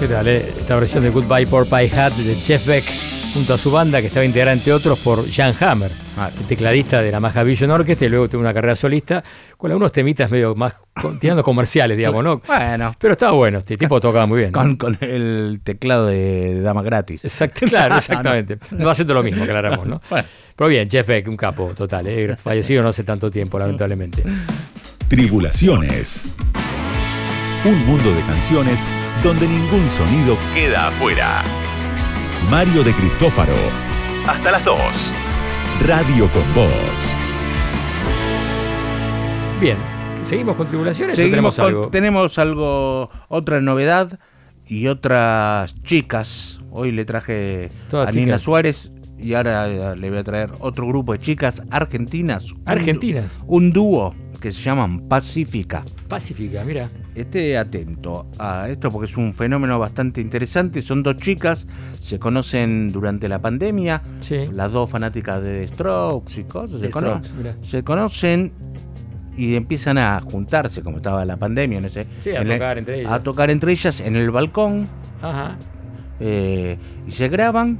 ¿Qué 0.00 0.08
tal? 0.08 0.26
eh? 0.28 0.38
Esta 0.38 0.76
versión 0.76 1.04
de 1.04 1.10
Goodbye 1.10 1.46
Porpie 1.46 1.90
Hat 1.94 2.12
de 2.14 2.34
Jeff 2.34 2.66
Beck 2.66 2.84
junto 3.34 3.52
a 3.52 3.58
su 3.58 3.70
banda 3.70 4.00
que 4.00 4.06
estaba 4.06 4.24
integrada 4.24 4.54
entre 4.56 4.72
otros 4.72 4.98
por 5.00 5.30
Jan 5.30 5.54
Hammer, 5.60 5.90
el 6.38 6.46
tecladista 6.46 7.02
de 7.02 7.12
la 7.12 7.20
Maja 7.20 7.42
Vision 7.42 7.70
Orchestra 7.70 8.06
y 8.06 8.10
luego 8.10 8.26
tuvo 8.28 8.40
una 8.40 8.54
carrera 8.54 8.74
solista 8.74 9.22
con 9.58 9.70
algunos 9.70 9.92
temitas 9.92 10.30
medio 10.30 10.54
más 10.54 10.74
tirando 11.20 11.42
comerciales, 11.44 11.98
digamos, 11.98 12.24
¿no? 12.24 12.40
Bueno. 12.46 12.94
Pero 12.98 13.12
estaba 13.12 13.32
bueno, 13.32 13.58
este 13.58 13.76
tipo 13.76 14.00
tocaba 14.00 14.24
muy 14.24 14.38
bien. 14.40 14.52
¿no? 14.52 14.58
Con, 14.58 14.76
con 14.76 14.98
el 15.02 15.60
teclado 15.62 16.06
de, 16.06 16.54
de 16.54 16.60
Dama 16.62 16.82
Gratis. 16.82 17.22
Exacto, 17.24 17.66
claro, 17.66 17.96
exactamente. 17.96 18.58
No 18.70 18.88
haciendo 18.88 19.12
lo 19.14 19.22
mismo, 19.22 19.44
aclaramos, 19.44 19.86
¿no? 19.86 20.00
Bueno. 20.08 20.26
Pero 20.56 20.68
bien, 20.68 20.88
Jeff 20.88 21.06
Beck, 21.06 21.28
un 21.28 21.36
capo 21.36 21.72
total, 21.76 22.06
¿eh? 22.06 22.36
fallecido 22.36 22.82
no 22.82 22.88
hace 22.88 23.04
tanto 23.04 23.30
tiempo, 23.30 23.58
lamentablemente. 23.58 24.24
Tribulaciones. 25.08 26.24
Un 27.64 27.84
mundo 27.86 28.14
de 28.14 28.22
canciones 28.22 28.86
donde 29.22 29.46
ningún 29.46 29.88
sonido 29.90 30.36
queda 30.54 30.88
afuera. 30.88 31.42
Mario 32.50 32.82
de 32.82 32.92
Cristófaro. 32.92 33.54
Hasta 34.26 34.50
las 34.52 34.64
2. 34.64 34.78
Radio 35.86 36.30
con 36.32 36.54
Voz. 36.54 37.16
Bien, 39.60 39.76
seguimos 40.22 40.56
con 40.56 40.66
tribulaciones. 40.68 41.14
o 41.14 41.16
Seguimos 41.16 41.54
tenemos 41.54 41.56
con- 41.56 41.66
algo? 41.66 41.88
tenemos 41.90 42.38
algo, 42.38 43.10
otra 43.28 43.60
novedad 43.60 44.18
y 44.66 44.86
otras 44.86 45.74
chicas. 45.82 46.60
Hoy 46.70 46.92
le 46.92 47.04
traje 47.04 47.70
Todas 47.90 48.08
a 48.08 48.12
Nina. 48.12 48.38
Suárez 48.38 48.92
y 49.22 49.34
ahora 49.34 49.68
eh, 49.68 49.96
le 49.96 50.10
voy 50.10 50.18
a 50.18 50.24
traer 50.24 50.50
otro 50.60 50.86
grupo 50.86 51.12
de 51.12 51.18
chicas 51.18 51.62
argentinas. 51.70 52.46
Argentinas. 52.64 53.40
Un 53.46 53.72
dúo 53.72 54.14
que 54.40 54.52
se 54.52 54.62
llaman 54.62 55.00
Pacífica. 55.08 55.84
Pacífica, 56.08 56.64
mira. 56.64 56.88
Esté 57.14 57.58
atento 57.58 58.26
a 58.38 58.68
esto 58.70 58.90
porque 58.90 59.10
es 59.10 59.16
un 59.18 59.34
fenómeno 59.34 59.78
bastante 59.78 60.20
interesante. 60.22 60.80
Son 60.80 61.02
dos 61.02 61.16
chicas, 61.16 61.66
se 62.00 62.18
conocen 62.18 62.90
durante 62.92 63.28
la 63.28 63.40
pandemia, 63.40 64.00
Sí. 64.20 64.36
las 64.52 64.72
dos 64.72 64.88
fanáticas 64.88 65.42
de 65.42 65.68
Strokes 65.68 66.40
y 66.40 66.44
cosas. 66.44 66.80
Se, 66.80 66.88
cono- 66.90 67.20
se 67.62 67.82
conocen 67.82 68.52
y 69.36 69.56
empiezan 69.56 69.98
a 69.98 70.20
juntarse, 70.22 70.82
como 70.82 70.96
estaba 70.98 71.24
la 71.26 71.36
pandemia, 71.36 71.80
no 71.80 71.88
sé. 71.90 72.06
Sí, 72.20 72.30
a 72.30 72.40
en 72.40 72.50
el- 72.50 72.58
tocar 72.58 72.78
entre 72.78 73.00
ellas. 73.00 73.12
A 73.12 73.22
tocar 73.22 73.50
entre 73.50 73.72
ellas 73.72 74.00
en 74.00 74.16
el 74.16 74.30
balcón 74.30 74.88
Ajá. 75.20 75.56
eh, 76.18 76.78
y 77.06 77.10
se 77.10 77.28
graban. 77.28 77.78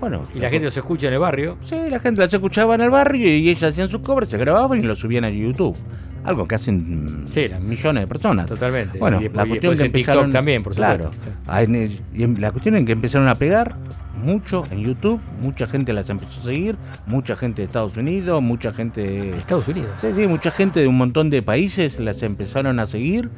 Bueno, 0.00 0.22
Y 0.34 0.40
la 0.40 0.48
gente 0.48 0.64
los 0.66 0.76
escucha 0.76 1.08
en 1.08 1.12
el 1.14 1.18
barrio. 1.18 1.56
Sí, 1.64 1.76
la 1.90 2.00
gente 2.00 2.20
las 2.22 2.32
escuchaba 2.32 2.74
en 2.74 2.80
el 2.80 2.90
barrio 2.90 3.28
y 3.28 3.48
ellas 3.50 3.62
hacían 3.64 3.88
sus 3.88 4.00
covers, 4.00 4.28
se 4.30 4.38
grababan 4.38 4.78
y 4.78 4.82
lo 4.82 4.96
subían 4.96 5.24
a 5.24 5.30
YouTube. 5.30 5.76
Algo 6.24 6.46
que 6.46 6.54
hacen 6.54 7.24
Sí, 7.30 7.48
la- 7.48 7.60
millones 7.60 8.02
de 8.02 8.06
personas. 8.06 8.46
Totalmente. 8.46 8.98
Bueno, 8.98 9.18
Y 9.20 9.24
después- 9.24 9.36
la 9.38 9.44
y 9.46 9.48
cuestión 9.50 9.70
después 9.72 9.78
que 9.78 9.86
en 9.86 9.92
TikTok 9.92 10.08
empezaron 10.14 10.32
también, 10.32 10.62
por 10.62 10.74
claro, 10.74 11.04
supuesto. 11.12 11.32
Ah, 11.46 11.62
en 11.62 11.74
el- 11.74 12.00
y 12.14 12.26
la 12.40 12.50
cuestión 12.52 12.76
en 12.76 12.86
que 12.86 12.92
empezaron 12.92 13.28
a 13.28 13.34
pegar 13.36 13.74
mucho 14.22 14.64
en 14.70 14.80
YouTube, 14.80 15.18
mucha 15.40 15.66
gente 15.66 15.92
las 15.94 16.10
empezó 16.10 16.40
a 16.40 16.44
seguir, 16.44 16.76
mucha 17.06 17.36
gente 17.36 17.62
de 17.62 17.66
Estados 17.66 17.96
Unidos, 17.96 18.42
mucha 18.42 18.72
gente 18.74 19.00
de 19.02 19.30
Estados 19.38 19.68
Unidos. 19.68 19.90
Sí, 19.98 20.08
sí, 20.14 20.26
mucha 20.26 20.50
gente 20.50 20.80
de 20.80 20.88
un 20.88 20.98
montón 20.98 21.30
de 21.30 21.40
países 21.42 21.98
las 22.00 22.22
empezaron 22.22 22.78
a 22.80 22.86
seguir 22.86 23.30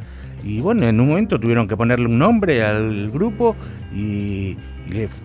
y 0.45 0.61
bueno, 0.61 0.87
en 0.89 1.01
un 1.01 1.09
momento 1.09 1.39
tuvieron 1.39 1.69
que 1.69 1.77
ponerle 1.77 2.07
un 2.07 2.19
nombre 2.19 2.65
al 2.65 3.11
grupo 3.11 3.55
y, 3.95 4.57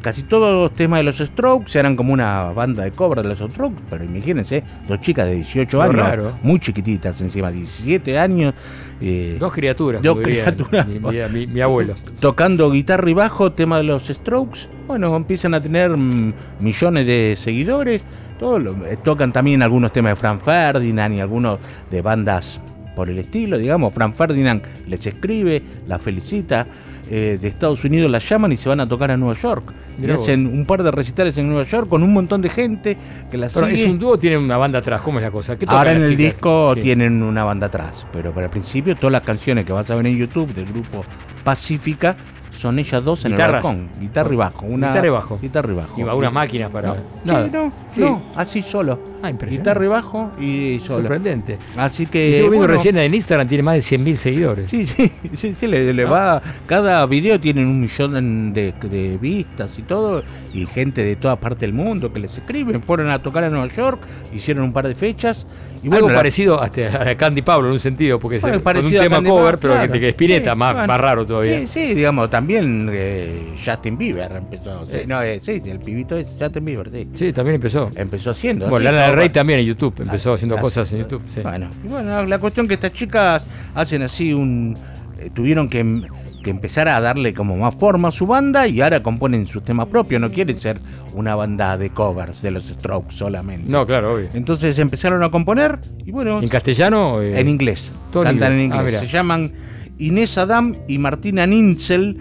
casi 0.01 0.23
todos 0.23 0.53
los 0.69 0.75
temas 0.75 0.99
de 0.99 1.03
los 1.03 1.17
Strokes 1.17 1.77
eran 1.77 1.95
como 1.95 2.13
una 2.13 2.43
banda 2.53 2.83
de 2.83 2.91
cover 2.91 3.21
de 3.21 3.29
los 3.29 3.39
Strokes, 3.39 3.81
pero 3.89 4.03
imagínense, 4.03 4.63
dos 4.87 4.99
chicas 5.01 5.25
de 5.27 5.35
18 5.35 5.77
Lo 5.77 5.83
años, 5.83 5.95
raro. 5.95 6.37
muy 6.43 6.59
chiquititas 6.59 7.19
encima, 7.21 7.51
17 7.51 8.17
años, 8.19 8.53
eh, 9.01 9.37
Dos 9.39 9.51
criaturas, 9.53 10.01
Dos 10.01 10.17
criaturas. 10.21 10.87
Mi, 10.87 10.99
mi- 10.99 11.29
mi- 11.31 11.47
mi 11.47 11.61
abuelo. 11.61 11.95
tocando 12.19 12.69
guitarra 12.71 13.09
y 13.09 13.13
bajo, 13.13 13.51
tema 13.51 13.77
de 13.77 13.83
los 13.83 14.07
Strokes, 14.07 14.69
bueno, 14.87 15.13
empiezan 15.15 15.53
a 15.53 15.61
tener 15.61 15.89
mm, 15.97 16.33
millones 16.59 17.05
de 17.07 17.35
seguidores, 17.37 18.05
todo 18.39 18.59
lo- 18.59 18.85
eh, 18.85 18.97
tocan 19.03 19.33
también 19.33 19.63
algunos 19.63 19.91
temas 19.91 20.11
de 20.11 20.15
Frank 20.17 20.41
Ferdinand 20.41 21.15
y 21.15 21.19
algunos 21.19 21.59
de 21.89 22.01
bandas 22.01 22.61
por 22.97 23.11
el 23.11 23.19
estilo, 23.19 23.59
digamos, 23.59 23.93
Frank 23.93 24.15
Ferdinand 24.15 24.63
les 24.87 25.05
escribe, 25.05 25.61
la 25.87 25.99
felicita, 25.99 26.65
eh, 27.11 27.37
de 27.39 27.47
Estados 27.47 27.83
Unidos 27.85 28.09
las 28.09 28.27
llaman 28.27 28.51
y 28.51 28.57
se 28.57 28.67
van 28.67 28.79
a 28.79 28.87
tocar 28.89 29.11
a 29.11 29.15
Nueva 29.17 29.39
York. 29.39 29.71
Y 30.01 30.07
vos. 30.07 30.19
hacen 30.21 30.47
un 30.47 30.65
par 30.65 30.81
de 30.81 30.89
recitales 30.89 31.37
en 31.37 31.47
Nueva 31.47 31.63
York 31.63 31.87
con 31.87 32.01
un 32.01 32.11
montón 32.11 32.41
de 32.41 32.49
gente 32.49 32.97
que 33.29 33.37
las 33.37 33.53
Pero 33.53 33.67
sigue. 33.67 33.83
es 33.83 33.87
un 33.87 33.99
dúo, 33.99 34.17
tiene 34.17 34.37
una 34.39 34.57
banda 34.57 34.79
atrás. 34.79 34.99
¿Cómo 35.01 35.19
es 35.19 35.23
la 35.23 35.29
cosa? 35.31 35.57
¿Qué 35.59 35.65
tocan 35.67 35.77
Ahora 35.77 35.91
en 35.91 36.03
el 36.03 36.17
chicas? 36.17 36.33
disco 36.33 36.73
Sí. 36.73 36.81
tienen 36.81 37.21
una 37.21 37.43
banda 37.43 37.67
atrás, 37.67 38.05
pero 38.11 38.31
para 38.33 38.45
el 38.47 38.49
principio 38.51 38.95
todas 38.95 39.11
las 39.11 39.21
canciones 39.21 39.63
que 39.63 39.71
vas 39.73 39.89
a 39.91 39.95
ver 39.95 40.07
en 40.07 40.17
YouTube 40.17 40.51
del 40.53 40.65
grupo 40.65 41.05
Pacífica 41.43 42.17
son 42.51 42.79
ellas 42.79 43.03
dos 43.03 43.23
en 43.25 43.33
Guitarras. 43.33 43.63
el 43.63 43.71
balcón, 43.71 43.89
guitarra 44.01 44.33
y 44.33 44.35
bajo, 44.35 44.65
una 44.65 44.87
Guitarra 44.87 45.07
y 45.07 45.09
bajo. 45.11 45.39
guitarra 45.39 45.71
y 45.73 45.75
bajo. 45.75 46.01
Y 46.01 46.03
va 46.03 46.15
unas 46.15 46.33
máquinas 46.33 46.71
para. 46.71 46.87
No, 46.89 46.95
Nada. 47.23 47.45
sí, 47.45 47.51
no, 47.53 47.73
Sí. 47.87 48.01
no, 48.01 48.23
así 48.35 48.61
solo. 48.63 48.99
Ah. 49.23 49.31
Guitarra 49.31 49.85
y 49.85 49.87
bajo 49.87 50.31
y 50.39 50.79
solo. 50.85 51.01
Sorprendente. 51.01 51.57
Así 51.75 52.05
que 52.05 52.39
viendo 52.39 52.47
bueno, 52.57 52.67
recién 52.67 52.97
en 52.97 53.13
Instagram, 53.13 53.47
tiene 53.47 53.63
más 53.63 53.75
de 53.75 53.97
100.000 53.97 54.15
seguidores. 54.15 54.69
Sí, 54.69 54.85
sí, 54.85 55.11
sí, 55.33 55.53
sí, 55.55 55.67
le, 55.67 55.93
le 55.93 56.03
Ah. 56.03 56.09
va. 56.09 56.41
Cada 56.65 57.05
video 57.07 57.39
tiene 57.39 57.61
un 57.65 57.79
millón 57.81 58.53
de, 58.53 58.73
de 58.73 59.17
vistas 59.19 59.77
y 59.79 59.81
todo, 59.83 60.23
y 60.53 60.65
gente 60.65 61.03
de 61.03 61.15
toda 61.15 61.35
parte 61.37 61.65
del 61.65 61.73
mundo 61.73 62.11
que 62.13 62.19
les 62.19 62.31
escriben. 62.37 62.81
Fueron 62.81 63.09
a 63.09 63.19
tocar 63.21 63.43
a 63.43 63.49
Nueva 63.49 63.67
York, 63.67 64.01
hicieron 64.33 64.63
un 64.63 64.73
par 64.73 64.87
de 64.87 64.95
fechas. 64.95 65.45
Y 65.83 65.87
Algo 65.87 65.99
bueno, 65.99 66.07
la- 66.09 66.15
parecido 66.15 66.59
hasta 66.61 67.11
a 67.11 67.15
Candy 67.15 67.43
Pablo 67.43 67.67
en 67.67 67.73
un 67.73 67.79
sentido, 67.79 68.19
porque 68.19 68.39
Bueno, 68.39 68.57
es 68.57 68.63
con 68.63 68.77
un 68.85 68.89
tema 68.91 69.17
Candy 69.17 69.29
cover, 69.29 69.57
pero 69.59 69.73
claro. 69.73 69.93
que, 69.93 69.99
que 69.99 70.09
Spinetta, 70.09 70.51
Sí, 70.53 70.57
más, 70.57 70.73
bueno. 70.73 70.87
más 70.87 70.99
raro 71.01 71.23
todavía. 71.25 71.59
Sí, 71.59 71.67
sí, 71.67 71.93
digamos, 71.93 72.29
también 72.31 72.89
eh, 72.91 73.53
Justin 73.63 73.95
Bieber 73.95 74.31
empezó. 74.31 74.85
sí, 74.87 74.91
Eh. 74.97 75.05
no, 75.07 75.21
eh, 75.21 75.39
sí, 75.43 75.61
el 75.65 75.79
pibito 75.79 76.17
es 76.17 76.29
Justin 76.39 76.65
Bieber, 76.65 76.89
sí. 76.89 77.07
Sí, 77.13 77.31
también 77.31 77.55
empezó. 77.55 77.91
Empezó 77.95 78.31
haciendo. 78.31 78.67
Bueno, 78.67 78.89
sí, 78.89 78.95
Lana 79.07 79.15
del 79.15 79.19
Rey 79.19 79.29
también 79.29 79.59
en 79.59 79.65
YouTube, 79.65 79.93
empezó 80.01 80.33
haciendo 80.33 80.57
cosas 80.57 80.91
en. 80.93 80.99
YouTube. 80.99 81.21
sí. 81.33 81.41
Bueno, 81.41 81.69
y 81.83 81.87
bueno, 81.87 82.23
la 82.25 82.39
cuestión 82.39 82.67
que 82.67 82.75
estas 82.75 82.93
chicas 82.93 83.45
hacen 83.75 84.01
así 84.01 84.33
un. 84.33 84.77
eh, 85.19 85.29
tuvieron 85.33 85.67
que, 85.69 85.79
em- 85.79 86.03
que 86.43 86.51
empezar 86.51 86.87
a 86.87 87.01
darle 87.01 87.33
como 87.33 87.57
más 87.57 87.75
forma 87.75 88.07
a 88.09 88.11
su 88.11 88.25
banda 88.27 88.67
y 88.67 88.79
ahora 88.81 89.01
componen 89.03 89.47
sus 89.47 89.63
temas 89.63 89.87
propios. 89.87 90.21
No 90.21 90.31
quieren 90.31 90.61
ser 90.61 90.79
una 91.13 91.35
banda 91.35 91.77
de 91.77 91.89
covers 91.89 92.41
de 92.41 92.51
los 92.51 92.63
Strokes 92.65 93.15
solamente. 93.17 93.69
No, 93.69 93.85
claro, 93.87 94.13
obvio. 94.13 94.29
Entonces 94.33 94.77
empezaron 94.79 95.23
a 95.23 95.31
componer 95.31 95.79
y 96.05 96.11
bueno. 96.11 96.41
¿En 96.41 96.47
castellano? 96.49 97.21
eh, 97.21 97.39
En 97.39 97.49
inglés. 97.49 97.91
Cantan 98.13 98.53
en 98.53 98.61
inglés. 98.65 98.79
Ah, 98.79 98.83
inglés. 98.83 99.01
Se 99.01 99.07
llaman 99.07 99.51
Inés 99.97 100.37
Adam 100.37 100.75
y 100.87 100.99
Martina 100.99 101.45
Ninzel, 101.47 102.17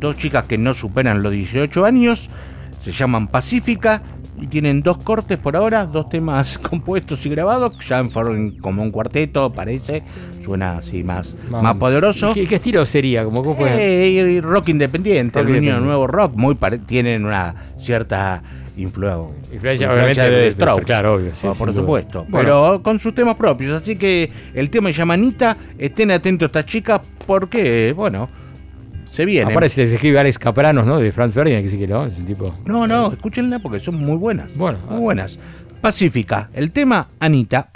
dos 0.00 0.16
chicas 0.16 0.44
que 0.44 0.56
no 0.56 0.72
superan 0.72 1.22
los 1.22 1.32
18 1.32 1.84
años. 1.84 2.30
Se 2.80 2.92
llaman 2.92 3.26
Pacífica 3.26 4.00
tienen 4.46 4.82
dos 4.82 4.98
cortes 4.98 5.36
por 5.38 5.56
ahora, 5.56 5.84
dos 5.86 6.08
temas 6.08 6.58
compuestos 6.70 7.24
y 7.26 7.30
grabados. 7.30 7.72
Ya 7.86 7.98
en 7.98 8.10
forma- 8.10 8.52
como 8.60 8.82
un 8.82 8.90
cuarteto, 8.90 9.50
parece. 9.50 10.02
Suena 10.44 10.78
así 10.78 11.04
más, 11.04 11.36
Vamos. 11.44 11.62
más 11.62 11.74
poderoso. 11.74 12.32
¿Qué, 12.32 12.46
qué 12.46 12.54
estilo 12.54 12.84
sería? 12.86 13.24
Como, 13.24 13.42
¿cómo 13.42 13.56
puede- 13.56 14.04
Eh, 14.06 14.08
y 14.10 14.40
rock 14.40 14.70
independiente, 14.70 15.38
Rock 15.38 15.48
el 15.48 15.56
independiente. 15.56 15.84
nuevo 15.86 16.06
rock, 16.06 16.32
muy 16.36 16.54
pare- 16.54 16.78
tienen 16.78 17.26
una 17.26 17.54
cierta 17.78 18.42
influ- 18.78 19.28
Influencia, 19.52 19.92
obviamente, 19.92 20.20
de, 20.22 20.30
de- 20.30 20.36
de- 20.44 20.52
Strokes, 20.52 20.84
claro, 20.84 21.14
obvio, 21.14 21.34
sí, 21.34 21.46
por, 21.58 21.74
supuesto, 21.74 22.24
Bueno. 22.28 22.38
pero 22.38 22.82
con 22.82 22.98
sus 22.98 23.14
temas 23.14 23.36
propios. 23.36 23.72
Así 23.82 23.96
que 23.96 24.30
el 24.54 24.70
tema 24.70 24.88
se 24.90 24.94
llama 24.98 25.14
Anita, 25.14 25.56
estén 25.76 26.10
atentos 26.12 26.46
a 26.46 26.46
estas 26.46 26.64
chicas 26.66 27.00
porque, 27.26 27.92
bueno, 27.94 28.28
se 29.08 29.24
viene. 29.24 29.50
Aparte 29.50 29.70
se 29.70 29.80
les 29.82 29.92
escribe 29.92 30.18
Alex 30.18 30.38
Capranos, 30.38 30.86
¿no? 30.86 30.98
De 30.98 31.10
Franz 31.12 31.34
Ferdinand, 31.34 31.64
que 31.64 31.70
sí 31.70 31.78
que 31.78 31.88
no, 31.88 32.06
es 32.06 32.18
un 32.18 32.26
tipo. 32.26 32.54
No, 32.66 32.86
no, 32.86 33.12
escúchenla 33.12 33.58
porque 33.58 33.80
son 33.80 33.96
muy 33.96 34.16
buenas. 34.16 34.54
Bueno, 34.56 34.78
muy 34.88 35.00
buenas. 35.00 35.38
Pacífica, 35.80 36.50
el 36.54 36.70
tema 36.72 37.08
Anita. 37.20 37.70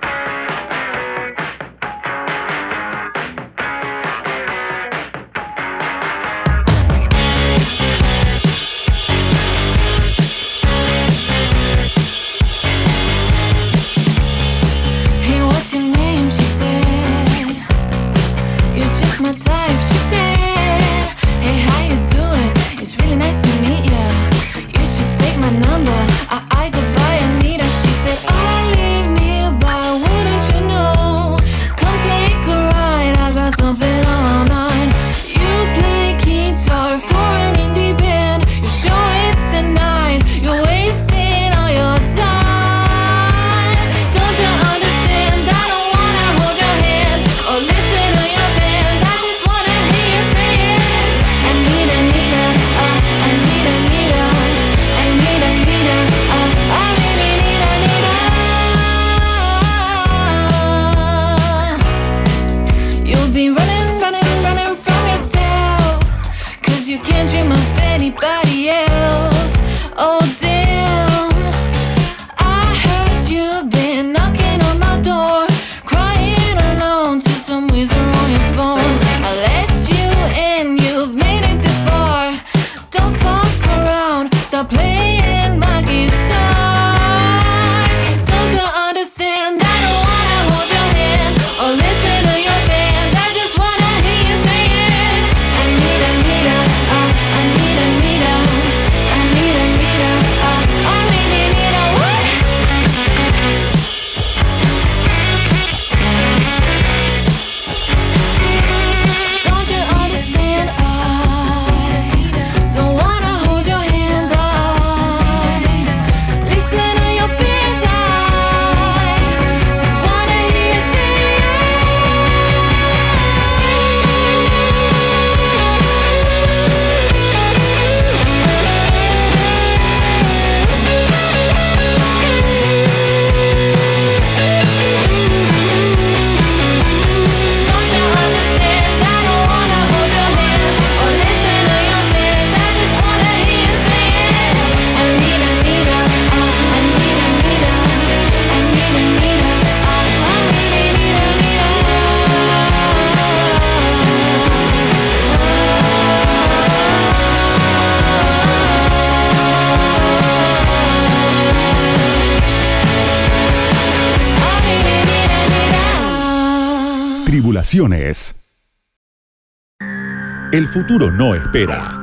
El 170.52 170.68
futuro 170.68 171.10
no 171.10 171.34
espera. 171.34 172.02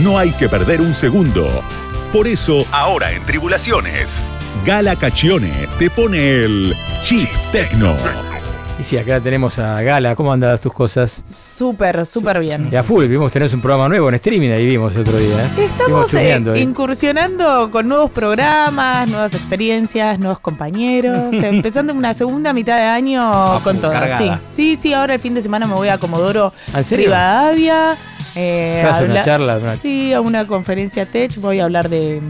No 0.00 0.18
hay 0.18 0.32
que 0.32 0.50
perder 0.50 0.82
un 0.82 0.92
segundo. 0.92 1.62
Por 2.12 2.26
eso, 2.26 2.66
ahora 2.70 3.10
en 3.10 3.24
Tribulaciones, 3.24 4.22
Gala 4.66 4.96
Cachione 4.96 5.66
te 5.78 5.88
pone 5.88 6.44
el 6.44 6.74
Chip 7.04 7.30
Tecno. 7.52 8.29
Y 8.80 8.82
sí, 8.82 8.96
acá 8.96 9.20
tenemos 9.20 9.58
a 9.58 9.82
Gala. 9.82 10.14
¿Cómo 10.16 10.32
andan 10.32 10.56
tus 10.58 10.72
cosas? 10.72 11.22
Súper, 11.34 12.06
súper 12.06 12.40
bien. 12.40 12.66
Y 12.72 12.76
a 12.76 12.82
full, 12.82 13.04
vimos 13.06 13.30
tenés 13.30 13.52
un 13.52 13.60
programa 13.60 13.90
nuevo 13.90 14.08
en 14.08 14.14
streaming, 14.14 14.48
ahí 14.52 14.64
vimos 14.64 14.94
el 14.94 15.02
otro 15.02 15.18
día. 15.18 15.44
¿eh? 15.44 15.48
Estamos 15.66 16.14
eh, 16.14 16.32
ahí. 16.32 16.62
incursionando 16.62 17.70
con 17.70 17.86
nuevos 17.88 18.10
programas, 18.10 19.06
nuevas 19.10 19.34
experiencias, 19.34 20.18
nuevos 20.18 20.40
compañeros, 20.40 21.18
empezando 21.34 21.92
una 21.92 22.14
segunda 22.14 22.54
mitad 22.54 22.76
de 22.78 22.84
año 22.84 23.60
con 23.62 23.76
full, 23.76 23.82
todo. 23.82 23.92
Sí. 24.16 24.30
sí, 24.48 24.76
sí, 24.76 24.94
ahora 24.94 25.12
el 25.12 25.20
fin 25.20 25.34
de 25.34 25.42
semana 25.42 25.66
me 25.66 25.74
voy 25.74 25.88
a 25.88 25.98
Comodoro 25.98 26.54
¿Ah. 26.72 26.80
Rivadavia. 26.90 27.98
eh, 28.34 28.82
¿Vas 28.82 29.00
a 29.00 29.04
una 29.04 29.22
charla? 29.22 29.58
Una- 29.58 29.76
Sí, 29.76 30.14
a 30.14 30.22
una 30.22 30.46
conferencia 30.46 31.04
Tech. 31.04 31.36
Voy 31.36 31.60
a 31.60 31.64
hablar 31.64 31.90
de 31.90 32.22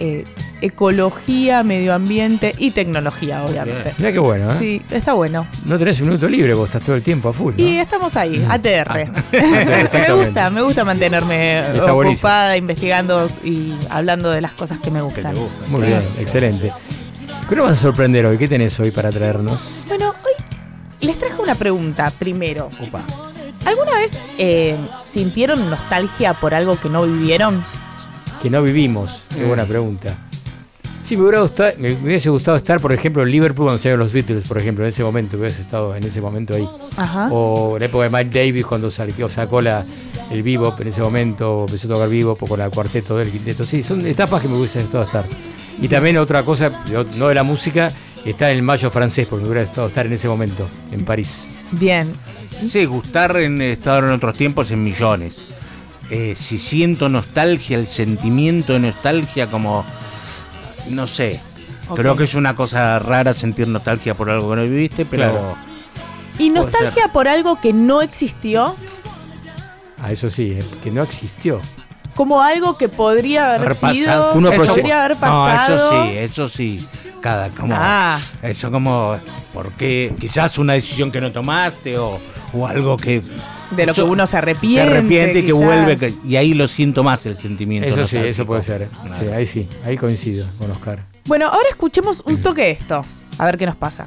eh, 0.00 0.24
ecología, 0.62 1.62
medio 1.62 1.94
ambiente 1.94 2.54
y 2.58 2.70
tecnología, 2.72 3.44
obviamente. 3.44 3.92
Mirá 3.98 4.12
qué 4.12 4.18
bueno, 4.18 4.50
¿eh? 4.52 4.56
Sí, 4.58 4.82
está 4.90 5.12
bueno. 5.12 5.46
No 5.66 5.78
tenés 5.78 6.00
un 6.00 6.08
minuto 6.08 6.28
libre, 6.28 6.54
vos 6.54 6.68
estás 6.68 6.82
todo 6.82 6.96
el 6.96 7.02
tiempo 7.02 7.28
a 7.28 7.32
full. 7.32 7.54
¿no? 7.56 7.62
Y 7.62 7.78
estamos 7.78 8.16
ahí, 8.16 8.44
ATR. 8.48 9.10
me 9.32 9.80
Exactamente. 9.80 10.12
gusta, 10.24 10.50
me 10.50 10.62
gusta 10.62 10.84
mantenerme 10.84 11.58
Está 11.74 11.92
buenísimo. 11.92 12.16
ocupada, 12.28 12.56
investigando 12.56 13.26
y 13.44 13.74
hablando 13.90 14.30
de 14.30 14.40
las 14.40 14.52
cosas 14.54 14.80
que 14.80 14.90
me 14.90 15.02
gustan. 15.02 15.34
Muy 15.68 15.80
Sí. 15.80 15.86
bien, 15.86 16.02
excelente. 16.18 16.72
¿Qué 17.48 17.56
nos 17.56 17.66
vas 17.68 17.78
a 17.78 17.80
sorprender 17.82 18.26
hoy? 18.26 18.38
¿Qué 18.38 18.48
tenés 18.48 18.78
hoy 18.80 18.90
para 18.90 19.10
traernos? 19.10 19.84
Bueno, 19.88 20.14
hoy 20.24 21.06
les 21.06 21.18
traje 21.18 21.40
una 21.42 21.54
pregunta 21.56 22.12
primero. 22.18 22.70
¿Alguna 23.66 23.92
vez 23.98 24.18
eh, 24.38 24.76
sintieron 25.04 25.68
nostalgia 25.68 26.32
por 26.34 26.54
algo 26.54 26.78
que 26.80 26.88
no 26.88 27.02
vivieron? 27.02 27.62
Que 28.42 28.50
no 28.50 28.62
vivimos. 28.62 29.24
Qué 29.34 29.44
buena 29.44 29.64
pregunta. 29.66 30.16
Sí, 31.02 31.16
me, 31.16 31.24
hubiera 31.24 31.40
gustado, 31.40 31.72
me 31.78 31.92
hubiese 31.92 32.30
gustado 32.30 32.56
estar, 32.56 32.78
por 32.80 32.92
ejemplo, 32.92 33.22
en 33.22 33.30
Liverpool 33.30 33.66
cuando 33.66 33.78
salieron 33.82 34.00
los 34.00 34.12
Beatles, 34.12 34.44
por 34.46 34.58
ejemplo, 34.58 34.84
en 34.84 34.90
ese 34.90 35.02
momento, 35.02 35.36
hubiese 35.38 35.60
estado 35.62 35.94
en 35.94 36.04
ese 36.04 36.20
momento 36.20 36.54
ahí. 36.54 36.66
Ajá. 36.96 37.28
O 37.32 37.74
en 37.76 37.80
la 37.80 37.86
época 37.86 38.04
de 38.04 38.10
Mike 38.10 38.38
Davis 38.38 38.64
cuando 38.64 38.90
salió, 38.90 39.28
sacó 39.28 39.60
la, 39.60 39.84
el 40.30 40.42
bebop 40.42 40.78
en 40.80 40.88
ese 40.88 41.00
momento, 41.02 41.64
empezó 41.66 41.88
a 41.88 41.90
tocar 41.96 42.08
bebop 42.08 42.38
con 42.48 42.60
el 42.60 42.70
cuarteto 42.70 43.16
del 43.18 43.30
quinteto. 43.30 43.64
Sí, 43.66 43.82
son 43.82 44.06
etapas 44.06 44.40
que 44.42 44.48
me 44.48 44.56
hubiese 44.56 44.82
gustado 44.82 45.04
estar. 45.04 45.24
Y 45.82 45.88
también 45.88 46.16
otra 46.18 46.44
cosa, 46.44 46.84
no- 46.92 47.04
no 47.16 47.28
de 47.28 47.34
la 47.34 47.42
música, 47.42 47.90
está 48.24 48.50
en 48.50 48.58
el 48.58 48.62
mayo 48.62 48.90
francés, 48.90 49.26
porque 49.28 49.42
me 49.42 49.48
hubiera 49.50 49.64
gustado 49.66 49.88
estar 49.88 50.06
en 50.06 50.12
ese 50.12 50.28
momento, 50.28 50.68
en 50.92 51.04
París. 51.04 51.48
Bien. 51.72 52.12
Sí, 52.48 52.84
gustar 52.84 53.36
en 53.38 53.60
estar 53.62 54.04
en 54.04 54.10
otros 54.10 54.36
tiempos 54.36 54.70
en 54.70 54.84
millones. 54.84 55.42
Eh, 56.10 56.34
si 56.36 56.58
siento 56.58 57.08
nostalgia, 57.08 57.76
el 57.78 57.86
sentimiento 57.86 58.72
de 58.72 58.80
nostalgia 58.80 59.46
como, 59.48 59.84
no 60.88 61.06
sé, 61.06 61.40
creo 61.94 62.16
que 62.16 62.24
es 62.24 62.34
una 62.34 62.56
cosa 62.56 62.98
rara 62.98 63.32
sentir 63.32 63.68
nostalgia 63.68 64.14
por 64.14 64.28
algo 64.28 64.50
que 64.50 64.56
no 64.56 64.62
viviste, 64.62 65.04
pero 65.06 65.30
Claro. 65.30 65.56
¿Y 66.38 66.50
nostalgia 66.50 67.08
por 67.12 67.28
algo 67.28 67.60
que 67.60 67.72
no 67.72 68.00
existió? 68.02 68.74
Ah, 70.02 70.10
eso 70.10 70.30
sí, 70.30 70.52
eh, 70.58 70.64
que 70.82 70.90
no 70.90 71.02
existió. 71.02 71.60
Como 72.16 72.40
algo 72.42 72.76
que 72.76 72.88
podría 72.88 73.54
haber, 73.54 73.74
sido, 73.74 73.80
pasado. 73.92 74.32
Uno 74.34 74.50
podría 74.50 75.04
haber 75.04 75.16
No, 75.16 75.20
pasado. 75.20 75.74
eso 75.76 75.90
sí, 76.04 76.16
eso 76.16 76.48
sí. 76.48 76.88
Cada 77.20 77.50
como 77.50 77.74
Ah. 77.76 78.18
eso 78.42 78.70
como 78.70 79.16
porque 79.52 80.14
quizás 80.18 80.58
una 80.58 80.74
decisión 80.74 81.10
que 81.10 81.20
no 81.20 81.32
tomaste 81.32 81.98
o, 81.98 82.18
o 82.52 82.66
algo 82.66 82.96
que 82.96 83.22
De 83.70 83.86
lo 83.86 83.94
que 83.94 84.02
uno 84.02 84.26
se 84.26 84.36
arrepiente. 84.36 84.80
se 84.82 84.86
arrepiente 84.88 85.38
y 85.40 85.42
que 85.44 85.52
vuelve 85.52 85.96
que- 85.96 86.12
y 86.26 86.36
ahí 86.36 86.54
lo 86.54 86.68
siento 86.68 87.02
más 87.04 87.24
el 87.26 87.36
sentimiento. 87.36 87.88
Eso 87.88 88.06
sí, 88.06 88.16
eso 88.18 88.44
puede 88.46 88.62
ser. 88.62 88.82
eh. 88.82 88.88
Claro. 89.04 89.16
Sí, 89.20 89.26
ahí 89.28 89.46
sí, 89.46 89.68
ahí 89.84 89.96
coincido 89.96 90.46
con 90.58 90.70
Oscar. 90.70 91.04
Bueno, 91.26 91.46
ahora 91.46 91.68
escuchemos 91.70 92.22
un 92.26 92.40
toque 92.42 92.62
de 92.62 92.70
esto. 92.72 93.04
A 93.38 93.44
ver 93.46 93.56
qué 93.56 93.66
nos 93.66 93.76
pasa. 93.76 94.06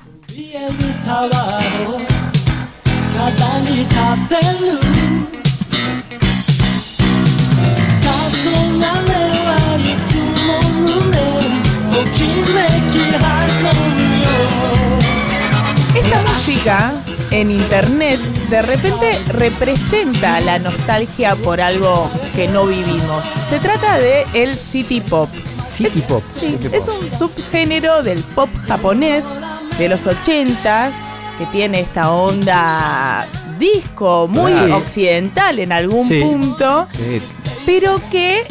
Esta 16.13 16.29
música 16.31 16.93
en 17.31 17.49
internet 17.49 18.19
de 18.51 18.61
repente 18.61 19.19
representa 19.29 20.39
la 20.41 20.59
nostalgia 20.59 21.35
por 21.35 21.59
algo 21.59 22.07
que 22.35 22.47
no 22.47 22.67
vivimos. 22.67 23.25
Se 23.49 23.57
trata 23.59 23.97
de 23.97 24.23
el 24.35 24.59
city 24.59 25.01
pop. 25.01 25.27
City 25.67 25.85
Es- 25.87 26.01
pop. 26.01 26.23
Sí, 26.31 26.39
City 26.51 26.67
pop. 26.69 26.73
es 26.75 26.87
un 26.87 27.09
subgénero 27.09 28.03
del 28.03 28.19
pop 28.19 28.49
japonés 28.67 29.25
de 29.79 29.89
los 29.89 30.05
80 30.05 30.91
que 31.39 31.45
tiene 31.47 31.79
esta 31.79 32.11
onda 32.11 33.27
disco 33.57 34.27
muy 34.27 34.53
occidental 34.71 35.57
en 35.57 35.71
algún 35.71 36.07
Sí. 36.07 36.19
punto, 36.21 36.85
pero 37.65 37.99
que 38.11 38.45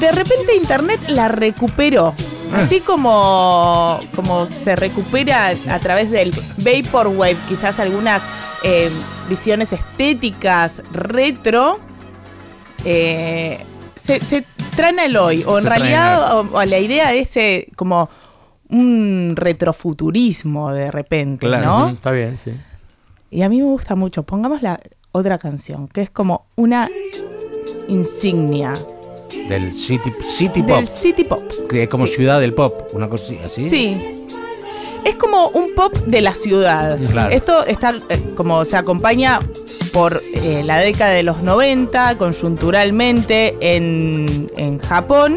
de 0.00 0.10
repente 0.10 0.56
internet 0.56 1.00
la 1.10 1.28
recuperó. 1.28 2.12
Así 2.54 2.80
como, 2.80 4.00
como 4.14 4.48
se 4.58 4.76
recupera 4.76 5.54
a 5.68 5.78
través 5.78 6.10
del 6.10 6.32
Vaporwave, 6.58 7.36
quizás 7.48 7.78
algunas 7.78 8.22
eh, 8.64 8.90
visiones 9.28 9.72
estéticas 9.72 10.82
retro, 10.92 11.78
eh, 12.84 13.64
se, 14.00 14.20
se 14.20 14.44
traen 14.76 14.98
al 15.00 15.16
hoy. 15.16 15.44
O 15.46 15.58
en 15.58 15.64
Se 15.64 15.68
realidad, 15.68 16.38
o, 16.38 16.48
o 16.52 16.64
la 16.64 16.78
idea 16.78 17.14
es 17.14 17.36
eh, 17.36 17.68
como 17.76 18.08
un 18.68 19.34
retrofuturismo 19.36 20.72
de 20.72 20.90
repente, 20.90 21.46
Claro. 21.46 21.88
Está 21.90 22.10
bien, 22.12 22.36
sí. 22.38 22.52
Y 23.30 23.42
a 23.42 23.48
mí 23.48 23.58
me 23.58 23.64
gusta 23.64 23.94
mucho. 23.94 24.22
Pongamos 24.24 24.62
la 24.62 24.80
otra 25.12 25.38
canción, 25.38 25.88
que 25.88 26.02
es 26.02 26.10
como 26.10 26.46
una 26.56 26.88
insignia 27.88 28.74
del 29.48 29.72
city, 29.72 30.12
city 30.22 30.62
del 30.62 30.76
pop, 30.76 30.84
city 30.84 31.24
pop. 31.24 31.42
que 31.68 31.84
es 31.84 31.88
como 31.88 32.06
Sí. 32.06 32.14
ciudad 32.16 32.40
del 32.40 32.54
pop, 32.54 32.74
una 32.92 33.08
cosa 33.08 33.34
así. 33.44 33.66
Sí. 33.68 34.00
Es 35.04 35.14
como 35.16 35.48
un 35.48 35.74
pop 35.74 35.94
de 36.06 36.20
la 36.20 36.34
ciudad. 36.34 36.98
Claro. 37.10 37.34
Esto 37.34 37.64
está 37.64 37.94
eh, 38.10 38.20
como 38.36 38.64
se 38.64 38.76
acompaña 38.76 39.40
por 39.92 40.22
eh, 40.34 40.62
la 40.64 40.78
década 40.78 41.10
de 41.12 41.22
los 41.22 41.42
90, 41.42 42.16
conjunturalmente, 42.18 43.56
en, 43.60 44.46
en 44.56 44.78
Japón, 44.78 45.36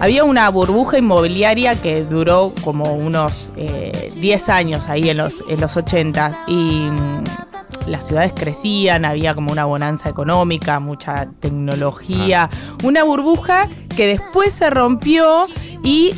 había 0.00 0.24
una 0.24 0.48
burbuja 0.50 0.98
inmobiliaria 0.98 1.76
que 1.80 2.04
duró 2.04 2.52
como 2.62 2.94
unos 2.94 3.52
eh, 3.56 4.12
10 4.16 4.48
años 4.48 4.88
ahí 4.88 5.08
en 5.10 5.16
los, 5.18 5.44
en 5.48 5.60
los 5.60 5.76
80 5.76 6.44
y 6.48 6.54
mm, 6.90 7.24
las 7.86 8.06
ciudades 8.06 8.32
crecían, 8.34 9.04
había 9.04 9.34
como 9.34 9.52
una 9.52 9.64
bonanza 9.66 10.08
económica, 10.08 10.80
mucha 10.80 11.28
tecnología, 11.40 12.48
una 12.82 13.04
burbuja 13.04 13.68
que 13.96 14.06
después 14.06 14.52
se 14.52 14.70
rompió 14.70 15.46
y 15.82 16.14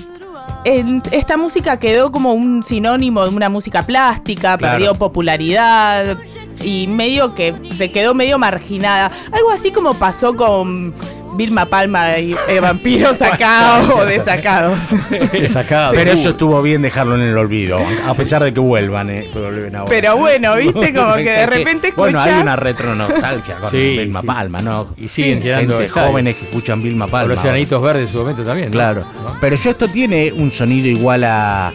en- 0.65 1.03
esta 1.11 1.37
música 1.37 1.79
quedó 1.79 2.11
como 2.13 2.33
un 2.35 2.63
sinónimo 2.63 3.25
de 3.25 3.31
una 3.35 3.49
música 3.49 3.85
plástica, 3.85 4.57
Claro. 4.59 4.75
perdió 4.75 4.95
popularidad 4.97 6.19
y 6.63 6.87
medio 6.87 7.35
que 7.35 7.55
se 7.71 7.91
quedó 7.93 8.15
medio 8.15 8.39
marginada. 8.39 9.11
Algo 9.33 9.51
así 9.51 9.71
como 9.73 9.95
pasó 9.95 10.35
con 10.35 10.95
Vilma 11.35 11.67
Palma 11.67 12.19
y 12.19 12.35
eh, 12.49 12.61
Vampiros 12.61 13.17
sacados 13.19 13.91
o 13.91 14.07
desacados. 14.07 14.91
Sacado. 15.49 15.93
Pero 15.95 16.13
eso 16.13 16.31
estuvo 16.31 16.61
bien 16.63 16.83
dejarlo 16.83 17.15
en 17.17 17.23
el 17.23 17.37
olvido, 17.37 17.79
a 18.07 18.15
pesar 18.15 18.43
de 18.43 18.53
que 18.55 18.61
vuelvan, 18.61 19.11
eh, 19.11 19.29
que 19.33 19.39
vuelven 19.39 19.77
ahora. 19.77 19.89
Pero 19.91 20.17
bueno, 20.17 20.55
viste, 20.57 20.95
como 20.95 21.15
que 21.17 21.25
de 21.31 21.47
repente 21.47 21.93
Bueno, 21.97 22.21
hay 22.21 22.41
una 22.41 22.57
retro 22.57 22.95
nostalgia 22.95 23.57
con 23.57 23.71
Sí, 23.71 23.99
Vilma 23.99 24.21
sí. 24.23 24.27
Palma, 24.27 24.63
¿no? 24.63 24.89
Y 24.97 25.09
siguen 25.09 25.43
Sí. 25.43 25.49
Gente 25.49 25.89
jóvenes 25.89 26.37
que 26.37 26.45
escuchan 26.47 26.83
Vilma 26.83 27.05
O 27.07 27.09
Palma. 27.09 27.35
los 27.35 27.45
enanitos 27.45 27.83
verdes 27.83 28.07
en 28.07 28.13
su 28.13 28.19
momento 28.19 28.43
también. 28.43 28.69
¿no? 28.69 28.73
Claro. 28.73 29.01
¿No? 29.03 29.37
Pero 29.41 29.57
yo 29.57 29.71
esto 29.71 29.89
tiene 29.89 30.33
un 30.33 30.51
sonido 30.51 30.89
igual 30.89 31.25
a 31.25 31.73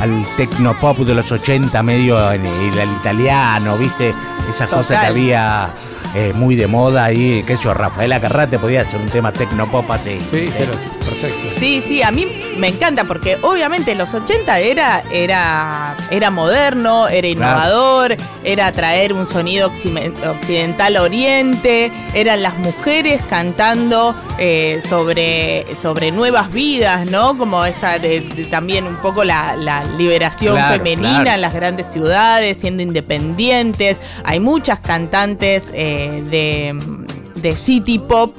al 0.00 0.24
tecnopop 0.36 0.98
de 1.00 1.14
los 1.14 1.30
80, 1.30 1.82
medio 1.82 2.32
en 2.32 2.46
el, 2.46 2.78
el 2.78 2.90
italiano, 2.92 3.76
¿viste? 3.76 4.14
Esas 4.48 4.70
cosas 4.70 4.86
que 4.86 4.94
Total. 4.94 5.06
había 5.10 5.68
eh, 6.14 6.32
muy 6.34 6.56
de 6.56 6.66
moda 6.66 7.04
ahí, 7.04 7.42
qué 7.46 7.56
sé 7.56 7.64
yo, 7.64 7.74
Rafaela 7.74 8.20
Carrate 8.20 8.58
podía 8.58 8.82
hacer 8.82 9.00
un 9.00 9.08
tema 9.08 9.32
tecnopop 9.32 9.90
así. 9.90 10.18
Sí, 10.30 10.50
sí, 10.56 10.64
lo- 10.66 11.04
perfecto. 11.04 11.48
Sí, 11.52 11.80
sí, 11.86 12.02
a 12.02 12.10
mí 12.10 12.26
me 12.58 12.68
encanta 12.68 13.04
porque 13.04 13.38
obviamente 13.42 13.94
los 13.94 14.12
80 14.14 14.58
era, 14.58 15.02
era, 15.12 15.96
era 16.10 16.30
moderno, 16.30 17.08
era 17.08 17.26
innovador, 17.28 18.16
era 18.44 18.70
traer 18.72 19.12
un 19.12 19.26
sonido 19.26 19.68
occidental 19.68 20.96
a 20.96 21.02
oriente, 21.02 21.90
eran 22.14 22.42
las 22.42 22.58
mujeres 22.58 23.20
cantando 23.28 24.14
eh, 24.38 24.80
sobre, 24.86 25.64
sobre 25.74 26.10
nuevas 26.10 26.52
vidas, 26.52 27.06
¿no? 27.06 27.36
Como 27.36 27.64
esta 27.64 27.98
de, 27.98 28.20
de 28.20 28.44
también 28.44 28.86
un 28.86 28.96
poco 28.96 29.24
la, 29.24 29.56
la 29.56 29.84
liberación 29.84 30.54
Claro, 30.54 30.76
femenina 30.76 31.10
claro. 31.22 31.30
en 31.32 31.40
las 31.40 31.54
grandes 31.54 31.86
ciudades, 31.86 32.56
siendo 32.58 32.82
independientes. 32.82 34.00
Hay 34.24 34.40
muchas 34.40 34.80
cantantes 34.80 35.70
eh, 35.74 35.99
de, 36.08 36.78
de 37.36 37.56
city 37.56 37.98
pop. 37.98 38.36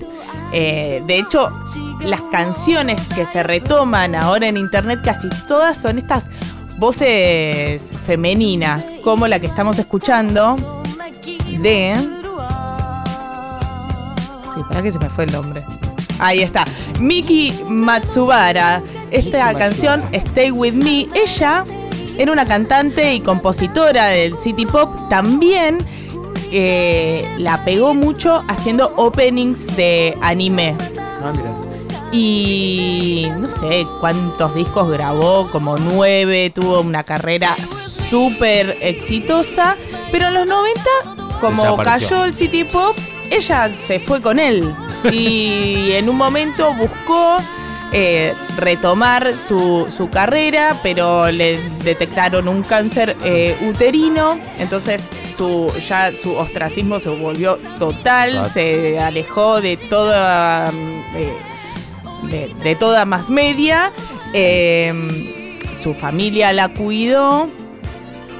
Eh, 0.53 1.01
de 1.07 1.19
hecho, 1.19 1.49
las 2.01 2.21
canciones 2.23 3.07
que 3.07 3.25
se 3.25 3.43
retoman 3.43 4.15
ahora 4.15 4.47
en 4.47 4.57
internet 4.57 5.01
casi 5.03 5.29
todas 5.47 5.77
son 5.81 5.97
estas 5.97 6.29
voces 6.77 7.91
femeninas, 8.05 8.91
como 9.03 9.27
la 9.27 9.39
que 9.39 9.47
estamos 9.47 9.79
escuchando 9.79 10.81
de... 11.59 11.95
Sí, 14.53 14.59
para 14.67 14.81
que 14.81 14.91
se 14.91 14.99
me 14.99 15.09
fue 15.09 15.23
el 15.25 15.31
nombre. 15.31 15.63
Ahí 16.19 16.41
está. 16.41 16.65
Miki 16.99 17.53
Matsubara. 17.67 18.81
Esta 19.11 19.53
canción, 19.53 20.03
Stay 20.11 20.51
With 20.51 20.73
Me, 20.73 21.07
ella 21.15 21.63
era 22.17 22.31
una 22.31 22.45
cantante 22.45 23.13
y 23.13 23.19
compositora 23.21 24.07
del 24.07 24.37
City 24.37 24.65
Pop. 24.65 25.09
También 25.09 25.85
eh, 26.51 27.35
la 27.37 27.63
pegó 27.65 27.93
mucho 27.93 28.43
haciendo 28.47 28.93
openings 28.97 29.75
de 29.75 30.17
anime. 30.21 30.75
Ah, 30.97 31.31
mira. 31.35 31.51
Y 32.11 33.27
no 33.37 33.47
sé 33.47 33.87
cuántos 34.01 34.53
discos 34.53 34.91
grabó, 34.91 35.47
como 35.47 35.77
nueve, 35.77 36.51
tuvo 36.53 36.81
una 36.81 37.03
carrera 37.03 37.55
súper 37.65 38.77
exitosa, 38.81 39.77
pero 40.11 40.27
en 40.27 40.33
los 40.33 40.45
90, 40.45 40.81
como 41.39 41.77
cayó 41.77 42.25
el 42.25 42.33
City 42.33 42.65
Pop, 42.65 42.97
ella 43.31 43.69
se 43.69 44.01
fue 44.01 44.21
con 44.21 44.39
él 44.39 44.75
y 45.09 45.93
en 45.93 46.09
un 46.09 46.17
momento 46.17 46.73
buscó 46.73 47.37
eh, 47.91 48.33
retomar 48.57 49.35
su, 49.37 49.87
su 49.89 50.09
carrera, 50.09 50.79
pero 50.83 51.29
le 51.31 51.59
detectaron 51.83 52.47
un 52.47 52.63
cáncer 52.63 53.17
eh, 53.23 53.57
uterino, 53.69 54.39
entonces 54.59 55.09
su, 55.27 55.71
ya 55.87 56.11
su 56.11 56.35
ostracismo 56.35 56.99
se 56.99 57.09
volvió 57.09 57.57
total, 57.79 58.31
Claro. 58.31 58.49
se 58.49 58.99
alejó 58.99 59.61
de 59.61 59.77
toda... 59.77 60.71
eh, 61.15 61.33
de, 62.23 62.53
de 62.63 62.75
toda 62.75 63.03
más 63.05 63.29
media. 63.31 63.91
Eh, 64.33 65.57
su 65.77 65.93
familia 65.95 66.53
la 66.53 66.69
cuidó. 66.69 67.49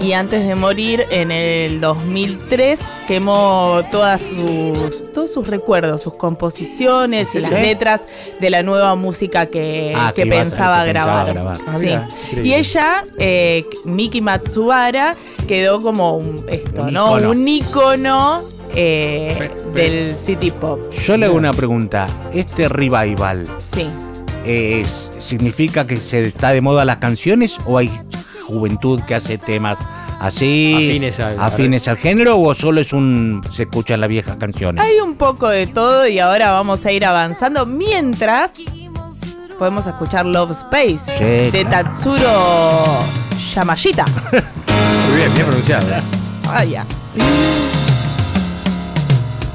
Y 0.01 0.13
antes 0.13 0.47
de 0.47 0.55
morir, 0.55 1.05
en 1.11 1.31
el 1.31 1.79
2003, 1.79 2.79
quemó 3.07 3.81
todas 3.91 4.19
sus, 4.19 5.11
todos 5.13 5.31
sus 5.31 5.47
recuerdos, 5.47 6.01
sus 6.01 6.15
composiciones 6.15 7.35
y 7.35 7.39
las 7.39 7.51
¿Sí? 7.51 7.57
letras 7.57 8.01
de 8.39 8.49
la 8.49 8.63
nueva 8.63 8.95
música 8.95 9.45
que, 9.45 9.93
Ah, 9.95 10.11
que 10.15 10.23
que 10.23 10.27
iba 10.27 10.37
a- 10.37 10.41
pensaba, 10.41 10.85
grabar. 10.85 11.35
Ah, 11.37 11.75
Sí. 11.75 11.85
mira. 11.85 12.09
Y 12.43 12.53
ella, 12.55 13.03
eh, 13.19 13.63
Miki 13.85 14.21
Matsubara, 14.21 15.15
quedó 15.47 15.83
como 15.83 16.17
un, 16.17 16.45
esto, 16.49 16.81
Un 16.81 16.93
¿no? 16.93 17.07
ícono. 17.19 17.29
Un 17.29 17.47
ícono 17.47 18.43
eh, 18.73 19.51
del 19.75 20.15
City 20.17 20.49
Pop. 20.49 20.79
Yo 21.05 21.15
le 21.17 21.27
hago 21.27 21.35
una 21.35 21.53
pregunta. 21.53 22.07
¿Este 22.33 22.67
revival 22.69 23.45
Sí. 23.61 23.87
eh, 24.45 24.83
significa 25.19 25.85
que 25.85 25.99
se 25.99 26.25
está 26.25 26.49
de 26.49 26.61
moda 26.61 26.85
las 26.85 26.97
canciones 26.97 27.57
o 27.65 27.77
hay 27.77 27.91
juventud 28.51 29.01
que 29.07 29.15
hace 29.15 29.37
temas 29.37 29.77
así 30.19 30.73
Afines 30.75 31.19
al- 31.19 31.39
afines 31.39 31.87
al 31.87 31.97
género 31.97 32.37
o 32.39 32.53
solo 32.53 32.81
es 32.81 32.93
un 32.93 33.41
se 33.49 33.63
escuchan 33.63 33.99
las 34.01 34.09
viejas 34.09 34.35
canciones? 34.37 34.83
Hay 34.83 34.99
un 34.99 35.15
poco 35.15 35.49
de 35.49 35.67
todo 35.67 36.07
y 36.07 36.19
ahora 36.19 36.51
vamos 36.51 36.85
a 36.85 36.91
ir 36.91 37.05
avanzando 37.05 37.65
mientras 37.65 38.51
podemos 39.57 39.85
escuchar 39.87 40.25
Love 40.25 40.51
Space 40.51 41.17
Sí, 41.17 41.23
de 41.51 41.65
claro. 41.67 41.89
Tatsuro 41.89 43.03
Yamashita. 43.53 44.05
Muy 44.31 45.17
bien, 45.17 45.33
bien 45.33 45.45
pronunciado. 45.45 45.85
Ah, 46.47 46.63
ya. 46.63 46.85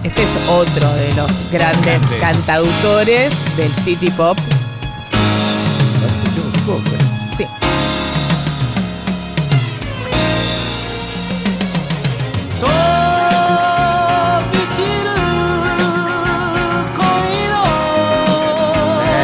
Este 0.04 0.22
es 0.22 0.28
otro 0.48 0.88
de 0.94 1.12
los 1.14 1.50
grandes 1.50 2.00
Grande. 2.00 2.18
cantautores 2.20 3.32
del 3.56 3.74
City 3.74 4.10
Pop. 4.10 4.38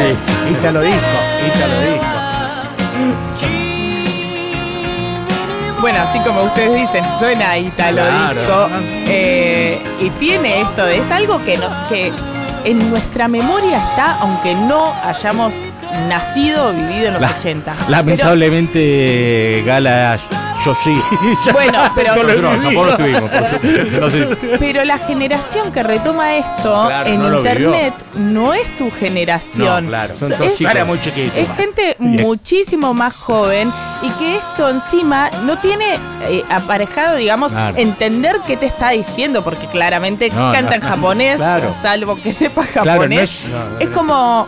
Sí. 0.03 0.15
Sí. 0.47 0.53
Ita 0.59 0.71
lo 0.71 0.81
dijo, 0.81 0.97
Ita 1.47 1.67
lo 1.67 1.81
dijo. 1.81 2.03
Bueno, 5.81 5.99
así 6.01 6.19
como 6.19 6.43
ustedes 6.43 6.73
dicen, 6.75 7.03
suena 7.17 7.57
italo 7.57 8.01
Claro. 8.03 8.39
disco. 8.39 8.69
eh, 9.07 9.81
y 9.99 10.09
tiene 10.11 10.61
esto, 10.61 10.85
de- 10.85 10.97
es 10.97 11.11
algo 11.11 11.43
que, 11.43 11.57
no, 11.57 11.67
que 11.89 12.11
en 12.63 12.89
nuestra 12.89 13.27
memoria 13.27 13.77
está, 13.89 14.15
aunque 14.21 14.55
no 14.55 14.93
hayamos 15.03 15.55
nacido 16.07 16.67
o 16.69 16.71
vivido 16.71 17.07
en 17.07 17.13
los 17.15 17.21
La- 17.21 17.31
80. 17.31 17.75
Lamentablemente 17.89 19.61
Gala 19.65 20.17
yo 20.65 20.75
sí. 20.75 20.93
Pero- 21.45 21.53
bueno, 21.53 21.79
pero, 21.95 22.15
Nosotros 22.15 22.53
en 22.55 22.61
Japón 22.61 22.75
no 22.75 22.89
estuvimos, 22.89 23.29
por 23.29 23.45
supuesto. 23.45 23.99
No 23.99 24.09
sé. 24.09 24.57
pero 24.59 24.83
la 24.85 24.97
generación 24.97 25.71
que 25.71 25.83
retoma 25.83 26.35
esto 26.35 26.85
Claro, 26.87 27.09
en 27.09 27.19
no 27.19 27.37
internet 27.37 27.93
no 28.15 28.53
es 28.53 28.75
tu 28.77 28.89
generación. 28.91 29.85
No, 29.85 29.89
claro. 29.89 30.15
Son 30.15 30.31
es, 30.33 30.85
muy 30.87 30.99
chiquito. 31.01 31.33
es 31.37 31.49
gente 31.55 31.95
muchísimo 31.99 32.93
más 32.93 33.15
joven 33.15 33.71
y 34.01 34.09
que 34.11 34.35
esto 34.37 34.69
encima 34.69 35.29
no 35.45 35.57
tiene 35.57 35.85
eh, 36.29 36.43
aparejado, 36.49 37.15
digamos, 37.15 37.51
Claro. 37.53 37.77
entender 37.77 38.37
qué 38.47 38.57
te 38.57 38.65
está 38.65 38.89
diciendo, 38.91 39.43
porque 39.43 39.67
claramente 39.67 40.29
No, 40.29 40.51
canta 40.51 40.75
en 40.75 40.81
japonés, 40.93 41.35
claro. 41.37 41.73
salvo 41.81 42.15
que 42.21 42.31
sepa 42.31 42.63
japonés. 42.63 43.45
Claro, 43.49 43.69
no 43.69 43.77
es, 43.79 43.83
es 43.83 43.89
como. 43.89 44.47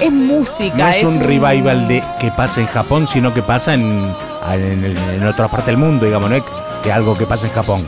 Es 0.00 0.12
música. 0.12 0.76
no 0.76 0.88
es 0.88 1.02
un 1.02 1.16
un- 1.16 1.20
revival 1.24 1.88
de 1.88 2.04
que 2.20 2.30
pasa 2.30 2.60
en 2.60 2.68
Japón, 2.68 3.08
sino 3.08 3.34
que 3.34 3.42
pasa 3.42 3.74
en, 3.74 4.14
en, 4.56 4.84
el- 4.84 4.96
en 4.98 5.26
otra 5.26 5.48
parte 5.48 5.70
del 5.70 5.76
mundo, 5.78 6.04
digamos, 6.06 6.28
no 6.30 6.36
es 6.36 6.42
que 6.82 6.92
algo 6.92 7.16
que 7.16 7.26
pasa 7.26 7.46
en 7.46 7.52
Japón. 7.52 7.84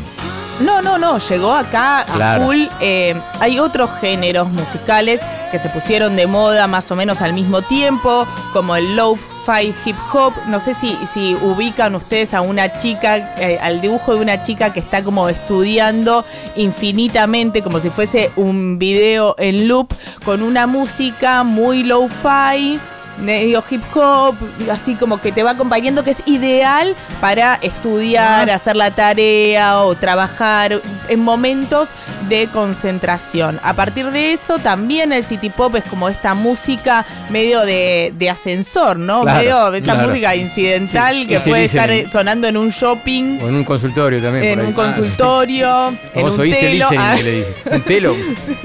No, 0.61 0.83
no, 0.83 0.99
no, 0.99 1.17
llegó 1.17 1.55
acá 1.55 2.01
a 2.01 2.05
Claro. 2.05 2.45
full. 2.45 2.65
eh, 2.81 3.19
hay 3.41 3.59
otros 3.59 3.89
géneros 3.99 4.51
musicales 4.51 5.23
que 5.51 5.59
se 5.59 5.71
pusieron 5.71 6.17
de 6.17 6.27
moda 6.27 6.67
más 6.67 6.91
o 6.91 6.97
menos 6.97 7.23
al 7.23 7.33
mismo 7.33 7.63
tiempo, 7.63 8.27
como 8.53 8.77
el 8.77 8.95
lo-fi 8.95 9.75
hip 9.87 9.97
hop. 10.13 10.35
No 10.49 10.61
sé 10.61 10.75
si, 10.75 10.95
si 11.11 11.35
ubican 11.41 11.95
ustedes 11.95 12.35
a 12.35 12.43
una 12.43 12.77
chica, 12.77 13.17
eh, 13.39 13.59
al 13.63 13.81
dibujo 13.81 14.15
de 14.15 14.21
una 14.21 14.43
chica 14.43 14.71
que 14.71 14.81
está 14.81 15.03
como 15.03 15.31
estudiando 15.31 16.27
infinitamente, 16.57 17.63
como 17.63 17.81
si 17.81 17.89
fuese 17.89 18.31
un 18.37 18.79
video 18.79 19.35
en 19.39 19.67
loop, 19.67 19.95
con 20.27 20.43
una 20.43 20.67
música 20.67 21.43
muy 21.43 21.85
lo-fi 21.85 22.79
medio 23.21 23.63
hip 23.71 23.83
hop, 23.95 24.37
así 24.71 24.95
como 24.97 25.21
que 25.21 25.33
te 25.33 25.43
va 25.43 25.51
acompañando, 25.53 26.03
que 26.03 26.11
es 26.11 26.23
ideal 26.27 26.95
para 27.21 27.57
estudiar, 27.63 28.51
hacer 28.51 28.77
la 28.77 28.91
tarea 28.91 29.81
o 29.83 29.95
trabajar 29.95 30.81
en 31.09 31.21
momentos 31.21 31.91
de 32.29 32.49
concentración. 32.53 33.61
A 33.63 33.75
partir 33.75 34.11
de 34.11 34.33
eso, 34.33 34.59
también 34.59 35.13
el 35.13 35.23
city 35.23 35.51
pop 35.51 35.75
es 35.77 35.85
como 35.85 36.09
esta 36.09 36.35
música 36.35 37.05
medio 37.31 37.61
de, 37.63 38.13
de 38.17 38.31
ascensor, 38.31 38.99
¿no? 38.99 39.23
Claro, 39.23 39.39
medio 39.39 39.71
de 39.71 39.79
esta 39.79 39.93
claro. 39.93 40.09
música 40.09 40.35
incidental 40.37 41.17
Sí, 41.23 41.27
que 41.27 41.41
sí, 41.41 41.51
puede 41.51 41.65
estar 41.65 41.91
sonando 42.09 42.47
en 42.49 42.57
un 42.57 42.71
shopping. 42.71 43.39
O 43.43 43.49
en 43.49 43.55
un 43.57 43.65
consultorio 43.65 44.21
también. 44.23 44.45
En 44.45 44.55
por 44.55 44.61
ahí. 44.63 44.67
un 44.69 44.73
consultorio, 44.75 45.89
en 46.15 46.25
un 46.25 46.31
telo. 46.31 46.45
listening 46.45 46.83
Ah. 46.99 47.15
que 47.17 47.23
le 47.23 47.33
dicen. 47.33 47.55
Un 47.73 47.83
telo. 47.83 48.17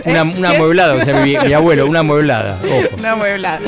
Una, 0.06 0.24
una 0.24 0.50
amueblada, 0.56 0.94
o 0.96 1.04
sea, 1.04 1.22
mi, 1.22 1.38
mi 1.38 1.54
abuelo, 1.54 1.86
una 1.88 2.00
amueblada. 2.00 2.60
Ojo. 2.64 2.96
Una 2.98 3.12
amueblada. 3.12 3.60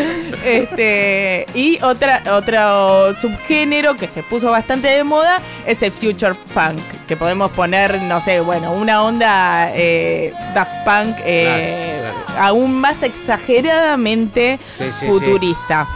Este, 0.78 1.48
y 1.56 1.80
otra, 1.82 2.22
otro 2.34 3.12
subgénero 3.16 3.98
que 3.98 4.06
se 4.06 4.22
puso 4.22 4.52
bastante 4.52 4.88
de 4.88 5.04
moda 5.04 5.40
es 5.66 5.82
el 5.82 5.92
future 5.92 6.36
funk, 6.36 6.80
que 7.08 7.18
podemos 7.18 7.50
poner, 7.52 8.00
no 8.04 8.22
sé, 8.22 8.42
bueno, 8.42 8.74
una 8.74 9.02
onda 9.02 9.72
eh, 9.74 10.32
Daft 10.54 10.76
Punk 10.86 11.18
eh, 11.26 12.04
aún 12.38 12.80
más 12.80 13.02
exageradamente 13.02 14.60
Sí, 14.62 14.84
sí, 14.84 14.92
sí. 15.00 15.06
futurista. 15.08 15.88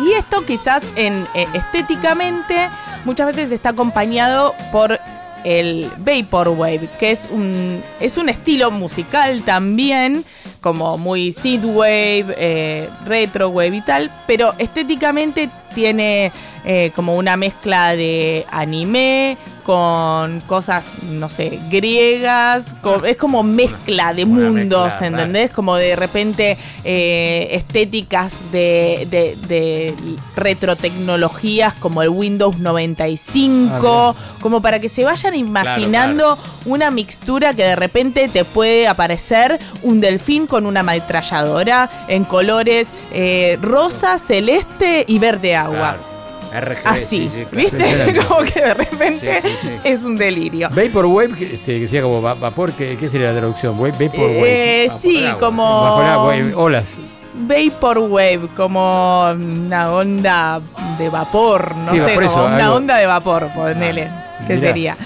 Y 0.00 0.12
esto 0.12 0.44
quizás 0.44 0.90
en 0.96 1.26
eh, 1.34 1.46
estéticamente 1.54 2.68
muchas 3.04 3.28
veces 3.28 3.52
está 3.52 3.68
acompañado 3.70 4.56
por 4.72 4.98
el 5.46 5.88
Vaporwave, 5.98 6.90
que 6.98 7.12
es 7.12 7.28
un, 7.30 7.80
es 8.00 8.18
un 8.18 8.28
estilo 8.28 8.72
musical 8.72 9.44
también, 9.44 10.24
como 10.60 10.98
muy 10.98 11.30
synthwave, 11.30 12.34
eh, 12.36 12.90
retrowave 13.04 13.76
y 13.76 13.80
tal, 13.80 14.10
pero 14.26 14.54
estéticamente 14.58 15.48
tiene 15.72 16.32
eh, 16.66 16.90
como 16.94 17.14
una 17.16 17.36
mezcla 17.38 17.96
de 17.96 18.44
anime 18.50 19.38
con 19.64 20.40
cosas, 20.42 20.90
no 21.02 21.28
sé, 21.28 21.58
griegas, 21.70 22.74
con- 22.82 23.04
es 23.06 23.16
como 23.16 23.42
mezcla 23.42 24.14
de 24.14 24.24
una 24.24 24.48
mundos, 24.50 24.84
mezcla, 24.86 25.06
¿entendés? 25.08 25.50
Como 25.50 25.74
de 25.76 25.96
repente 25.96 26.56
eh, 26.84 27.48
estéticas 27.52 28.42
de, 28.52 29.08
de, 29.10 29.36
de 29.48 29.94
retrotecnologías 30.36 31.74
como 31.74 32.02
el 32.02 32.10
Windows 32.10 32.58
95, 32.58 34.14
como 34.40 34.60
para 34.62 34.78
que 34.80 34.88
se 34.88 35.04
vayan 35.04 35.34
imaginando 35.34 36.38
una 36.64 36.90
mixtura 36.90 37.54
que 37.54 37.64
de 37.64 37.76
repente 37.76 38.28
te 38.28 38.44
puede 38.44 38.86
aparecer 38.88 39.58
un 39.82 40.00
delfín 40.00 40.46
con 40.46 40.66
una 40.66 40.80
ametralladora 40.80 41.90
en 42.08 42.24
colores 42.24 42.94
eh, 43.12 43.58
rosa, 43.60 44.18
celeste 44.18 45.04
y 45.08 45.18
verde 45.18 45.56
agua. 45.56 45.76
Claro. 45.96 46.15
RGB, 46.60 46.86
Así, 46.86 47.28
sí, 47.28 47.30
sí, 47.34 47.44
claro. 47.50 47.56
¿viste? 47.56 48.20
Como 48.28 48.40
que 48.42 48.60
de 48.60 48.74
repente 48.74 49.40
Sí, 49.42 49.48
sí, 49.48 49.56
sí. 49.62 49.70
es 49.84 50.02
un 50.04 50.16
delirio. 50.16 50.68
Vaporwave, 50.70 51.34
que, 51.34 51.54
este, 51.54 51.80
que 51.80 51.88
sea 51.88 52.02
como 52.02 52.20
va- 52.22 52.34
vapor, 52.34 52.72
¿qué, 52.72 52.96
qué 52.98 53.08
sería 53.08 53.32
la 53.32 53.38
traducción? 53.38 53.78
Wave, 53.78 53.92
Vaporwave. 54.06 54.84
Eh, 54.84 54.88
sí, 54.96 55.26
como 55.40 55.62
Bajo 55.82 56.00
el 56.02 56.08
agua, 56.08 56.36
eh, 56.36 56.54
olas. 56.54 56.94
Vaporwave, 57.38 58.48
como 58.56 59.30
una 59.30 59.92
onda 59.92 60.60
de 60.98 61.08
vapor, 61.10 61.74
no 61.76 61.90
Sí, 61.90 61.98
sé, 61.98 62.14
eso, 62.14 62.32
como 62.32 62.46
una 62.46 62.64
algo- 62.66 62.76
onda 62.76 62.96
de 62.96 63.06
vapor, 63.06 63.50
ponele, 63.54 64.08
¿qué 64.46 64.54
mirá. 64.54 64.60
sería? 64.66 64.96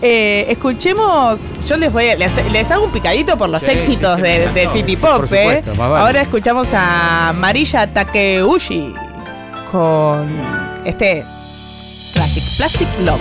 Eh, 0.00 0.46
escuchemos, 0.48 1.40
yo 1.66 1.76
les 1.76 1.92
voy 1.92 2.08
a, 2.08 2.14
les, 2.16 2.52
les 2.52 2.70
hago 2.70 2.84
un 2.84 2.92
picadito 2.92 3.36
por 3.36 3.48
los 3.48 3.62
Sí, 3.62 3.70
éxitos 3.72 4.16
sí, 4.16 4.22
de- 4.22 4.46
sí, 4.48 4.52
del 4.54 4.64
no, 4.66 4.72
City 4.72 4.96
sí, 4.96 5.02
Pop, 5.02 5.16
por 5.16 5.24
¿eh? 5.24 5.26
supuesto, 5.56 5.74
más 5.74 5.90
vale. 5.90 6.04
Ahora 6.04 6.20
escuchamos 6.22 6.68
a 6.72 7.32
Marilla 7.34 7.92
Takeuchi 7.92 8.94
con 9.72 10.67
este 10.84 11.24
Classic 12.14 12.42
Plastic 12.56 12.88
Love. 13.04 13.20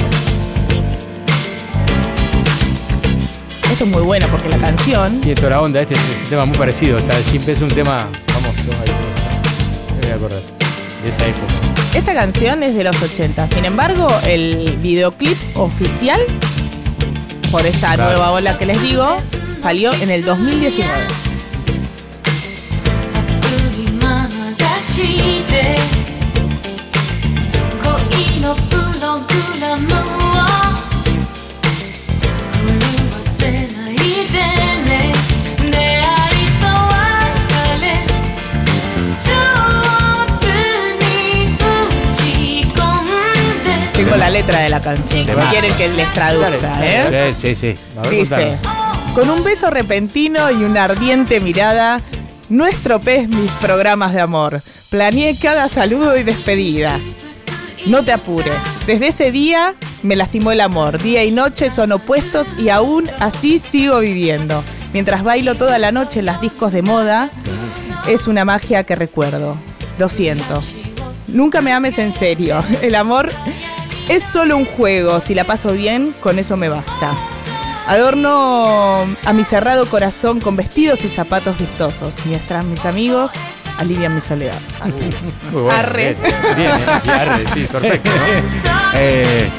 Esto 3.71 3.83
es 3.83 3.89
muy 3.91 4.01
bueno 4.01 4.25
porque 4.31 4.49
la 4.49 4.57
canción 4.57 5.19
Tiene 5.19 5.35
toda 5.35 5.51
la 5.51 5.61
onda, 5.61 5.81
este, 5.81 5.93
este 5.93 6.29
tema 6.29 6.45
muy 6.45 6.57
parecido. 6.57 6.97
Está, 6.97 7.13
siempre 7.21 7.53
es 7.53 7.61
un 7.61 7.67
tema 7.69 8.07
famoso. 8.27 8.69
Ahí, 8.81 8.89
no 8.89 9.13
sé, 9.13 9.87
se 9.87 9.93
me 9.95 10.01
voy 10.01 10.11
a 10.11 10.15
acordar. 10.15 10.39
De 11.03 11.09
esa 11.09 11.25
época. 11.27 11.53
Esta 11.93 12.13
canción 12.13 12.63
es 12.63 12.75
de 12.75 12.83
los 12.83 12.99
80. 13.01 13.45
Sin 13.47 13.65
embargo, 13.65 14.07
el 14.25 14.77
videoclip 14.81 15.37
oficial, 15.55 16.19
por 17.51 17.65
esta 17.65 17.93
Claro. 17.93 18.11
nueva 18.11 18.31
ola 18.31 18.57
que 18.57 18.65
les 18.65 18.81
digo, 18.81 19.17
salió 19.61 19.93
en 19.93 20.09
el 20.09 20.25
2019. 20.25 20.93
La 44.17 44.29
letra 44.31 44.59
de 44.59 44.69
la 44.69 44.81
canción, 44.81 45.25
si 45.25 45.33
quieren 45.33 45.73
que 45.75 45.87
les 45.89 46.11
traduzca, 46.11 46.85
¿eh? 46.85 47.33
Sí, 47.39 47.55
sí, 47.55 47.75
sí. 47.75 47.81
Ver, 48.01 48.11
Dice, 48.11 48.57
con 49.13 49.29
un 49.29 49.43
beso 49.43 49.69
repentino 49.69 50.51
y 50.51 50.63
una 50.63 50.85
ardiente 50.85 51.39
mirada, 51.39 52.01
no 52.49 52.65
estropees 52.65 53.29
mis 53.29 53.51
programas 53.51 54.13
de 54.13 54.21
amor. 54.21 54.61
Planeé 54.89 55.37
cada 55.39 55.67
saludo 55.67 56.17
y 56.17 56.23
despedida. 56.23 56.99
No 57.87 58.03
te 58.03 58.11
apures. 58.11 58.65
Desde 58.85 59.07
ese 59.07 59.31
día 59.31 59.73
me 60.03 60.17
lastimó 60.17 60.51
el 60.51 60.59
amor. 60.59 61.01
Día 61.01 61.23
y 61.23 61.31
noche 61.31 61.69
son 61.69 61.93
opuestos 61.93 62.45
y 62.59 62.67
aún 62.67 63.09
así 63.19 63.57
sigo 63.57 63.99
viviendo. 63.99 64.61
Mientras 64.91 65.23
bailo 65.23 65.55
toda 65.55 65.79
la 65.79 65.93
noche 65.93 66.19
en 66.19 66.25
las 66.25 66.41
discos 66.41 66.73
de 66.73 66.81
moda, 66.81 67.31
es 68.05 68.27
una 68.27 68.43
magia 68.43 68.83
que 68.83 68.95
recuerdo. 68.95 69.57
Lo 69.97 70.09
siento. 70.09 70.61
Nunca 71.29 71.61
me 71.61 71.71
ames 71.71 71.97
en 71.97 72.11
serio. 72.11 72.61
El 72.81 72.95
amor 72.95 73.31
es 74.09 74.21
solo 74.21 74.57
un 74.57 74.65
juego. 74.65 75.21
Si 75.21 75.33
la 75.33 75.45
paso 75.45 75.71
bien, 75.71 76.13
con 76.19 76.39
eso 76.39 76.57
me 76.57 76.67
basta. 76.67 77.15
Adorno 77.87 79.07
a 79.23 79.33
mi 79.33 79.45
cerrado 79.45 79.89
corazón 79.89 80.41
con 80.41 80.57
vestidos 80.57 81.05
y 81.05 81.07
zapatos 81.07 81.57
vistosos, 81.57 82.17
mientras 82.25 82.65
mis 82.65 82.85
amigos 82.85 83.31
alivian 83.77 84.13
mi 84.15 84.21
soledad. 84.21 84.57
Muy 85.51 85.61
bueno, 85.61 85.71
Arre. 85.77 86.15
Bien, 86.15 86.55
bien, 86.55 86.69
eh, 86.71 87.11
arre, 87.11 87.45
sí, 87.53 87.65
perfecto. 87.71 88.09
¿no? 88.09 88.71
Eh, 88.95 89.49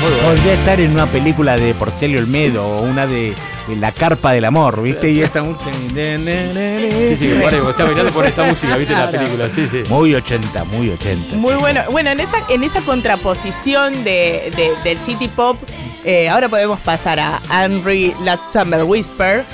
Muy 0.00 0.10
bueno. 0.10 0.28
podría 0.28 0.54
estar 0.54 0.80
en 0.80 0.92
una 0.92 1.06
película 1.06 1.56
de 1.56 1.74
Porcelio 1.74 2.18
Olmedo 2.20 2.64
o 2.66 2.82
una 2.82 3.06
de, 3.06 3.34
de 3.68 3.76
La 3.76 3.92
Carpa 3.92 4.32
del 4.32 4.44
Amor, 4.44 4.82
¿viste? 4.82 5.10
Y 5.10 5.20
esta 5.22 5.42
música. 5.42 5.70
Sí, 5.72 7.16
sí, 7.16 7.26
que 7.28 7.46
está 7.70 7.84
mirando 7.86 8.12
por 8.12 8.26
esta 8.26 8.44
música, 8.44 8.76
¿viste? 8.76 8.94
La 8.94 9.10
película, 9.10 9.48
sí, 9.50 9.66
sí. 9.68 9.82
Muy 9.88 10.14
80, 10.14 10.64
muy 10.64 10.90
80. 10.90 11.36
Muy 11.36 11.54
bueno. 11.54 11.82
Bueno, 11.90 12.10
en 12.10 12.20
esa, 12.20 12.38
en 12.48 12.62
esa 12.64 12.80
contraposición 12.82 14.04
de, 14.04 14.52
de- 14.56 14.74
del 14.84 14.98
City 15.00 15.28
Pop, 15.28 15.56
eh, 16.04 16.28
ahora 16.28 16.48
podemos 16.48 16.80
pasar 16.80 17.20
a 17.20 17.38
Henry 17.62 18.14
Last 18.24 18.50
Summer 18.52 18.82
Whisper. 18.84 19.44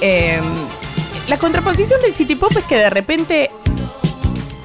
Eh, 0.00 0.40
la 1.28 1.36
contraposición 1.38 2.00
del 2.02 2.14
City 2.14 2.34
Pop 2.36 2.52
es 2.56 2.64
que 2.64 2.76
de 2.76 2.90
repente 2.90 3.50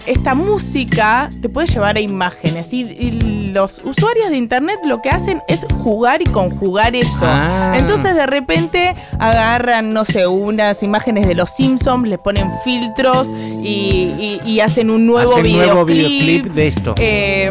esta 0.06 0.36
música 0.36 1.30
te 1.42 1.48
puede 1.48 1.68
llevar 1.68 1.96
a 1.96 2.02
imágenes 2.02 2.74
y, 2.74 2.82
y 2.82 3.12
los 3.54 3.82
usuarios 3.86 4.30
de 4.32 4.36
internet 4.36 4.78
lo 4.86 5.02
que 5.02 5.10
hacen 5.10 5.42
es 5.48 5.66
jugar 5.82 6.22
y 6.22 6.26
conjugar 6.26 6.94
eso. 6.96 7.24
Ah. 7.26 7.72
Entonces 7.76 8.14
de 8.14 8.26
repente 8.26 8.94
agarran, 9.18 9.94
no 9.94 10.04
sé, 10.04 10.28
unas 10.28 10.84
imágenes 10.84 11.26
de 11.26 11.36
los 11.36 11.50
Simpsons, 11.52 12.06
le 12.08 12.18
ponen 12.18 12.50
filtros 12.66 13.30
y, 13.62 14.12
y- 14.20 14.42
y 14.46 14.60
hacen 14.60 14.90
un 14.90 15.06
nuevo 15.06 15.32
Hacen 15.32 15.44
videoclip. 15.44 15.68
nuevo 15.74 15.86
videoclip 15.86 16.46
de 16.54 16.68
esto. 16.68 16.96
Eh, 16.98 17.50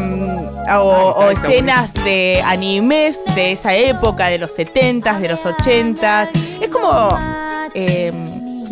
o, 0.74 1.14
o 1.16 1.30
escenas 1.30 1.94
de 2.04 2.42
animes 2.44 3.20
de 3.34 3.52
esa 3.52 3.74
época, 3.74 4.26
de 4.28 4.36
los 4.38 4.54
70s, 4.58 5.20
de 5.20 5.28
los 5.28 5.44
80s. 5.46 6.28
Es 6.60 6.68
como 6.68 7.18
eh, 7.74 8.12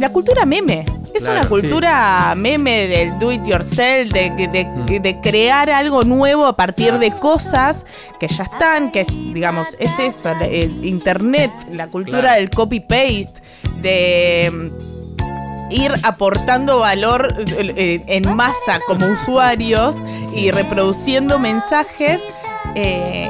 la 0.01 0.09
cultura 0.09 0.45
meme. 0.47 0.85
Es 1.15 1.25
Claro, 1.25 1.41
una 1.41 1.49
cultura 1.49 2.35
meme 2.37 2.87
del 2.89 3.19
do 3.19 3.31
it 3.33 3.45
yourself, 3.45 4.13
de, 4.13 4.31
de- 4.31 4.65
Mm. 4.65 5.03
de 5.03 5.21
crear 5.21 5.69
algo 5.71 6.05
nuevo 6.05 6.47
a 6.47 6.55
partir 6.55 6.95
de 6.99 7.11
cosas 7.11 7.85
que 8.19 8.27
ya 8.29 8.45
están, 8.45 8.91
que 8.93 9.01
es, 9.01 9.09
digamos, 9.35 9.77
es 9.79 9.91
eso, 9.99 10.31
el 10.41 10.85
internet, 10.87 11.51
la 11.73 11.87
cultura 11.89 12.21
Claro. 12.21 12.37
del 12.37 12.51
copy-paste, 12.51 13.43
de 13.83 14.51
mm, 14.53 15.73
ir 15.73 15.93
aportando 16.03 16.79
valor 16.79 17.35
eh, 17.59 18.03
en 18.07 18.35
masa 18.35 18.81
como 18.87 19.07
usuarios 19.07 19.97
y 20.35 20.51
reproduciendo 20.51 21.39
mensajes 21.39 22.27
eh, 22.75 23.29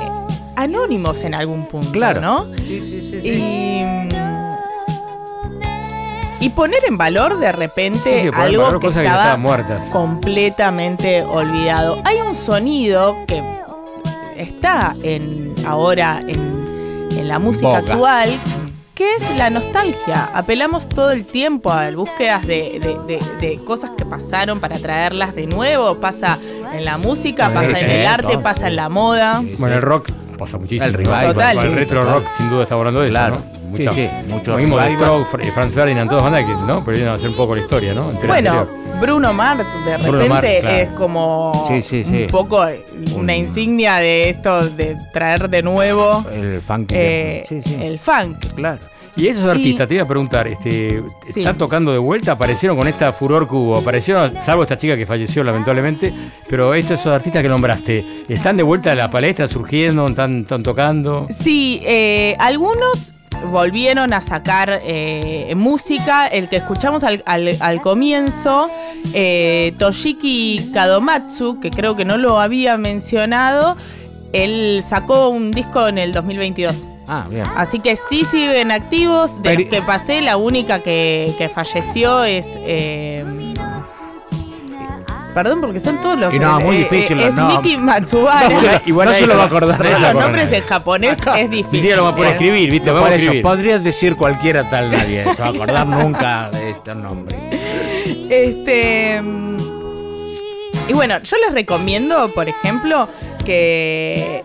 anónimos 0.57 1.25
en 1.25 1.35
algún 1.35 1.67
punto, 1.67 1.91
Claro. 1.93 2.21
¿no? 2.21 2.47
Sí, 2.65 2.81
sí, 2.83 3.01
sí. 3.01 3.17
Y, 3.29 4.09
y 6.41 6.49
poner 6.51 6.81
en 6.89 6.97
valor 6.99 7.39
de 7.39 7.53
repente 7.53 8.23
Sí, 8.23 8.29
sí, 8.29 8.31
algo 8.35 8.81
que 8.81 8.89
que 8.89 8.99
estaba 9.01 9.37
muertas. 9.37 9.85
completamente 9.93 11.23
olvidado. 11.23 12.01
Hay 12.05 12.17
un 12.21 12.35
sonido 12.35 13.17
que 13.27 13.43
está 14.37 14.95
en 15.03 15.53
ahora 15.67 16.21
en, 16.27 17.09
en 17.13 17.29
la 17.29 17.39
música 17.39 17.79
actual 17.79 18.31
que 18.95 19.15
es 19.15 19.35
la 19.37 19.49
nostalgia. 19.49 20.29
Apelamos 20.35 20.87
todo 20.89 21.11
el 21.11 21.25
tiempo 21.25 21.73
a 21.73 21.91
búsquedas 21.91 22.47
de, 22.47 22.79
de- 22.81 22.99
de- 23.19 23.47
de 23.47 23.65
cosas 23.65 23.93
que 23.97 24.05
pasaron 24.05 24.61
para 24.61 24.79
traerlas 24.79 25.35
de 25.35 25.47
nuevo. 25.47 25.95
Pasa 26.01 26.39
en 26.75 26.85
la 26.85 26.99
música, 26.99 27.49
Bueno, 27.49 27.63
pasa 27.63 27.81
en 27.81 27.91
eh, 27.91 28.01
el 28.03 28.07
arte, 28.07 28.33
todo. 28.35 28.43
pasa 28.43 28.69
en 28.69 28.77
la 28.77 28.91
moda. 28.91 29.43
Bueno, 29.59 29.77
el 29.77 29.81
rock 29.83 30.11
pasa 30.39 30.59
muchísimo. 30.59 30.85
El 30.85 30.93
¿no? 30.93 30.99
revival. 30.99 31.27
Total. 31.35 31.57
Con 31.57 31.65
El 31.65 31.73
retro 31.73 32.01
Total. 32.03 32.15
rock, 32.21 32.29
sin 32.37 32.51
duda, 32.51 32.63
está 32.65 32.75
hablando 32.75 33.01
de 33.01 33.09
Claro. 33.09 33.37
eso, 33.37 33.45
¿no? 33.55 33.60
Sí, 33.75 33.87
sí, 33.95 34.09
mucho 34.29 34.53
Lo 34.53 34.59
mismo 34.59 34.79
de. 34.79 34.91
Stroke, 34.93 35.27
Fr- 35.29 35.53
Franz 35.53 35.73
Ferdinand, 35.75 36.09
todas 36.11 36.25
bandas 36.25 36.45
que, 36.45 36.53
¿no? 36.53 36.85
Pero 36.85 36.97
vienen 36.97 37.09
a 37.09 37.15
hacer 37.15 37.29
un 37.31 37.37
poco 37.37 37.55
la 37.55 37.63
historia, 37.63 37.95
¿no? 37.95 38.11
Bueno. 38.27 38.67
Bruno 39.01 39.33
Mars 39.33 39.65
de 39.87 39.97
Bruno 39.97 40.13
repente 40.19 40.29
Mars, 40.29 40.47
claro. 40.61 40.77
es 40.77 40.89
como 40.91 41.65
Sí, 41.69 41.83
sí, 41.83 42.05
sí. 42.05 42.23
un 42.25 42.29
poco 42.29 42.67
una 43.15 43.35
insignia 43.35 43.97
de 43.97 44.29
esto 44.31 44.69
de 44.69 44.95
traer 45.13 45.49
de 45.49 45.63
nuevo 45.63 46.23
El 46.31 46.61
funk. 46.61 46.93
eh, 46.93 47.43
sí, 47.49 47.63
sí. 47.63 47.79
el 47.81 47.99
funk. 47.99 48.37
Claro. 48.57 48.79
Y 49.17 49.27
esos 49.27 49.47
artistas, 49.49 49.89
te 49.89 49.95
iba 49.95 50.05
a 50.05 50.07
preguntar, 50.07 50.47
este, 50.49 51.03
Sí. 51.23 51.41
¿están 51.41 51.59
tocando 51.59 51.93
de 51.93 51.99
vuelta? 51.99 52.33
¿Aparecieron 52.33 52.77
con 52.79 52.87
esta 52.87 53.13
furor 53.13 53.49
que 53.49 53.55
hubo? 53.55 53.77
¿Aparecieron, 53.79 54.35
salvo 54.43 54.63
esta 54.63 54.77
chica 54.77 54.97
que 54.97 55.05
falleció 55.07 55.43
lamentablemente, 55.45 56.13
pero 56.49 56.75
estos 56.75 57.01
esos 57.01 57.13
artistas 57.13 57.43
que 57.43 57.49
nombraste, 57.49 58.05
¿están 58.29 58.57
de 58.57 58.63
vuelta 58.63 58.93
a 58.93 58.95
la 58.95 59.11
palestra, 59.11 59.49
surgiendo, 59.49 60.07
están, 60.09 60.43
están 60.43 60.63
tocando? 60.63 61.27
Sí, 61.29 61.81
eh, 61.85 62.37
algunos 62.39 63.15
volvieron 63.47 64.13
a 64.13 64.21
sacar 64.21 64.81
eh, 64.85 65.53
música. 65.57 66.27
El 66.27 66.49
que 66.49 66.57
escuchamos 66.57 67.05
al, 67.05 67.23
al- 67.27 67.57
al 67.61 67.81
comienzo, 67.81 68.71
eh, 69.13 69.75
Toshiki 69.79 70.71
Kadomatsu, 70.73 71.61
que 71.61 71.71
creo 71.71 71.97
que 71.97 72.05
no 72.05 72.17
lo 72.17 72.41
había 72.41 72.77
mencionado, 72.77 73.77
él 74.33 74.81
sacó 74.85 75.29
un 75.31 75.51
disco 75.51 75.89
en 75.89 75.99
el 75.99 76.13
2022. 76.13 76.87
Ah, 77.09 77.25
bien. 77.29 77.45
Así 77.57 77.81
que 77.81 77.97
sí 77.97 78.25
siguen 78.25 78.71
activos. 78.71 79.43
De 79.43 79.55
los 79.55 79.65
que 79.65 79.83
pasé, 79.83 80.21
la 80.23 80.37
única 80.37 80.81
que, 80.81 81.35
que 81.39 81.49
falleció 81.49 82.23
es. 82.25 82.57
eh, 82.61 83.25
perdón, 85.35 85.61
porque 85.61 85.79
son 85.81 86.01
todos 86.01 86.19
los. 86.19 86.35
Y 86.35 86.39
no, 86.39 86.59
eh, 86.61 86.65
muy 86.65 86.77
eh, 86.77 86.89
Es 86.91 87.11
nombres. 87.37 87.37
Miki 87.65 87.77
Matsubara. 87.79 88.49
No 88.49 88.61
se 88.61 88.67
lo- 88.67 88.81
Igual 88.87 89.07
no 89.07 89.13
nadie 89.13 89.21
se 89.21 89.27
lo 89.27 89.33
se 89.33 89.37
va 89.39 89.43
a 89.43 89.47
acordar. 89.47 89.77
se 89.87 90.01
Los 90.01 90.15
nombres 90.15 90.53
en 90.53 90.63
japonés 90.63 91.19
es 91.37 91.51
difícil. 91.51 91.81
Siquiera 91.81 91.97
lo 91.99 92.05
va 92.05 92.09
a 92.11 92.15
poder 92.15 92.33
escribir, 92.33 92.71
¿viste? 92.71 92.87
Por 92.91 92.95
Vamos 92.95 93.11
a 93.11 93.15
eso, 93.15 93.23
escribir. 93.25 93.43
podrías 93.43 93.85
decir 93.85 94.17
cualquiera 94.17 94.69
tal 94.69 94.91
nadie 94.91 95.25
se 95.35 95.43
va 95.43 95.49
a 95.49 95.51
acordar 95.51 95.87
nunca 95.87 96.51
de 96.51 96.71
estos 96.71 96.97
nombres. 96.97 97.39
Este. 98.29 99.21
Y 100.89 100.93
bueno, 100.93 101.21
yo 101.23 101.37
les 101.45 101.55
recomiendo, 101.55 102.33
por 102.35 102.49
ejemplo, 102.49 103.09
que 103.45 104.45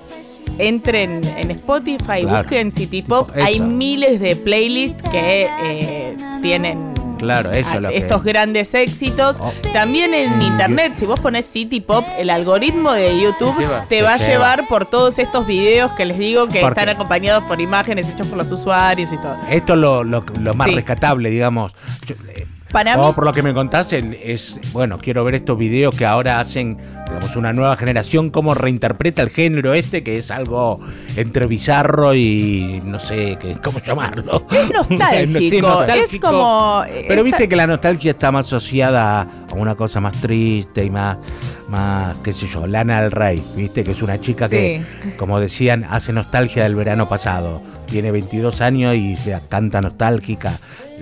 entren 0.58 1.22
en 1.38 1.52
Spotify, 1.52 2.22
Claro. 2.22 2.38
busquen 2.38 2.72
City 2.72 3.02
Pop. 3.02 3.30
Hay 3.36 3.60
miles 3.60 4.20
de 4.20 4.36
playlists 4.36 5.02
que 5.12 5.50
eh, 5.64 6.18
tienen 6.42 6.95
Claro, 7.26 7.52
eso 7.52 7.80
lo 7.82 7.90
que- 7.90 7.98
estos 7.98 8.24
grandes 8.24 8.74
éxitos. 8.74 9.38
Oh. 9.40 9.52
También 9.74 10.14
en 10.14 10.42
internet, 10.42 10.94
si 10.96 11.06
vos 11.06 11.20
pones 11.20 11.46
City 11.46 11.82
Pop, 11.82 12.06
el 12.18 12.30
algoritmo 12.30 12.94
de 12.94 13.20
YouTube 13.20 13.56
Te 13.56 13.62
lleva, 13.64 13.82
te 13.84 13.88
te 13.98 14.02
va 14.02 14.14
a 14.14 14.18
lleva. 14.18 14.30
llevar 14.30 14.68
por 14.68 14.86
todos 14.86 15.20
estos 15.20 15.46
videos 15.48 15.92
que 15.94 16.06
les 16.06 16.18
digo 16.18 16.48
que 16.48 16.62
están 16.62 16.90
acompañados 16.90 17.44
por 17.46 17.60
imágenes 17.62 18.10
hechas 18.10 18.28
por 18.28 18.38
los 18.38 18.52
usuarios 18.52 19.12
y 19.12 19.18
todo. 19.18 19.38
Esto 19.50 19.74
es 19.74 19.80
lo, 19.80 20.04
lo- 20.04 20.26
lo 20.40 20.54
más 20.54 20.70
Sí. 20.70 20.76
rescatable, 20.76 21.30
digamos. 21.30 21.74
Yo, 22.06 22.16
eh, 22.30 22.48
Para 22.76 22.98
mí 22.98 23.04
por 23.16 23.26
lo 23.26 23.32
que 23.32 23.42
me 23.42 23.54
contaste, 23.54 24.20
es, 24.24 24.60
bueno, 24.74 24.98
quiero 24.98 25.24
ver 25.24 25.36
estos 25.36 25.58
videos 25.58 25.96
que 25.96 26.06
ahora 26.06 26.40
hacen, 26.42 26.78
digamos, 27.08 27.36
una 27.38 27.54
nueva 27.54 27.78
generación, 27.78 28.30
cómo 28.30 28.54
reinterpreta 28.54 29.22
el 29.22 29.30
género 29.30 29.74
este, 29.74 30.04
que 30.04 30.18
es 30.18 30.30
algo 30.30 30.80
entre 31.16 31.46
bizarro 31.46 32.14
y 32.14 32.82
no 32.84 33.00
sé 33.00 33.38
qué, 33.40 33.56
cómo 33.64 33.80
llamarlo. 33.80 34.46
es 34.52 34.70
nostálgico. 34.74 35.40
Sí, 35.40 35.56
Es 35.58 35.62
nostálgico. 35.62 36.28
como. 36.28 36.84
Pero 36.86 37.10
esta- 37.14 37.24
viste 37.24 37.50
que 37.50 37.56
la 37.56 37.68
nostalgia 37.68 38.12
está 38.12 38.32
más 38.32 38.46
asociada 38.48 39.22
a 39.22 39.54
una 39.54 39.76
cosa 39.76 40.02
más 40.02 40.16
triste 40.20 40.84
y 40.84 40.90
más, 40.90 41.18
más, 41.70 42.20
qué 42.20 42.34
sé 42.34 42.46
yo, 42.48 42.68
Lana 42.68 43.02
del 43.02 43.12
Rey, 43.12 43.42
viste, 43.56 43.84
que 43.86 43.92
es 43.92 44.02
una 44.02 44.20
chica 44.20 44.50
que, 44.50 44.84
como 45.18 45.40
decían, 45.40 45.86
hace 45.90 46.12
nostalgia 46.12 46.64
del 46.64 46.76
verano 46.76 47.08
pasado. 47.08 47.62
Tiene 47.86 48.12
22 48.12 48.62
años 48.62 48.96
y 48.96 49.16
se 49.16 49.40
canta 49.48 49.80
nostálgica. 49.80 50.60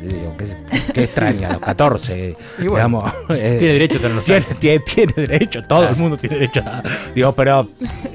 Digo, 0.07 0.35
qué, 0.37 0.45
qué 0.93 1.03
extraña, 1.03 1.49
a 1.49 1.53
los 1.53 1.61
14. 1.61 2.35
Y 2.59 2.61
bueno, 2.67 2.75
digamos, 2.75 3.13
eh, 3.29 3.55
Tiene 3.59 3.73
derecho 3.73 3.97
a 3.97 4.01
tener 4.01 4.23
tiene, 4.23 4.39
nostalgia. 4.41 4.59
tiene- 4.59 4.79
tiene 4.79 5.13
derecho, 5.27 5.63
todo 5.63 5.87
el 5.89 5.95
mundo 5.95 6.17
tiene 6.17 6.35
derecho 6.35 6.61
a. 6.65 6.83
Digo, 7.15 7.31
pero 7.33 7.67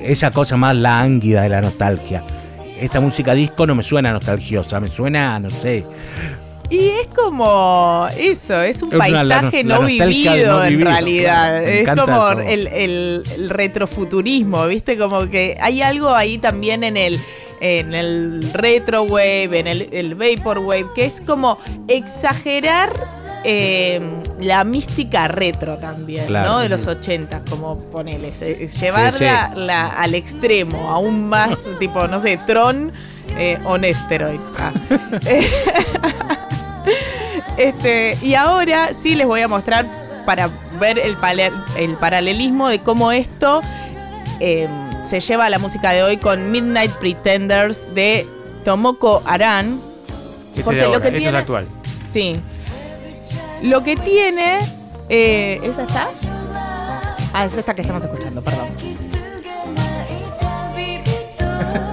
esa 0.02 0.30
cosa 0.30 0.56
más 0.56 0.76
lánguida 0.76 1.42
de 1.42 1.48
la 1.48 1.60
nostalgia. 1.60 2.22
Esta 2.80 3.00
música 3.00 3.34
disco 3.34 3.66
no 3.66 3.74
me 3.74 3.82
suena 3.82 4.12
nostalgiosa, 4.12 4.78
me 4.80 4.88
suena, 4.88 5.38
no 5.40 5.50
sé. 5.50 5.84
Y 6.70 6.88
es 6.90 7.06
como 7.14 8.06
eso, 8.18 8.60
es 8.60 8.82
un 8.82 8.90
Es 8.90 8.94
una- 8.94 9.08
la 9.24 9.40
paisaje 9.40 9.64
no- 9.64 9.80
la 9.80 9.86
vivido 9.86 10.64
en 10.64 10.80
realidad. 10.82 11.62
claro. 11.64 11.66
Es 11.66 11.88
como 12.00 12.40
el, 12.42 12.66
el- 12.66 13.22
el 13.36 13.50
retrofuturismo, 13.50 14.66
¿viste? 14.66 14.98
Como 14.98 15.28
que 15.30 15.56
hay 15.60 15.80
algo 15.82 16.10
ahí 16.14 16.36
también 16.38 16.84
en 16.84 16.96
el, 16.98 17.18
en 17.60 17.94
el 17.94 18.50
retro 18.52 19.04
wave, 19.04 19.58
en 19.60 19.66
el, 19.66 19.88
el 19.92 20.14
vaporwave, 20.14 20.88
que 20.94 21.06
es 21.06 21.22
como 21.22 21.58
exagerar 21.88 22.90
eh, 23.44 24.00
la 24.40 24.62
mística 24.64 25.26
retro 25.28 25.78
también, 25.78 26.26
Claro. 26.26 26.50
¿no? 26.50 26.58
De 26.58 26.68
los 26.68 26.86
80, 26.86 27.44
como 27.48 27.78
ponele, 27.78 28.30
llevarla 28.30 29.12
Sí, 29.90 29.94
al 29.96 30.14
extremo, 30.14 30.90
aún 30.90 31.28
más, 31.28 31.60
tipo, 31.78 32.06
no 32.08 32.20
sé, 32.20 32.38
Tron 32.46 32.92
eh, 33.38 33.58
on 33.64 33.84
steroids. 33.84 34.54
Ah. 34.58 34.72
Este, 37.58 38.16
y 38.22 38.34
ahora 38.34 38.90
sí 38.94 39.14
les 39.16 39.26
voy 39.26 39.40
a 39.42 39.48
mostrar 39.48 39.84
para 40.24 40.48
ver 40.80 40.98
el, 40.98 41.16
pale- 41.16 41.52
el 41.76 41.94
paralelismo 41.96 42.68
de 42.68 42.78
cómo 42.80 43.10
esto 43.12 43.60
eh, 44.40 44.68
se 45.02 45.20
lleva 45.20 45.46
a 45.46 45.50
la 45.50 45.58
música 45.58 45.90
de 45.92 46.02
hoy 46.02 46.16
con 46.18 46.50
Midnight 46.50 46.92
Pretenders 46.92 47.92
de 47.94 48.26
Tomoko 48.64 49.22
Aran. 49.26 49.80
Este 50.50 50.62
Porque 50.62 50.80
de 50.80 50.86
lo 50.86 50.92
que 51.00 51.08
esto 51.08 51.18
tiene- 51.18 51.28
es 51.28 51.34
actual. 51.34 51.66
Sí. 52.08 52.40
Lo 53.62 53.82
que 53.82 53.96
tiene. 53.96 54.58
eh, 55.08 55.60
¿Esa 55.64 55.82
está? 55.82 56.08
Ah, 57.32 57.44
es 57.44 57.54
esta 57.56 57.74
que 57.74 57.82
estamos 57.82 58.04
escuchando, 58.04 58.40
perdón. 58.42 58.68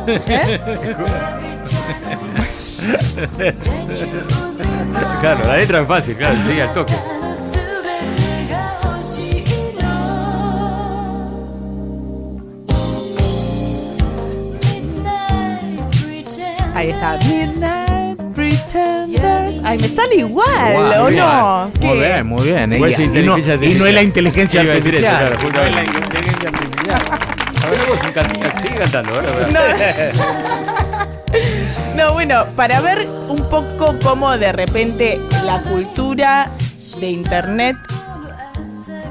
¿Eh? 0.27 0.59
Claro, 5.19 5.45
la 5.47 5.57
letra 5.57 5.81
es 5.81 5.87
fácil, 5.87 6.15
claro, 6.15 6.35
sí, 6.47 6.59
al 6.59 6.71
toque. 6.73 6.93
Ahí 16.73 16.89
está. 16.89 17.17
Midnight 17.25 18.19
Pretenders. 18.33 19.61
Ay, 19.63 19.77
me 19.79 19.87
sale 19.87 20.15
igual, 20.17 20.73
Guau, 20.73 21.05
¿o 21.05 21.07
bien. 21.07 21.23
no? 21.23 21.71
Muy 21.79 21.79
¿Qué? 21.79 21.93
bien, 22.07 22.27
muy 22.27 22.43
bien. 22.43 22.73
Y, 22.73 22.79
no, 22.79 22.87
inteligencia 22.87 23.55
y 23.61 23.73
no 23.75 23.85
es 23.85 23.93
la 23.93 24.01
inteligencia 24.01 24.63
Iba 24.63 24.73
a 24.73 24.75
decir 24.75 24.95
eso, 24.95 25.07
artificial. 25.07 25.37
claro, 25.37 25.53
No 25.53 25.61
es 25.63 25.71
la 25.75 25.83
justamente. 25.83 25.99
inteligencia 25.99 26.49
artificial. 26.49 27.01
A 27.63 27.69
ver, 27.69 27.79
vos 27.87 27.99
can- 28.13 28.61
sigue 28.61 28.75
cantando, 28.75 29.13
ahora. 29.15 29.29
No. 29.51 29.59
No, 31.95 32.13
bueno, 32.13 32.45
para 32.55 32.81
ver 32.81 33.07
un 33.29 33.49
poco 33.49 33.95
cómo 34.03 34.37
de 34.37 34.51
repente 34.51 35.19
la 35.45 35.61
cultura 35.61 36.51
de 36.99 37.09
internet 37.09 37.77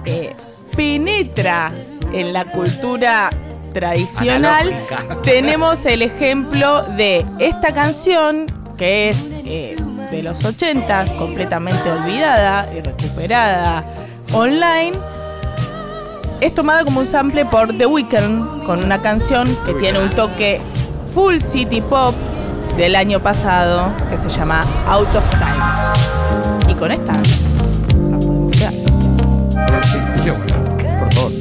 eh, 0.05 0.35
penetra 0.77 1.73
en 2.13 2.33
la 2.33 2.45
cultura 2.45 3.31
tradicional, 3.73 4.69
Analógica. 4.69 5.21
tenemos 5.23 5.85
el 5.87 6.03
ejemplo 6.03 6.83
de 6.97 7.27
esta 7.39 7.73
canción 7.73 8.47
que 8.77 9.09
es 9.09 9.35
eh, 9.45 9.77
de 10.11 10.23
los 10.23 10.45
80, 10.45 11.17
completamente 11.19 11.91
olvidada 11.91 12.67
y 12.73 12.81
recuperada 12.81 13.85
online, 14.33 14.93
es 16.41 16.55
tomada 16.55 16.85
como 16.85 17.01
un 17.01 17.07
sample 17.07 17.45
por 17.47 17.77
The 17.77 17.87
Weeknd 17.87 18.65
con 18.65 18.83
una 18.83 19.01
canción 19.01 19.57
que 19.65 19.75
tiene 19.75 20.01
un 20.01 20.11
toque 20.11 20.61
full 21.15 21.39
city 21.39 21.81
pop 21.81 22.13
del 22.77 22.97
año 22.97 23.21
pasado 23.21 23.89
que 24.11 24.17
se 24.17 24.29
llama 24.29 24.65
Out 24.89 25.15
of 25.15 25.31
Time. 25.31 25.63
Y 26.69 26.75
con 26.75 26.91
esta 26.91 27.13
la 27.13 28.19
podemos 28.19 28.53
quedar. 28.53 28.73
Por 30.99 31.13
favor. 31.13 31.33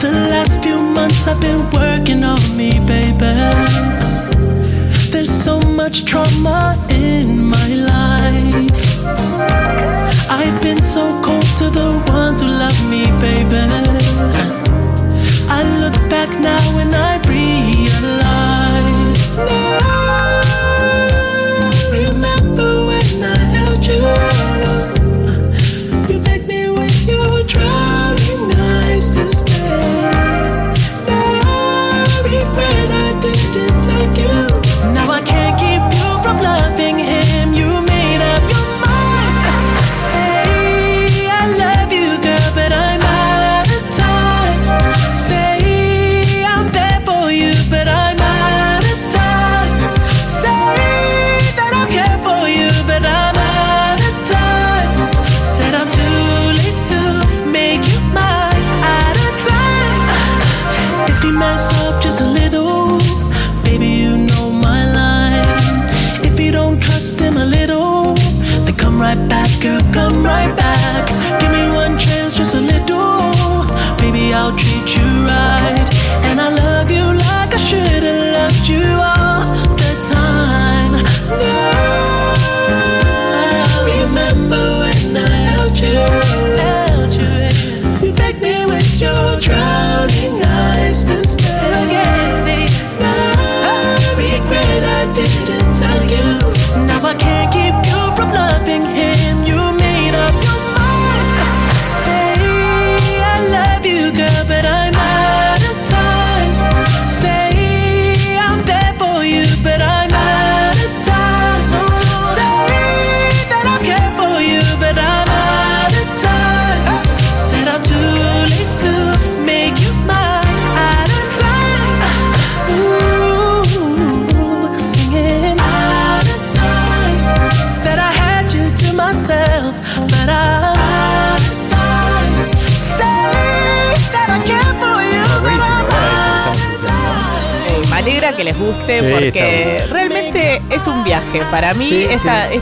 The 0.00 0.10
last 0.28 0.62
few 0.62 0.82
months 0.82 1.28
I've 1.28 1.40
been 1.40 1.70
working 1.70 2.24
on 2.24 2.40
me, 2.56 2.80
baby. 2.80 3.93
There's 5.14 5.30
so 5.30 5.60
much 5.60 6.06
trauma 6.06 6.74
in 6.90 7.38
my 7.38 7.68
life. 7.68 9.06
I've 10.28 10.60
been 10.60 10.82
so 10.82 11.08
cold 11.22 11.46
to 11.58 11.70
the 11.70 12.02
ones 12.08 12.40
who 12.40 12.48
love 12.48 12.76
me, 12.90 13.06
baby. 13.22 13.62
I 15.48 15.62
look 15.78 15.94
back 16.10 16.28
now 16.40 16.78
and 16.78 16.92
I 16.92 17.23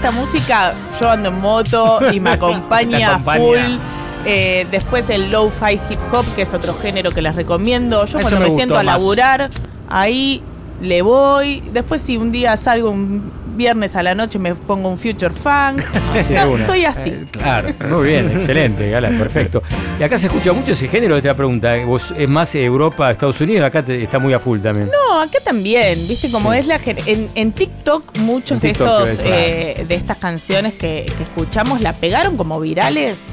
esta, 0.02 0.10
música, 0.10 0.74
yo 0.98 1.10
ando 1.10 1.28
en 1.28 1.40
moto 1.40 1.98
y 2.12 2.18
me 2.18 2.30
acompaña, 2.32 3.10
acompaña. 3.12 3.40
full. 3.40 3.78
Eh, 4.24 4.66
después 4.70 5.08
el 5.10 5.30
lo-fi 5.30 5.80
hip 5.88 6.00
hop, 6.12 6.24
que 6.34 6.42
es 6.42 6.54
otro 6.54 6.74
género 6.74 7.12
que 7.12 7.22
les 7.22 7.36
recomiendo. 7.36 8.04
Yo 8.04 8.18
Eso 8.18 8.20
cuando 8.20 8.40
me 8.40 8.48
me, 8.48 8.54
siento 8.54 8.74
a 8.74 8.78
más. 8.82 8.86
laburar, 8.86 9.48
ahí 9.88 10.42
le 10.80 11.02
voy. 11.02 11.60
Después 11.72 12.00
si 12.00 12.16
un 12.16 12.32
día 12.32 12.56
salgo 12.56 12.90
un 12.90 13.30
viernes 13.54 13.96
a 13.96 14.02
la 14.02 14.14
noche 14.14 14.38
me 14.38 14.54
pongo 14.54 14.88
un 14.88 14.98
future 14.98 15.32
funk. 15.32 15.82
Así 16.14 16.32
No, 16.34 16.40
de 16.46 16.46
una. 16.50 16.64
estoy 16.64 16.84
así. 16.84 17.12
Claro, 17.30 17.74
muy 17.88 18.08
bien, 18.08 18.30
excelente, 18.30 18.90
Gala, 18.90 19.08
perfecto. 19.10 19.62
Y 19.98 20.02
acá 20.02 20.18
se 20.18 20.26
escucha 20.26 20.52
mucho 20.52 20.72
ese 20.72 20.88
género 20.88 21.14
de 21.14 21.20
esta 21.20 21.34
pregunta. 21.36 21.74
¿Vos 21.86 22.12
es 22.16 22.28
más 22.28 22.54
Europa, 22.54 23.10
Estados 23.10 23.40
Unidos? 23.40 23.64
Acá 23.64 23.82
te- 23.84 24.02
está 24.02 24.18
muy 24.18 24.32
a 24.32 24.38
full 24.38 24.60
también. 24.60 24.90
No, 24.90 25.20
acá 25.20 25.38
también, 25.44 25.98
viste 26.08 26.30
como 26.30 26.52
es 26.52 26.66
la 26.66 26.78
en, 27.06 27.28
en 27.34 27.52
TikTok 27.52 28.18
muchos 28.18 28.52
En 28.56 28.60
de 28.60 28.70
estos 28.70 29.20
eh, 29.24 29.84
de 29.88 29.94
estas 29.94 30.16
canciones 30.18 30.74
que, 30.74 31.10
que 31.16 31.22
escuchamos 31.22 31.80
la 31.80 31.92
pegaron 31.94 32.36
como 32.36 32.60
virales 32.60 33.24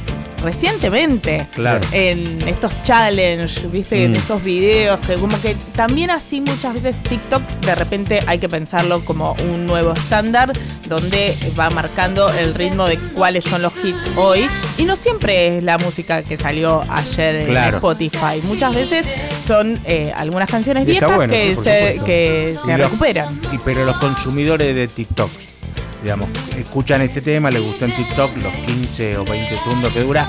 recientemente. 0.41 1.47
Claro. 1.53 1.81
En 1.91 2.47
estos 2.47 2.81
challenge, 2.83 3.67
viste, 3.67 4.03
en 4.05 4.11
Mm. 4.11 4.15
estos 4.15 4.43
videos 4.43 4.99
que 5.01 5.15
como 5.15 5.39
que 5.41 5.55
también 5.75 6.11
así 6.11 6.41
muchas 6.41 6.73
veces 6.73 7.01
TikTok 7.03 7.41
de 7.61 7.75
repente 7.75 8.21
hay 8.27 8.39
que 8.39 8.49
pensarlo 8.49 9.03
como 9.05 9.35
un 9.51 9.65
nuevo 9.65 9.93
estándar 9.93 10.51
donde 10.87 11.35
va 11.59 11.69
marcando 11.69 12.29
el 12.33 12.53
ritmo 12.55 12.87
de 12.87 12.97
cuáles 13.13 13.43
son 13.43 13.61
los 13.61 13.73
hits 13.83 14.09
hoy 14.15 14.47
y 14.77 14.85
no 14.85 14.95
siempre 14.95 15.57
es 15.57 15.63
la 15.63 15.77
música 15.77 16.23
que 16.23 16.37
salió 16.37 16.83
ayer 16.89 17.35
en 17.35 17.47
Claro. 17.47 17.77
Spotify. 17.77 18.39
Muchas 18.43 18.73
veces 18.75 19.05
son 19.39 19.79
eh, 19.85 20.11
algunas 20.15 20.49
canciones 20.49 20.85
viejas 20.85 21.15
bueno, 21.15 21.31
que 21.33 21.55
sí, 21.55 21.61
se, 21.63 22.01
que 22.05 22.55
se 22.61 22.71
Y 22.73 22.77
lo- 22.77 22.85
recuperan. 22.85 23.39
Y 23.51 23.57
pero 23.59 23.85
los 23.85 23.97
consumidores 23.97 24.73
de 24.75 24.87
TikTok, 24.87 25.29
digamos, 26.01 26.29
escuchan 26.57 27.01
este 27.01 27.21
tema, 27.21 27.49
les 27.51 27.61
gustó 27.61 27.85
en 27.85 27.95
TikTok 27.95 28.37
los 28.37 28.53
15 28.65 29.17
o 29.17 29.25
20 29.25 29.57
segundos 29.57 29.93
que 29.93 30.01
dura, 30.01 30.27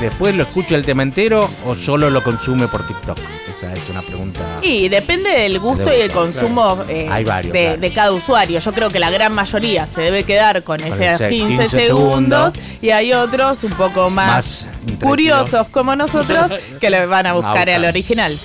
después 0.00 0.34
lo 0.34 0.42
escucha 0.44 0.76
el 0.76 0.84
tema 0.84 1.02
entero 1.02 1.48
o 1.66 1.74
solo 1.74 2.10
lo 2.10 2.22
consume 2.22 2.68
por 2.68 2.86
TikTok. 2.86 3.18
Esa 3.58 3.68
es 3.68 3.90
una 3.90 4.00
pregunta. 4.00 4.40
Y 4.62 4.88
depende 4.88 5.28
del 5.28 5.58
gusto 5.58 5.84
De 5.84 5.98
y 5.98 6.00
el 6.00 6.10
consumo 6.12 6.82
eh, 6.88 7.06
Hay 7.10 7.24
varios, 7.24 7.52
de, 7.52 7.60
claro. 7.64 7.80
de 7.80 7.92
cada 7.92 8.12
usuario. 8.12 8.58
Yo 8.58 8.72
creo 8.72 8.88
que 8.88 8.98
la 8.98 9.10
gran 9.10 9.34
mayoría 9.34 9.86
se 9.86 10.00
debe 10.00 10.24
quedar 10.24 10.62
con 10.62 10.80
esos 10.80 11.00
ese 11.00 11.28
15, 11.28 11.56
15 11.66 11.68
segundos, 11.68 12.54
segundos. 12.54 12.78
y 12.80 12.88
hay 12.90 13.12
otros 13.12 13.62
un 13.64 13.72
poco 13.72 14.08
más, 14.08 14.66
Más 14.86 14.98
curiosos 14.98 15.68
como 15.68 15.94
nosotros 15.94 16.50
que 16.80 16.88
le 16.88 17.04
van 17.04 17.26
a 17.26 17.34
buscar 17.34 17.52
buscar. 17.52 17.68
al 17.70 17.84
original. 17.84 18.38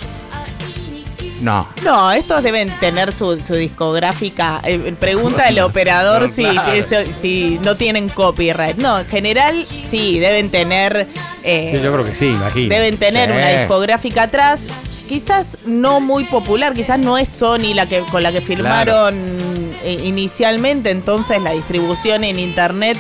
No. 1.46 1.68
No, 1.84 2.12
estos 2.12 2.42
deben 2.44 2.78
tener 2.80 3.16
su, 3.16 3.42
su 3.44 3.54
discográfica. 3.54 4.62
Eh, 4.64 4.96
pregunta 5.00 5.48
el 5.48 5.60
operador 5.60 6.24
No, 6.24 6.28
si, 6.28 6.44
claro. 6.44 6.72
eso- 6.72 7.12
si 7.16 7.60
no 7.62 7.76
tienen 7.78 8.10
copyright. 8.10 8.78
No, 8.78 9.00
en 9.00 9.08
general 9.08 9.66
sí, 9.90 10.18
deben 10.20 10.50
tener. 10.50 11.08
eh, 11.44 11.68
Sí, 11.72 11.80
yo 11.82 11.94
creo 11.94 12.04
que 12.04 12.14
sí, 12.16 12.26
imagino. 12.28 12.70
Deben 12.70 12.98
tener 12.98 13.30
Sí. 13.30 13.36
una 13.38 13.50
discográfica 13.60 14.24
atrás, 14.24 14.64
quizás 15.08 15.60
no 15.68 16.00
muy 16.00 16.26
popular, 16.26 16.74
quizás 16.74 16.98
no 16.98 17.18
es 17.18 17.30
Sony 17.30 17.76
la 17.76 17.86
que 17.86 18.00
con 18.12 18.24
la 18.24 18.32
que 18.32 18.42
firmaron 18.42 19.14
eh, 19.84 20.02
inicialmente, 20.04 20.90
entonces 20.90 21.40
la 21.44 21.52
distribución 21.52 22.24
en 22.24 22.40
internet 22.40 22.98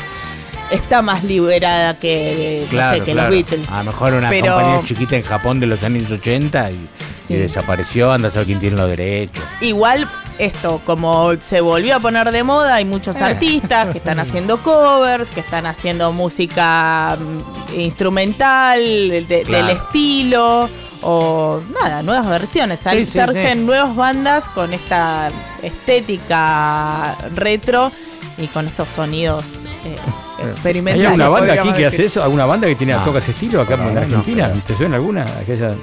está 0.72 1.02
más 1.02 1.24
liberada 1.24 1.94
que, 1.96 2.62
no 2.66 2.70
Claro, 2.70 2.98
sé, 2.98 3.04
que 3.04 3.12
claro. 3.14 3.30
los 3.30 3.38
Beatles. 3.38 3.70
A 3.72 3.78
lo 3.80 3.92
mejor 3.92 4.14
una 4.14 4.30
Pero- 4.30 4.54
compañía 4.56 4.82
chiquita 4.86 5.16
en 5.16 5.24
Japón 5.24 5.60
de 5.60 5.68
los 5.68 5.84
años 5.84 6.12
80 6.12 6.72
y, 6.72 6.88
Sí. 7.12 7.34
y 7.34 7.38
desapareció, 7.38 8.12
anda 8.12 8.28
a 8.28 8.32
saber 8.32 8.48
quién 8.48 8.60
tiene 8.60 8.76
los 8.78 8.90
derechos. 8.90 9.44
Igual 9.62 10.10
esto, 10.38 10.82
como 10.84 11.32
se 11.40 11.62
volvió 11.62 11.96
a 11.96 12.00
poner 12.00 12.30
de 12.32 12.44
moda, 12.44 12.76
hay 12.76 12.86
muchos 12.86 13.22
artistas 13.22 13.90
que 13.90 14.00
están 14.00 14.20
haciendo 14.20 14.62
covers, 14.64 15.32
que 15.32 15.40
están 15.40 15.66
haciendo 15.66 16.12
música 16.12 17.18
mm, 17.20 17.80
instrumental, 17.80 18.82
de- 18.82 19.46
del 19.48 19.70
estilo, 19.70 20.70
o 21.02 21.62
nada, 21.82 22.02
nuevas 22.04 22.28
versiones. 22.28 22.80
Sí, 22.80 23.06
sí, 23.06 23.20
surgen 23.22 23.60
sí. 23.60 23.64
nuevas 23.66 23.96
bandas 23.96 24.50
con 24.50 24.74
esta 24.74 25.32
estética 25.62 27.16
retro 27.36 27.92
y 28.38 28.48
con 28.48 28.68
estos 28.68 28.90
sonidos 28.90 29.64
eh, 29.86 29.96
¿Hay 30.40 30.48
experimentales. 30.48 31.08
alguna 31.08 31.30
banda 31.30 31.54
aquí 31.54 31.64
que 31.70 31.84
decir. 31.84 31.86
hace 31.88 32.06
eso? 32.06 32.24
¿Alguna 32.24 32.46
banda 32.46 32.68
que 32.68 32.76
tiene 32.76 32.94
No. 32.94 33.04
toca 33.04 33.20
ese 33.20 33.32
estilo 33.32 33.62
acá 33.62 33.76
en 33.76 33.98
Argentina? 33.98 34.48
no. 34.50 34.62
¿Te 34.62 34.76
suena 34.76 34.96
alguna? 34.98 35.26
Aquella- 35.42 35.74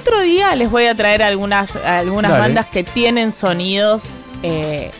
Otro 0.00 0.20
día 0.22 0.54
les 0.56 0.70
voy 0.70 0.86
a 0.86 0.94
traer 0.94 1.22
algunas, 1.22 1.76
algunas 1.76 2.30
Dale. 2.32 2.42
bandas 2.42 2.66
que 2.66 2.84
tienen 2.84 3.32
sonidos 3.32 4.16
eh, 4.42 4.90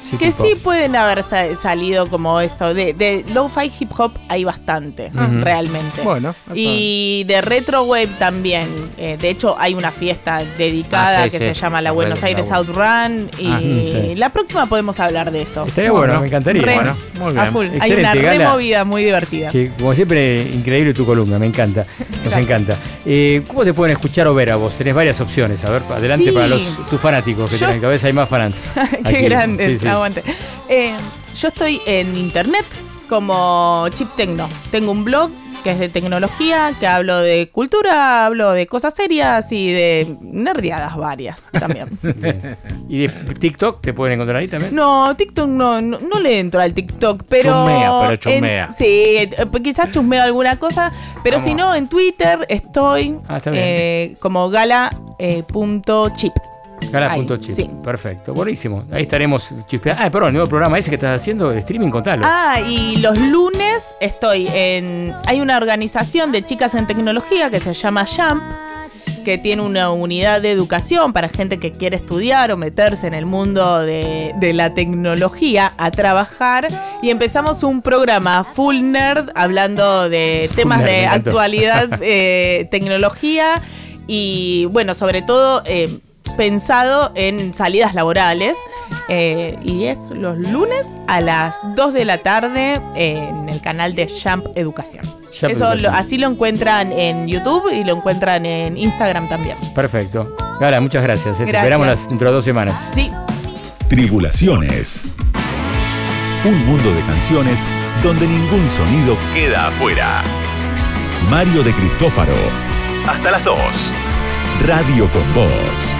sí, 0.00 0.16
que 0.16 0.26
tipo- 0.30 0.42
sí 0.44 0.54
pueden 0.56 0.96
haber 0.96 1.22
sa- 1.22 1.54
salido 1.54 2.08
como 2.08 2.40
esto. 2.40 2.74
De, 2.74 2.92
de 2.94 3.24
lo-fi 3.32 3.70
hip 3.80 3.90
hop 3.98 4.12
hay 4.28 4.44
bastante, 4.44 5.10
realmente. 5.40 6.02
Bueno, 6.02 6.34
Y 6.54 7.24
de 7.26 7.40
retro 7.40 7.82
wave 7.84 8.08
también. 8.18 8.68
Eh, 8.98 9.16
de 9.20 9.30
hecho, 9.30 9.56
hay 9.58 9.74
una 9.74 9.90
fiesta 9.90 10.42
dedicada 10.56 11.22
Ah, 11.22 11.24
sí, 11.24 11.30
que 11.30 11.38
sí. 11.38 11.44
se 11.46 11.54
llama 11.54 11.80
la 11.82 11.92
Buenos 11.92 12.20
Retro 12.20 12.28
Aires 12.28 12.50
Wave. 12.50 12.58
Outrun. 12.68 13.30
Y 13.38 13.46
Ah, 13.50 13.60
sí. 13.60 14.14
la 14.16 14.32
próxima 14.32 14.66
podemos 14.66 14.98
hablar 15.00 15.30
de 15.30 15.42
eso. 15.42 15.64
Estaría 15.64 15.90
bueno, 15.90 16.06
Bueno, 16.06 16.20
me 16.20 16.26
encantaría. 16.28 16.62
Re- 16.62 16.74
Bueno, 16.74 16.96
muy 17.18 17.30
a 17.38 17.42
bien. 17.42 17.52
full. 17.52 17.66
Hay 17.80 17.92
una 17.92 18.14
removida 18.14 18.84
muy 18.84 19.04
divertida. 19.04 19.50
Sí, 19.50 19.70
como 19.78 19.94
siempre, 19.94 20.42
increíble 20.42 20.94
tu 20.94 21.04
columna, 21.06 21.38
me 21.38 21.46
encanta. 21.46 21.84
Nos 22.24 22.34
encanta. 22.36 22.76
Eh, 23.04 23.42
¿Cómo 23.46 23.64
te 23.64 23.72
pueden 23.74 23.92
escuchar 23.94 24.26
o 24.26 24.34
ver 24.34 24.50
a 24.50 24.56
vos? 24.56 24.74
Tenés 24.74 24.94
varias 24.94 25.20
opciones. 25.20 25.64
A 25.64 25.70
ver, 25.70 25.82
adelante 25.90 26.26
Sí. 26.26 26.32
para 26.32 26.46
los 26.48 26.80
tus 26.88 27.00
fanáticos 27.00 27.50
que 27.50 27.56
Yo- 27.56 27.66
tienen, 27.66 27.84
a 27.84 27.88
veces 27.88 28.04
hay 28.06 28.12
más 28.12 28.28
fans. 28.28 28.70
Qué 29.08 29.26
Aquí. 29.26 29.28
Sí, 29.88 29.94
aguante. 29.94 30.22
Eh, 30.68 30.94
yo 31.34 31.48
estoy 31.48 31.80
en 31.86 32.16
internet 32.16 32.64
como 33.08 33.86
Chip 33.94 34.14
Tecno. 34.16 34.48
Tengo 34.70 34.92
un 34.92 35.04
blog 35.04 35.30
que 35.64 35.70
es 35.72 35.78
de 35.80 35.88
tecnología, 35.88 36.72
que 36.78 36.86
hablo 36.86 37.18
de 37.18 37.50
cultura, 37.50 38.26
hablo 38.26 38.52
de 38.52 38.66
cosas 38.68 38.94
serias 38.94 39.50
y 39.50 39.72
de 39.72 40.16
nerdeadas 40.20 40.96
varias 40.96 41.50
también. 41.50 41.88
¿Y 42.88 42.98
de 43.00 43.08
TikTok 43.08 43.80
te 43.82 43.92
pueden 43.92 44.14
encontrar 44.14 44.36
ahí 44.36 44.46
también? 44.46 44.72
No, 44.72 45.16
TikTok 45.16 45.48
no, 45.48 45.80
no, 45.82 45.98
no 45.98 46.20
le 46.20 46.38
entro 46.38 46.60
al 46.60 46.74
TikTok, 46.74 47.24
pero. 47.28 47.50
Chusmea, 47.50 47.90
pero 48.00 48.12
en- 48.12 48.18
chusmea. 48.18 48.72
sí, 48.72 48.84
eh, 48.86 49.30
quizás 49.64 49.90
chusmeo 49.90 50.22
alguna 50.22 50.60
cosa, 50.60 50.92
pero 51.24 51.40
si 51.40 51.54
no, 51.54 51.74
en 51.74 51.88
Twitter 51.88 52.46
estoy 52.48 53.18
Ah, 53.28 53.40
eh, 53.46 54.14
como 54.20 54.48
gala.chip. 54.50 56.32
Gala.chip. 56.90 57.54
sí. 57.54 57.70
Perfecto, 57.82 58.34
buenísimo. 58.34 58.84
Ahí 58.90 59.02
estaremos 59.02 59.50
chispeando. 59.66 60.02
Ah, 60.04 60.10
perdón, 60.10 60.28
el 60.28 60.34
nuevo 60.34 60.48
programa 60.48 60.78
ese 60.78 60.90
que 60.90 60.96
estás 60.96 61.20
haciendo 61.20 61.50
de 61.50 61.58
streaming, 61.60 61.90
contalo. 61.90 62.22
Ah, 62.26 62.60
y 62.66 62.96
los 62.98 63.16
lunes 63.18 63.94
estoy 64.00 64.48
en. 64.52 65.14
Hay 65.26 65.40
una 65.40 65.56
organización 65.56 66.32
de 66.32 66.44
chicas 66.44 66.74
en 66.74 66.86
tecnología 66.86 67.50
que 67.50 67.60
se 67.60 67.74
llama 67.74 68.04
Jump, 68.06 68.42
que 69.24 69.36
tiene 69.36 69.62
una 69.62 69.90
unidad 69.90 70.40
de 70.40 70.50
educación 70.52 71.12
para 71.12 71.28
gente 71.28 71.58
que 71.58 71.72
quiere 71.72 71.96
estudiar 71.96 72.50
o 72.52 72.56
meterse 72.56 73.06
en 73.06 73.14
el 73.14 73.26
mundo 73.26 73.80
de, 73.80 74.32
de 74.38 74.52
la 74.54 74.72
tecnología 74.72 75.74
a 75.76 75.90
trabajar. 75.90 76.68
Y 77.02 77.10
empezamos 77.10 77.62
un 77.62 77.82
programa 77.82 78.44
full 78.44 78.80
nerd 78.80 79.30
hablando 79.34 80.08
de 80.08 80.48
temas 80.56 80.78
nerd, 80.78 80.88
de 80.88 81.06
actualidad, 81.06 81.88
eh, 82.02 82.66
tecnología 82.70 83.60
y, 84.06 84.64
bueno, 84.70 84.94
sobre 84.94 85.20
todo. 85.22 85.62
eh, 85.66 85.98
pensado 86.36 87.10
en 87.14 87.54
salidas 87.54 87.94
laborales 87.94 88.56
eh, 89.08 89.58
y 89.62 89.84
es 89.84 90.10
los 90.10 90.36
lunes 90.38 91.00
a 91.06 91.20
las 91.20 91.58
2 91.74 91.92
de 91.94 92.04
la 92.04 92.18
tarde 92.18 92.80
en 92.94 93.48
el 93.48 93.60
canal 93.60 93.94
de 93.94 94.06
Jump 94.08 94.46
Educación. 94.56 95.04
Jump 95.06 95.50
Eso 95.52 95.64
Educación. 95.64 95.82
lo- 95.82 95.90
así 95.98 96.18
lo 96.18 96.28
encuentran 96.28 96.92
en 96.92 97.26
YouTube 97.28 97.70
y 97.72 97.84
lo 97.84 97.96
encuentran 97.96 98.44
en 98.46 98.76
Instagram 98.76 99.28
también. 99.28 99.56
Perfecto. 99.74 100.36
Gala, 100.60 100.80
muchas 100.80 101.02
gracias. 101.02 101.34
eh. 101.36 101.38
Te 101.38 101.44
Gracias. 101.44 101.62
esperamos 101.62 101.86
las, 101.86 102.08
dentro 102.08 102.28
de 102.28 102.34
dos 102.34 102.44
semanas. 102.44 102.90
Sí, 102.94 103.10
Tribulaciones. 103.88 105.04
Un 106.44 106.66
mundo 106.66 106.92
de 106.92 107.00
canciones 107.06 107.66
donde 108.02 108.26
ningún 108.26 108.68
sonido 108.68 109.16
queda 109.34 109.68
afuera. 109.68 110.22
Mario 111.30 111.62
de 111.62 111.72
Cristófaro. 111.72 112.34
Hasta 113.08 113.30
las 113.30 113.44
2. 113.44 113.56
Radio 114.66 115.10
con 115.10 115.34
Voz. 115.34 115.96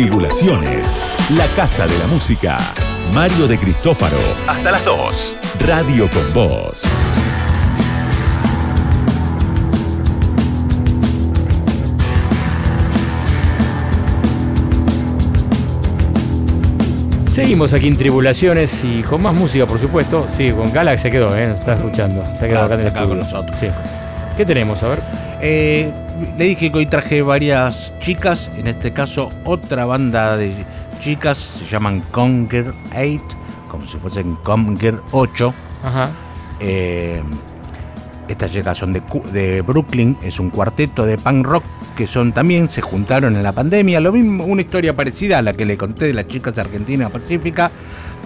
Tribulaciones. 0.00 1.02
La 1.36 1.46
Casa 1.48 1.86
de 1.86 1.98
la 1.98 2.06
Música. 2.06 2.56
Mario 3.12 3.46
de 3.46 3.58
Cristófaro. 3.58 4.16
Hasta 4.46 4.70
las 4.70 4.82
2. 4.86 5.36
Radio 5.66 6.08
con 6.08 6.32
Voz. 6.32 6.84
Seguimos 17.28 17.72
aquí 17.74 17.86
en 17.88 17.96
Tribulaciones 17.96 18.84
y 18.84 19.02
con 19.02 19.22
más 19.22 19.34
música, 19.34 19.66
por 19.66 19.78
supuesto. 19.78 20.26
Sí, 20.28 20.50
con 20.50 20.72
Gala 20.72 20.92
que 20.92 20.98
se 20.98 21.10
quedó, 21.10 21.36
¿eh? 21.36 21.46
Nos 21.46 21.60
está 21.60 21.74
escuchando. 21.74 22.24
Se 22.38 22.44
ha 22.44 22.48
quedado 22.48 22.66
acá 22.66 22.74
en 22.74 22.80
el 22.80 22.86
Está 22.88 23.00
con 23.06 23.20
estudio. 23.20 23.24
nosotros. 23.40 23.58
Sí. 23.58 23.68
¿Qué 24.36 24.44
tenemos? 24.44 24.82
A 24.82 24.88
ver. 24.88 25.00
Eh, 25.40 25.92
le 26.36 26.44
dije 26.44 26.70
que 26.70 26.78
hoy 26.78 26.86
traje 26.86 27.22
varias 27.22 27.92
chicas, 28.00 28.50
en 28.56 28.66
este 28.66 28.92
caso 28.92 29.30
otra 29.44 29.84
banda 29.84 30.36
de 30.36 30.52
chicas, 31.00 31.38
se 31.38 31.64
llaman 31.66 32.02
Conger 32.10 32.74
8, 32.94 33.38
como 33.68 33.86
si 33.86 33.98
fuesen 33.98 34.34
Conger 34.36 35.00
8. 35.12 35.54
Ajá. 35.82 36.10
Eh, 36.60 37.22
estas 38.28 38.52
chicas 38.52 38.78
son 38.78 38.92
de, 38.92 39.02
de 39.32 39.62
Brooklyn, 39.62 40.16
es 40.22 40.38
un 40.38 40.50
cuarteto 40.50 41.04
de 41.04 41.18
punk 41.18 41.46
rock 41.46 41.64
que 41.96 42.06
son 42.06 42.32
también, 42.32 42.68
se 42.68 42.80
juntaron 42.80 43.36
en 43.36 43.42
la 43.42 43.52
pandemia, 43.52 44.00
lo 44.00 44.12
mismo, 44.12 44.44
una 44.44 44.62
historia 44.62 44.94
parecida 44.94 45.38
a 45.38 45.42
la 45.42 45.52
que 45.52 45.66
le 45.66 45.76
conté 45.76 46.06
de 46.06 46.14
las 46.14 46.28
chicas 46.28 46.56
argentinas 46.58 47.10
Pacífica, 47.10 47.70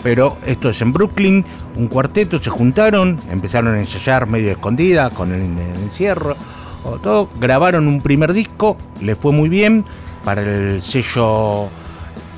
pero 0.02 0.36
esto 0.46 0.68
es 0.68 0.82
en 0.82 0.92
Brooklyn, 0.92 1.44
un 1.76 1.88
cuarteto, 1.88 2.38
se 2.38 2.50
juntaron, 2.50 3.18
empezaron 3.30 3.74
a 3.74 3.80
ensayar 3.80 4.28
medio 4.28 4.50
escondida 4.50 5.10
con 5.10 5.32
el, 5.32 5.42
el 5.42 5.82
encierro, 5.82 6.36
o 6.84 6.98
todo, 6.98 7.28
grabaron 7.40 7.88
un 7.88 8.00
primer 8.02 8.32
disco, 8.32 8.76
le 9.00 9.14
fue 9.16 9.32
muy 9.32 9.48
bien 9.48 9.84
para 10.24 10.42
el 10.42 10.80
sello... 10.82 11.68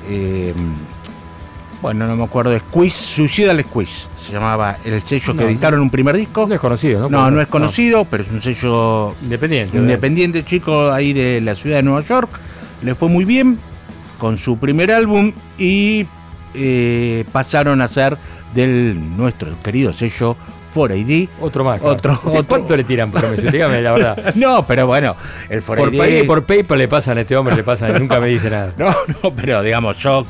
eh, 0.09 0.53
bueno, 1.81 2.07
no 2.07 2.15
me 2.15 2.23
acuerdo, 2.23 2.57
Squeeze, 2.57 2.97
Suicidal 2.97 3.61
Squeeze, 3.61 4.09
se 4.15 4.33
llamaba 4.33 4.77
el 4.83 5.01
sello 5.03 5.35
que 5.35 5.43
editaron 5.43 5.79
un 5.79 5.91
primer 5.91 6.17
disco. 6.17 6.47
No 6.47 6.55
es 6.55 6.59
conocido, 6.59 7.01
¿no? 7.01 7.09
No, 7.09 7.29
no 7.29 7.39
es 7.39 7.47
conocido, 7.47 8.05
pero 8.05 8.23
es 8.23 8.31
un 8.31 8.41
sello 8.41 9.13
Independiente. 9.21 9.77
independiente 9.77 10.43
chico 10.43 10.91
ahí 10.91 11.13
de 11.13 11.39
la 11.39 11.53
ciudad 11.53 11.77
de 11.77 11.83
Nueva 11.83 12.01
York. 12.01 12.31
Le 12.81 12.95
fue 12.95 13.09
muy 13.09 13.25
bien 13.25 13.59
con 14.17 14.37
su 14.37 14.57
primer 14.57 14.91
álbum 14.91 15.33
y 15.59 16.07
eh, 16.55 17.25
pasaron 17.31 17.79
a 17.81 17.87
ser 17.87 18.17
del 18.55 19.15
nuestro 19.15 19.61
querido 19.61 19.93
sello 19.93 20.35
4AD. 20.77 21.29
Otro 21.41 21.63
más. 21.63 21.79
claro. 21.79 21.93
Otro- 21.95 22.11
¿Usted 22.13 22.29
otro. 22.29 22.43
¿Cuánto 22.47 22.77
le 22.77 22.83
tiran 22.83 23.11
por 23.11 23.27
mes? 23.29 23.51
Dígame 23.51 23.81
la 23.81 23.91
verdad. 23.93 24.23
No, 24.35 24.65
pero 24.67 24.85
bueno, 24.87 25.15
el 25.49 25.63
4AD. 25.63 25.75
Por, 25.77 25.91
pay- 25.91 26.23
por 26.27 26.43
PayPal 26.45 26.77
le 26.77 26.87
pasan 26.87 27.17
a 27.17 27.21
este 27.21 27.35
hombre, 27.35 27.55
le 27.55 27.63
pasan, 27.63 27.95
y 27.95 27.99
nunca 27.99 28.19
me 28.19 28.27
dice 28.27 28.49
nada. 28.49 28.73
No, 28.77 28.89
no, 29.23 29.33
pero 29.35 29.61
digamos, 29.63 29.97
yo 29.97 30.25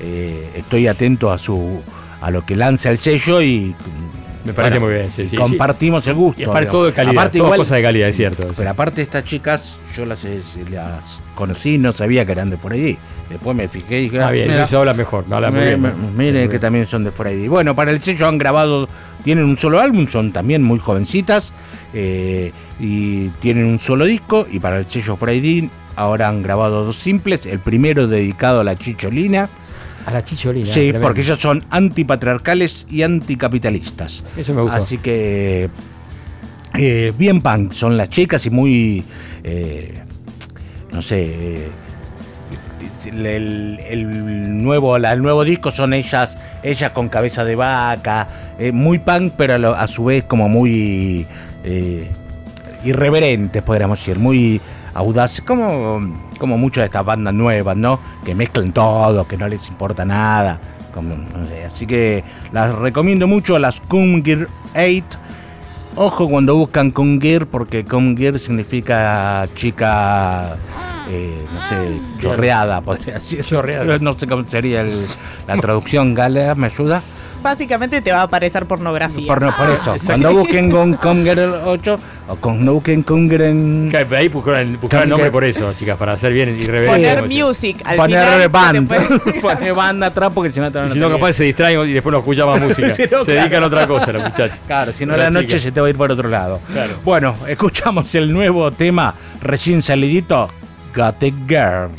eh, 0.00 0.50
estoy 0.56 0.86
atento 0.86 1.30
a 1.30 1.38
su 1.38 1.82
a 2.22 2.30
lo 2.30 2.44
que 2.44 2.54
lanza 2.56 2.90
el 2.90 2.98
sello 2.98 3.40
y 3.42 3.74
Me 4.44 4.54
parece 4.54 4.78
bueno, 4.78 4.86
muy 4.92 4.94
bien, 5.00 5.10
sí, 5.10 5.26
sí, 5.26 5.36
compartimos 5.36 6.06
el 6.06 6.14
gusto. 6.14 6.40
Y 6.40 6.44
digamos. 6.46 6.68
todo 6.68 6.86
de 6.86 6.92
calidad, 6.92 7.12
Aparte 7.14 7.38
todo 7.38 7.48
igual- 7.48 7.58
cosa 7.58 7.74
de 7.76 7.82
calidad, 7.82 8.08
es 8.08 8.16
cierto. 8.16 8.42
sí. 8.44 8.54
Pero 8.56 8.70
aparte 8.70 9.02
estas 9.02 9.24
chicas, 9.24 9.78
yo 9.94 10.06
las, 10.06 10.24
eh, 10.24 10.40
las 10.70 11.20
conocí, 11.34 11.76
no 11.76 11.92
sabía 11.92 12.24
que 12.24 12.32
eran 12.32 12.48
de 12.48 12.56
Friday. 12.56 12.98
Después 13.28 13.54
me 13.56 13.68
fijé 13.68 13.98
y 14.00 14.02
dije, 14.04 14.20
Ah, 14.20 14.30
bien, 14.30 14.50
eso 14.50 14.78
habla 14.78 14.94
mejor, 14.94 15.28
no 15.28 15.36
habla 15.36 15.50
muy 15.50 15.60
me- 15.60 15.66
bien. 15.66 15.82
me- 15.82 15.88
¿no? 15.90 15.96
Miren 16.16 16.34
Muy 16.34 16.42
que 16.44 16.48
bien. 16.48 16.60
también 16.60 16.86
son 16.86 17.04
de 17.04 17.10
Friday. 17.10 17.48
Bueno, 17.48 17.76
para 17.76 17.90
el 17.90 18.02
sello 18.02 18.26
han 18.26 18.38
grabado, 18.38 18.88
tienen 19.24 19.44
un 19.44 19.58
solo 19.58 19.78
álbum, 19.78 20.06
son 20.06 20.32
también 20.32 20.62
muy 20.62 20.78
jovencitas 20.78 21.52
eh, 21.92 22.52
y 22.78 23.28
tienen 23.40 23.66
un 23.66 23.78
solo 23.78 24.04
disco. 24.06 24.46
Y 24.50 24.58
para 24.58 24.78
el 24.78 24.86
sello 24.86 25.16
Friday 25.16 25.68
ahora 25.96 26.28
han 26.28 26.42
grabado 26.42 26.84
dos 26.84 26.96
simples. 26.96 27.44
El 27.46 27.58
primero 27.60 28.06
dedicado 28.08 28.60
a 28.60 28.64
la 28.64 28.74
chicholina. 28.76 29.48
A 30.06 30.10
la 30.12 30.24
chicholina. 30.24 30.64
Sí, 30.66 30.72
tremendo. 30.80 31.00
porque 31.06 31.20
ellos 31.20 31.38
son 31.38 31.64
antipatriarcales 31.70 32.86
y 32.90 33.02
anticapitalistas. 33.02 34.24
Eso 34.36 34.54
me 34.54 34.62
gustó. 34.62 34.78
Así 34.78 34.98
que 34.98 35.68
eh, 36.78 37.12
bien 37.18 37.42
punk 37.42 37.72
son 37.72 37.96
las 37.96 38.08
chicas 38.08 38.44
y 38.46 38.50
muy, 38.50 39.04
eh, 39.44 40.02
no 40.92 41.02
sé, 41.02 41.24
eh, 41.24 41.68
el, 43.06 43.26
el- 43.26 43.78
el 43.88 44.62
nuevo, 44.62 44.96
el 44.96 45.22
nuevo 45.22 45.44
disco 45.44 45.70
son 45.70 45.94
ellas, 45.94 46.38
ellas 46.62 46.92
con 46.92 47.08
cabeza 47.08 47.44
de 47.44 47.54
vaca, 47.56 48.28
eh, 48.58 48.72
muy 48.72 48.98
punk, 48.98 49.34
pero 49.36 49.54
a, 49.54 49.58
lo- 49.58 49.74
a 49.74 49.86
su 49.88 50.04
vez 50.04 50.24
como 50.24 50.48
muy, 50.48 51.26
irreverentes, 52.84 53.62
podríamos 53.62 53.98
decir, 53.98 54.18
muy 54.18 54.60
audaces, 54.94 55.40
como, 55.42 56.00
como 56.38 56.58
muchas 56.58 56.82
de 56.82 56.86
estas 56.86 57.04
bandas 57.04 57.34
nuevas, 57.34 57.76
¿no? 57.76 58.00
Que 58.24 58.34
mezclan 58.34 58.72
todo, 58.72 59.26
que 59.26 59.36
no 59.36 59.48
les 59.48 59.68
importa 59.68 60.04
nada. 60.04 60.60
Como, 60.94 61.14
no 61.16 61.46
sé, 61.46 61.64
así 61.64 61.86
que 61.86 62.24
las 62.52 62.74
recomiendo 62.74 63.28
mucho, 63.28 63.58
las 63.58 63.80
Kumgir 63.80 64.48
8. 64.74 65.04
Ojo 65.96 66.28
cuando 66.28 66.54
buscan 66.56 66.90
Kumgir, 66.90 67.46
porque 67.46 67.84
Kumgir 67.84 68.38
significa 68.38 69.48
chica, 69.54 70.56
eh, 71.08 71.44
no 71.52 71.60
sé, 71.62 72.00
chorreada, 72.20 72.80
podría 72.80 73.14
decir. 73.14 73.44
Chorreada. 73.44 73.98
No 73.98 74.12
sé 74.12 74.26
cómo 74.26 74.44
sería 74.44 74.80
el- 74.82 75.06
la 75.48 75.56
traducción, 75.56 76.14
Galea, 76.14 76.54
¿me 76.54 76.66
ayuda? 76.66 77.02
Básicamente 77.42 78.00
te 78.02 78.12
va 78.12 78.20
a 78.20 78.22
aparecer 78.24 78.66
pornografía. 78.66 79.26
Por, 79.26 79.40
no, 79.42 79.56
por 79.56 79.70
eso, 79.70 79.94
cuando 80.06 80.32
busquen 80.32 80.70
con 80.70 80.94
Kumgir 80.94 81.38
8 81.38 82.00
o 82.28 82.36
cuando 82.36 82.74
busquen 82.74 83.02
Kumgir 83.02 83.42
en... 83.42 83.88
Claro, 83.90 84.16
Ahí 84.16 84.28
buscaron, 84.28 84.78
buscaron 84.80 85.04
el 85.04 85.08
nombre 85.10 85.30
por 85.30 85.44
eso, 85.44 85.72
chicas, 85.74 85.96
para 85.96 86.12
hacer 86.12 86.32
bien 86.32 86.50
irreverente. 86.50 87.14
Poner 87.16 87.28
music 87.28 87.80
al 87.84 87.96
Poner 87.96 88.24
final. 88.24 88.48
band, 88.48 89.40
poner 89.40 89.74
banda 89.74 90.06
atrás 90.08 90.30
porque 90.34 90.52
si 90.52 90.60
no 90.60 90.70
te 90.70 90.78
van 90.78 90.88
Y 90.88 90.90
a 90.90 90.94
si 90.94 91.00
no, 91.00 91.08
capaz 91.10 91.32
se 91.32 91.44
distraen 91.44 91.88
y 91.88 91.92
después 91.92 92.12
no 92.12 92.18
escuchan 92.18 92.46
más 92.46 92.60
música. 92.62 92.88
No, 92.88 92.94
se 92.94 93.08
claro. 93.08 93.24
dedican 93.24 93.62
a 93.62 93.66
otra 93.66 93.86
cosa, 93.86 94.12
los 94.12 94.22
muchachos. 94.22 94.58
Claro, 94.66 94.92
si 94.92 95.06
no 95.06 95.16
La 95.16 95.24
la 95.24 95.30
noche 95.30 95.58
se 95.58 95.72
te 95.72 95.80
va 95.80 95.86
a 95.86 95.90
ir 95.90 95.96
por 95.96 96.10
otro 96.12 96.28
lado. 96.28 96.60
Claro. 96.72 96.94
Bueno, 97.04 97.34
escuchamos 97.48 98.14
el 98.14 98.32
nuevo 98.32 98.70
tema 98.70 99.14
recién 99.42 99.80
salidito, 99.82 100.48
Got 100.94 101.22
It 101.22 101.34
Girl. 101.48 101.90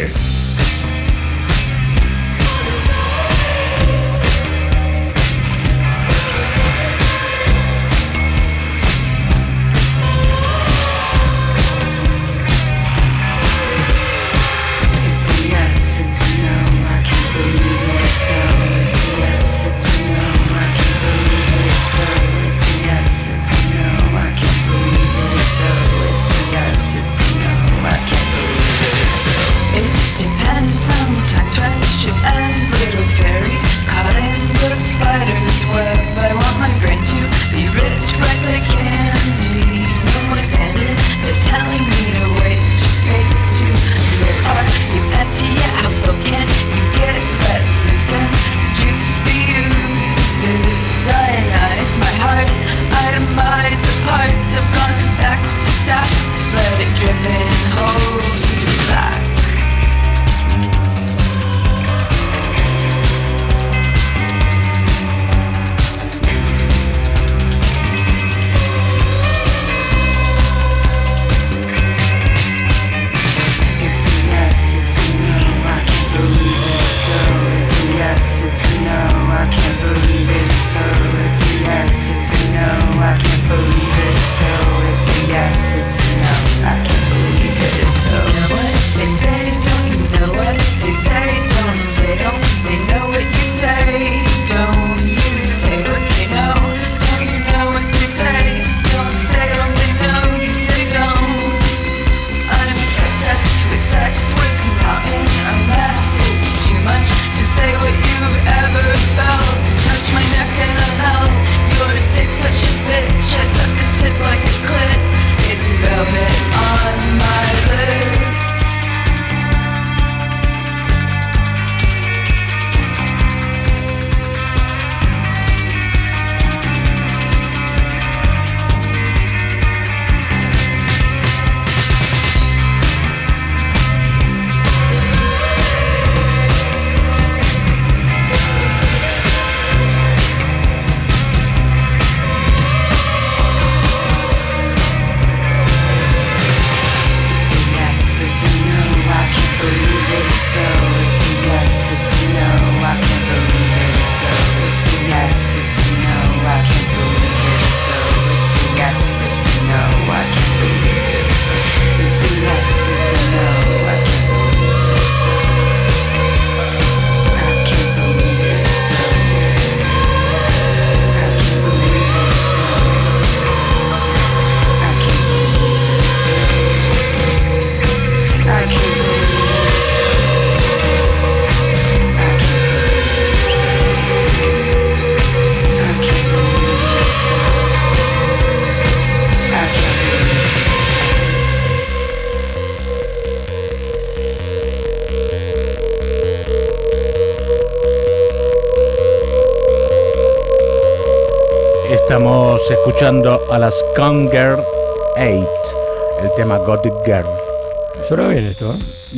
Tribulaciones. 0.00 0.39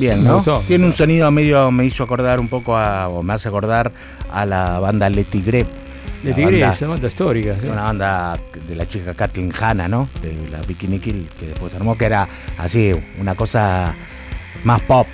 Bien, 0.02 0.20
Me 0.20 0.28
¿no? 0.30 0.34
gustó. 0.36 0.64
Tiene 0.66 0.84
un 0.86 0.92
sonido 0.92 1.30
medio, 1.30 1.70
me 1.70 1.84
hizo 1.84 2.02
acordar 2.02 2.40
un 2.40 2.48
poco 2.48 2.76
a, 2.76 3.06
o 3.08 3.22
me 3.22 3.34
hace 3.34 3.46
acordar 3.46 3.92
a 4.32 4.44
la 4.44 4.80
banda 4.80 5.08
Le 5.08 5.22
Tigre. 5.22 5.64
Le 6.24 6.32
Tigre 6.34 6.60
banda- 6.60 6.74
es 6.74 6.82
una 6.82 6.90
banda 6.90 7.06
histórica. 7.08 7.54
sí. 7.60 7.66
Una 7.68 7.82
banda 7.84 8.36
de 8.66 8.74
la 8.74 8.88
chica 8.88 9.14
Kathleen 9.14 9.52
Hanna, 9.56 9.86
¿no? 9.86 10.08
De 10.20 10.34
la 10.50 10.60
Bikini 10.62 10.98
Kill, 10.98 11.28
que 11.38 11.46
después 11.46 11.70
se 11.70 11.76
armó, 11.78 11.96
que 11.96 12.06
era 12.06 12.28
así, 12.58 12.92
una 13.20 13.36
cosa 13.36 13.94
más 14.64 14.80
pop 14.82 15.06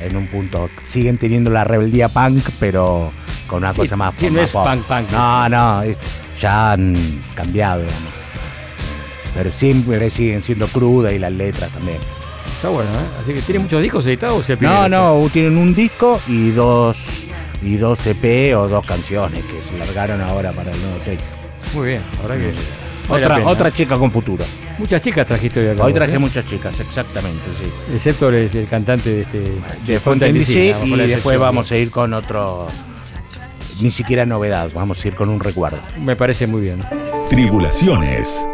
en 0.00 0.16
un 0.16 0.26
punto. 0.28 0.70
Siguen 0.80 1.18
teniendo 1.18 1.50
la 1.50 1.64
rebeldía 1.64 2.08
punk, 2.08 2.42
pero 2.58 3.12
con 3.46 3.58
una 3.58 3.74
Sí, 3.74 3.80
cosa 3.82 3.96
más, 3.96 4.14
sí, 4.16 4.26
no 4.28 4.32
más 4.36 4.44
es 4.44 4.50
pop. 4.52 4.66
punk, 4.66 4.86
punk. 4.86 5.10
No, 5.12 5.48
no, 5.50 5.82
es- 5.82 5.98
ya 6.40 6.72
han 6.72 6.96
cambiado, 7.34 7.80
digamos. 7.82 8.12
Pero 9.34 9.50
siempre 9.52 10.08
siguen 10.08 10.40
siendo 10.40 10.66
crudas 10.66 11.12
y 11.12 11.18
las 11.18 11.30
letras 11.32 11.68
también. 11.72 11.98
Está 12.60 12.68
bueno, 12.68 12.90
¿eh? 12.90 13.06
Así 13.18 13.32
que 13.32 13.40
tiene 13.40 13.60
muchos 13.60 13.80
discos 13.80 14.06
editados 14.06 14.50
el 14.50 14.56
No, 14.56 14.58
primero? 14.58 14.88
no, 14.90 15.28
tienen 15.32 15.56
un 15.56 15.74
disco 15.74 16.20
y 16.28 16.50
dos 16.50 17.24
y 17.62 17.76
dos 17.78 18.06
EP 18.06 18.54
o 18.54 18.68
dos 18.68 18.84
canciones 18.84 19.46
que 19.46 19.62
se 19.62 19.78
largaron 19.78 20.20
ahora 20.20 20.52
para 20.52 20.70
el 20.70 20.78
nuevo 20.82 21.02
sello. 21.02 21.22
Muy 21.72 21.86
bien, 21.88 22.02
ahora 22.20 22.36
que. 22.36 22.52
vale 23.08 23.22
Otra, 23.24 23.36
pena. 23.36 23.48
otra 23.48 23.70
chica 23.70 23.96
con 23.96 24.12
futuro. 24.12 24.44
Muchas 24.76 25.00
chicas 25.00 25.26
trajiste 25.26 25.60
hoy 25.60 25.68
acá. 25.68 25.84
Hoy 25.84 25.94
traje 25.94 26.16
¿eh? 26.16 26.18
muchas 26.18 26.46
chicas, 26.46 26.78
exactamente, 26.80 27.44
sí. 27.58 27.72
Excepto 27.94 28.28
el, 28.28 28.54
el 28.54 28.68
cantante 28.68 29.10
de 29.10 29.20
este. 29.22 29.38
De 29.40 29.98
Fontaine 29.98 30.00
Fontaine 30.00 30.38
DC 30.38 30.52
DC, 30.52 30.86
y 30.86 30.96
después 31.08 31.38
vamos 31.38 31.72
a 31.72 31.76
ir 31.78 31.90
con 31.90 32.12
otro. 32.12 32.68
Ni 33.80 33.90
siquiera 33.90 34.26
novedad, 34.26 34.68
vamos 34.74 35.02
a 35.02 35.08
ir 35.08 35.14
con 35.14 35.30
un 35.30 35.40
recuerdo. 35.40 35.78
Me 35.98 36.14
parece 36.14 36.46
muy 36.46 36.60
bien. 36.60 36.84
Tribulaciones. 37.30 38.44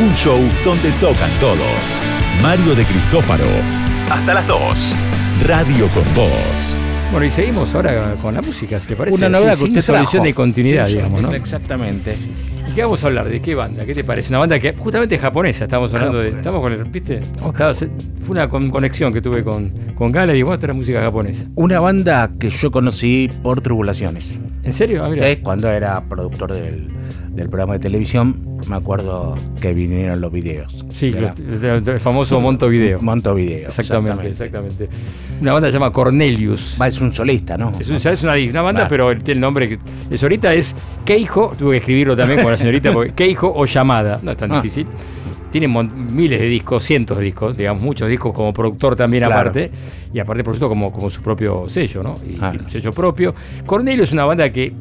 Un 0.00 0.14
show 0.16 0.40
donde 0.64 0.90
tocan 0.92 1.30
todos. 1.38 1.58
Mario 2.42 2.74
de 2.74 2.84
Cristófaro. 2.84 3.44
Hasta 4.10 4.34
las 4.34 4.46
2. 4.46 4.94
Radio 5.46 5.86
con 5.88 6.04
Voz. 6.14 6.76
Bueno, 7.10 7.26
y 7.26 7.30
seguimos 7.30 7.74
ahora 7.74 8.14
con 8.20 8.34
la 8.34 8.42
música, 8.42 8.80
si 8.80 8.88
te 8.88 8.96
parece. 8.96 9.16
Una 9.16 9.28
novedad 9.28 9.54
Sin- 9.54 9.64
que 9.72 9.78
usted 9.80 9.82
solución 9.82 10.10
trajo. 10.10 10.24
de 10.24 10.34
continuidad, 10.34 10.86
Sí, 10.88 10.94
digamos, 10.96 11.22
¿no? 11.22 11.32
Exactamente. 11.32 12.16
¿Y 12.68 12.74
qué 12.74 12.82
vamos 12.82 13.04
a 13.04 13.06
hablar? 13.08 13.28
¿De 13.28 13.40
qué 13.42 13.54
banda? 13.54 13.84
¿Qué 13.84 13.94
te 13.94 14.02
parece? 14.02 14.30
Una 14.30 14.38
banda 14.38 14.58
que 14.58 14.74
justamente 14.76 15.16
es 15.16 15.20
japonesa, 15.20 15.64
estamos 15.64 15.92
hablando 15.94 16.18
de. 16.18 16.30
Estamos 16.30 16.60
con 16.62 16.72
el. 16.72 16.84
¿Viste? 16.84 17.20
Estaba- 17.20 17.74
fue 17.74 17.88
una 18.28 18.48
con- 18.48 18.70
conexión 18.70 19.12
que 19.12 19.20
tuve 19.20 19.44
con, 19.44 19.70
con 19.94 20.10
Gala 20.10 20.32
y 20.32 20.36
digo, 20.36 20.54
esta 20.54 20.66
era 20.66 20.74
música 20.74 21.00
japonesa. 21.02 21.44
Una 21.54 21.80
banda 21.80 22.30
que 22.38 22.48
yo 22.48 22.70
conocí 22.70 23.28
por 23.42 23.60
Tribulaciones. 23.60 24.40
¿En 24.64 24.72
serio? 24.72 25.02
Ah, 25.04 25.08
mira. 25.08 25.28
Sí, 25.28 25.36
Cuando 25.42 25.68
era 25.68 26.00
productor 26.02 26.52
del, 26.52 26.88
del 27.30 27.48
programa 27.48 27.74
de 27.74 27.78
televisión, 27.80 28.58
me 28.68 28.76
acuerdo 28.76 29.36
que 29.60 29.72
vinieron 29.72 30.20
los 30.20 30.30
videos. 30.30 30.84
Sí, 30.90 31.10
los- 31.10 31.38
el 31.88 31.98
famoso 32.00 32.40
Montevideo. 32.40 33.00
Montevideo. 33.02 33.66
Exactamente, 33.68 34.28
exactamente. 34.28 34.88
Una 35.40 35.52
banda 35.54 35.68
se 35.68 35.72
llama 35.72 35.90
Cornelius. 35.90 36.76
Va, 36.80 36.86
es 36.86 37.00
un 37.00 37.12
solista, 37.12 37.58
¿no? 37.58 37.72
Es, 37.80 37.88
un- 37.88 37.96
es 37.96 38.22
una, 38.22 38.34
una 38.34 38.62
banda, 38.62 38.82
Va. 38.82 38.88
pero 38.88 39.10
el, 39.10 39.18
tiene 39.22 39.38
el 39.38 39.40
nombre 39.40 39.68
que. 39.68 39.78
El 40.10 40.18
solista 40.18 40.54
es 40.54 40.76
Keijo, 41.04 41.52
tuve 41.58 41.72
que 41.72 41.78
escribirlo 41.78 42.14
también 42.14 42.40
con 42.42 42.52
la 42.52 42.58
señorita, 42.58 42.92
porque 42.92 43.12
Keijo 43.16 43.52
o 43.54 43.64
Llamada, 43.64 44.20
no 44.22 44.30
es 44.30 44.36
tan 44.36 44.52
Ah. 44.52 44.56
difícil. 44.56 44.86
Tiene 45.52 45.68
miles 45.68 46.40
de 46.40 46.46
discos, 46.46 46.82
cientos 46.82 47.18
de 47.18 47.24
discos, 47.24 47.56
digamos, 47.56 47.82
muchos 47.82 48.08
discos 48.08 48.32
como 48.34 48.52
productor 48.52 48.96
también 48.96 49.22
Claro. 49.24 49.38
aparte, 49.40 49.70
y 50.12 50.18
aparte, 50.18 50.42
por 50.42 50.54
supuesto, 50.54 50.68
como, 50.70 50.90
como 50.90 51.08
su 51.10 51.22
propio 51.22 51.68
sello, 51.68 52.02
¿no? 52.02 52.14
Y 52.26 52.36
Ah. 52.40 52.50
tiene 52.50 52.64
un 52.64 52.70
sello 52.70 52.90
propio. 52.92 53.34
Cornelio 53.66 54.02
es 54.02 54.12
una 54.12 54.24
banda 54.24 54.50
que 54.50 54.72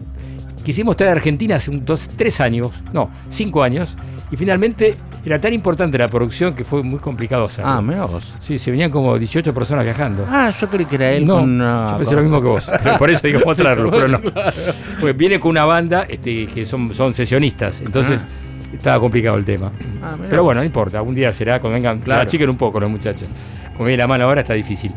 quisimos 0.63 0.95
traer 0.95 1.09
a 1.09 1.15
Argentina 1.17 1.55
hace 1.57 1.71
un, 1.71 1.83
dos, 1.85 2.09
tres 2.15 2.39
años, 2.39 2.71
no, 2.93 3.11
cinco 3.29 3.61
años, 3.63 3.97
y 4.31 4.37
finalmente 4.37 4.95
era 5.25 5.41
tan 5.41 5.51
importante 5.53 5.97
la 5.97 6.07
producción 6.07 6.53
que 6.53 6.63
fue 6.63 6.81
muy 6.83 6.99
complicado 6.99 7.45
hacerlo. 7.45 7.69
Ah, 7.69 7.81
mira 7.81 8.05
vos. 8.05 8.33
Sí, 8.39 8.57
se 8.57 8.71
venían 8.71 8.89
como 8.89 9.17
18 9.19 9.53
personas 9.53 9.83
viajando. 9.83 10.25
Ah, 10.29 10.51
yo 10.57 10.69
creí 10.69 10.85
que 10.85 10.95
era 10.95 11.11
él 11.11 11.25
No, 11.27 11.39
con 11.39 11.59
yo 11.59 11.95
pensé 11.97 12.15
lo 12.15 12.21
mismo 12.21 12.39
que 12.41 12.47
vos. 12.47 12.71
pero 12.81 12.97
por 12.97 13.09
eso 13.09 13.27
digo, 13.27 13.55
traerlo, 13.55 13.91
pero 13.91 14.07
no. 14.07 14.21
Porque 15.01 15.13
viene 15.13 15.39
con 15.39 15.51
una 15.51 15.65
banda 15.65 16.05
este, 16.07 16.45
que 16.47 16.65
son, 16.65 16.93
son 16.93 17.13
sesionistas, 17.13 17.81
entonces 17.81 18.25
estaba 18.73 18.99
complicado 18.99 19.37
el 19.37 19.45
tema. 19.45 19.71
Ah, 20.01 20.15
pero 20.29 20.43
bueno, 20.43 20.61
no 20.61 20.65
importa, 20.65 20.97
algún 20.99 21.15
día 21.15 21.31
será 21.33 21.59
cuando 21.59 21.75
vengan, 21.75 21.99
Claro. 21.99 22.21
la 22.23 22.27
chiquen 22.27 22.49
un 22.49 22.57
poco 22.57 22.79
los 22.79 22.89
muchachos. 22.89 23.27
Como 23.73 23.85
viene 23.85 23.97
la 23.97 24.07
mano 24.07 24.25
ahora 24.25 24.41
está 24.41 24.53
difícil. 24.53 24.91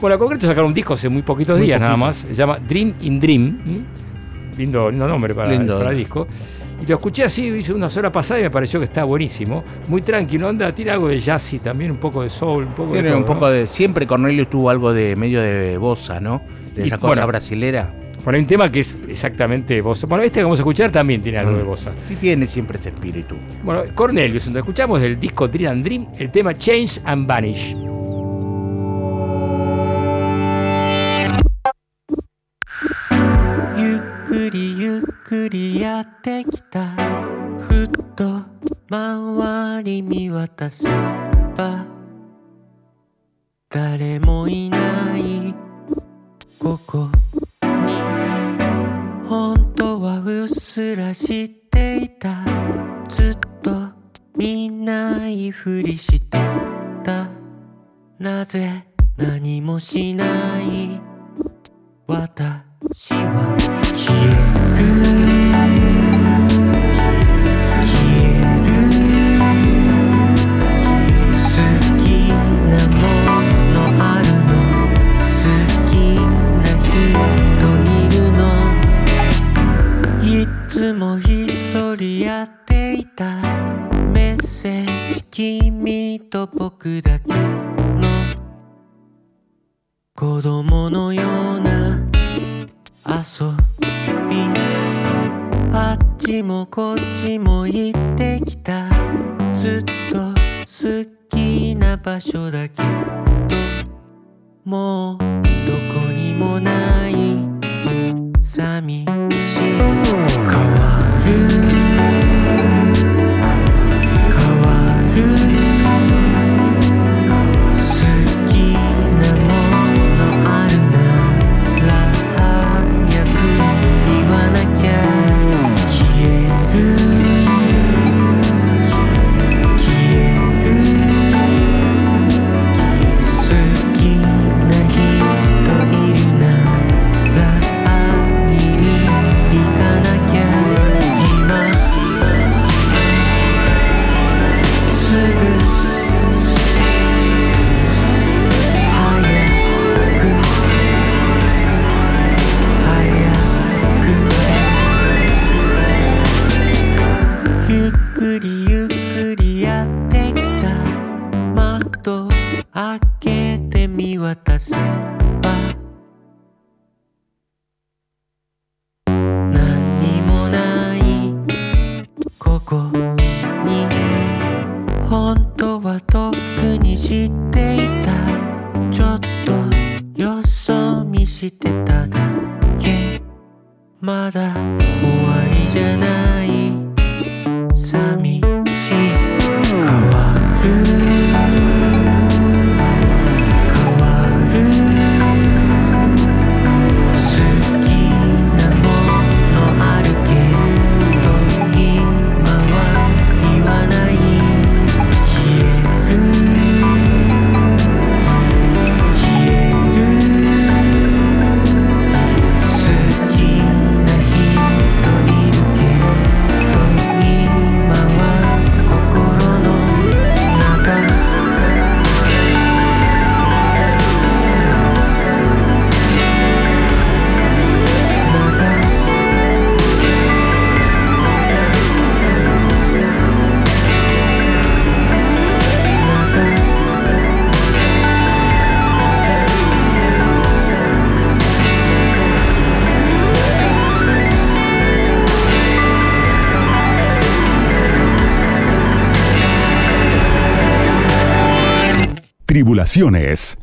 Bueno, 0.00 0.14
en 0.14 0.20
concreto 0.20 0.46
sacaron 0.46 0.68
un 0.68 0.74
disco 0.74 0.94
hace 0.94 1.08
muy 1.08 1.22
poquitos 1.22 1.56
Muy 1.58 1.66
días 1.66 1.80
nada 1.80 1.92
poquito. 1.92 2.06
más, 2.06 2.16
se 2.16 2.34
llama 2.34 2.58
Dream 2.58 2.94
in 3.02 3.20
Dream. 3.20 3.58
¿m? 3.66 3.78
Lindo, 4.58 4.90
lindo 4.90 5.08
nombre 5.08 5.34
para, 5.34 5.50
Lindo. 5.50 5.78
para 5.78 5.90
disco. 5.90 6.26
Y 6.82 6.86
lo 6.86 6.96
escuché 6.96 7.24
así, 7.24 7.46
hice 7.46 7.72
unas 7.72 7.96
horas 7.96 8.10
pasadas 8.10 8.40
y 8.40 8.44
me 8.44 8.50
pareció 8.50 8.80
que 8.80 8.84
está 8.84 9.04
buenísimo. 9.04 9.62
Muy 9.88 10.02
tranquilo, 10.02 10.48
onda, 10.48 10.74
tiene 10.74 10.90
algo 10.90 11.08
de 11.08 11.20
jazzy 11.20 11.60
también, 11.60 11.92
un 11.92 11.96
poco 11.98 12.22
de 12.22 12.28
soul, 12.28 12.64
un 12.64 12.72
poco 12.74 12.92
Tiene 12.92 13.10
de 13.10 13.14
un 13.16 13.24
todo, 13.24 13.34
poco 13.34 13.46
¿no? 13.46 13.52
de. 13.52 13.66
Siempre 13.66 14.06
Cornelio 14.06 14.46
tuvo 14.48 14.68
algo 14.70 14.92
de 14.92 15.16
medio 15.16 15.40
de 15.40 15.78
bossa, 15.78 16.20
¿no? 16.20 16.42
De 16.74 16.82
Y, 16.82 16.86
esa 16.86 16.98
cosa 16.98 17.08
bueno. 17.14 17.26
brasilera. 17.28 17.90
Bueno, 18.24 18.36
hay 18.36 18.40
un 18.40 18.46
tema 18.46 18.72
que 18.72 18.80
es 18.80 18.96
exactamente 19.06 19.80
bossa. 19.82 20.06
Bueno, 20.06 20.24
este 20.24 20.40
que 20.40 20.44
vamos 20.44 20.58
a 20.58 20.62
escuchar 20.62 20.90
también 20.90 21.20
tiene 21.20 21.38
algo 21.38 21.56
de 21.56 21.62
bossa. 21.62 21.92
Sí, 22.06 22.16
tiene 22.16 22.46
siempre 22.46 22.78
ese 22.78 22.88
espíritu. 22.88 23.36
Bueno, 23.62 23.82
Cornelius, 23.94 24.46
donde 24.46 24.60
escuchamos 24.60 25.00
del 25.00 25.20
disco 25.20 25.46
Dream 25.46 25.72
and 25.72 25.84
Dream, 25.84 26.06
el 26.18 26.30
tema 26.30 26.54
Change 26.54 27.02
and 27.04 27.26
Vanish. 27.26 27.76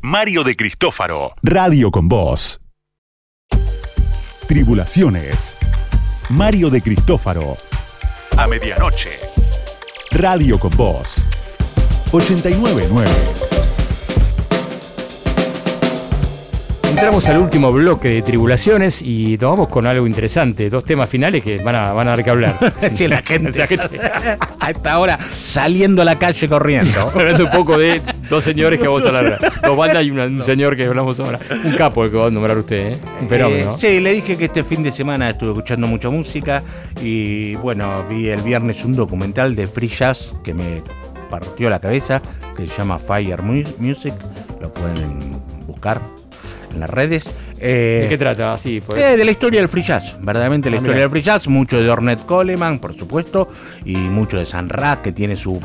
Mario 0.01 0.43
de 0.43 0.57
Cristófaro. 0.57 1.31
Radio 1.41 1.89
con 1.89 2.09
Voz. 2.09 2.59
Tribulaciones. 4.45 5.55
Mario 6.27 6.69
de 6.69 6.81
Cristófaro. 6.81 7.55
A 8.35 8.45
medianoche. 8.47 9.11
Radio 10.11 10.59
con 10.59 10.75
Voz. 10.75 11.23
899. 12.11 13.50
Entramos 17.01 17.27
al 17.29 17.37
último 17.39 17.71
bloque 17.71 18.09
de 18.09 18.21
tribulaciones 18.21 19.01
y 19.01 19.35
nos 19.41 19.49
vamos 19.49 19.67
con 19.69 19.87
algo 19.87 20.05
interesante. 20.05 20.69
Dos 20.69 20.85
temas 20.85 21.09
finales 21.09 21.43
que 21.43 21.57
van 21.57 21.73
a, 21.73 21.93
van 21.93 22.07
a 22.07 22.11
dar 22.11 22.23
que 22.23 22.29
hablar. 22.29 22.59
Sí, 22.93 23.07
la 23.07 23.23
gente, 23.23 23.51
La 23.57 23.65
gente- 23.65 23.99
a 24.59 24.69
esta 24.69 24.99
hora 24.99 25.17
saliendo 25.19 26.03
a 26.03 26.05
la 26.05 26.19
calle 26.19 26.47
corriendo. 26.47 27.11
Hablando 27.13 27.45
un 27.45 27.49
poco 27.49 27.75
de 27.79 28.01
dos 28.29 28.43
señores 28.43 28.79
que 28.79 28.87
vamos 28.87 29.03
a 29.05 29.17
hablar. 29.17 29.39
Dos 29.63 29.75
bandas 29.75 30.05
y 30.05 30.11
una- 30.11 30.25
un 30.25 30.43
señor 30.43 30.77
que 30.77 30.85
hablamos 30.85 31.19
ahora. 31.19 31.39
Un 31.63 31.71
capo 31.71 32.03
el 32.05 32.11
que 32.11 32.17
va 32.17 32.27
a 32.27 32.29
nombrar 32.29 32.55
usted, 32.59 32.93
¿eh? 32.93 32.97
Un 33.19 33.27
fenómeno. 33.27 33.71
Eh, 33.71 33.75
sí, 33.79 33.99
le 33.99 34.13
dije 34.13 34.37
que 34.37 34.45
este 34.45 34.63
fin 34.63 34.83
de 34.83 34.91
semana 34.91 35.31
estuve 35.31 35.49
escuchando 35.51 35.87
mucha 35.87 36.11
música 36.11 36.61
y 37.01 37.55
bueno, 37.55 38.03
vi 38.07 38.27
el 38.29 38.41
viernes 38.43 38.85
un 38.85 38.93
documental 38.93 39.55
de 39.55 39.65
free 39.65 39.87
jazz 39.87 40.33
que 40.43 40.53
me 40.53 40.83
partió 41.31 41.67
la 41.69 41.79
cabeza, 41.79 42.21
que 42.55 42.67
se 42.67 42.73
llama 42.77 42.99
Fire 42.99 43.41
Mu- 43.41 43.63
Music, 43.79 44.13
lo 44.61 44.71
pueden 44.71 45.31
buscar 45.65 45.99
en 46.73 46.79
las 46.79 46.89
redes. 46.89 47.29
Eh, 47.59 47.99
¿De 48.03 48.09
qué 48.09 48.17
trata? 48.17 48.53
Así, 48.53 48.81
pues. 48.81 49.01
eh, 49.01 49.15
de 49.17 49.23
la 49.25 49.31
historia 49.31 49.59
del 49.59 49.69
free 49.69 49.83
jazz, 49.83 50.17
verdaderamente 50.21 50.69
la 50.69 50.77
Ah, 50.77 50.79
historia 50.79 51.01
del 51.01 51.09
free 51.09 51.21
jazz, 51.21 51.47
mucho 51.47 51.81
de 51.81 51.89
Ornette 51.89 52.25
Coleman, 52.25 52.79
por 52.79 52.93
supuesto, 52.93 53.47
y 53.85 53.95
mucho 53.97 54.37
de 54.37 54.45
San 54.45 54.69
Ra, 54.69 55.01
que 55.01 55.11
tiene 55.11 55.35
su 55.35 55.59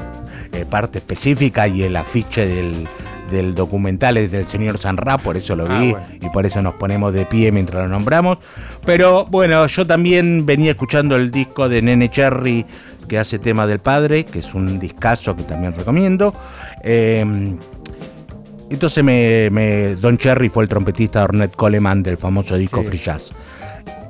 eh, 0.52 0.64
parte 0.68 0.98
específica 0.98 1.66
y 1.68 1.82
el 1.82 1.96
afiche 1.96 2.46
del, 2.46 2.86
del 3.30 3.54
documental 3.54 4.16
es 4.18 4.30
del 4.30 4.46
señor 4.46 4.78
San 4.78 4.96
Ra, 4.96 5.18
por 5.18 5.36
eso 5.36 5.56
lo 5.56 5.66
Ah, 5.70 5.78
vi 5.80 5.90
bueno. 5.92 6.06
y 6.20 6.28
por 6.28 6.44
eso 6.46 6.60
nos 6.62 6.74
ponemos 6.74 7.12
de 7.14 7.24
pie 7.26 7.50
mientras 7.50 7.82
lo 7.82 7.88
nombramos. 7.88 8.38
Pero 8.84 9.24
bueno, 9.26 9.66
yo 9.66 9.86
también 9.86 10.44
venía 10.46 10.70
escuchando 10.72 11.16
el 11.16 11.30
disco 11.30 11.68
de 11.68 11.82
Nene 11.82 12.08
Cherry 12.10 12.64
que 13.08 13.18
hace 13.18 13.38
tema 13.38 13.66
del 13.66 13.78
padre, 13.78 14.24
que 14.24 14.40
es 14.40 14.52
un 14.54 14.78
discazo 14.78 15.34
que 15.36 15.44
también 15.44 15.72
recomiendo. 15.74 16.34
Eh, 16.82 17.24
entonces 18.70 19.02
me, 19.04 19.48
me- 19.50 19.94
Don 19.96 20.18
Cherry 20.18 20.48
fue 20.48 20.62
el 20.64 20.68
trompetista 20.68 21.20
de 21.20 21.24
Ornette 21.24 21.56
Coleman 21.56 22.02
del 22.02 22.16
famoso 22.18 22.56
disco 22.56 22.80
Sí. 22.82 22.86
Free 22.88 22.98
Jazz. 22.98 23.30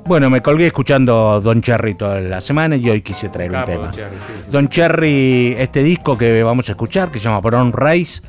Bueno, 0.05 0.29
me 0.29 0.41
colgué 0.41 0.67
escuchando 0.67 1.41
Don 1.41 1.61
Cherry 1.61 1.95
toda 1.95 2.21
la 2.21 2.39
semana 2.39 2.77
y 2.77 2.89
hoy 2.89 3.01
quise 3.01 3.27
traer 3.29 3.51
Capo, 3.51 3.71
un 3.71 3.77
tema. 3.77 3.85
Don 3.87 3.93
Cherry, 3.93 4.15
sí, 4.15 4.33
sí. 4.45 4.51
Don 4.51 4.67
Cherry, 4.69 5.55
este 5.59 5.83
disco 5.83 6.17
que 6.17 6.43
vamos 6.43 6.69
a 6.69 6.71
escuchar, 6.71 7.11
que 7.11 7.19
se 7.19 7.25
llama 7.25 7.41
Brown 7.41 7.73
Rice, 7.73 8.21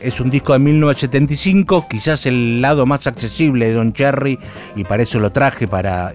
es 0.00 0.20
un 0.20 0.30
disco 0.30 0.54
de 0.54 0.60
1975, 0.60 1.86
quizás 1.88 2.24
el 2.24 2.62
lado 2.62 2.86
más 2.86 3.06
accesible 3.06 3.66
de 3.66 3.74
Don 3.74 3.92
Cherry, 3.92 4.38
y 4.74 4.84
para 4.84 5.02
eso 5.02 5.18
lo 5.20 5.30
traje, 5.30 5.68
para, 5.68 6.14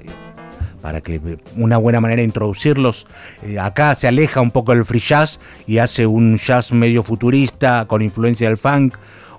para 0.81 1.01
que 1.01 1.21
una 1.57 1.77
buena 1.77 1.99
manera 2.01 2.21
de 2.21 2.25
introducirlos. 2.25 3.05
Eh, 3.43 3.59
acá 3.59 3.93
se 3.93 4.07
aleja 4.07 4.41
un 4.41 4.49
poco 4.49 4.73
del 4.73 4.83
free 4.83 4.99
jazz 4.99 5.39
y 5.67 5.77
hace 5.77 6.07
un 6.07 6.37
jazz 6.37 6.71
medio 6.71 7.03
futurista, 7.03 7.85
con 7.85 8.01
influencia 8.01 8.47
del 8.47 8.57
funk. 8.57 8.95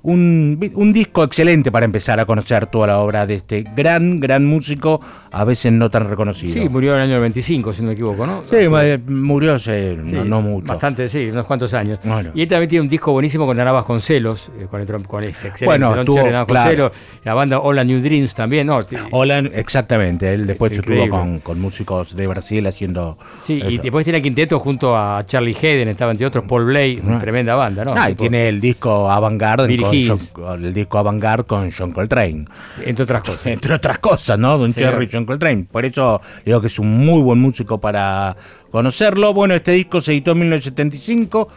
Un, 0.06 0.70
un 0.74 0.92
disco 0.92 1.24
excelente 1.24 1.72
para 1.72 1.86
empezar 1.86 2.20
a 2.20 2.26
conocer 2.26 2.66
toda 2.66 2.86
la 2.88 2.98
obra 2.98 3.26
de 3.26 3.36
este 3.36 3.64
gran, 3.74 4.20
gran 4.20 4.44
músico, 4.44 5.00
a 5.32 5.44
veces 5.44 5.72
no 5.72 5.90
tan 5.90 6.08
reconocido. 6.10 6.52
Sí, 6.52 6.68
murió 6.68 6.94
en 6.94 7.00
el 7.00 7.08
año 7.08 7.16
95, 7.16 7.72
si 7.72 7.80
no 7.80 7.86
me 7.88 7.94
equivoco, 7.94 8.26
¿no? 8.26 8.42
Sí, 8.48 8.68
ma- 8.68 8.82
murió 9.06 9.54
hace 9.54 9.96
Sí, 10.04 10.12
no, 10.12 10.24
no 10.26 10.40
mucho. 10.42 10.66
Bastante, 10.66 11.08
sí, 11.08 11.30
unos 11.32 11.46
cuantos 11.46 11.72
años. 11.72 11.98
Bueno. 12.04 12.32
Y 12.34 12.42
él 12.42 12.48
también 12.50 12.68
tiene 12.68 12.82
un 12.82 12.88
disco 12.90 13.12
buenísimo 13.12 13.46
con 13.46 13.58
Ana 13.58 13.72
Vasconcelos, 13.72 14.50
eh, 14.60 14.66
con, 14.70 14.82
el, 14.82 14.86
con 15.06 15.24
ese 15.24 15.48
excelente 15.48 15.64
Bueno, 15.64 15.96
Don 16.04 16.44
claro. 16.46 16.92
La 17.24 17.32
banda 17.32 17.60
Hola 17.60 17.82
New 17.82 18.02
Dreams 18.02 18.34
también, 18.34 18.66
¿no? 18.66 18.80
Hola, 19.10 19.38
exactamente. 19.38 20.34
Él 20.34 20.46
después 20.46 20.70
Increíble. 20.76 21.04
estuvo 21.06 21.18
con, 21.18 21.38
con 21.38 21.60
músicos 21.62 22.14
de 22.14 22.26
Brasil 22.26 22.66
haciendo. 22.66 23.16
Sí, 23.40 23.62
y 23.66 23.78
después 23.78 24.04
tiene 24.04 24.20
quinteto 24.20 24.58
junto 24.60 24.94
a 24.94 25.24
Charlie 25.24 25.56
Hayden, 25.56 25.88
estaba 25.88 26.10
entre 26.10 26.26
otros 26.26 26.44
Paul 26.46 26.66
Blay, 26.66 27.00
una 27.02 27.16
Ah. 27.16 27.18
tremenda 27.18 27.54
banda, 27.54 27.86
¿no? 27.86 27.94
Ah, 27.96 28.10
y 28.10 28.14
tiene 28.14 28.48
el 28.50 28.60
disco 28.60 29.10
Avantgarde 29.10 29.66
John- 30.08 30.64
el 30.64 30.74
disco 30.74 30.98
Avantgarde 30.98 31.44
con 31.44 31.70
John 31.72 31.92
Coltrane. 31.92 32.44
Entre 32.84 33.04
otras 33.04 33.22
cosas. 33.22 33.46
Entre 33.46 33.74
otras 33.74 33.98
cosas, 33.98 34.38
¿no? 34.38 34.58
Don. 34.58 34.72
Cherry 34.74 35.06
y 35.06 35.08
John 35.12 35.24
Coltrane. 35.24 35.66
Por 35.70 35.84
eso 35.84 36.20
digo 36.44 36.60
que 36.60 36.66
es 36.68 36.78
un 36.78 37.04
muy 37.04 37.20
buen 37.22 37.38
músico 37.38 37.80
para 37.80 38.36
conocerlo. 38.70 39.32
Bueno, 39.34 39.54
este 39.54 39.72
disco 39.72 40.00
se 40.00 40.12
editó 40.12 40.32
en 40.32 40.40
1975. 40.40 41.48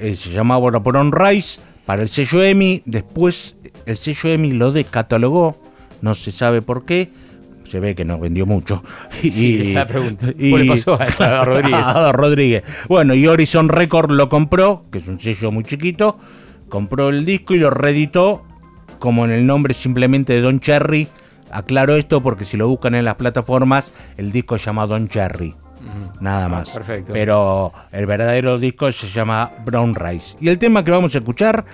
eh, 0.00 0.16
se 0.16 0.30
llamaba 0.30 0.70
Brown 0.80 1.12
Rice 1.12 1.60
para 1.86 2.02
el 2.02 2.08
sello 2.08 2.42
EMI. 2.42 2.82
Después 2.84 3.56
el 3.86 3.96
sello 3.96 4.30
EMI 4.30 4.52
lo 4.52 4.72
descatalogó. 4.72 5.60
No 6.00 6.14
se 6.14 6.32
sabe 6.32 6.62
por 6.62 6.84
qué. 6.84 7.10
Se 7.64 7.80
ve 7.80 7.94
que 7.94 8.04
no 8.04 8.18
vendió 8.18 8.44
mucho. 8.44 8.82
Sí, 9.10 9.60
esa 9.62 9.86
pregunta. 9.86 10.26
¿Cómo 10.32 10.58
le 10.58 10.66
pasó 10.66 10.98
a- 11.00 11.40
a 11.40 11.44
Rodríguez? 11.46 11.74
a 11.86 12.12
Rodríguez. 12.12 12.62
Bueno, 12.88 13.14
y 13.14 13.26
Horizon 13.26 13.70
Record 13.70 14.10
lo 14.10 14.28
compró, 14.28 14.84
que 14.92 14.98
es 14.98 15.08
un 15.08 15.18
sello 15.18 15.50
muy 15.50 15.64
chiquito. 15.64 16.18
Compró 16.74 17.10
el 17.10 17.24
disco 17.24 17.54
y 17.54 17.58
lo 17.58 17.70
reeditó 17.70 18.44
como 18.98 19.24
en 19.24 19.30
el 19.30 19.46
nombre 19.46 19.74
simplemente 19.74 20.32
de 20.32 20.40
Don 20.40 20.58
Cherry. 20.58 21.06
Aclaro 21.52 21.94
esto 21.94 22.20
porque 22.20 22.44
si 22.44 22.56
lo 22.56 22.66
buscan 22.66 22.96
en 22.96 23.04
las 23.04 23.14
plataformas, 23.14 23.92
el 24.16 24.32
disco 24.32 24.58
se 24.58 24.64
llama 24.64 24.84
Don 24.88 25.06
Cherry. 25.06 25.54
Nada 26.18 26.48
más. 26.48 26.70
Ah, 26.70 26.74
perfecto. 26.74 27.12
Pero 27.12 27.72
el 27.92 28.06
verdadero 28.06 28.58
disco 28.58 28.90
se 28.90 29.08
llama 29.08 29.52
Brown 29.64 29.94
Rice. 29.94 30.36
Y 30.40 30.48
el 30.48 30.58
tema 30.58 30.82
que 30.82 30.90
vamos 30.90 31.14
a 31.14 31.18
escuchar 31.18 31.64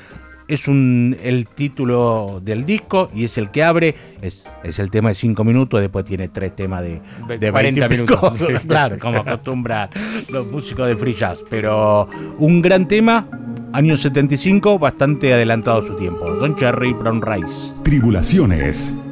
es 0.51 0.67
un, 0.67 1.17
el 1.23 1.47
título 1.47 2.41
del 2.43 2.65
disco 2.67 3.11
y 3.15 3.25
es 3.25 3.39
el 3.39 3.51
que 3.51 3.63
abre. 3.63 3.95
Es, 4.21 4.49
es 4.65 4.79
el 4.79 4.91
tema 4.91 5.11
de 5.11 5.15
5 5.15 5.45
minutos, 5.45 5.81
después 5.81 6.05
tiene 6.05 6.29
tres 6.29 6.55
temas 6.57 6.83
de, 6.83 7.01
de 7.39 7.51
40 7.51 7.87
20 7.89 8.05
y 8.05 8.07
pico. 8.07 8.31
minutos. 8.33 8.63
claro, 8.67 8.99
como 8.99 9.19
acostumbran 9.19 9.91
los 10.29 10.47
músicos 10.47 10.89
de 10.89 10.97
free 10.97 11.15
jazz. 11.15 11.43
Pero 11.49 12.09
un 12.39 12.61
gran 12.61 12.89
tema, 12.89 13.27
año 13.73 13.97
75, 13.97 14.79
bastante 14.79 15.33
adelantado 15.33 15.79
a 15.83 15.87
su 15.87 15.95
tiempo. 15.95 16.29
Don 16.35 16.57
Cherry, 16.57 16.93
Brown 16.93 17.23
Rice. 17.23 17.73
Tribulaciones. 17.85 19.10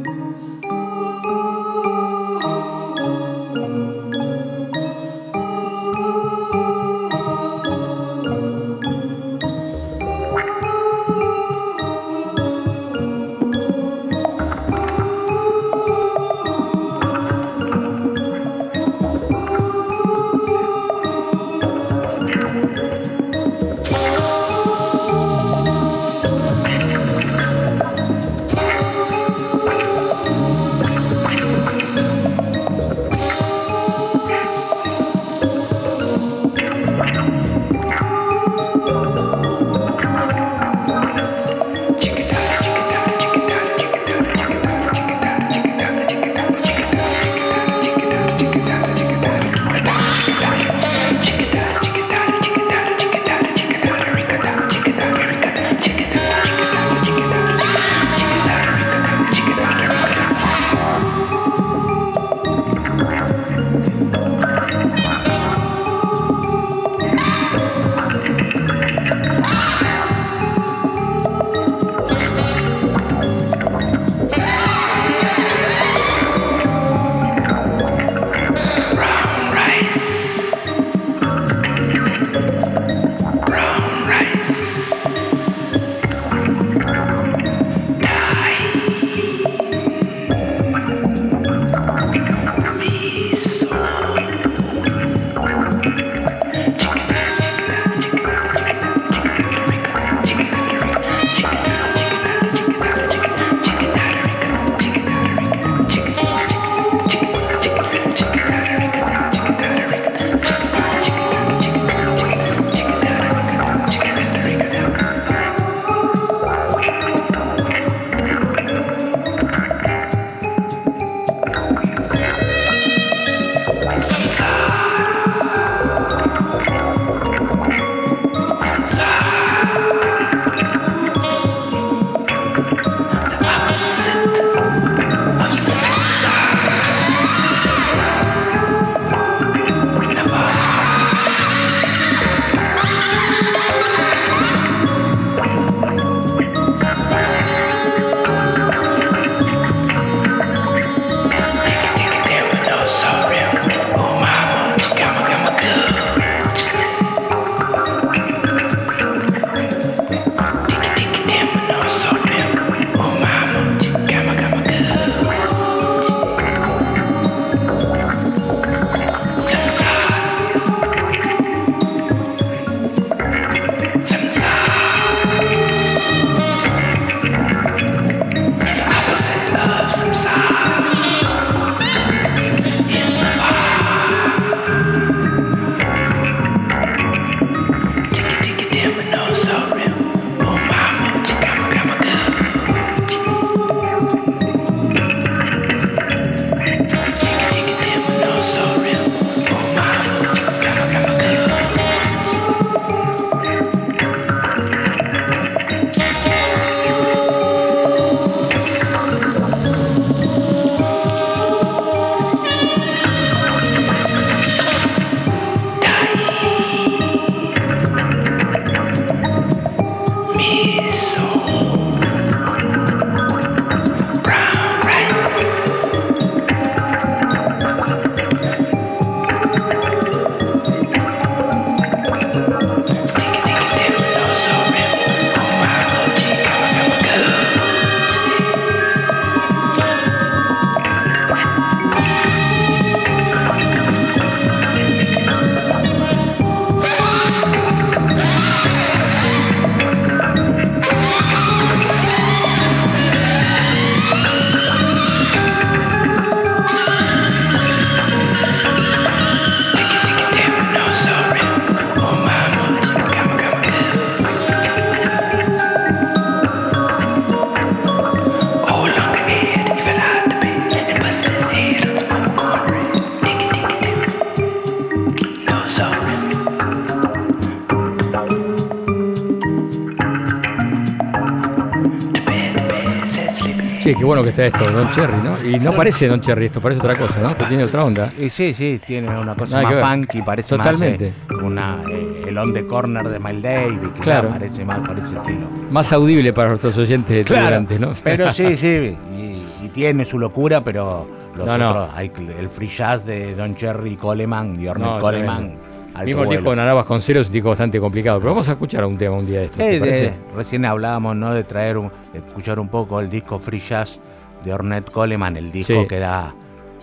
Bueno 284.08 284.22
que 284.22 284.30
está 284.30 284.46
esto, 284.46 284.70
Don 284.70 284.90
Cherry, 284.90 285.16
¿no? 285.22 285.32
Y 285.48 285.60
no 285.60 285.72
parece 285.72 286.08
Don 286.08 286.20
Cherry 286.20 286.46
esto, 286.46 286.60
parece 286.60 286.80
otra 286.80 286.96
cosa, 286.96 287.20
¿no? 287.20 287.34
Que 287.36 287.44
tiene 287.44 287.64
otra 287.64 287.84
onda. 287.84 288.12
Y 288.18 288.28
sí, 288.30 288.54
sí, 288.54 288.80
tiene 288.84 289.08
una 289.18 289.34
cosa 289.34 289.62
Nada 289.62 289.80
más 289.80 289.94
funky, 289.96 290.22
parece 290.22 290.48
Totalmente. 290.56 291.12
más 291.28 291.38
eh, 291.40 291.44
una, 291.44 291.76
eh, 291.90 292.24
el 292.28 292.38
on 292.38 292.52
the 292.52 292.66
corner 292.66 293.08
de 293.08 293.18
Miles 293.20 293.42
Davis, 293.42 293.90
que 293.94 294.00
Claro. 294.00 294.30
parece 294.30 294.64
más 294.64 294.80
por 294.80 294.98
ese 294.98 295.16
estilo. 295.16 295.48
Más 295.70 295.92
audible 295.92 296.32
para 296.32 296.48
nuestros 296.50 296.76
oyentes 296.78 297.26
Claro, 297.26 297.64
¿no? 297.78 297.92
Pero 298.02 298.32
sí, 298.32 298.56
sí, 298.56 298.96
y, 299.16 299.44
y 299.64 299.68
tiene 299.72 300.04
su 300.04 300.18
locura, 300.18 300.62
pero 300.62 301.06
los 301.36 301.46
No, 301.46 301.58
no. 301.58 301.70
otros, 301.70 301.88
hay 301.94 302.10
el 302.38 302.48
free 302.48 302.68
jazz 302.68 303.04
de 303.04 303.34
Don 303.34 303.54
Cherry 303.54 303.96
Coleman 303.96 304.60
y 304.60 304.66
Ornette 304.68 304.94
No, 304.94 304.98
Coleman. 304.98 305.36
tremendo. 305.36 305.67
Alto 305.98 306.06
Mismo 306.06 306.22
el 306.24 306.28
disco 306.30 306.50
de 306.50 306.56
Narabas 306.56 306.84
con 306.86 307.00
cero 307.00 307.20
es 307.20 307.26
un 307.28 307.32
disco 307.32 307.48
bastante 307.50 307.78
complicado, 307.80 308.18
pero 308.20 308.30
vamos 308.32 308.48
a 308.48 308.52
escuchar 308.52 308.84
un 308.84 308.96
tema 308.98 309.16
un 309.16 309.26
día 309.26 309.40
de 309.40 309.44
estos, 309.46 309.58
¿te 309.58 309.76
Eh, 309.76 309.80
parece? 309.80 310.12
recién 310.36 310.64
hablábamos, 310.64 311.16
¿no? 311.16 311.34
De 311.34 311.44
traer, 311.44 311.76
un- 311.78 311.90
de 312.12 312.18
escuchar 312.18 312.58
un 312.58 312.68
poco 312.68 313.00
el 313.00 313.08
disco 313.10 313.38
Free 313.38 313.60
Jazz 313.60 314.00
de 314.44 314.52
Ornette 314.52 314.90
Coleman, 314.90 315.36
el 315.36 315.50
disco 315.52 315.82
Sí. 315.82 315.88
que 315.88 315.98
da 315.98 316.34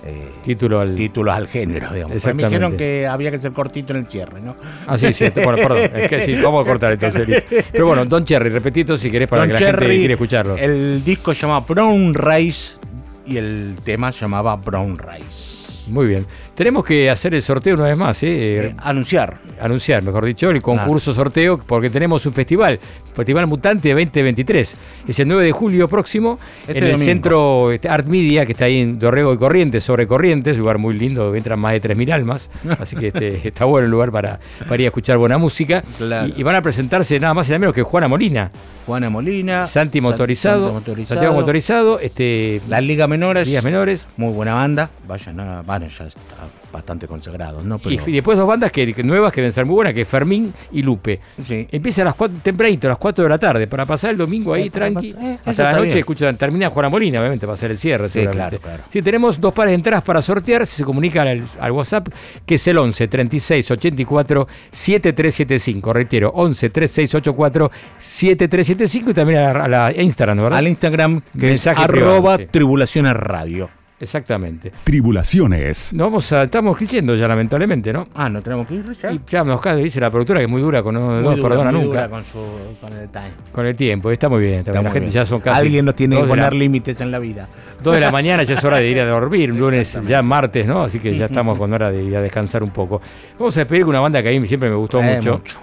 eh, 0.08 0.30
Título 0.44 0.82
al... 0.82 0.96
títulos 0.96 1.34
al 1.34 1.48
género, 1.48 1.92
digamos. 1.92 2.12
Pues 2.22 2.36
me 2.36 2.44
dijeron 2.44 2.78
que 2.78 3.08
había 3.08 3.32
que 3.32 3.40
ser 3.40 3.52
cortito 3.54 3.92
en 3.92 3.98
el 4.00 4.06
cierre, 4.06 4.40
¿no? 4.40 4.56
Ah, 4.86 5.00
sí, 5.00 5.12
sí, 5.14 5.26
bueno, 5.34 5.56
perdón, 5.56 5.78
es 5.96 6.08
que 6.10 6.22
sí, 6.22 6.36
vamos 6.44 6.64
a 6.64 6.70
cortar 6.70 6.92
entonces. 6.94 7.44
Pero 7.72 7.88
bueno, 7.88 8.06
Don 8.06 8.24
Cherry, 8.24 8.50
repetito 8.50 9.00
si 9.00 9.10
querés 9.10 9.28
para 9.28 9.48
Don 9.48 9.58
que 9.58 9.64
la 9.64 9.72
gente 9.72 9.88
quiera 9.88 10.14
escucharlo. 10.14 10.58
El 10.58 11.04
disco 11.04 11.34
se 11.34 11.42
llama 11.42 11.62
Brown 11.62 12.14
Rice 12.14 12.78
y 13.26 13.38
el 13.38 13.78
tema 13.84 14.12
se 14.12 14.20
llamaba 14.20 14.56
Brown 14.58 14.96
Rice. 14.96 15.90
Muy 15.92 16.06
bien. 16.06 16.28
Tenemos 16.56 16.86
que 16.86 17.10
hacer 17.10 17.36
el 17.36 17.42
sorteo 17.42 17.76
una 17.76 17.84
vez 17.84 17.98
más, 17.98 18.24
¿eh? 18.24 18.68
Eh, 18.68 18.76
anunciar. 18.82 19.40
Anunciar, 19.60 20.02
mejor 20.04 20.24
dicho, 20.24 20.50
el 20.50 20.62
concurso 20.62 21.14
sorteo, 21.14 21.58
porque 21.58 21.90
tenemos 21.90 22.26
un 22.26 22.32
festival, 22.32 22.80
Festival 23.14 23.46
Mutante 23.48 23.90
2023. 23.90 24.78
Es 25.06 25.20
el 25.20 25.28
9 25.28 25.44
de 25.44 25.52
julio 25.52 25.90
próximo 25.90 26.40
Este 26.62 26.78
en 26.78 26.84
el 26.86 26.92
domingo. 26.92 27.06
centro 27.06 27.72
este, 27.74 27.90
Art 27.90 28.08
Media, 28.08 28.46
que 28.46 28.54
está 28.54 28.66
ahí 28.66 28.80
en 28.80 28.98
Dorrego 29.00 29.34
y 29.34 29.38
Corrientes, 29.38 29.84
sobre 29.84 30.08
Corrientes, 30.08 30.58
lugar 30.58 30.78
muy 30.78 30.94
lindo, 30.94 31.36
entran 31.36 31.60
más 31.60 31.74
de 31.74 31.82
3.000 31.82 32.14
almas, 32.14 32.50
así 32.80 32.96
que 32.96 33.08
este, 33.08 33.48
está 33.48 33.66
bueno 33.66 33.86
el 33.86 33.92
lugar 33.92 34.12
para, 34.12 34.40
para 34.66 34.82
ir 34.82 34.86
a 34.86 34.88
escuchar 34.88 35.18
buena 35.18 35.38
música. 35.38 35.84
Claro. 35.98 36.28
Y, 36.28 36.40
y 36.40 36.44
van 36.44 36.56
a 36.56 36.62
presentarse 36.62 37.20
nada 37.20 37.34
más 37.34 37.48
y 37.48 37.52
nada 37.52 37.60
menos 37.60 37.76
que 37.76 37.84
Juana 37.84 38.08
Molina, 38.08 38.50
Juana 38.86 39.10
Molina. 39.10 39.66
Santi 39.66 40.00
Motorizado, 40.00 40.60
Santi 40.60 40.74
Motorizado. 40.74 41.08
Santiago 41.08 41.36
Motorizado, 41.36 42.00
este, 42.00 42.62
Las 42.70 42.84
ligas 42.84 43.10
menores. 43.10 43.48
Ligas 43.48 43.64
Menores. 43.64 44.08
Muy 44.16 44.32
buena 44.32 44.54
banda. 44.54 44.90
Vayan 45.08 45.40
a. 45.40 45.62
Bueno, 45.64 45.88
ya 45.88 46.06
está 46.06 46.45
bastante 46.76 47.08
consagrados, 47.08 47.64
¿no? 47.64 47.78
Y, 47.86 47.98
Pero, 47.98 48.10
y 48.10 48.14
después 48.14 48.38
dos 48.38 48.48
bandas 48.48 48.72
que, 48.72 48.94
que 48.94 49.04
nuevas 49.04 49.32
que 49.34 49.42
deben 49.42 49.52
ser 49.54 49.66
muy 49.66 49.76
buenas, 49.76 49.94
que 49.94 50.02
es 50.02 50.08
Fermín 50.08 50.54
y 50.72 50.82
Lupe. 50.84 51.20
sí. 51.44 51.68
Empieza 51.72 52.02
a 52.04 52.06
las 52.06 52.16
4, 52.16 52.38
tempranito, 52.44 52.88
a 52.88 52.90
las 52.90 52.98
4 52.98 53.24
de 53.24 53.30
la 53.30 53.38
tarde, 53.38 53.68
para 53.68 53.86
pasar 53.86 54.12
el 54.12 54.18
domingo 54.18 54.54
ahí 54.54 54.68
Eh, 54.68 54.70
tranqui. 54.70 55.16
eh, 55.20 55.38
hasta 55.46 55.64
la 55.64 55.72
noche 55.74 55.86
bien. 55.86 55.98
escuchan, 56.00 56.38
termina 56.38 56.70
Juana 56.70 56.90
Molina, 56.90 57.20
obviamente, 57.20 57.46
para 57.46 57.54
hacer 57.56 57.72
el 57.72 57.78
cierre, 57.78 58.08
Sí, 58.10 58.20
seguramente. 58.20 58.60
claro, 58.60 58.78
claro. 58.78 58.84
Sí, 58.92 59.02
tenemos 59.02 59.40
dos 59.40 59.54
pares 59.54 59.72
de 59.72 59.76
entradas 59.76 60.04
para 60.04 60.22
sortear, 60.22 60.66
si 60.68 60.76
se 60.78 60.84
comunican 60.84 61.28
al, 61.28 61.44
al 61.60 61.72
WhatsApp, 61.72 62.08
que 62.46 62.56
es 62.56 62.68
el 62.68 62.78
11 62.78 63.08
36 63.08 63.72
84 63.72 64.48
7375. 64.72 65.94
Reitero, 65.94 66.32
11 66.36 66.70
36 66.70 67.16
84 67.16 67.72
7375 67.98 69.12
y 69.12 69.14
también 69.14 69.40
a 69.40 69.54
la, 69.54 69.64
a 69.64 69.68
la 69.94 70.02
Instagram, 70.02 70.38
¿no, 70.38 70.44
¿verdad? 70.44 70.60
Al 70.60 70.68
Instagram, 70.68 71.22
que 71.40 71.48
Mensaje 71.48 71.82
es 71.82 71.88
privado, 71.88 72.14
arroba 72.16 72.38
sí. 72.38 72.46
tribulaciones 72.52 73.14
radio. 73.14 73.70
Exactamente. 73.98 74.72
Tribulaciones. 74.84 75.94
No 75.94 76.06
vamos 76.06 76.30
a, 76.34 76.44
estamos 76.44 76.76
creciendo 76.76 77.16
ya, 77.16 77.28
lamentablemente, 77.30 77.94
¿no? 77.94 78.08
Ah, 78.14 78.30
no 78.30 78.42
tenemos 78.42 78.68
que 78.68 78.76
ir 78.76 78.92
ya. 78.92 79.12
Y 79.14 79.22
ya 79.26 79.44
nos 79.46 79.62
cae, 79.62 79.78
dice 79.82 80.02
la 80.02 80.12
productora 80.12 80.40
que 80.42 80.46
es 80.46 80.50
muy 80.52 80.62
dura, 80.62 80.84
con, 80.84 80.96
no, 80.96 81.00
no 81.22 81.22
Muy 81.30 81.36
dura, 81.38 81.50
perdona 81.50 81.72
muy 81.72 81.82
nunca. 81.86 82.08
dura 82.08 82.10
Con, 82.10 82.24
su, 82.26 82.40
con 82.82 82.92
el 82.94 83.08
time. 83.10 83.32
Con 83.54 83.66
el 83.66 83.76
tiempo, 83.76 84.12
está 84.12 84.28
muy 84.28 84.42
bien. 84.42 84.60
está 84.60 84.74
la 84.74 84.82
muy 84.82 84.92
gente 84.92 85.00
bien. 85.10 85.14
ya 85.14 85.26
son 85.26 85.40
casi. 85.40 85.62
Alguien 85.62 85.86
nos 85.86 85.96
tiene 85.96 86.18
que 86.22 86.24
poner 86.28 86.54
límites 86.54 87.00
en 87.00 87.10
la 87.12 87.20
vida. 87.20 87.48
Dos 87.82 87.94
de 87.94 88.02
la 88.02 88.12
mañana 88.12 88.44
ya 88.44 88.56
es 88.56 88.64
hora 88.66 88.78
de 88.78 88.90
ir 88.90 89.00
a 89.00 89.06
dormir, 89.06 89.52
un 89.54 89.60
lunes 89.62 89.98
ya 90.06 90.22
martes, 90.22 90.68
¿no? 90.68 90.84
Así 90.84 91.00
que 91.00 91.16
ya 91.16 91.26
estamos 91.26 91.58
con 91.58 91.72
hora 91.72 91.90
de 91.90 92.04
ir 92.04 92.18
a 92.18 92.22
descansar 92.22 92.64
un 92.64 92.72
poco. 92.72 93.02
Vamos 93.40 93.56
a 93.56 93.62
despedir 93.62 93.84
con 93.84 93.92
una 93.92 94.02
banda 94.02 94.22
que 94.22 94.36
a 94.36 94.40
mí 94.40 94.46
siempre 94.46 94.70
me 94.70 94.76
gustó 94.76 95.02
Eh, 95.02 95.16
mucho, 95.16 95.32
mucho. 95.38 95.58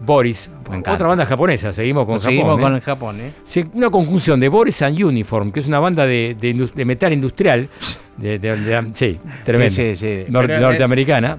Boris. 0.00 0.50
Me. 0.70 0.78
Otra 0.78 1.06
banda 1.08 1.24
japonesa, 1.26 1.72
seguimos 1.72 2.04
con 2.06 2.16
Japón. 2.18 2.30
Seguimos 2.30 2.58
¿eh? 2.58 2.62
con 2.62 2.74
el 2.74 2.80
Japón, 2.80 3.16
¿eh? 3.20 3.64
Una 3.74 3.90
conjunción 3.90 4.38
de 4.40 4.48
Boris 4.48 4.82
and 4.82 5.00
Uniform, 5.02 5.52
que 5.52 5.60
es 5.60 5.68
una 5.68 5.78
banda 5.80 6.04
de, 6.06 6.36
de 6.40 6.50
indus- 6.54 6.72
de 6.74 6.84
metal 6.84 7.12
industrial. 7.12 7.68
De, 8.16 8.38
sí, 8.94 9.18
tremendo. 9.44 9.74
Sí, 9.74 9.94
sí, 9.94 10.24
sí. 10.24 10.32
Nor- 10.32 10.46
Pero, 10.46 10.60
norteamericana. 10.60 11.38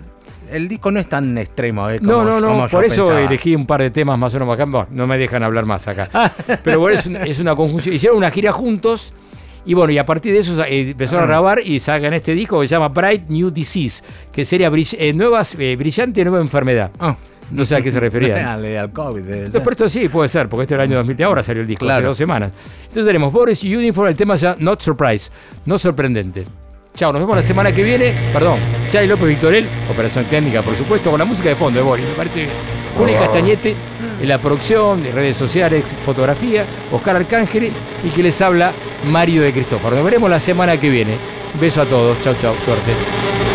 El 0.51 0.67
disco 0.69 0.91
no 0.91 0.99
es 0.99 1.09
tan 1.09 1.37
extremo, 1.37 1.89
¿eh? 1.89 1.99
No, 2.01 2.13
como- 2.19 2.23
no, 2.25 2.39
no, 2.39 2.47
como 2.47 2.67
por 2.69 2.85
eso 2.85 3.05
pensaba. 3.07 3.25
elegí 3.25 3.53
un 3.55 3.65
par 3.65 3.81
de 3.81 3.89
temas 3.91 4.17
más 4.17 4.33
o 4.33 4.35
menos 4.37 4.47
bacán. 4.47 4.71
Bueno, 4.71 4.87
no 4.91 5.05
me 5.07 5.17
dejan 5.17 5.43
hablar 5.43 5.65
más 5.65 5.87
acá. 5.87 6.09
Pero 6.63 6.79
bueno, 6.79 6.97
es 6.97 7.05
una, 7.05 7.23
es 7.25 7.39
una 7.39 7.55
conjunción. 7.55 7.93
Hicieron 7.95 8.17
una 8.17 8.31
gira 8.31 8.51
juntos 8.51 9.13
y 9.65 9.73
bueno, 9.73 9.91
y 9.91 9.97
a 9.97 10.05
partir 10.05 10.31
de 10.31 10.39
eso 10.39 10.63
eh, 10.63 10.91
empezaron 10.91 11.25
a 11.25 11.27
grabar 11.27 11.59
y 11.61 11.79
sacan 11.81 12.13
este 12.13 12.33
disco 12.33 12.61
que 12.61 12.67
se 12.69 12.75
llama 12.75 12.87
Bright 12.87 13.27
New 13.27 13.51
Disease, 13.51 14.01
que 14.31 14.45
sería 14.45 14.69
brill- 14.71 14.95
eh, 14.97 15.11
nuevas, 15.11 15.55
eh, 15.59 15.75
brillante 15.77 16.23
nueva 16.23 16.39
enfermedad. 16.41 16.91
Ah. 16.99 17.17
No 17.51 17.63
sé 17.63 17.75
a 17.75 17.81
qué 17.81 17.91
se 17.91 17.99
refería. 17.99 18.53
al, 18.55 18.65
al 18.77 18.91
COVID. 18.91 19.29
eh. 19.29 19.43
No, 19.45 19.59
pero 19.59 19.71
esto 19.71 19.89
sí 19.89 20.09
puede 20.09 20.27
ser, 20.29 20.49
porque 20.49 20.63
este 20.63 20.73
es 20.75 20.77
el 20.79 20.81
año 20.81 20.97
2000, 20.97 21.23
ahora 21.23 21.43
salió 21.43 21.61
el 21.61 21.67
disco, 21.67 21.85
hace 21.85 21.93
Claro. 21.93 22.07
dos 22.09 22.17
semanas. 22.17 22.51
Entonces 22.81 23.05
tenemos 23.05 23.31
Boris 23.31 23.63
y 23.63 23.75
Uniform, 23.75 24.09
el 24.09 24.15
tema 24.15 24.35
ya 24.35 24.55
Not 24.59 24.81
Surprise, 24.81 25.29
no 25.65 25.77
sorprendente. 25.77 26.45
Chao, 26.95 27.13
nos 27.13 27.21
vemos 27.21 27.35
la 27.35 27.43
semana 27.43 27.71
que 27.71 27.83
viene. 27.83 28.31
Perdón, 28.33 28.59
Charlie 28.89 29.07
López 29.07 29.27
Victorel, 29.27 29.69
operación 29.91 30.25
técnica, 30.25 30.63
por 30.63 30.75
supuesto, 30.75 31.11
con 31.11 31.19
la 31.19 31.25
música 31.25 31.49
de 31.49 31.55
fondo 31.55 31.79
de 31.79 31.83
Boris, 31.85 32.05
me 32.07 32.13
parece 32.15 32.39
bien. 32.39 32.51
Juli 32.97 33.13
Castañete 33.13 33.75
en 34.19 34.27
la 34.27 34.41
producción, 34.41 35.03
de 35.03 35.11
redes 35.11 35.37
sociales, 35.37 35.83
fotografía, 36.03 36.65
Oscar 36.91 37.15
Arcángel 37.17 37.71
y 38.03 38.09
que 38.09 38.23
les 38.23 38.41
habla 38.41 38.73
Mario 39.05 39.43
de 39.43 39.53
Cristóforo. 39.53 39.95
Nos 39.95 40.03
veremos 40.05 40.27
la 40.27 40.39
semana 40.39 40.79
que 40.79 40.89
viene. 40.89 41.17
Beso 41.61 41.83
a 41.83 41.85
todos, 41.85 42.19
chao, 42.21 42.35
chao, 42.39 42.55
suerte. 42.59 43.46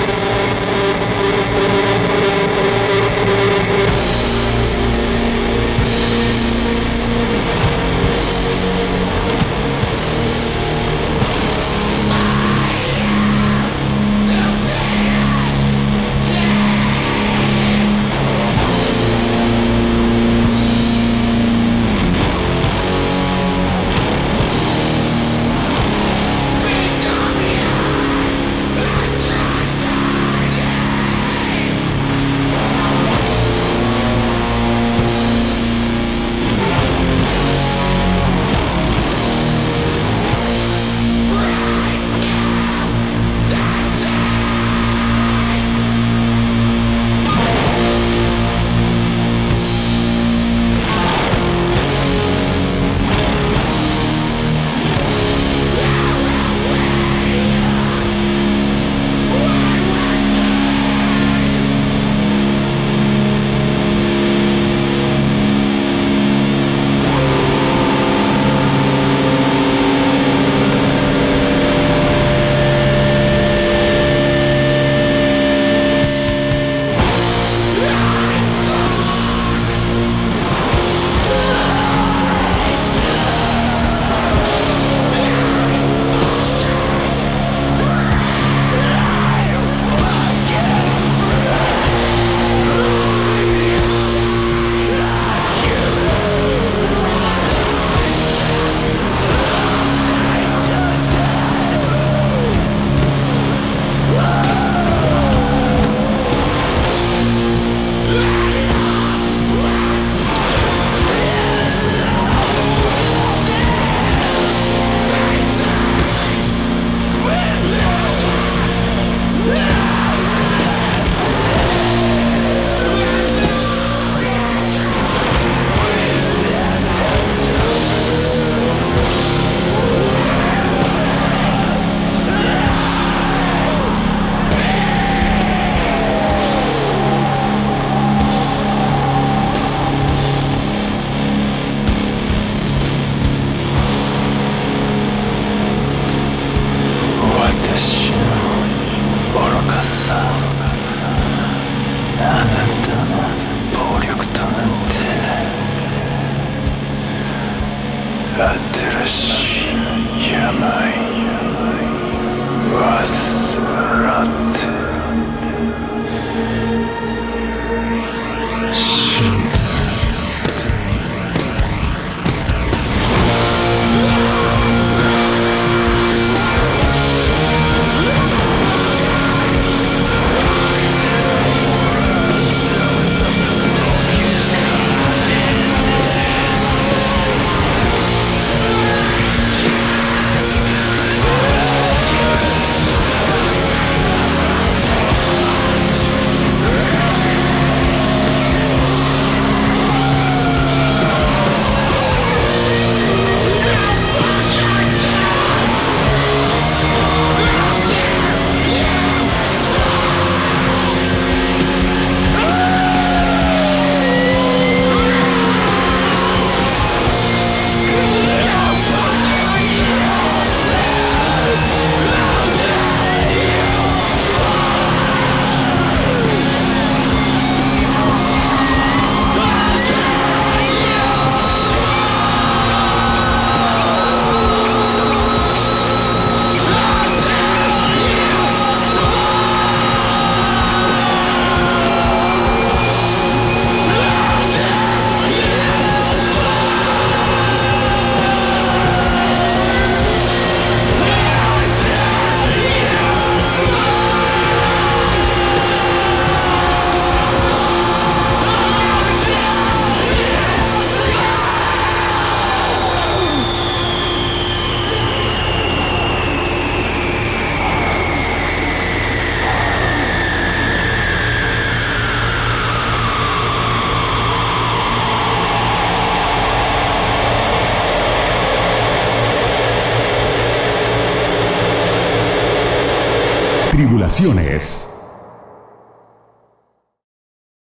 Tribulaciones. 284.13 284.82